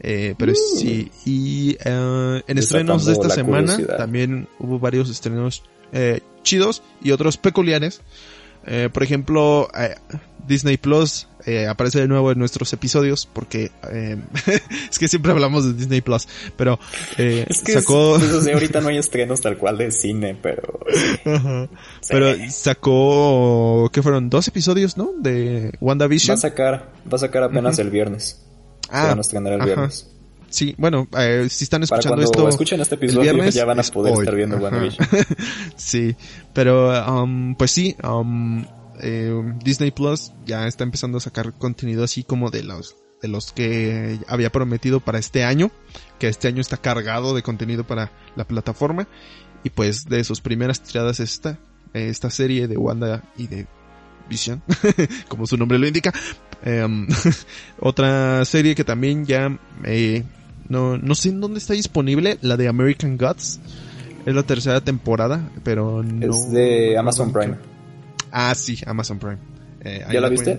Eh, 0.00 0.34
pero 0.38 0.52
mm. 0.52 0.78
sí, 0.78 1.10
y 1.24 1.76
eh, 1.84 2.42
en 2.46 2.58
estrenos 2.58 3.04
de 3.04 3.12
esta 3.12 3.30
semana 3.30 3.76
también 3.96 4.48
hubo 4.60 4.78
varios 4.78 5.10
estrenos 5.10 5.64
eh, 5.92 6.20
chidos 6.48 6.82
y 7.02 7.10
otros 7.10 7.36
peculiares. 7.36 8.00
Eh, 8.66 8.88
por 8.92 9.02
ejemplo, 9.02 9.68
eh, 9.78 9.94
Disney 10.46 10.78
Plus 10.78 11.28
eh, 11.46 11.66
aparece 11.66 12.00
de 12.00 12.08
nuevo 12.08 12.32
en 12.32 12.38
nuestros 12.38 12.72
episodios 12.72 13.28
porque 13.32 13.70
es 14.90 14.98
que 14.98 15.06
siempre 15.06 15.32
hablamos 15.32 15.64
de 15.64 15.74
Disney 15.74 16.00
Plus, 16.00 16.26
pero 16.56 16.78
eh, 17.18 17.46
es 17.48 17.62
que 17.62 17.72
sacó... 17.72 18.18
ahorita 18.52 18.80
no 18.80 18.88
hay 18.88 18.96
estrenos 18.96 19.40
tal 19.40 19.56
cual 19.58 19.78
de 19.78 19.92
cine, 19.92 20.36
pero... 20.40 20.80
Pero 22.08 22.34
sacó, 22.50 23.90
¿qué 23.92 24.02
fueron? 24.02 24.30
Dos 24.30 24.48
episodios, 24.48 24.96
¿no? 24.96 25.12
De 25.18 25.72
WandaVision. 25.80 26.34
Va 26.34 26.38
a 26.38 26.40
sacar, 26.40 26.92
va 27.10 27.16
a 27.16 27.18
sacar 27.18 27.42
apenas 27.44 27.78
el 27.78 27.90
viernes. 27.90 28.42
Ah, 28.90 29.08
van 29.08 29.18
a 29.18 29.20
estrenar 29.20 29.52
el 29.52 29.62
viernes. 29.62 30.08
Sí, 30.50 30.74
bueno, 30.78 31.08
eh, 31.18 31.46
si 31.50 31.64
están 31.64 31.82
escuchando 31.82 32.16
Para 32.16 32.28
cuando 32.28 32.48
escuchen 32.48 32.80
este 32.80 32.94
episodio 32.94 33.48
ya 33.50 33.64
van 33.64 33.80
a 33.80 33.82
poder 33.82 34.14
estar 34.14 34.34
viendo 34.34 34.56
WandaVision. 34.56 35.08
sí, 35.76 36.16
pero 36.54 36.90
um, 37.06 37.54
pues 37.54 37.70
sí, 37.70 37.96
um, 38.02 38.64
eh, 39.00 39.32
Disney 39.62 39.90
Plus 39.90 40.32
ya 40.46 40.66
está 40.66 40.84
empezando 40.84 41.18
a 41.18 41.20
sacar 41.20 41.52
contenido 41.52 42.02
así 42.04 42.24
como 42.24 42.50
de 42.50 42.62
los 42.62 42.96
de 43.20 43.28
los 43.28 43.52
que 43.52 44.20
había 44.28 44.50
prometido 44.50 45.00
para 45.00 45.18
este 45.18 45.44
año, 45.44 45.70
que 46.18 46.28
este 46.28 46.48
año 46.48 46.60
está 46.60 46.76
cargado 46.76 47.34
de 47.34 47.42
contenido 47.42 47.84
para 47.86 48.12
la 48.36 48.46
plataforma. 48.46 49.08
Y 49.64 49.70
pues 49.70 50.04
de 50.04 50.22
sus 50.22 50.40
primeras 50.40 50.82
tiradas 50.82 51.18
esta 51.20 51.58
esta 51.92 52.30
serie 52.30 52.68
de 52.68 52.76
Wanda 52.76 53.24
y 53.36 53.48
de 53.48 53.66
Vision, 54.28 54.62
como 55.28 55.46
su 55.46 55.56
nombre 55.56 55.78
lo 55.78 55.86
indica. 55.86 56.12
Em, 56.62 57.06
otra 57.80 58.44
serie 58.44 58.74
que 58.74 58.84
también 58.84 59.24
ya 59.26 59.58
eh, 59.84 60.24
no, 60.68 60.98
no 60.98 61.14
sé 61.14 61.30
en 61.30 61.40
dónde 61.40 61.58
está 61.58 61.74
disponible, 61.74 62.38
la 62.42 62.56
de 62.56 62.68
American 62.68 63.16
Gods. 63.16 63.60
Es 64.26 64.34
la 64.34 64.42
tercera 64.42 64.82
temporada, 64.82 65.50
pero 65.64 66.02
no. 66.02 66.26
Es 66.26 66.50
de 66.50 66.98
Amazon 66.98 67.32
Prime. 67.32 67.56
Ah, 68.30 68.54
sí, 68.54 68.78
Amazon 68.86 69.18
Prime. 69.18 69.38
Eh, 69.80 70.04
¿Ya 70.12 70.20
la, 70.20 70.28
viste? 70.28 70.58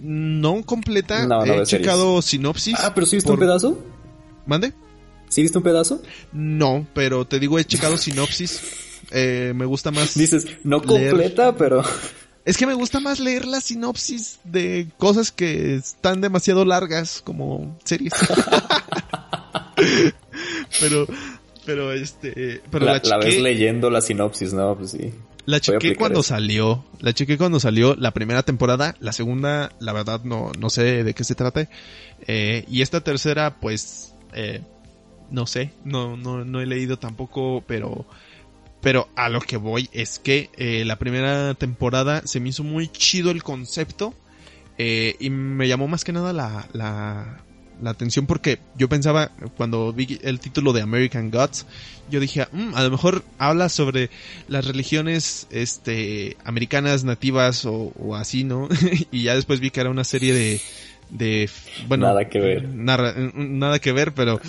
No 0.00 0.62
completa. 0.64 1.26
No, 1.26 1.46
no 1.46 1.62
He 1.62 1.66
checado 1.66 2.20
sinopsis. 2.22 2.74
Ah, 2.78 2.92
pero 2.94 3.06
sí 3.06 3.16
viste 3.16 3.30
un 3.30 3.38
pedazo. 3.38 3.78
¿Mande? 4.46 4.72
¿Sí 5.28 5.42
viste 5.42 5.58
un 5.58 5.64
pedazo? 5.64 6.02
No, 6.32 6.86
pero 6.92 7.24
te 7.24 7.38
digo, 7.38 7.58
he 7.58 7.64
checado 7.64 7.96
sinopsis. 7.96 8.60
Eh, 9.14 9.52
me 9.54 9.66
gusta 9.66 9.90
más. 9.90 10.14
Dices, 10.14 10.46
no 10.64 10.80
completa, 10.80 11.54
pero. 11.56 11.82
Es 12.44 12.56
que 12.56 12.66
me 12.66 12.74
gusta 12.74 12.98
más 12.98 13.20
leer 13.20 13.46
la 13.46 13.60
sinopsis 13.60 14.40
de 14.44 14.88
cosas 14.98 15.30
que 15.30 15.76
están 15.76 16.20
demasiado 16.20 16.64
largas, 16.64 17.22
como 17.22 17.78
series. 17.84 18.12
pero, 20.80 21.06
pero 21.64 21.92
este, 21.92 22.60
pero 22.70 22.86
la, 22.86 23.00
la, 23.04 23.18
ves 23.18 23.40
leyendo 23.40 23.90
la 23.90 24.00
sinopsis, 24.00 24.52
¿no? 24.52 24.76
Pues 24.76 24.90
sí. 24.90 25.12
La 25.44 25.60
chequé 25.60 25.96
cuando 25.96 26.22
salió. 26.22 26.84
La 27.00 27.12
chequé 27.12 27.36
cuando 27.36 27.58
salió 27.58 27.96
la 27.96 28.12
primera 28.12 28.42
temporada. 28.42 28.94
La 29.00 29.12
segunda, 29.12 29.72
la 29.80 29.92
verdad, 29.92 30.22
no, 30.24 30.52
no 30.58 30.70
sé 30.70 31.04
de 31.04 31.14
qué 31.14 31.24
se 31.24 31.34
trata. 31.34 31.68
Eh, 32.26 32.64
y 32.68 32.82
esta 32.82 33.00
tercera, 33.02 33.58
pues, 33.60 34.14
eh, 34.34 34.62
no 35.30 35.46
sé. 35.46 35.72
No, 35.84 36.16
no, 36.16 36.44
no 36.44 36.60
he 36.60 36.66
leído 36.66 36.98
tampoco, 36.98 37.64
pero, 37.66 38.06
pero 38.82 39.08
a 39.16 39.28
lo 39.28 39.40
que 39.40 39.56
voy 39.56 39.88
es 39.92 40.18
que 40.18 40.50
eh, 40.56 40.84
la 40.84 40.96
primera 40.98 41.54
temporada 41.54 42.22
se 42.26 42.40
me 42.40 42.50
hizo 42.50 42.64
muy 42.64 42.88
chido 42.88 43.30
el 43.30 43.42
concepto. 43.42 44.12
Eh, 44.78 45.16
y 45.20 45.30
me 45.30 45.68
llamó 45.68 45.86
más 45.86 46.02
que 46.02 46.12
nada 46.12 46.32
la, 46.32 46.66
la, 46.72 47.42
la 47.82 47.90
atención 47.90 48.26
porque 48.26 48.58
yo 48.76 48.88
pensaba 48.88 49.30
cuando 49.56 49.92
vi 49.92 50.18
el 50.22 50.40
título 50.40 50.72
de 50.72 50.80
American 50.80 51.30
Gods, 51.30 51.66
yo 52.10 52.20
dije, 52.20 52.46
mm, 52.50 52.74
a 52.74 52.82
lo 52.82 52.90
mejor 52.90 53.22
habla 53.38 53.68
sobre 53.68 54.08
las 54.48 54.66
religiones 54.66 55.46
este 55.50 56.36
americanas 56.44 57.04
nativas 57.04 57.64
o, 57.66 58.16
así, 58.16 58.44
¿no? 58.44 58.68
y 59.10 59.24
ya 59.24 59.34
después 59.34 59.60
vi 59.60 59.70
que 59.70 59.80
era 59.80 59.90
una 59.90 60.04
serie 60.04 60.32
de 60.32 60.60
de 61.10 61.50
bueno, 61.88 62.06
nada 62.06 62.28
que 62.28 62.40
ver. 62.40 62.68
nada 62.68 63.78
que 63.78 63.92
ver, 63.92 64.12
pero 64.12 64.40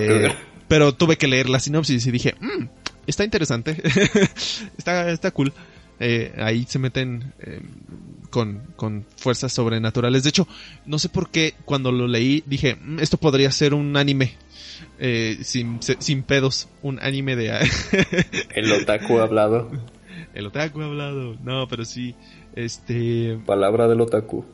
eh, 0.00 0.34
pero 0.68 0.94
tuve 0.94 1.16
que 1.16 1.28
leer 1.28 1.48
la 1.48 1.60
sinopsis 1.60 2.06
y 2.06 2.10
dije, 2.10 2.34
mm, 2.40 2.64
está 3.06 3.24
interesante. 3.24 3.80
está 4.78 5.10
está 5.10 5.30
cool. 5.30 5.52
Eh, 6.00 6.34
ahí 6.38 6.64
se 6.68 6.78
meten 6.78 7.32
eh, 7.40 7.60
con, 8.30 9.06
fuerzas 9.16 9.52
sobrenaturales. 9.52 10.24
De 10.24 10.30
hecho, 10.30 10.48
no 10.86 10.98
sé 10.98 11.08
por 11.08 11.30
qué 11.30 11.54
cuando 11.64 11.92
lo 11.92 12.08
leí 12.08 12.42
dije, 12.46 12.76
mm, 12.76 12.98
esto 12.98 13.16
podría 13.16 13.50
ser 13.50 13.74
un 13.74 13.96
anime. 13.96 14.36
Eh, 14.98 15.38
sin, 15.42 15.80
sin 15.82 16.22
pedos, 16.22 16.68
un 16.82 16.98
anime 17.00 17.36
de... 17.36 17.48
El 18.54 18.72
otaku 18.72 19.18
hablado. 19.18 19.70
El 20.34 20.46
otaku 20.46 20.82
hablado. 20.82 21.36
No, 21.42 21.68
pero 21.68 21.84
sí, 21.84 22.14
este... 22.54 23.38
Palabra 23.46 23.88
del 23.88 24.00
otaku. 24.00 24.44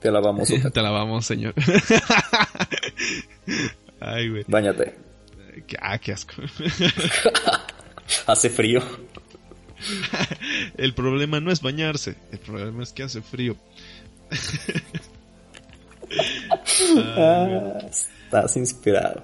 Te 0.00 0.08
alabamos, 0.08 0.50
otaku. 0.50 0.70
Te 0.70 0.80
alabamos, 0.80 1.26
señor. 1.26 1.54
Ay, 4.00 4.28
güey. 4.30 4.44
Báñate. 4.46 4.94
Ah, 5.80 5.98
qué 5.98 6.12
asco. 6.12 6.34
Hace 8.26 8.50
frío. 8.50 8.80
el 10.76 10.94
problema 10.94 11.40
no 11.40 11.50
es 11.50 11.60
bañarse, 11.60 12.16
el 12.32 12.38
problema 12.38 12.82
es 12.82 12.92
que 12.92 13.02
hace 13.02 13.22
frío. 13.22 13.56
Ah, 17.16 17.78
estás 17.88 18.56
inspirado. 18.56 19.22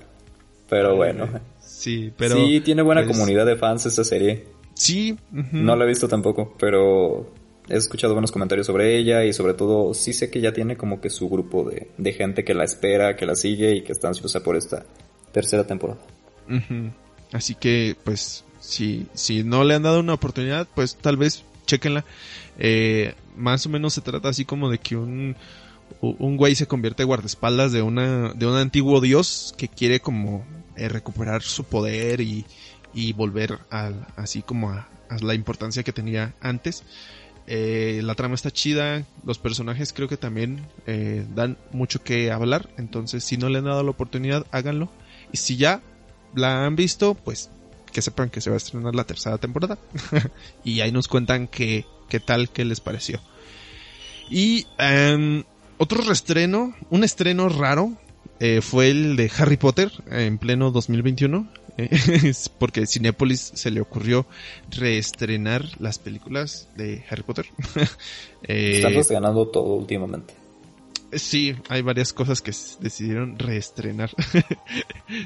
Pero 0.68 0.96
bueno. 0.96 1.28
Sí, 1.60 2.12
pero. 2.16 2.34
Sí, 2.34 2.60
tiene 2.60 2.82
buena 2.82 3.02
pues, 3.04 3.14
comunidad 3.14 3.46
de 3.46 3.56
fans 3.56 3.86
esta 3.86 4.04
serie. 4.04 4.46
Sí. 4.74 5.16
No 5.30 5.76
la 5.76 5.84
he 5.84 5.88
visto 5.88 6.08
tampoco, 6.08 6.56
pero 6.58 7.32
he 7.68 7.76
escuchado 7.76 8.14
buenos 8.14 8.32
comentarios 8.32 8.66
sobre 8.66 8.96
ella 8.96 9.24
y 9.24 9.32
sobre 9.32 9.54
todo 9.54 9.94
sí 9.94 10.12
sé 10.12 10.30
que 10.30 10.40
ya 10.40 10.52
tiene 10.52 10.76
como 10.76 11.00
que 11.00 11.10
su 11.10 11.28
grupo 11.28 11.70
de, 11.70 12.12
gente 12.12 12.44
que 12.44 12.54
la 12.54 12.64
espera, 12.64 13.16
que 13.16 13.26
la 13.26 13.34
sigue 13.34 13.74
y 13.76 13.82
que 13.82 13.92
está 13.92 14.08
ansiosa 14.08 14.42
por 14.42 14.56
esta 14.56 14.84
tercera 15.30 15.66
temporada. 15.66 16.00
Así 17.32 17.54
que, 17.54 17.96
pues, 18.02 18.44
si, 18.62 19.06
si 19.12 19.42
no 19.42 19.64
le 19.64 19.74
han 19.74 19.82
dado 19.82 20.00
una 20.00 20.14
oportunidad, 20.14 20.68
pues 20.74 20.96
tal 20.96 21.16
vez 21.16 21.44
chequenla. 21.66 22.04
Eh, 22.58 23.14
más 23.36 23.66
o 23.66 23.68
menos 23.68 23.94
se 23.94 24.00
trata 24.00 24.28
así 24.28 24.44
como 24.44 24.70
de 24.70 24.78
que 24.78 24.96
un, 24.96 25.36
un 26.00 26.36
güey 26.36 26.54
se 26.54 26.66
convierte 26.66 27.02
en 27.02 27.08
guardaespaldas 27.08 27.72
de 27.72 27.82
una, 27.82 28.32
de 28.34 28.46
un 28.46 28.56
antiguo 28.56 29.00
dios 29.00 29.52
que 29.56 29.68
quiere 29.68 30.00
como 30.00 30.44
eh, 30.76 30.88
recuperar 30.88 31.42
su 31.42 31.64
poder 31.64 32.20
y, 32.20 32.46
y 32.94 33.12
volver 33.12 33.58
así 34.16 34.42
como 34.42 34.70
a, 34.70 34.88
la 35.20 35.34
importancia 35.34 35.82
que 35.82 35.92
tenía 35.92 36.34
antes. 36.40 36.84
Eh, 37.46 38.00
la 38.04 38.14
trama 38.14 38.36
está 38.36 38.50
chida, 38.50 39.04
los 39.24 39.38
personajes 39.38 39.92
creo 39.92 40.08
que 40.08 40.16
también 40.16 40.64
eh, 40.86 41.26
dan 41.34 41.58
mucho 41.72 42.02
que 42.02 42.30
hablar, 42.30 42.70
entonces 42.78 43.24
si 43.24 43.36
no 43.36 43.48
le 43.48 43.58
han 43.58 43.64
dado 43.64 43.82
la 43.82 43.90
oportunidad, 43.90 44.46
háganlo. 44.52 44.88
Y 45.32 45.38
si 45.38 45.56
ya 45.56 45.82
la 46.34 46.64
han 46.64 46.76
visto, 46.76 47.14
pues 47.14 47.50
que 47.92 48.02
sepan 48.02 48.30
que 48.30 48.40
se 48.40 48.50
va 48.50 48.54
a 48.54 48.58
estrenar 48.58 48.94
la 48.94 49.04
tercera 49.04 49.38
temporada. 49.38 49.78
y 50.64 50.80
ahí 50.80 50.90
nos 50.90 51.08
cuentan 51.08 51.46
qué, 51.46 51.84
qué 52.08 52.20
tal, 52.20 52.50
qué 52.50 52.64
les 52.64 52.80
pareció. 52.80 53.20
Y 54.30 54.66
em, 54.78 55.44
otro 55.78 56.02
reestreno, 56.02 56.74
un 56.90 57.04
estreno 57.04 57.48
raro, 57.48 57.92
eh, 58.40 58.60
fue 58.60 58.90
el 58.90 59.16
de 59.16 59.30
Harry 59.38 59.56
Potter 59.56 59.92
en 60.10 60.38
pleno 60.38 60.70
2021. 60.70 61.46
porque 62.58 62.86
Cinepolis 62.86 63.52
se 63.54 63.70
le 63.70 63.80
ocurrió 63.80 64.26
reestrenar 64.70 65.64
las 65.80 65.98
películas 65.98 66.68
de 66.76 67.04
Harry 67.08 67.22
Potter. 67.22 67.46
eh, 68.42 68.72
Estamos 68.76 69.08
ganando 69.08 69.48
todo 69.48 69.74
últimamente. 69.74 70.34
Sí, 71.12 71.54
hay 71.68 71.82
varias 71.82 72.12
cosas 72.12 72.40
que 72.40 72.52
decidieron 72.80 73.38
reestrenar. 73.38 74.10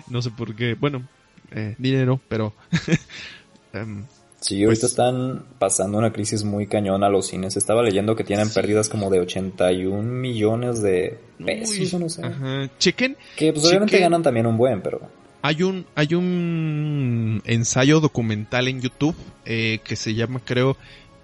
no 0.09 0.21
sé 0.21 0.31
por 0.31 0.55
qué. 0.57 0.75
Bueno, 0.75 1.07
eh, 1.51 1.75
dinero, 1.79 2.21
pero... 2.29 2.53
um, 3.75 4.05
sí, 4.41 4.63
ahorita 4.65 4.81
pues 4.83 4.93
están 4.93 5.45
pasando 5.59 5.99
una 5.99 6.13
crisis 6.13 6.45
muy 6.45 6.67
cañona 6.67 7.07
a 7.07 7.11
los 7.11 7.29
cines. 7.29 7.57
Estaba 7.57 7.83
leyendo 7.83 8.17
que 8.17 8.25
tienen 8.25 8.51
pérdidas 8.51 8.89
como 8.89 9.11
de 9.11 9.21
81 9.21 10.03
millones 10.03 10.83
de 10.83 11.19
pesos, 11.45 12.01
no 12.01 12.09
sé. 12.09 12.25
Ajá. 12.25 12.71
Chequen. 12.79 13.17
Que 13.37 13.53
pues 13.53 13.65
obviamente 13.67 13.99
ganan 13.99 14.23
también 14.23 14.47
un 14.47 14.57
buen, 14.57 14.83
pero... 14.83 15.01
Hay 15.43 15.63
un, 15.63 15.87
hay 15.95 16.15
un 16.15 17.41
ensayo 17.45 18.01
documental 18.01 18.67
en 18.67 18.81
YouTube 18.81 19.15
eh, 19.45 19.79
que 19.85 19.95
se 19.95 20.15
llama, 20.15 20.41
creo, 20.45 20.77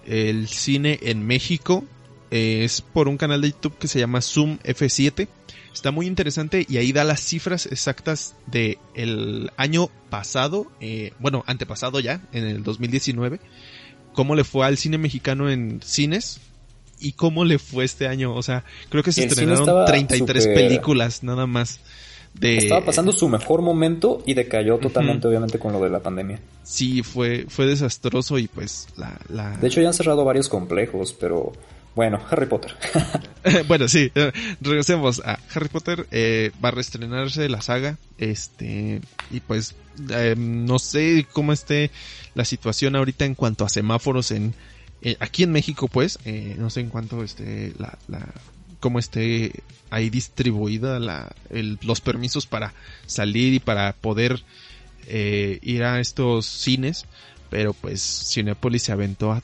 El 0.07 0.47
cine 0.47 1.01
en 1.03 1.27
México. 1.27 1.85
Eh, 2.31 2.63
es 2.65 2.81
por 2.81 3.09
un 3.09 3.17
canal 3.17 3.41
de 3.41 3.51
YouTube 3.51 3.77
que 3.79 3.89
se 3.89 3.99
llama 3.99 4.21
Zoom 4.21 4.59
F7. 4.65 5.27
Está 5.73 5.91
muy 5.91 6.07
interesante 6.07 6.67
y 6.69 6.77
ahí 6.77 6.93
da 6.93 7.05
las 7.05 7.21
cifras 7.21 7.67
exactas 7.67 8.35
de 8.47 8.79
el 8.95 9.51
año 9.57 9.89
pasado, 10.11 10.67
eh, 10.81 11.13
bueno, 11.19 11.45
antepasado 11.47 11.99
ya, 12.01 12.21
en 12.33 12.47
el 12.47 12.63
2019, 12.63 13.41
cómo 14.13 14.35
le 14.35 14.45
fue 14.45 14.67
al 14.67 14.77
cine 14.77 14.99
mexicano 14.99 15.51
en 15.51 15.81
cines 15.83 16.41
y 17.01 17.13
cómo 17.13 17.45
le 17.45 17.59
fue 17.59 17.85
este 17.85 18.07
año. 18.07 18.35
O 18.35 18.43
sea, 18.43 18.65
creo 18.89 19.03
que 19.03 19.13
se 19.13 19.25
estrenaron 19.25 19.87
33 19.87 20.47
películas 20.49 21.23
nada 21.23 21.47
más. 21.47 21.81
De... 22.35 22.57
Estaba 22.57 22.85
pasando 22.85 23.13
su 23.13 23.29
mejor 23.29 23.61
momento 23.61 24.23
y 24.25 24.33
decayó 24.33 24.79
totalmente, 24.79 25.29
obviamente, 25.29 25.59
con 25.59 25.73
lo 25.73 25.81
de 25.81 25.91
la 25.91 26.01
pandemia. 26.01 26.41
Sí, 26.63 27.03
fue, 27.03 27.45
fue 27.49 27.67
desastroso 27.67 28.39
y 28.39 28.49
pues 28.49 28.89
la, 28.97 29.19
la... 29.29 29.57
De 29.59 29.69
hecho, 29.69 29.83
ya 29.83 29.89
han 29.89 29.95
cerrado 29.95 30.25
varios 30.25 30.49
complejos, 30.49 31.15
pero 31.19 31.53
bueno, 31.95 32.21
Harry 32.31 32.47
Potter. 32.47 32.75
bueno, 33.69 33.87
sí, 33.87 34.11
eh, 34.15 34.33
regresemos 34.61 35.21
a 35.25 35.39
Harry 35.55 35.69
Potter. 35.69 36.07
Eh, 36.11 36.51
va 36.65 36.71
a 36.71 36.73
reestrenarse 36.73 37.49
la 37.49 37.61
saga. 37.61 37.99
Este, 38.17 39.03
y 39.31 39.41
pues, 39.41 39.75
eh, 40.11 40.35
no 40.37 40.79
sé 40.79 41.27
cómo 41.33 41.53
esté 41.53 41.91
la 42.35 42.47
situación 42.47 42.97
ahorita 42.97 43.27
en 43.27 43.35
cuanto 43.35 43.65
a 43.65 43.69
semáforos 43.69 44.31
en, 44.31 44.55
aquí 45.21 45.43
en 45.43 45.53
México, 45.53 45.89
pues, 45.89 46.19
no 46.57 46.71
sé 46.71 46.81
en 46.81 46.89
cuanto 46.89 47.23
esté 47.23 47.75
la, 47.79 47.99
la, 48.09 48.27
cómo 48.81 48.99
esté 48.99 49.63
ahí 49.91 50.09
distribuida 50.09 50.99
la, 50.99 51.35
los 51.83 52.01
permisos 52.01 52.47
para 52.47 52.73
salir 53.07 53.53
y 53.53 53.59
para 53.59 53.93
poder 53.93 54.43
ir 55.11 55.85
a 55.85 56.01
estos 56.01 56.47
cines. 56.47 57.05
Pero 57.51 57.75
pues 57.75 58.01
Cinepolis 58.33 58.85
se 58.85 58.93
aventó 58.93 59.33
a 59.33 59.43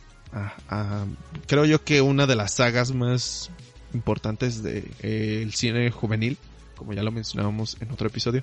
creo 1.47 1.65
yo 1.65 1.83
que 1.85 2.01
una 2.01 2.27
de 2.27 2.37
las 2.37 2.55
sagas 2.55 2.93
más 2.93 3.51
importantes 3.95 4.63
del 4.63 4.83
de, 4.83 5.43
eh, 5.43 5.49
cine 5.53 5.91
juvenil, 5.91 6.37
como 6.77 6.93
ya 6.93 7.03
lo 7.03 7.11
mencionábamos 7.11 7.77
en 7.81 7.91
otro 7.91 8.09
episodio. 8.09 8.43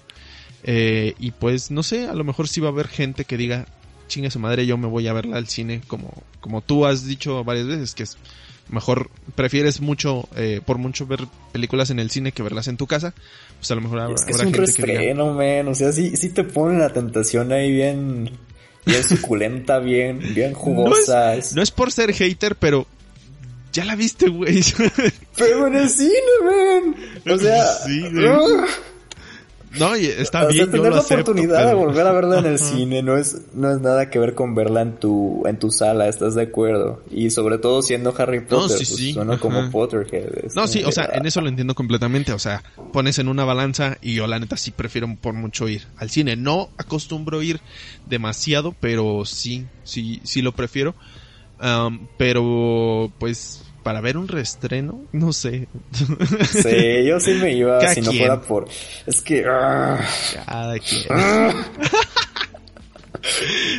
Eh, 0.64 1.14
y 1.20 1.32
pues 1.32 1.72
no 1.72 1.84
sé, 1.84 2.08
a 2.08 2.14
lo 2.14 2.24
mejor 2.24 2.48
sí 2.48 2.60
va 2.60 2.70
a 2.70 2.72
haber 2.72 2.88
gente 2.88 3.26
que 3.26 3.38
diga, 3.38 3.66
chinga 4.08 4.32
su 4.32 4.40
madre, 4.40 4.66
yo 4.66 4.78
me 4.78 4.88
voy 4.88 5.08
a 5.08 5.14
verla 5.14 5.38
al 5.38 5.48
cine, 5.48 5.82
como, 5.88 6.12
como 6.40 6.62
tú 6.62 6.86
has 6.86 7.06
dicho 7.06 7.44
varias 7.44 7.68
veces, 7.68 7.94
que 7.94 8.04
es 8.04 8.18
mejor, 8.70 9.12
prefieres 9.36 9.80
mucho, 9.80 10.28
eh, 10.36 10.62
por 10.66 10.80
mucho 10.80 11.06
ver 11.06 11.28
películas 11.52 11.92
en 11.92 12.00
el 12.00 12.10
cine 12.10 12.32
que 12.32 12.42
verlas 12.42 12.68
en 12.68 12.78
tu 12.78 12.88
casa, 12.88 13.14
pues 13.60 13.70
a 13.70 13.76
lo 13.76 13.82
mejor 13.82 14.00
habrá, 14.00 14.16
es 14.16 14.26
que 14.26 14.32
es 14.32 14.40
un 14.40 14.54
gente 14.54 14.74
que 14.74 14.86
diga, 14.86 15.24
o 15.70 15.76
sea, 15.76 15.92
sí, 15.92 16.16
sí 16.16 16.30
te 16.30 16.44
pone 16.44 16.80
la 16.80 16.92
tentación 16.92 17.52
ahí 17.52 17.72
bien 17.72 18.32
bien 18.86 19.04
suculenta, 19.04 19.80
bien, 19.80 20.20
bien 20.34 20.54
jugosa. 20.54 21.36
No 21.56 21.62
es, 21.62 21.72
por 21.72 21.92
ser 21.92 22.14
hater, 22.14 22.56
pero 22.56 22.88
ya 23.74 23.86
la 23.86 23.96
viste, 23.96 24.30
güey. 24.30 24.64
Pero 25.38 25.68
en 25.68 25.76
el 25.76 25.90
cine, 25.90 26.12
man. 26.44 26.96
O 27.28 27.38
sea, 27.38 27.66
sí, 27.86 28.02
no, 29.80 29.96
está 29.96 30.48
bien. 30.48 30.72
tener 30.72 30.94
la 30.94 31.02
oportunidad 31.02 31.68
de 31.68 31.74
volver 31.74 32.06
a 32.08 32.12
verla 32.12 32.40
en 32.40 32.46
el 32.46 32.60
cine 32.76 33.02
no 33.04 33.18
es, 33.18 33.42
no 33.54 33.72
es 33.72 33.82
nada 33.82 34.10
que 34.10 34.20
ver 34.20 34.34
con 34.34 34.56
verla 34.56 34.82
en 34.82 34.98
tu, 34.98 35.44
en 35.46 35.58
tu 35.60 35.72
sala, 35.72 36.08
¿estás 36.08 36.36
de 36.36 36.44
acuerdo? 36.44 37.02
Y 37.12 37.30
sobre 37.30 37.58
todo 37.58 37.82
siendo 37.82 38.14
Harry 38.18 38.42
Potter, 38.42 38.58
no, 38.58 38.68
sí, 38.70 38.76
pues, 38.76 38.88
sí. 38.88 39.14
suena 39.14 39.38
como 39.38 39.70
Potterhead. 39.70 40.54
No, 40.56 40.68
sí, 40.68 40.84
o 40.84 40.92
sea, 40.92 41.10
en 41.14 41.26
eso 41.26 41.42
lo 41.42 41.50
entiendo 41.50 41.76
completamente. 41.76 42.34
O 42.34 42.40
sea, 42.40 42.64
pones 42.92 43.20
en 43.20 43.28
una 43.28 43.46
balanza 43.46 43.98
y 44.02 44.16
yo 44.16 44.28
la 44.28 44.40
neta 44.40 44.58
sí 44.58 44.72
prefiero 44.72 45.08
por 45.20 45.34
mucho 45.34 45.68
ir 45.68 45.84
al 45.98 46.10
cine. 46.10 46.36
No 46.36 46.70
acostumbro 46.78 47.42
ir 47.42 47.60
demasiado, 48.06 48.76
pero 48.80 49.26
sí, 49.26 49.66
sí, 49.84 50.22
sí 50.24 50.42
lo 50.42 50.54
prefiero. 50.54 50.96
Um, 51.62 52.08
pero, 52.18 53.12
pues, 53.18 53.65
para 53.86 54.02
ver 54.02 54.18
un 54.18 54.28
reestreno, 54.28 55.06
no 55.12 55.32
sé. 55.32 55.68
Sí, 55.94 57.06
yo 57.06 57.20
sí 57.20 57.36
me 57.36 57.54
iba 57.54 57.80
si 57.94 58.02
no 58.02 58.12
fuera 58.12 58.42
por. 58.42 58.68
Es 59.06 59.22
que. 59.22 59.46
Ah. 59.48 60.04
Cada 60.44 60.80
quien. 60.80 61.04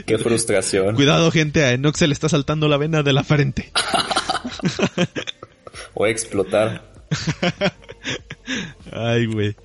Qué 0.07 0.17
frustración. 0.19 0.95
Cuidado, 0.95 1.29
gente, 1.33 1.65
a 1.65 1.73
Enoch 1.73 1.97
se 1.97 2.07
le 2.07 2.13
está 2.13 2.29
saltando 2.29 2.69
la 2.69 2.77
vena 2.77 3.03
de 3.03 3.13
la 3.13 3.25
frente. 3.25 3.73
o 5.95 6.07
explotar. 6.07 6.89
Ay, 8.93 9.27
güey. 9.27 9.57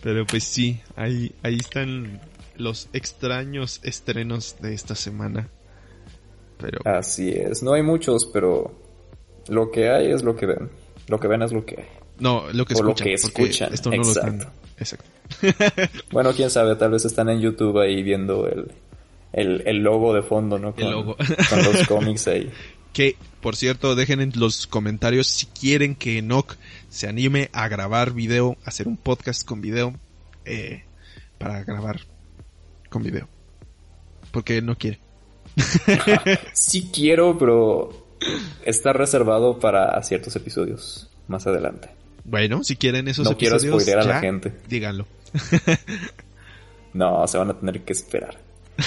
Pero 0.00 0.24
pues 0.26 0.44
sí, 0.44 0.80
ahí, 0.94 1.34
ahí 1.42 1.56
están 1.56 2.20
los 2.56 2.88
extraños 2.92 3.80
estrenos 3.82 4.58
de 4.60 4.74
esta 4.74 4.94
semana. 4.94 5.48
Pero... 6.56 6.78
Así 6.84 7.30
es, 7.30 7.64
no 7.64 7.72
hay 7.72 7.82
muchos, 7.82 8.30
pero 8.32 8.87
lo 9.48 9.70
que 9.70 9.90
hay 9.90 10.10
es 10.10 10.22
lo 10.22 10.36
que 10.36 10.46
ven. 10.46 10.70
Lo 11.08 11.18
que 11.18 11.28
ven 11.28 11.42
es 11.42 11.52
lo 11.52 11.64
que 11.64 11.76
hay. 11.80 11.86
No, 12.18 12.44
lo 12.52 12.64
que 12.64 12.74
escuchan. 12.74 13.06
lo 13.06 13.10
que 13.10 13.14
escuchan. 13.14 13.72
Esto 13.72 13.90
no 13.90 13.96
Exacto. 13.96 14.46
Exacto. 14.78 15.10
bueno, 16.10 16.32
quién 16.32 16.50
sabe, 16.50 16.76
tal 16.76 16.90
vez 16.90 17.04
están 17.04 17.28
en 17.28 17.40
YouTube 17.40 17.78
ahí 17.80 18.02
viendo 18.02 18.48
el, 18.48 19.62
el, 19.66 19.76
logo 19.78 20.14
de 20.14 20.22
fondo, 20.22 20.58
¿no? 20.58 20.74
Con, 20.74 20.84
el 20.84 20.90
logo. 20.90 21.16
con 21.48 21.62
los 21.62 21.86
cómics 21.86 22.28
ahí. 22.28 22.50
Que, 22.92 23.16
por 23.42 23.54
cierto, 23.54 23.94
dejen 23.94 24.20
en 24.20 24.32
los 24.34 24.66
comentarios 24.66 25.28
si 25.28 25.46
quieren 25.46 25.94
que 25.94 26.18
Enoch 26.18 26.56
se 26.88 27.06
anime 27.06 27.50
a 27.52 27.68
grabar 27.68 28.12
video, 28.12 28.56
hacer 28.64 28.88
un 28.88 28.96
podcast 28.96 29.46
con 29.46 29.60
video, 29.60 29.94
eh, 30.46 30.84
para 31.36 31.62
grabar 31.64 32.00
con 32.88 33.02
video. 33.02 33.28
Porque 34.32 34.62
no 34.62 34.76
quiere. 34.76 34.98
sí 36.54 36.90
quiero, 36.92 37.38
pero 37.38 38.07
está 38.64 38.92
reservado 38.92 39.58
para 39.58 40.02
ciertos 40.02 40.34
episodios 40.36 41.08
más 41.28 41.46
adelante. 41.46 41.90
Bueno, 42.24 42.62
si 42.64 42.76
quieren 42.76 43.08
esos 43.08 43.24
no 43.24 43.32
episodios. 43.32 43.64
No 43.64 43.70
quiero 43.70 43.80
spoilear 43.80 44.00
a 44.00 44.14
la 44.14 44.20
gente. 44.20 44.52
Díganlo. 44.68 45.06
no, 46.92 47.26
se 47.26 47.38
van 47.38 47.50
a 47.50 47.58
tener 47.58 47.82
que 47.82 47.92
esperar. 47.92 48.38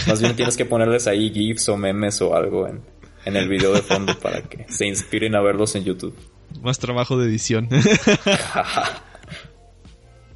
Más 0.07 0.21
bien 0.21 0.35
tienes 0.35 0.55
que 0.55 0.65
ponerles 0.65 1.07
ahí 1.07 1.31
GIFs 1.31 1.69
o 1.69 1.77
memes 1.77 2.21
o 2.21 2.35
algo 2.35 2.67
en, 2.67 2.81
en 3.25 3.35
el 3.35 3.49
video 3.49 3.73
de 3.73 3.81
fondo 3.81 4.17
para 4.19 4.43
que 4.43 4.65
se 4.69 4.85
inspiren 4.85 5.35
a 5.35 5.41
verlos 5.41 5.75
en 5.75 5.83
YouTube. 5.83 6.15
Más 6.61 6.79
trabajo 6.79 7.17
de 7.17 7.27
edición. 7.27 7.67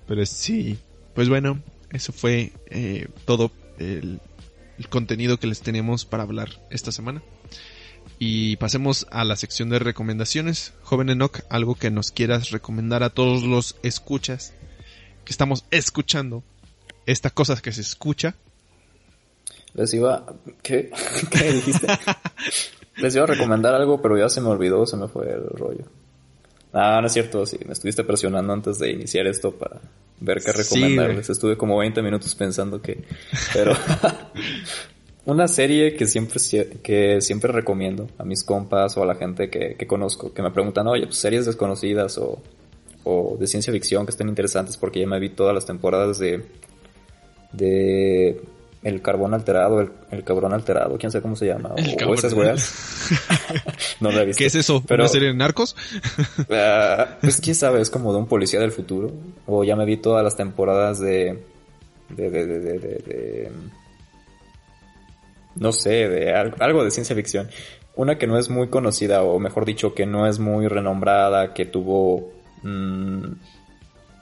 Pero 0.07 0.25
sí. 0.25 0.77
Pues 1.13 1.29
bueno, 1.29 1.61
eso 1.91 2.11
fue 2.11 2.51
eh, 2.67 3.07
todo 3.25 3.51
el, 3.79 4.19
el 4.77 4.89
contenido 4.89 5.37
que 5.37 5.47
les 5.47 5.61
teníamos 5.61 6.05
para 6.05 6.23
hablar 6.23 6.49
esta 6.69 6.91
semana. 6.91 7.21
Y 8.17 8.55
pasemos 8.57 9.07
a 9.11 9.23
la 9.23 9.35
sección 9.35 9.69
de 9.69 9.79
recomendaciones. 9.79 10.73
Joven 10.83 11.09
Enoch, 11.09 11.41
algo 11.49 11.75
que 11.75 11.91
nos 11.91 12.11
quieras 12.11 12.51
recomendar 12.51 13.03
a 13.03 13.09
todos 13.09 13.43
los 13.43 13.75
escuchas 13.83 14.53
que 15.25 15.33
estamos 15.33 15.65
escuchando 15.71 16.43
esta 17.05 17.29
cosa 17.29 17.61
que 17.61 17.71
se 17.71 17.81
escucha. 17.81 18.35
Les 19.73 19.93
iba... 19.93 20.25
¿Qué? 20.61 20.91
¿Qué 21.31 21.51
dijiste? 21.51 21.87
Les 22.97 23.13
iba 23.15 23.25
a 23.25 23.27
recomendar 23.27 23.75
algo, 23.75 24.01
pero 24.01 24.17
ya 24.17 24.29
se 24.29 24.39
me 24.39 24.47
olvidó, 24.47 24.85
se 24.85 24.95
me 24.95 25.09
fue 25.09 25.29
el 25.29 25.49
rollo. 25.49 25.85
Ah, 26.71 26.99
no 27.01 27.07
es 27.07 27.13
cierto, 27.13 27.45
sí, 27.45 27.57
me 27.65 27.73
estuviste 27.73 28.03
presionando 28.03 28.53
antes 28.53 28.79
de 28.79 28.91
iniciar 28.91 29.27
esto 29.27 29.51
para 29.51 29.81
ver 30.19 30.41
qué 30.41 30.53
recomendarles. 30.53 31.29
Estuve 31.29 31.57
como 31.57 31.77
20 31.77 32.01
minutos 32.01 32.33
pensando 32.35 32.81
que... 32.81 33.03
Pero... 33.53 33.73
una 35.25 35.47
serie 35.47 35.95
que 35.95 36.05
siempre, 36.05 36.39
que 36.83 37.21
siempre 37.21 37.51
recomiendo 37.51 38.07
a 38.17 38.23
mis 38.23 38.43
compas 38.43 38.95
o 38.97 39.03
a 39.03 39.05
la 39.05 39.15
gente 39.15 39.49
que, 39.49 39.75
que 39.75 39.87
conozco, 39.87 40.33
que 40.33 40.41
me 40.41 40.51
preguntan, 40.51 40.87
oye, 40.87 41.05
pues 41.05 41.17
series 41.17 41.45
desconocidas 41.45 42.17
o, 42.17 42.39
o 43.03 43.35
de 43.39 43.47
ciencia 43.47 43.73
ficción 43.73 44.05
que 44.05 44.11
estén 44.11 44.29
interesantes 44.29 44.77
porque 44.77 44.99
ya 44.99 45.07
me 45.07 45.19
vi 45.19 45.29
todas 45.29 45.53
las 45.53 45.65
temporadas 45.65 46.19
de, 46.19 46.43
de 47.53 48.39
el 48.83 49.01
carbón 49.01 49.33
alterado, 49.33 49.81
el, 50.11 50.23
cabrón 50.23 50.53
alterado, 50.53 50.95
quién 50.99 51.11
sabe 51.11 51.23
cómo 51.23 51.35
se 51.35 51.47
llama, 51.47 51.73
o, 51.73 52.13
esas 52.13 52.33
weas. 52.33 52.71
no 53.99 54.11
la 54.11 54.21
he 54.21 54.25
visto. 54.27 54.37
¿Qué 54.37 54.45
es 54.45 54.53
eso? 54.53 54.83
Pero, 54.87 55.03
¿Una 55.03 55.09
serie 55.09 55.29
de 55.29 55.33
narcos? 55.33 55.75
uh, 56.37 56.43
pues 57.21 57.41
quién 57.41 57.55
sabe, 57.55 57.81
es 57.81 57.89
como 57.89 58.13
de 58.13 58.19
un 58.19 58.27
policía 58.27 58.59
del 58.59 58.71
futuro. 58.71 59.11
O 59.47 59.63
ya 59.63 59.75
me 59.75 59.85
vi 59.85 59.97
todas 59.97 60.23
las 60.23 60.37
temporadas 60.37 60.99
de, 60.99 61.43
de, 62.09 62.29
de, 62.29 62.45
de, 62.45 62.59
de, 62.59 62.79
de 62.79 63.51
no 65.55 65.71
sé, 65.71 66.09
de 66.09 66.33
algo 66.33 66.83
de 66.83 66.91
ciencia 66.91 67.15
ficción. 67.15 67.49
Una 67.95 68.17
que 68.17 68.27
no 68.27 68.37
es 68.37 68.49
muy 68.49 68.67
conocida, 68.67 69.23
o 69.23 69.39
mejor 69.39 69.65
dicho, 69.65 69.93
que 69.93 70.05
no 70.05 70.27
es 70.27 70.39
muy 70.39 70.67
renombrada, 70.67 71.53
que 71.53 71.65
tuvo 71.65 72.31
mmm, 72.61 73.23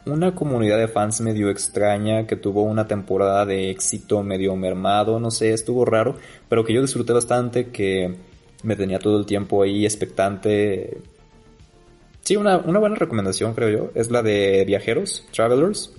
una 0.05 0.35
comunidad 0.35 0.77
de 0.77 0.87
fans 0.87 1.21
medio 1.21 1.49
extraña, 1.49 2.27
que 2.27 2.35
tuvo 2.35 2.63
una 2.63 2.87
temporada 2.87 3.45
de 3.45 3.69
éxito 3.71 4.21
medio 4.21 4.55
mermado, 4.55 5.19
no 5.19 5.31
sé, 5.31 5.53
estuvo 5.53 5.85
raro, 5.85 6.17
pero 6.49 6.63
que 6.63 6.73
yo 6.73 6.81
disfruté 6.81 7.13
bastante, 7.13 7.69
que 7.69 8.15
me 8.63 8.75
tenía 8.75 8.99
todo 8.99 9.17
el 9.17 9.25
tiempo 9.25 9.63
ahí 9.63 9.85
expectante. 9.85 10.97
Sí, 12.21 12.35
una, 12.35 12.57
una 12.57 12.79
buena 12.79 12.95
recomendación, 12.95 13.53
creo 13.53 13.69
yo, 13.69 13.91
es 13.95 14.11
la 14.11 14.21
de 14.21 14.63
Viajeros, 14.65 15.25
Travelers. 15.33 15.93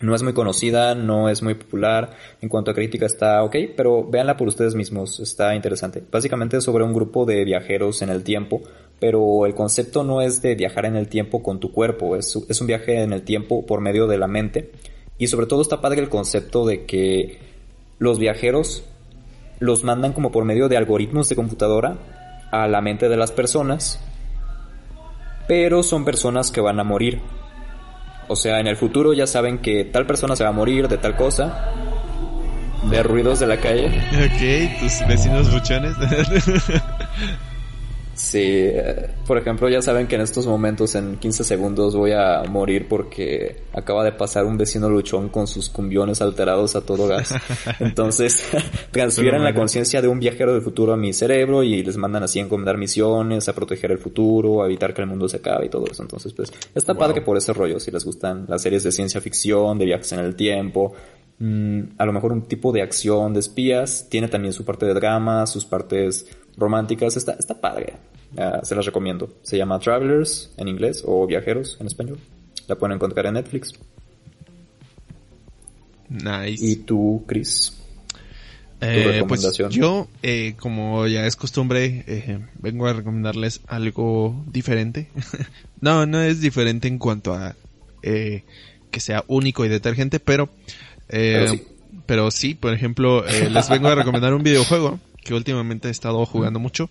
No 0.00 0.14
es 0.14 0.22
muy 0.22 0.32
conocida, 0.32 0.94
no 0.94 1.28
es 1.28 1.42
muy 1.42 1.54
popular. 1.54 2.16
En 2.40 2.48
cuanto 2.48 2.70
a 2.70 2.74
crítica 2.74 3.04
está 3.04 3.42
ok, 3.42 3.54
pero 3.76 4.02
véanla 4.02 4.38
por 4.38 4.48
ustedes 4.48 4.74
mismos, 4.74 5.20
está 5.20 5.54
interesante. 5.54 6.02
Básicamente 6.10 6.56
es 6.56 6.64
sobre 6.64 6.84
un 6.84 6.94
grupo 6.94 7.26
de 7.26 7.44
viajeros 7.44 8.00
en 8.00 8.08
el 8.08 8.24
tiempo, 8.24 8.62
pero 8.98 9.44
el 9.44 9.54
concepto 9.54 10.02
no 10.02 10.22
es 10.22 10.40
de 10.40 10.54
viajar 10.54 10.86
en 10.86 10.96
el 10.96 11.08
tiempo 11.08 11.42
con 11.42 11.60
tu 11.60 11.70
cuerpo, 11.70 12.16
es, 12.16 12.34
es 12.48 12.60
un 12.62 12.66
viaje 12.66 13.02
en 13.02 13.12
el 13.12 13.22
tiempo 13.22 13.66
por 13.66 13.82
medio 13.82 14.06
de 14.06 14.16
la 14.16 14.26
mente. 14.26 14.72
Y 15.18 15.26
sobre 15.26 15.46
todo 15.46 15.60
está 15.60 15.82
padre 15.82 16.00
el 16.00 16.08
concepto 16.08 16.64
de 16.64 16.86
que 16.86 17.38
los 17.98 18.18
viajeros 18.18 18.84
los 19.58 19.84
mandan 19.84 20.14
como 20.14 20.32
por 20.32 20.46
medio 20.46 20.70
de 20.70 20.78
algoritmos 20.78 21.28
de 21.28 21.36
computadora 21.36 21.98
a 22.50 22.66
la 22.66 22.80
mente 22.80 23.10
de 23.10 23.18
las 23.18 23.32
personas, 23.32 24.00
pero 25.46 25.82
son 25.82 26.06
personas 26.06 26.50
que 26.50 26.62
van 26.62 26.80
a 26.80 26.84
morir 26.84 27.20
o 28.30 28.36
sea, 28.36 28.60
en 28.60 28.68
el 28.68 28.76
futuro 28.76 29.12
ya 29.12 29.26
saben 29.26 29.58
que 29.58 29.84
tal 29.84 30.06
persona 30.06 30.36
se 30.36 30.44
va 30.44 30.50
a 30.50 30.52
morir 30.52 30.86
de 30.86 30.98
tal 30.98 31.16
cosa. 31.16 31.74
De 32.88 33.02
ruidos 33.02 33.40
de 33.40 33.48
la 33.48 33.56
calle. 33.56 33.86
Ok, 33.88 34.80
tus 34.80 35.08
vecinos 35.08 35.52
buchones. 35.52 35.96
Sí, 38.20 38.38
eh, 38.42 39.08
por 39.26 39.38
ejemplo, 39.38 39.66
ya 39.70 39.80
saben 39.80 40.06
que 40.06 40.14
en 40.14 40.20
estos 40.20 40.46
momentos, 40.46 40.94
en 40.94 41.16
15 41.16 41.42
segundos, 41.42 41.96
voy 41.96 42.12
a 42.12 42.42
morir 42.46 42.86
porque 42.86 43.62
acaba 43.72 44.04
de 44.04 44.12
pasar 44.12 44.44
un 44.44 44.58
vecino 44.58 44.90
luchón 44.90 45.30
con 45.30 45.46
sus 45.46 45.70
cumbiones 45.70 46.20
alterados 46.20 46.76
a 46.76 46.82
todo 46.82 47.06
gas. 47.06 47.34
Entonces, 47.80 48.44
transfieren 48.90 49.42
la 49.42 49.54
conciencia 49.54 50.02
de 50.02 50.08
un 50.08 50.20
viajero 50.20 50.52
del 50.52 50.60
futuro 50.60 50.92
a 50.92 50.98
mi 50.98 51.14
cerebro 51.14 51.62
y 51.62 51.82
les 51.82 51.96
mandan 51.96 52.22
así 52.22 52.38
a 52.38 52.42
encomendar 52.42 52.76
misiones, 52.76 53.48
a 53.48 53.54
proteger 53.54 53.90
el 53.90 53.98
futuro, 53.98 54.62
a 54.62 54.66
evitar 54.66 54.92
que 54.92 55.00
el 55.00 55.08
mundo 55.08 55.26
se 55.26 55.38
acabe 55.38 55.66
y 55.66 55.68
todo 55.70 55.86
eso. 55.90 56.02
Entonces, 56.02 56.34
pues, 56.34 56.52
está 56.74 56.92
padre 56.92 57.14
que 57.14 57.22
por 57.22 57.38
ese 57.38 57.54
rollo, 57.54 57.80
si 57.80 57.90
les 57.90 58.04
gustan 58.04 58.44
las 58.48 58.60
series 58.60 58.84
de 58.84 58.92
ciencia 58.92 59.22
ficción, 59.22 59.78
de 59.78 59.86
viajes 59.86 60.12
en 60.12 60.20
el 60.20 60.36
tiempo, 60.36 60.92
mm, 61.38 61.80
a 61.96 62.04
lo 62.04 62.12
mejor 62.12 62.32
un 62.32 62.42
tipo 62.42 62.70
de 62.70 62.82
acción 62.82 63.32
de 63.32 63.40
espías, 63.40 64.08
tiene 64.10 64.28
también 64.28 64.52
su 64.52 64.66
parte 64.66 64.84
de 64.84 64.92
drama, 64.92 65.46
sus 65.46 65.64
partes 65.64 66.26
románticas, 66.60 67.16
está, 67.16 67.32
está 67.32 67.60
padre. 67.60 67.94
Ah, 68.36 68.60
se 68.62 68.74
las 68.74 68.86
recomiendo. 68.86 69.32
Se 69.42 69.56
llama 69.56 69.80
Travelers 69.80 70.52
en 70.56 70.68
inglés 70.68 71.02
o 71.04 71.26
Viajeros 71.26 71.76
en 71.80 71.86
español. 71.86 72.18
La 72.68 72.76
pueden 72.76 72.94
encontrar 72.94 73.26
en 73.26 73.34
Netflix. 73.34 73.72
Nice. 76.08 76.64
¿Y 76.64 76.76
tú, 76.76 77.24
Chris? 77.26 77.76
Eh, 78.82 79.24
pues 79.28 79.42
yo, 79.70 80.08
eh, 80.22 80.54
como 80.58 81.06
ya 81.06 81.26
es 81.26 81.36
costumbre, 81.36 82.02
eh, 82.06 82.38
vengo 82.58 82.86
a 82.86 82.92
recomendarles 82.94 83.60
algo 83.66 84.42
diferente. 84.46 85.08
no, 85.80 86.06
no 86.06 86.20
es 86.22 86.40
diferente 86.40 86.88
en 86.88 86.98
cuanto 86.98 87.34
a 87.34 87.56
que 88.02 89.00
sea 89.00 89.24
único 89.28 89.66
y 89.66 89.68
detergente, 89.68 90.20
pero, 90.20 90.48
pero 91.06 91.50
sí. 91.50 91.66
pero, 92.06 92.30
sí. 92.30 92.54
por 92.54 92.72
ejemplo, 92.72 93.22
les 93.24 93.68
vengo 93.68 93.88
a 93.88 93.94
recomendar 93.94 94.32
un 94.32 94.42
videojuego 94.42 94.98
que 95.22 95.34
últimamente 95.34 95.88
he 95.88 95.90
estado 95.90 96.24
jugando 96.26 96.58
mucho. 96.58 96.90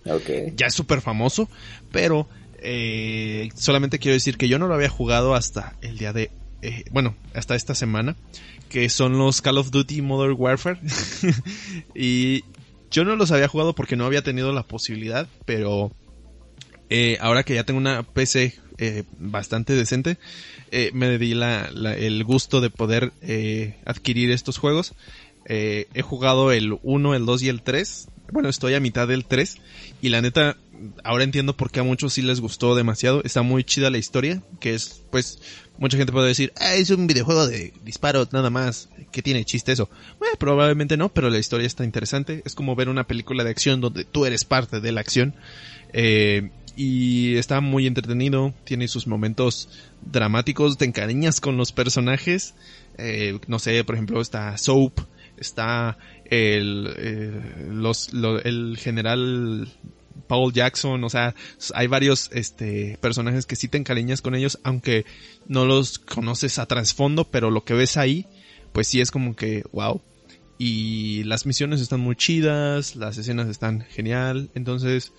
Ya 0.56 0.66
es 0.66 0.74
súper 0.74 1.00
famoso, 1.00 1.48
pero 1.90 2.28
eh, 2.62 3.48
solamente 3.54 3.98
quiero 3.98 4.14
decir 4.14 4.36
que 4.36 4.48
yo 4.48 4.58
no 4.58 4.68
lo 4.68 4.74
había 4.74 4.88
jugado 4.88 5.34
hasta 5.34 5.76
el 5.80 5.98
día 5.98 6.12
de... 6.12 6.30
Eh, 6.62 6.84
bueno, 6.90 7.16
hasta 7.34 7.54
esta 7.54 7.74
semana, 7.74 8.16
que 8.68 8.88
son 8.90 9.16
los 9.16 9.40
Call 9.40 9.58
of 9.58 9.70
Duty 9.70 10.02
Modern 10.02 10.36
Warfare. 10.38 10.78
y 11.94 12.44
yo 12.90 13.04
no 13.04 13.16
los 13.16 13.30
había 13.30 13.48
jugado 13.48 13.74
porque 13.74 13.96
no 13.96 14.04
había 14.04 14.22
tenido 14.22 14.52
la 14.52 14.64
posibilidad, 14.64 15.26
pero 15.46 15.92
eh, 16.90 17.16
ahora 17.20 17.44
que 17.44 17.54
ya 17.54 17.64
tengo 17.64 17.78
una 17.78 18.02
PC 18.02 18.54
bastante 19.18 19.74
decente, 19.74 20.16
me 20.94 21.18
di 21.18 21.34
la, 21.34 21.66
el 21.66 22.24
gusto 22.24 22.62
de 22.62 22.70
poder 22.70 23.12
adquirir 23.84 24.30
estos 24.30 24.56
juegos. 24.56 24.94
he 25.44 26.02
jugado 26.02 26.50
el 26.50 26.78
1, 26.82 27.14
el 27.14 27.26
2 27.26 27.42
y 27.42 27.48
el 27.50 27.60
3 27.60 28.08
bueno, 28.32 28.48
estoy 28.48 28.74
a 28.74 28.80
mitad 28.80 29.08
del 29.08 29.24
3 29.24 29.58
y 30.02 30.08
la 30.08 30.22
neta, 30.22 30.56
ahora 31.04 31.24
entiendo 31.24 31.56
por 31.56 31.70
qué 31.70 31.80
a 31.80 31.84
muchos 31.84 32.14
sí 32.14 32.22
les 32.22 32.40
gustó 32.40 32.74
demasiado. 32.74 33.22
Está 33.24 33.42
muy 33.42 33.64
chida 33.64 33.90
la 33.90 33.98
historia, 33.98 34.42
que 34.60 34.74
es, 34.74 35.02
pues, 35.10 35.40
mucha 35.78 35.96
gente 35.96 36.12
puede 36.12 36.28
decir, 36.28 36.52
ah, 36.56 36.74
es 36.74 36.90
un 36.90 37.06
videojuego 37.06 37.46
de 37.46 37.72
disparos 37.84 38.32
nada 38.32 38.50
más, 38.50 38.88
¿qué 39.12 39.22
tiene 39.22 39.44
chiste 39.44 39.72
eso? 39.72 39.88
Bueno, 40.18 40.34
probablemente 40.38 40.96
no, 40.96 41.08
pero 41.08 41.30
la 41.30 41.38
historia 41.38 41.66
está 41.66 41.84
interesante. 41.84 42.42
Es 42.44 42.54
como 42.54 42.76
ver 42.76 42.88
una 42.88 43.06
película 43.06 43.44
de 43.44 43.50
acción 43.50 43.80
donde 43.80 44.04
tú 44.04 44.26
eres 44.26 44.44
parte 44.44 44.80
de 44.80 44.92
la 44.92 45.00
acción. 45.00 45.34
Eh, 45.92 46.50
y 46.76 47.36
está 47.36 47.60
muy 47.60 47.86
entretenido, 47.86 48.54
tiene 48.64 48.88
sus 48.88 49.06
momentos 49.06 49.68
dramáticos, 50.00 50.78
te 50.78 50.84
encariñas 50.84 51.40
con 51.40 51.56
los 51.56 51.72
personajes. 51.72 52.54
Eh, 52.96 53.38
no 53.48 53.58
sé, 53.58 53.82
por 53.84 53.96
ejemplo, 53.96 54.20
está 54.20 54.56
Soap, 54.56 55.00
está 55.40 55.98
el, 56.24 56.94
eh, 56.96 57.66
los, 57.70 58.10
el 58.44 58.76
general 58.78 59.68
Paul 60.26 60.52
Jackson, 60.52 61.02
o 61.02 61.10
sea, 61.10 61.34
hay 61.74 61.86
varios 61.86 62.30
este, 62.32 62.98
personajes 63.00 63.46
que 63.46 63.56
sí 63.56 63.68
te 63.68 63.78
encariñas 63.78 64.22
con 64.22 64.34
ellos, 64.34 64.58
aunque 64.62 65.04
no 65.46 65.64
los 65.64 65.98
conoces 65.98 66.58
a 66.58 66.66
trasfondo, 66.66 67.24
pero 67.24 67.50
lo 67.50 67.64
que 67.64 67.74
ves 67.74 67.96
ahí, 67.96 68.26
pues 68.72 68.86
sí 68.86 69.00
es 69.00 69.10
como 69.10 69.34
que, 69.34 69.64
wow. 69.72 70.00
Y 70.56 71.24
las 71.24 71.46
misiones 71.46 71.80
están 71.80 72.00
muy 72.00 72.16
chidas, 72.16 72.94
las 72.94 73.18
escenas 73.18 73.48
están 73.48 73.80
genial, 73.82 74.50
entonces 74.54 75.12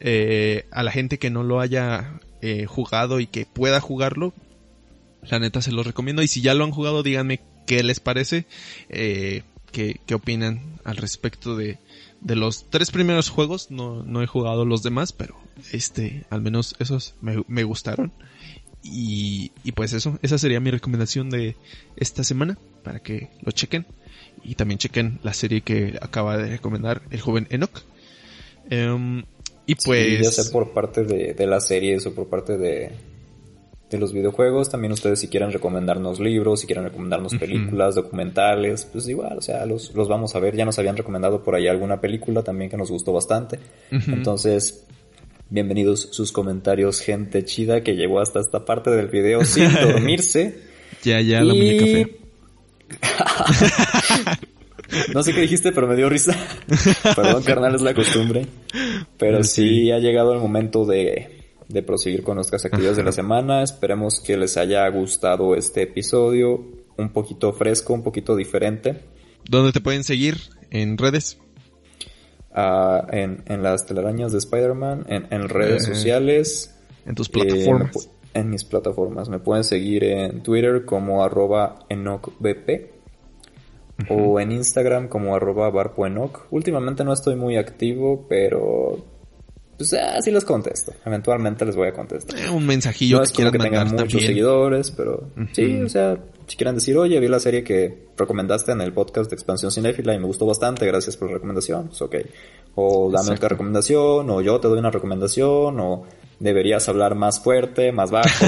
eh, 0.00 0.66
a 0.70 0.82
la 0.82 0.92
gente 0.92 1.18
que 1.18 1.30
no 1.30 1.42
lo 1.42 1.60
haya 1.60 2.20
eh, 2.40 2.66
jugado 2.66 3.20
y 3.20 3.26
que 3.26 3.46
pueda 3.46 3.80
jugarlo, 3.80 4.34
la 5.22 5.38
neta 5.38 5.62
se 5.62 5.72
los 5.72 5.86
recomiendo. 5.86 6.22
Y 6.22 6.28
si 6.28 6.40
ya 6.40 6.54
lo 6.54 6.64
han 6.64 6.72
jugado, 6.72 7.02
díganme 7.02 7.40
qué 7.66 7.82
les 7.82 8.00
parece. 8.00 8.46
Eh, 8.88 9.42
qué, 9.72 10.00
opinan 10.14 10.78
al 10.84 10.96
respecto 10.96 11.56
de, 11.56 11.78
de 12.20 12.36
los 12.36 12.70
tres 12.70 12.90
primeros 12.90 13.28
juegos. 13.28 13.70
No, 13.70 14.04
no 14.04 14.22
he 14.22 14.26
jugado 14.26 14.64
los 14.64 14.82
demás, 14.82 15.12
pero 15.12 15.36
este, 15.72 16.24
al 16.30 16.42
menos 16.42 16.76
esos 16.78 17.14
me, 17.20 17.42
me 17.48 17.64
gustaron. 17.64 18.12
Y, 18.84 19.52
y, 19.64 19.72
pues 19.72 19.92
eso, 19.92 20.18
esa 20.22 20.38
sería 20.38 20.60
mi 20.60 20.70
recomendación 20.70 21.30
de 21.30 21.56
esta 21.96 22.24
semana 22.24 22.58
para 22.82 23.00
que 23.00 23.30
lo 23.42 23.52
chequen. 23.52 23.86
Y 24.44 24.54
también 24.54 24.78
chequen 24.78 25.20
la 25.22 25.34
serie 25.34 25.60
que 25.60 25.98
acaba 26.00 26.36
de 26.36 26.50
recomendar 26.50 27.02
el 27.10 27.20
joven 27.20 27.46
Enoch. 27.50 27.82
Em, 28.70 29.24
y 29.66 29.74
pues... 29.76 30.20
ya 30.20 30.30
sea 30.30 30.52
por 30.52 30.72
parte 30.72 31.04
de, 31.04 31.34
de 31.34 31.46
las 31.46 31.68
series 31.68 32.06
o 32.06 32.14
por 32.14 32.28
parte 32.28 32.58
de, 32.58 32.90
de 33.92 33.98
los 33.98 34.12
videojuegos. 34.12 34.68
También 34.68 34.92
ustedes 34.92 35.20
si 35.20 35.28
quieren 35.28 35.52
recomendarnos 35.52 36.18
libros, 36.18 36.60
si 36.60 36.66
quieren 36.66 36.84
recomendarnos 36.84 37.36
películas, 37.36 37.94
documentales, 37.94 38.88
pues 38.90 39.08
igual, 39.08 39.38
o 39.38 39.42
sea, 39.42 39.64
los, 39.66 39.94
los, 39.94 40.08
vamos 40.08 40.34
a 40.34 40.40
ver. 40.40 40.56
Ya 40.56 40.64
nos 40.64 40.78
habían 40.78 40.96
recomendado 40.96 41.42
por 41.42 41.54
ahí 41.54 41.68
alguna 41.68 42.00
película 42.00 42.42
también 42.42 42.70
que 42.70 42.76
nos 42.76 42.90
gustó 42.90 43.12
bastante. 43.12 43.60
Entonces, 43.90 44.84
bienvenidos 45.48 46.08
sus 46.10 46.32
comentarios, 46.32 47.00
gente 47.00 47.44
chida 47.44 47.82
que 47.82 47.94
llegó 47.94 48.20
hasta 48.20 48.40
esta 48.40 48.64
parte 48.64 48.90
del 48.90 49.06
video 49.08 49.44
sin 49.44 49.72
dormirse. 49.72 50.58
ya, 51.02 51.20
ya, 51.20 51.42
la 51.42 51.54
café. 51.54 52.16
No 55.14 55.22
sé 55.22 55.32
qué 55.32 55.40
dijiste, 55.40 55.72
pero 55.72 55.86
me 55.86 55.96
dio 55.96 56.08
risa. 56.10 56.36
Perdón, 57.16 57.42
carnal, 57.42 57.74
es 57.74 57.80
la 57.80 57.94
costumbre. 57.94 58.46
Pero 59.18 59.42
sí 59.42 59.90
ha 59.90 59.98
llegado 59.98 60.34
el 60.34 60.40
momento 60.40 60.84
de 60.84 61.41
de 61.72 61.82
proseguir 61.82 62.22
con 62.22 62.36
nuestras 62.36 62.64
actividades 62.64 62.96
de 62.96 63.04
la 63.04 63.12
semana. 63.12 63.62
Esperemos 63.62 64.20
que 64.20 64.36
les 64.36 64.56
haya 64.56 64.88
gustado 64.88 65.54
este 65.54 65.82
episodio, 65.82 66.64
un 66.96 67.10
poquito 67.10 67.52
fresco, 67.52 67.94
un 67.94 68.02
poquito 68.02 68.36
diferente. 68.36 69.00
¿Dónde 69.48 69.72
te 69.72 69.80
pueden 69.80 70.04
seguir? 70.04 70.36
¿En 70.70 70.98
redes? 70.98 71.38
ah, 72.54 73.06
en, 73.10 73.42
en, 73.46 73.62
las 73.62 73.86
telarañas 73.86 74.32
de 74.32 74.38
Spider-Man, 74.38 75.06
en, 75.08 75.26
en, 75.30 75.48
redes 75.48 75.88
eh, 75.88 75.94
sociales. 75.94 76.74
En 77.06 77.14
tus 77.14 77.28
plataformas. 77.28 78.10
en 78.34 78.50
mis 78.50 78.64
plataformas. 78.64 79.28
Me 79.28 79.38
pueden 79.38 79.64
seguir 79.64 80.04
en 80.04 80.42
Twitter 80.42 80.84
como 80.84 81.24
arroba 81.24 81.80
enocbp 81.88 82.92
o 84.08 84.40
en 84.40 84.52
Instagram 84.52 85.08
como 85.08 85.34
arroba 85.34 85.70
barpoenoc. 85.70 86.46
Últimamente 86.50 87.04
no 87.04 87.12
estoy 87.12 87.36
muy 87.36 87.56
activo, 87.56 88.26
pero 88.28 89.04
pues 89.90 90.02
así 90.02 90.30
ah, 90.30 90.34
les 90.34 90.44
contesto. 90.44 90.92
Eventualmente 91.04 91.64
les 91.64 91.76
voy 91.76 91.88
a 91.88 91.92
contestar. 91.92 92.38
Eh, 92.38 92.50
un 92.50 92.66
mensajillo 92.66 93.18
no 93.18 93.22
es 93.22 93.32
que, 93.32 93.50
que 93.50 93.58
tengan 93.58 93.88
muchos 93.88 94.22
seguidores, 94.22 94.90
pero 94.90 95.28
sí, 95.52 95.80
o 95.82 95.88
sea, 95.88 96.18
si 96.46 96.56
quieren 96.56 96.74
decir, 96.74 96.96
oye, 96.96 97.18
vi 97.18 97.28
la 97.28 97.40
serie 97.40 97.64
que 97.64 98.08
recomendaste 98.16 98.72
en 98.72 98.80
el 98.80 98.92
podcast 98.92 99.30
de 99.30 99.34
Expansión 99.34 99.70
Cinéfila 99.70 100.14
y 100.14 100.18
me 100.18 100.26
gustó 100.26 100.46
bastante, 100.46 100.86
gracias 100.86 101.16
por 101.16 101.28
la 101.28 101.34
recomendación, 101.34 101.88
pues 101.88 102.02
ok. 102.02 102.16
O 102.74 103.10
dame 103.10 103.32
otra 103.32 103.48
recomendación, 103.48 104.30
o 104.30 104.40
yo 104.40 104.60
te 104.60 104.68
doy 104.68 104.78
una 104.78 104.90
recomendación, 104.90 105.80
o 105.80 106.04
deberías 106.42 106.88
hablar 106.88 107.14
más 107.14 107.40
fuerte, 107.40 107.92
más 107.92 108.10
bajo, 108.10 108.46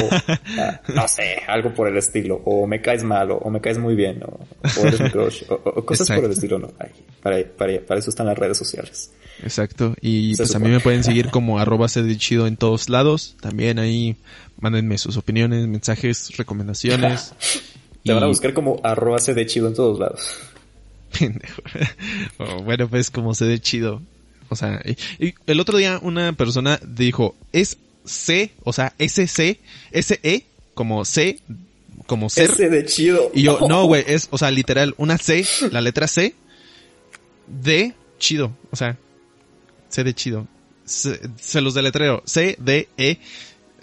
no 0.95 1.09
sé, 1.09 1.39
algo 1.47 1.73
por 1.73 1.89
el 1.89 1.97
estilo, 1.97 2.43
o 2.45 2.67
me 2.67 2.81
caes 2.81 3.05
mal, 3.05 3.31
o, 3.31 3.51
me 3.51 3.61
caes 3.61 3.79
muy 3.79 3.95
bien, 3.95 4.21
o, 4.25 4.41
eres 4.87 5.01
mi 5.01 5.11
crush, 5.11 5.45
o, 5.49 5.85
cosas 5.85 6.11
por 6.11 6.25
el 6.25 6.33
estilo, 6.33 6.59
no. 6.59 6.73
para, 7.23 7.43
para, 7.45 7.99
eso 7.99 8.11
están 8.11 8.27
las 8.27 8.37
redes 8.37 8.59
sociales. 8.59 9.13
Exacto, 9.43 9.95
y 10.01 10.37
pues 10.37 10.55
a 10.55 10.59
mí 10.59 10.69
me 10.69 10.81
pueden 10.81 11.05
seguir 11.05 11.31
como 11.31 11.59
arroba 11.61 11.87
chido 11.89 12.47
en 12.47 12.57
todos 12.57 12.89
lados, 12.89 13.37
también 13.41 13.79
ahí 13.79 14.17
mándenme 14.59 14.99
sus 14.99 15.17
opiniones, 15.17 15.67
mensajes, 15.69 16.37
recomendaciones. 16.37 17.33
Te 18.05 18.13
van 18.13 18.25
a 18.25 18.27
buscar 18.27 18.53
como 18.53 18.81
arroba 18.83 19.19
chido 19.19 19.69
en 19.69 19.75
todos 19.75 19.99
lados. 19.99 20.37
bueno, 22.65 22.89
pues 22.89 23.11
como 23.11 23.33
de 23.33 23.61
chido. 23.61 24.03
O 24.55 24.57
sea, 24.57 24.81
y 25.19 25.35
el 25.49 25.59
otro 25.59 25.77
día 25.79 25.99
una 26.01 26.33
persona 26.33 26.79
dijo, 26.87 27.35
es 27.53 27.77
C, 28.05 28.53
o 28.63 28.73
sea, 28.73 28.95
SC, 28.99 29.59
SE, 29.93 30.47
como 30.75 31.05
C, 31.05 31.41
como 32.07 32.31
ser. 32.31 32.51
S 32.53 32.71
de 32.71 32.85
chido. 32.85 33.33
Y 33.35 33.43
yo, 33.43 33.59
no, 33.69 33.85
güey, 33.89 34.05
es, 34.07 34.29
o 34.31 34.39
sea, 34.39 34.53
literal, 34.53 34.95
una 34.97 35.19
C, 35.19 35.45
la 35.73 35.81
letra 35.81 36.07
C, 36.07 36.37
de 37.49 37.95
chido, 38.21 38.57
o 38.71 38.77
sea, 38.77 38.97
C 39.89 40.05
de 40.05 40.15
chido. 40.15 40.47
Se, 40.85 41.61
los 41.61 41.75
deletreo, 41.75 42.23
C, 42.25 42.57
D, 42.61 42.89
E, 42.97 43.19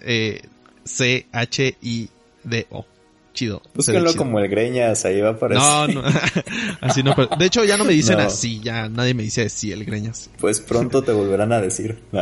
eh, 0.04 0.42
C, 0.86 1.28
H, 1.34 1.76
I, 1.82 2.10
D, 2.46 2.68
O 2.70 2.86
chido. 3.34 3.62
Búsquenlo 3.74 4.14
como 4.16 4.40
el 4.40 4.50
Greñas, 4.50 5.06
ahí 5.06 5.22
va 5.22 5.30
a 5.30 5.32
aparecer. 5.32 5.64
No, 5.64 5.88
no, 5.88 6.04
así 6.82 7.04
no. 7.04 7.16
De 7.38 7.46
hecho, 7.46 7.64
ya 7.64 7.78
no 7.78 7.86
me 7.86 7.94
dicen 7.94 8.20
así, 8.20 8.60
ya 8.62 8.90
nadie 8.90 9.14
me 9.14 9.24
dice 9.24 9.44
así 9.44 9.72
el 9.72 9.86
Greñas. 9.86 10.30
Pues 10.40 10.60
pronto 10.60 11.04
te 11.04 11.12
volverán 11.12 11.54
a 11.54 11.62
decir. 11.62 12.00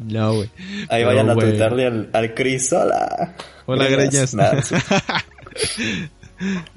No, 0.00 0.34
güey. 0.34 0.50
ahí 0.88 1.04
vayan 1.04 1.30
a 1.30 1.36
tuitarle 1.36 1.86
al, 1.86 2.10
al 2.12 2.34
Chris, 2.34 2.72
hola. 2.72 3.36
Hola, 3.66 3.86
Greñas. 3.86 4.34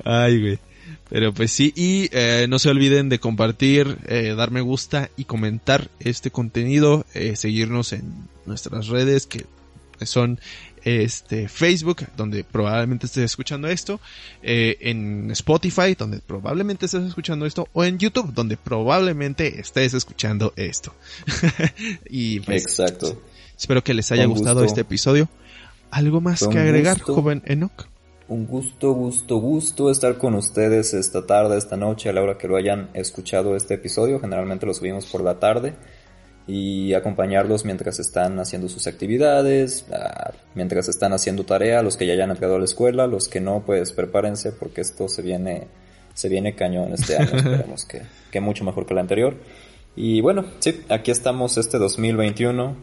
Ay, 0.03 0.39
güey. 0.39 0.59
Pero 1.09 1.33
pues 1.33 1.51
sí, 1.51 1.73
y 1.75 2.09
eh, 2.11 2.45
no 2.47 2.59
se 2.59 2.69
olviden 2.69 3.09
de 3.09 3.19
compartir, 3.19 3.97
eh, 4.07 4.33
dar 4.35 4.51
me 4.51 4.61
gusta 4.61 5.09
y 5.17 5.25
comentar 5.25 5.89
este 5.99 6.31
contenido, 6.31 7.05
eh, 7.13 7.35
seguirnos 7.35 7.93
en 7.93 8.27
nuestras 8.45 8.87
redes 8.87 9.27
que 9.27 9.45
son 10.05 10.39
este, 10.85 11.49
Facebook, 11.49 12.05
donde 12.15 12.43
probablemente 12.43 13.07
estés 13.07 13.23
escuchando 13.23 13.67
esto, 13.67 13.99
eh, 14.43 14.77
en 14.81 15.31
Spotify, 15.31 15.95
donde 15.97 16.19
probablemente 16.19 16.85
estés 16.85 17.03
escuchando 17.03 17.45
esto, 17.47 17.67
o 17.73 17.83
en 17.83 17.97
YouTube, 17.97 18.31
donde 18.33 18.55
probablemente 18.55 19.59
estés 19.59 19.95
escuchando 19.95 20.53
esto. 20.55 20.93
y 22.09 22.39
pues, 22.41 22.63
Exacto. 22.63 23.21
Espero 23.57 23.83
que 23.83 23.93
les 23.93 24.11
haya 24.11 24.25
gustado 24.25 24.63
este 24.63 24.81
episodio. 24.81 25.27
¿Algo 25.89 26.21
más 26.21 26.47
que 26.47 26.59
agregar, 26.59 26.99
joven 27.01 27.41
Enoch? 27.45 27.87
Un 28.27 28.45
gusto, 28.45 28.91
gusto, 28.91 29.37
gusto 29.37 29.89
estar 29.89 30.17
con 30.17 30.35
ustedes 30.35 30.93
esta 30.93 31.25
tarde, 31.25 31.57
esta 31.57 31.77
noche, 31.77 32.09
a 32.09 32.13
la 32.13 32.21
hora 32.21 32.37
que 32.37 32.47
lo 32.47 32.57
hayan 32.57 32.89
escuchado 32.93 33.55
este 33.55 33.75
episodio. 33.75 34.19
Generalmente 34.19 34.65
lo 34.65 34.73
subimos 34.73 35.05
por 35.05 35.21
la 35.21 35.39
tarde 35.39 35.75
y 36.47 36.93
acompañarlos 36.93 37.65
mientras 37.65 37.99
están 37.99 38.39
haciendo 38.39 38.69
sus 38.69 38.85
actividades, 38.87 39.85
ah, 39.91 40.31
mientras 40.53 40.87
están 40.87 41.13
haciendo 41.13 41.43
tarea, 41.43 41.81
los 41.81 41.97
que 41.97 42.05
ya 42.05 42.13
hayan 42.13 42.31
entrado 42.31 42.55
a 42.55 42.59
la 42.59 42.65
escuela, 42.65 43.07
los 43.07 43.27
que 43.27 43.41
no, 43.41 43.63
pues 43.65 43.93
prepárense 43.93 44.51
porque 44.51 44.81
esto 44.81 45.07
se 45.07 45.21
viene, 45.21 45.67
se 46.13 46.29
viene 46.29 46.55
cañón 46.55 46.93
este 46.93 47.17
año, 47.17 47.29
esperemos 47.35 47.85
que, 47.85 48.03
que 48.31 48.39
mucho 48.41 48.63
mejor 48.63 48.85
que 48.85 48.93
el 48.93 48.99
anterior. 48.99 49.35
Y 49.95 50.21
bueno, 50.21 50.45
sí, 50.59 50.81
aquí 50.89 51.09
estamos 51.09 51.57
este 51.57 51.79
2021, 51.79 52.75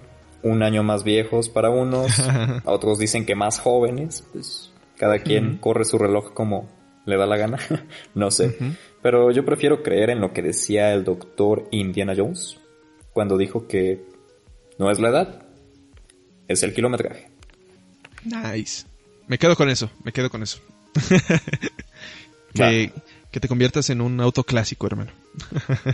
un 0.42 0.62
año 0.62 0.82
más 0.82 1.04
viejos 1.04 1.48
para 1.48 1.70
unos, 1.70 2.20
otros 2.64 2.98
dicen 2.98 3.24
que 3.26 3.36
más 3.36 3.60
jóvenes, 3.60 4.24
pues 4.32 4.72
cada 4.96 5.20
quien 5.20 5.58
corre 5.58 5.84
su 5.84 5.98
reloj 5.98 6.32
como 6.32 6.68
le 7.06 7.16
da 7.16 7.26
la 7.26 7.36
gana, 7.36 7.58
no 8.14 8.32
sé. 8.32 8.56
Pero 9.02 9.30
yo 9.30 9.44
prefiero 9.44 9.84
creer 9.84 10.10
en 10.10 10.20
lo 10.20 10.32
que 10.32 10.42
decía 10.42 10.92
el 10.92 11.04
doctor 11.04 11.68
Indiana 11.70 12.14
Jones 12.16 12.58
cuando 13.12 13.36
dijo 13.36 13.66
que 13.66 14.04
no 14.78 14.90
es 14.90 14.98
la 14.98 15.10
edad, 15.10 15.42
es 16.48 16.62
el 16.62 16.74
kilometraje. 16.74 17.28
Nice. 18.24 18.86
Me 19.26 19.38
quedo 19.38 19.56
con 19.56 19.68
eso, 19.68 19.90
me 20.04 20.12
quedo 20.12 20.30
con 20.30 20.42
eso. 20.42 20.60
que, 22.54 22.92
te 23.30 23.48
conviertas 23.48 23.90
en 23.90 24.00
un 24.00 24.20
auto 24.20 24.44
clásico, 24.44 24.86
hermano. 24.86 25.12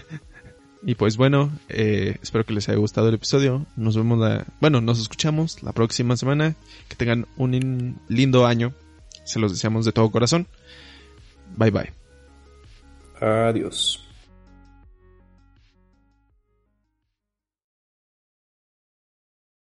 y 0.82 0.94
pues 0.94 1.16
bueno, 1.16 1.52
eh, 1.68 2.16
espero 2.22 2.44
que 2.44 2.52
les 2.52 2.68
haya 2.68 2.78
gustado 2.78 3.08
el 3.08 3.14
episodio. 3.14 3.66
Nos 3.76 3.96
vemos 3.96 4.18
la, 4.18 4.46
bueno, 4.60 4.80
nos 4.80 5.00
escuchamos 5.00 5.62
la 5.62 5.72
próxima 5.72 6.16
semana. 6.16 6.56
Que 6.88 6.96
tengan 6.96 7.26
un 7.36 8.00
lindo 8.08 8.46
año. 8.46 8.72
Se 9.24 9.38
los 9.38 9.52
deseamos 9.52 9.84
de 9.84 9.92
todo 9.92 10.10
corazón. 10.10 10.46
Bye 11.56 11.70
bye. 11.70 11.92
Adiós. 13.20 14.07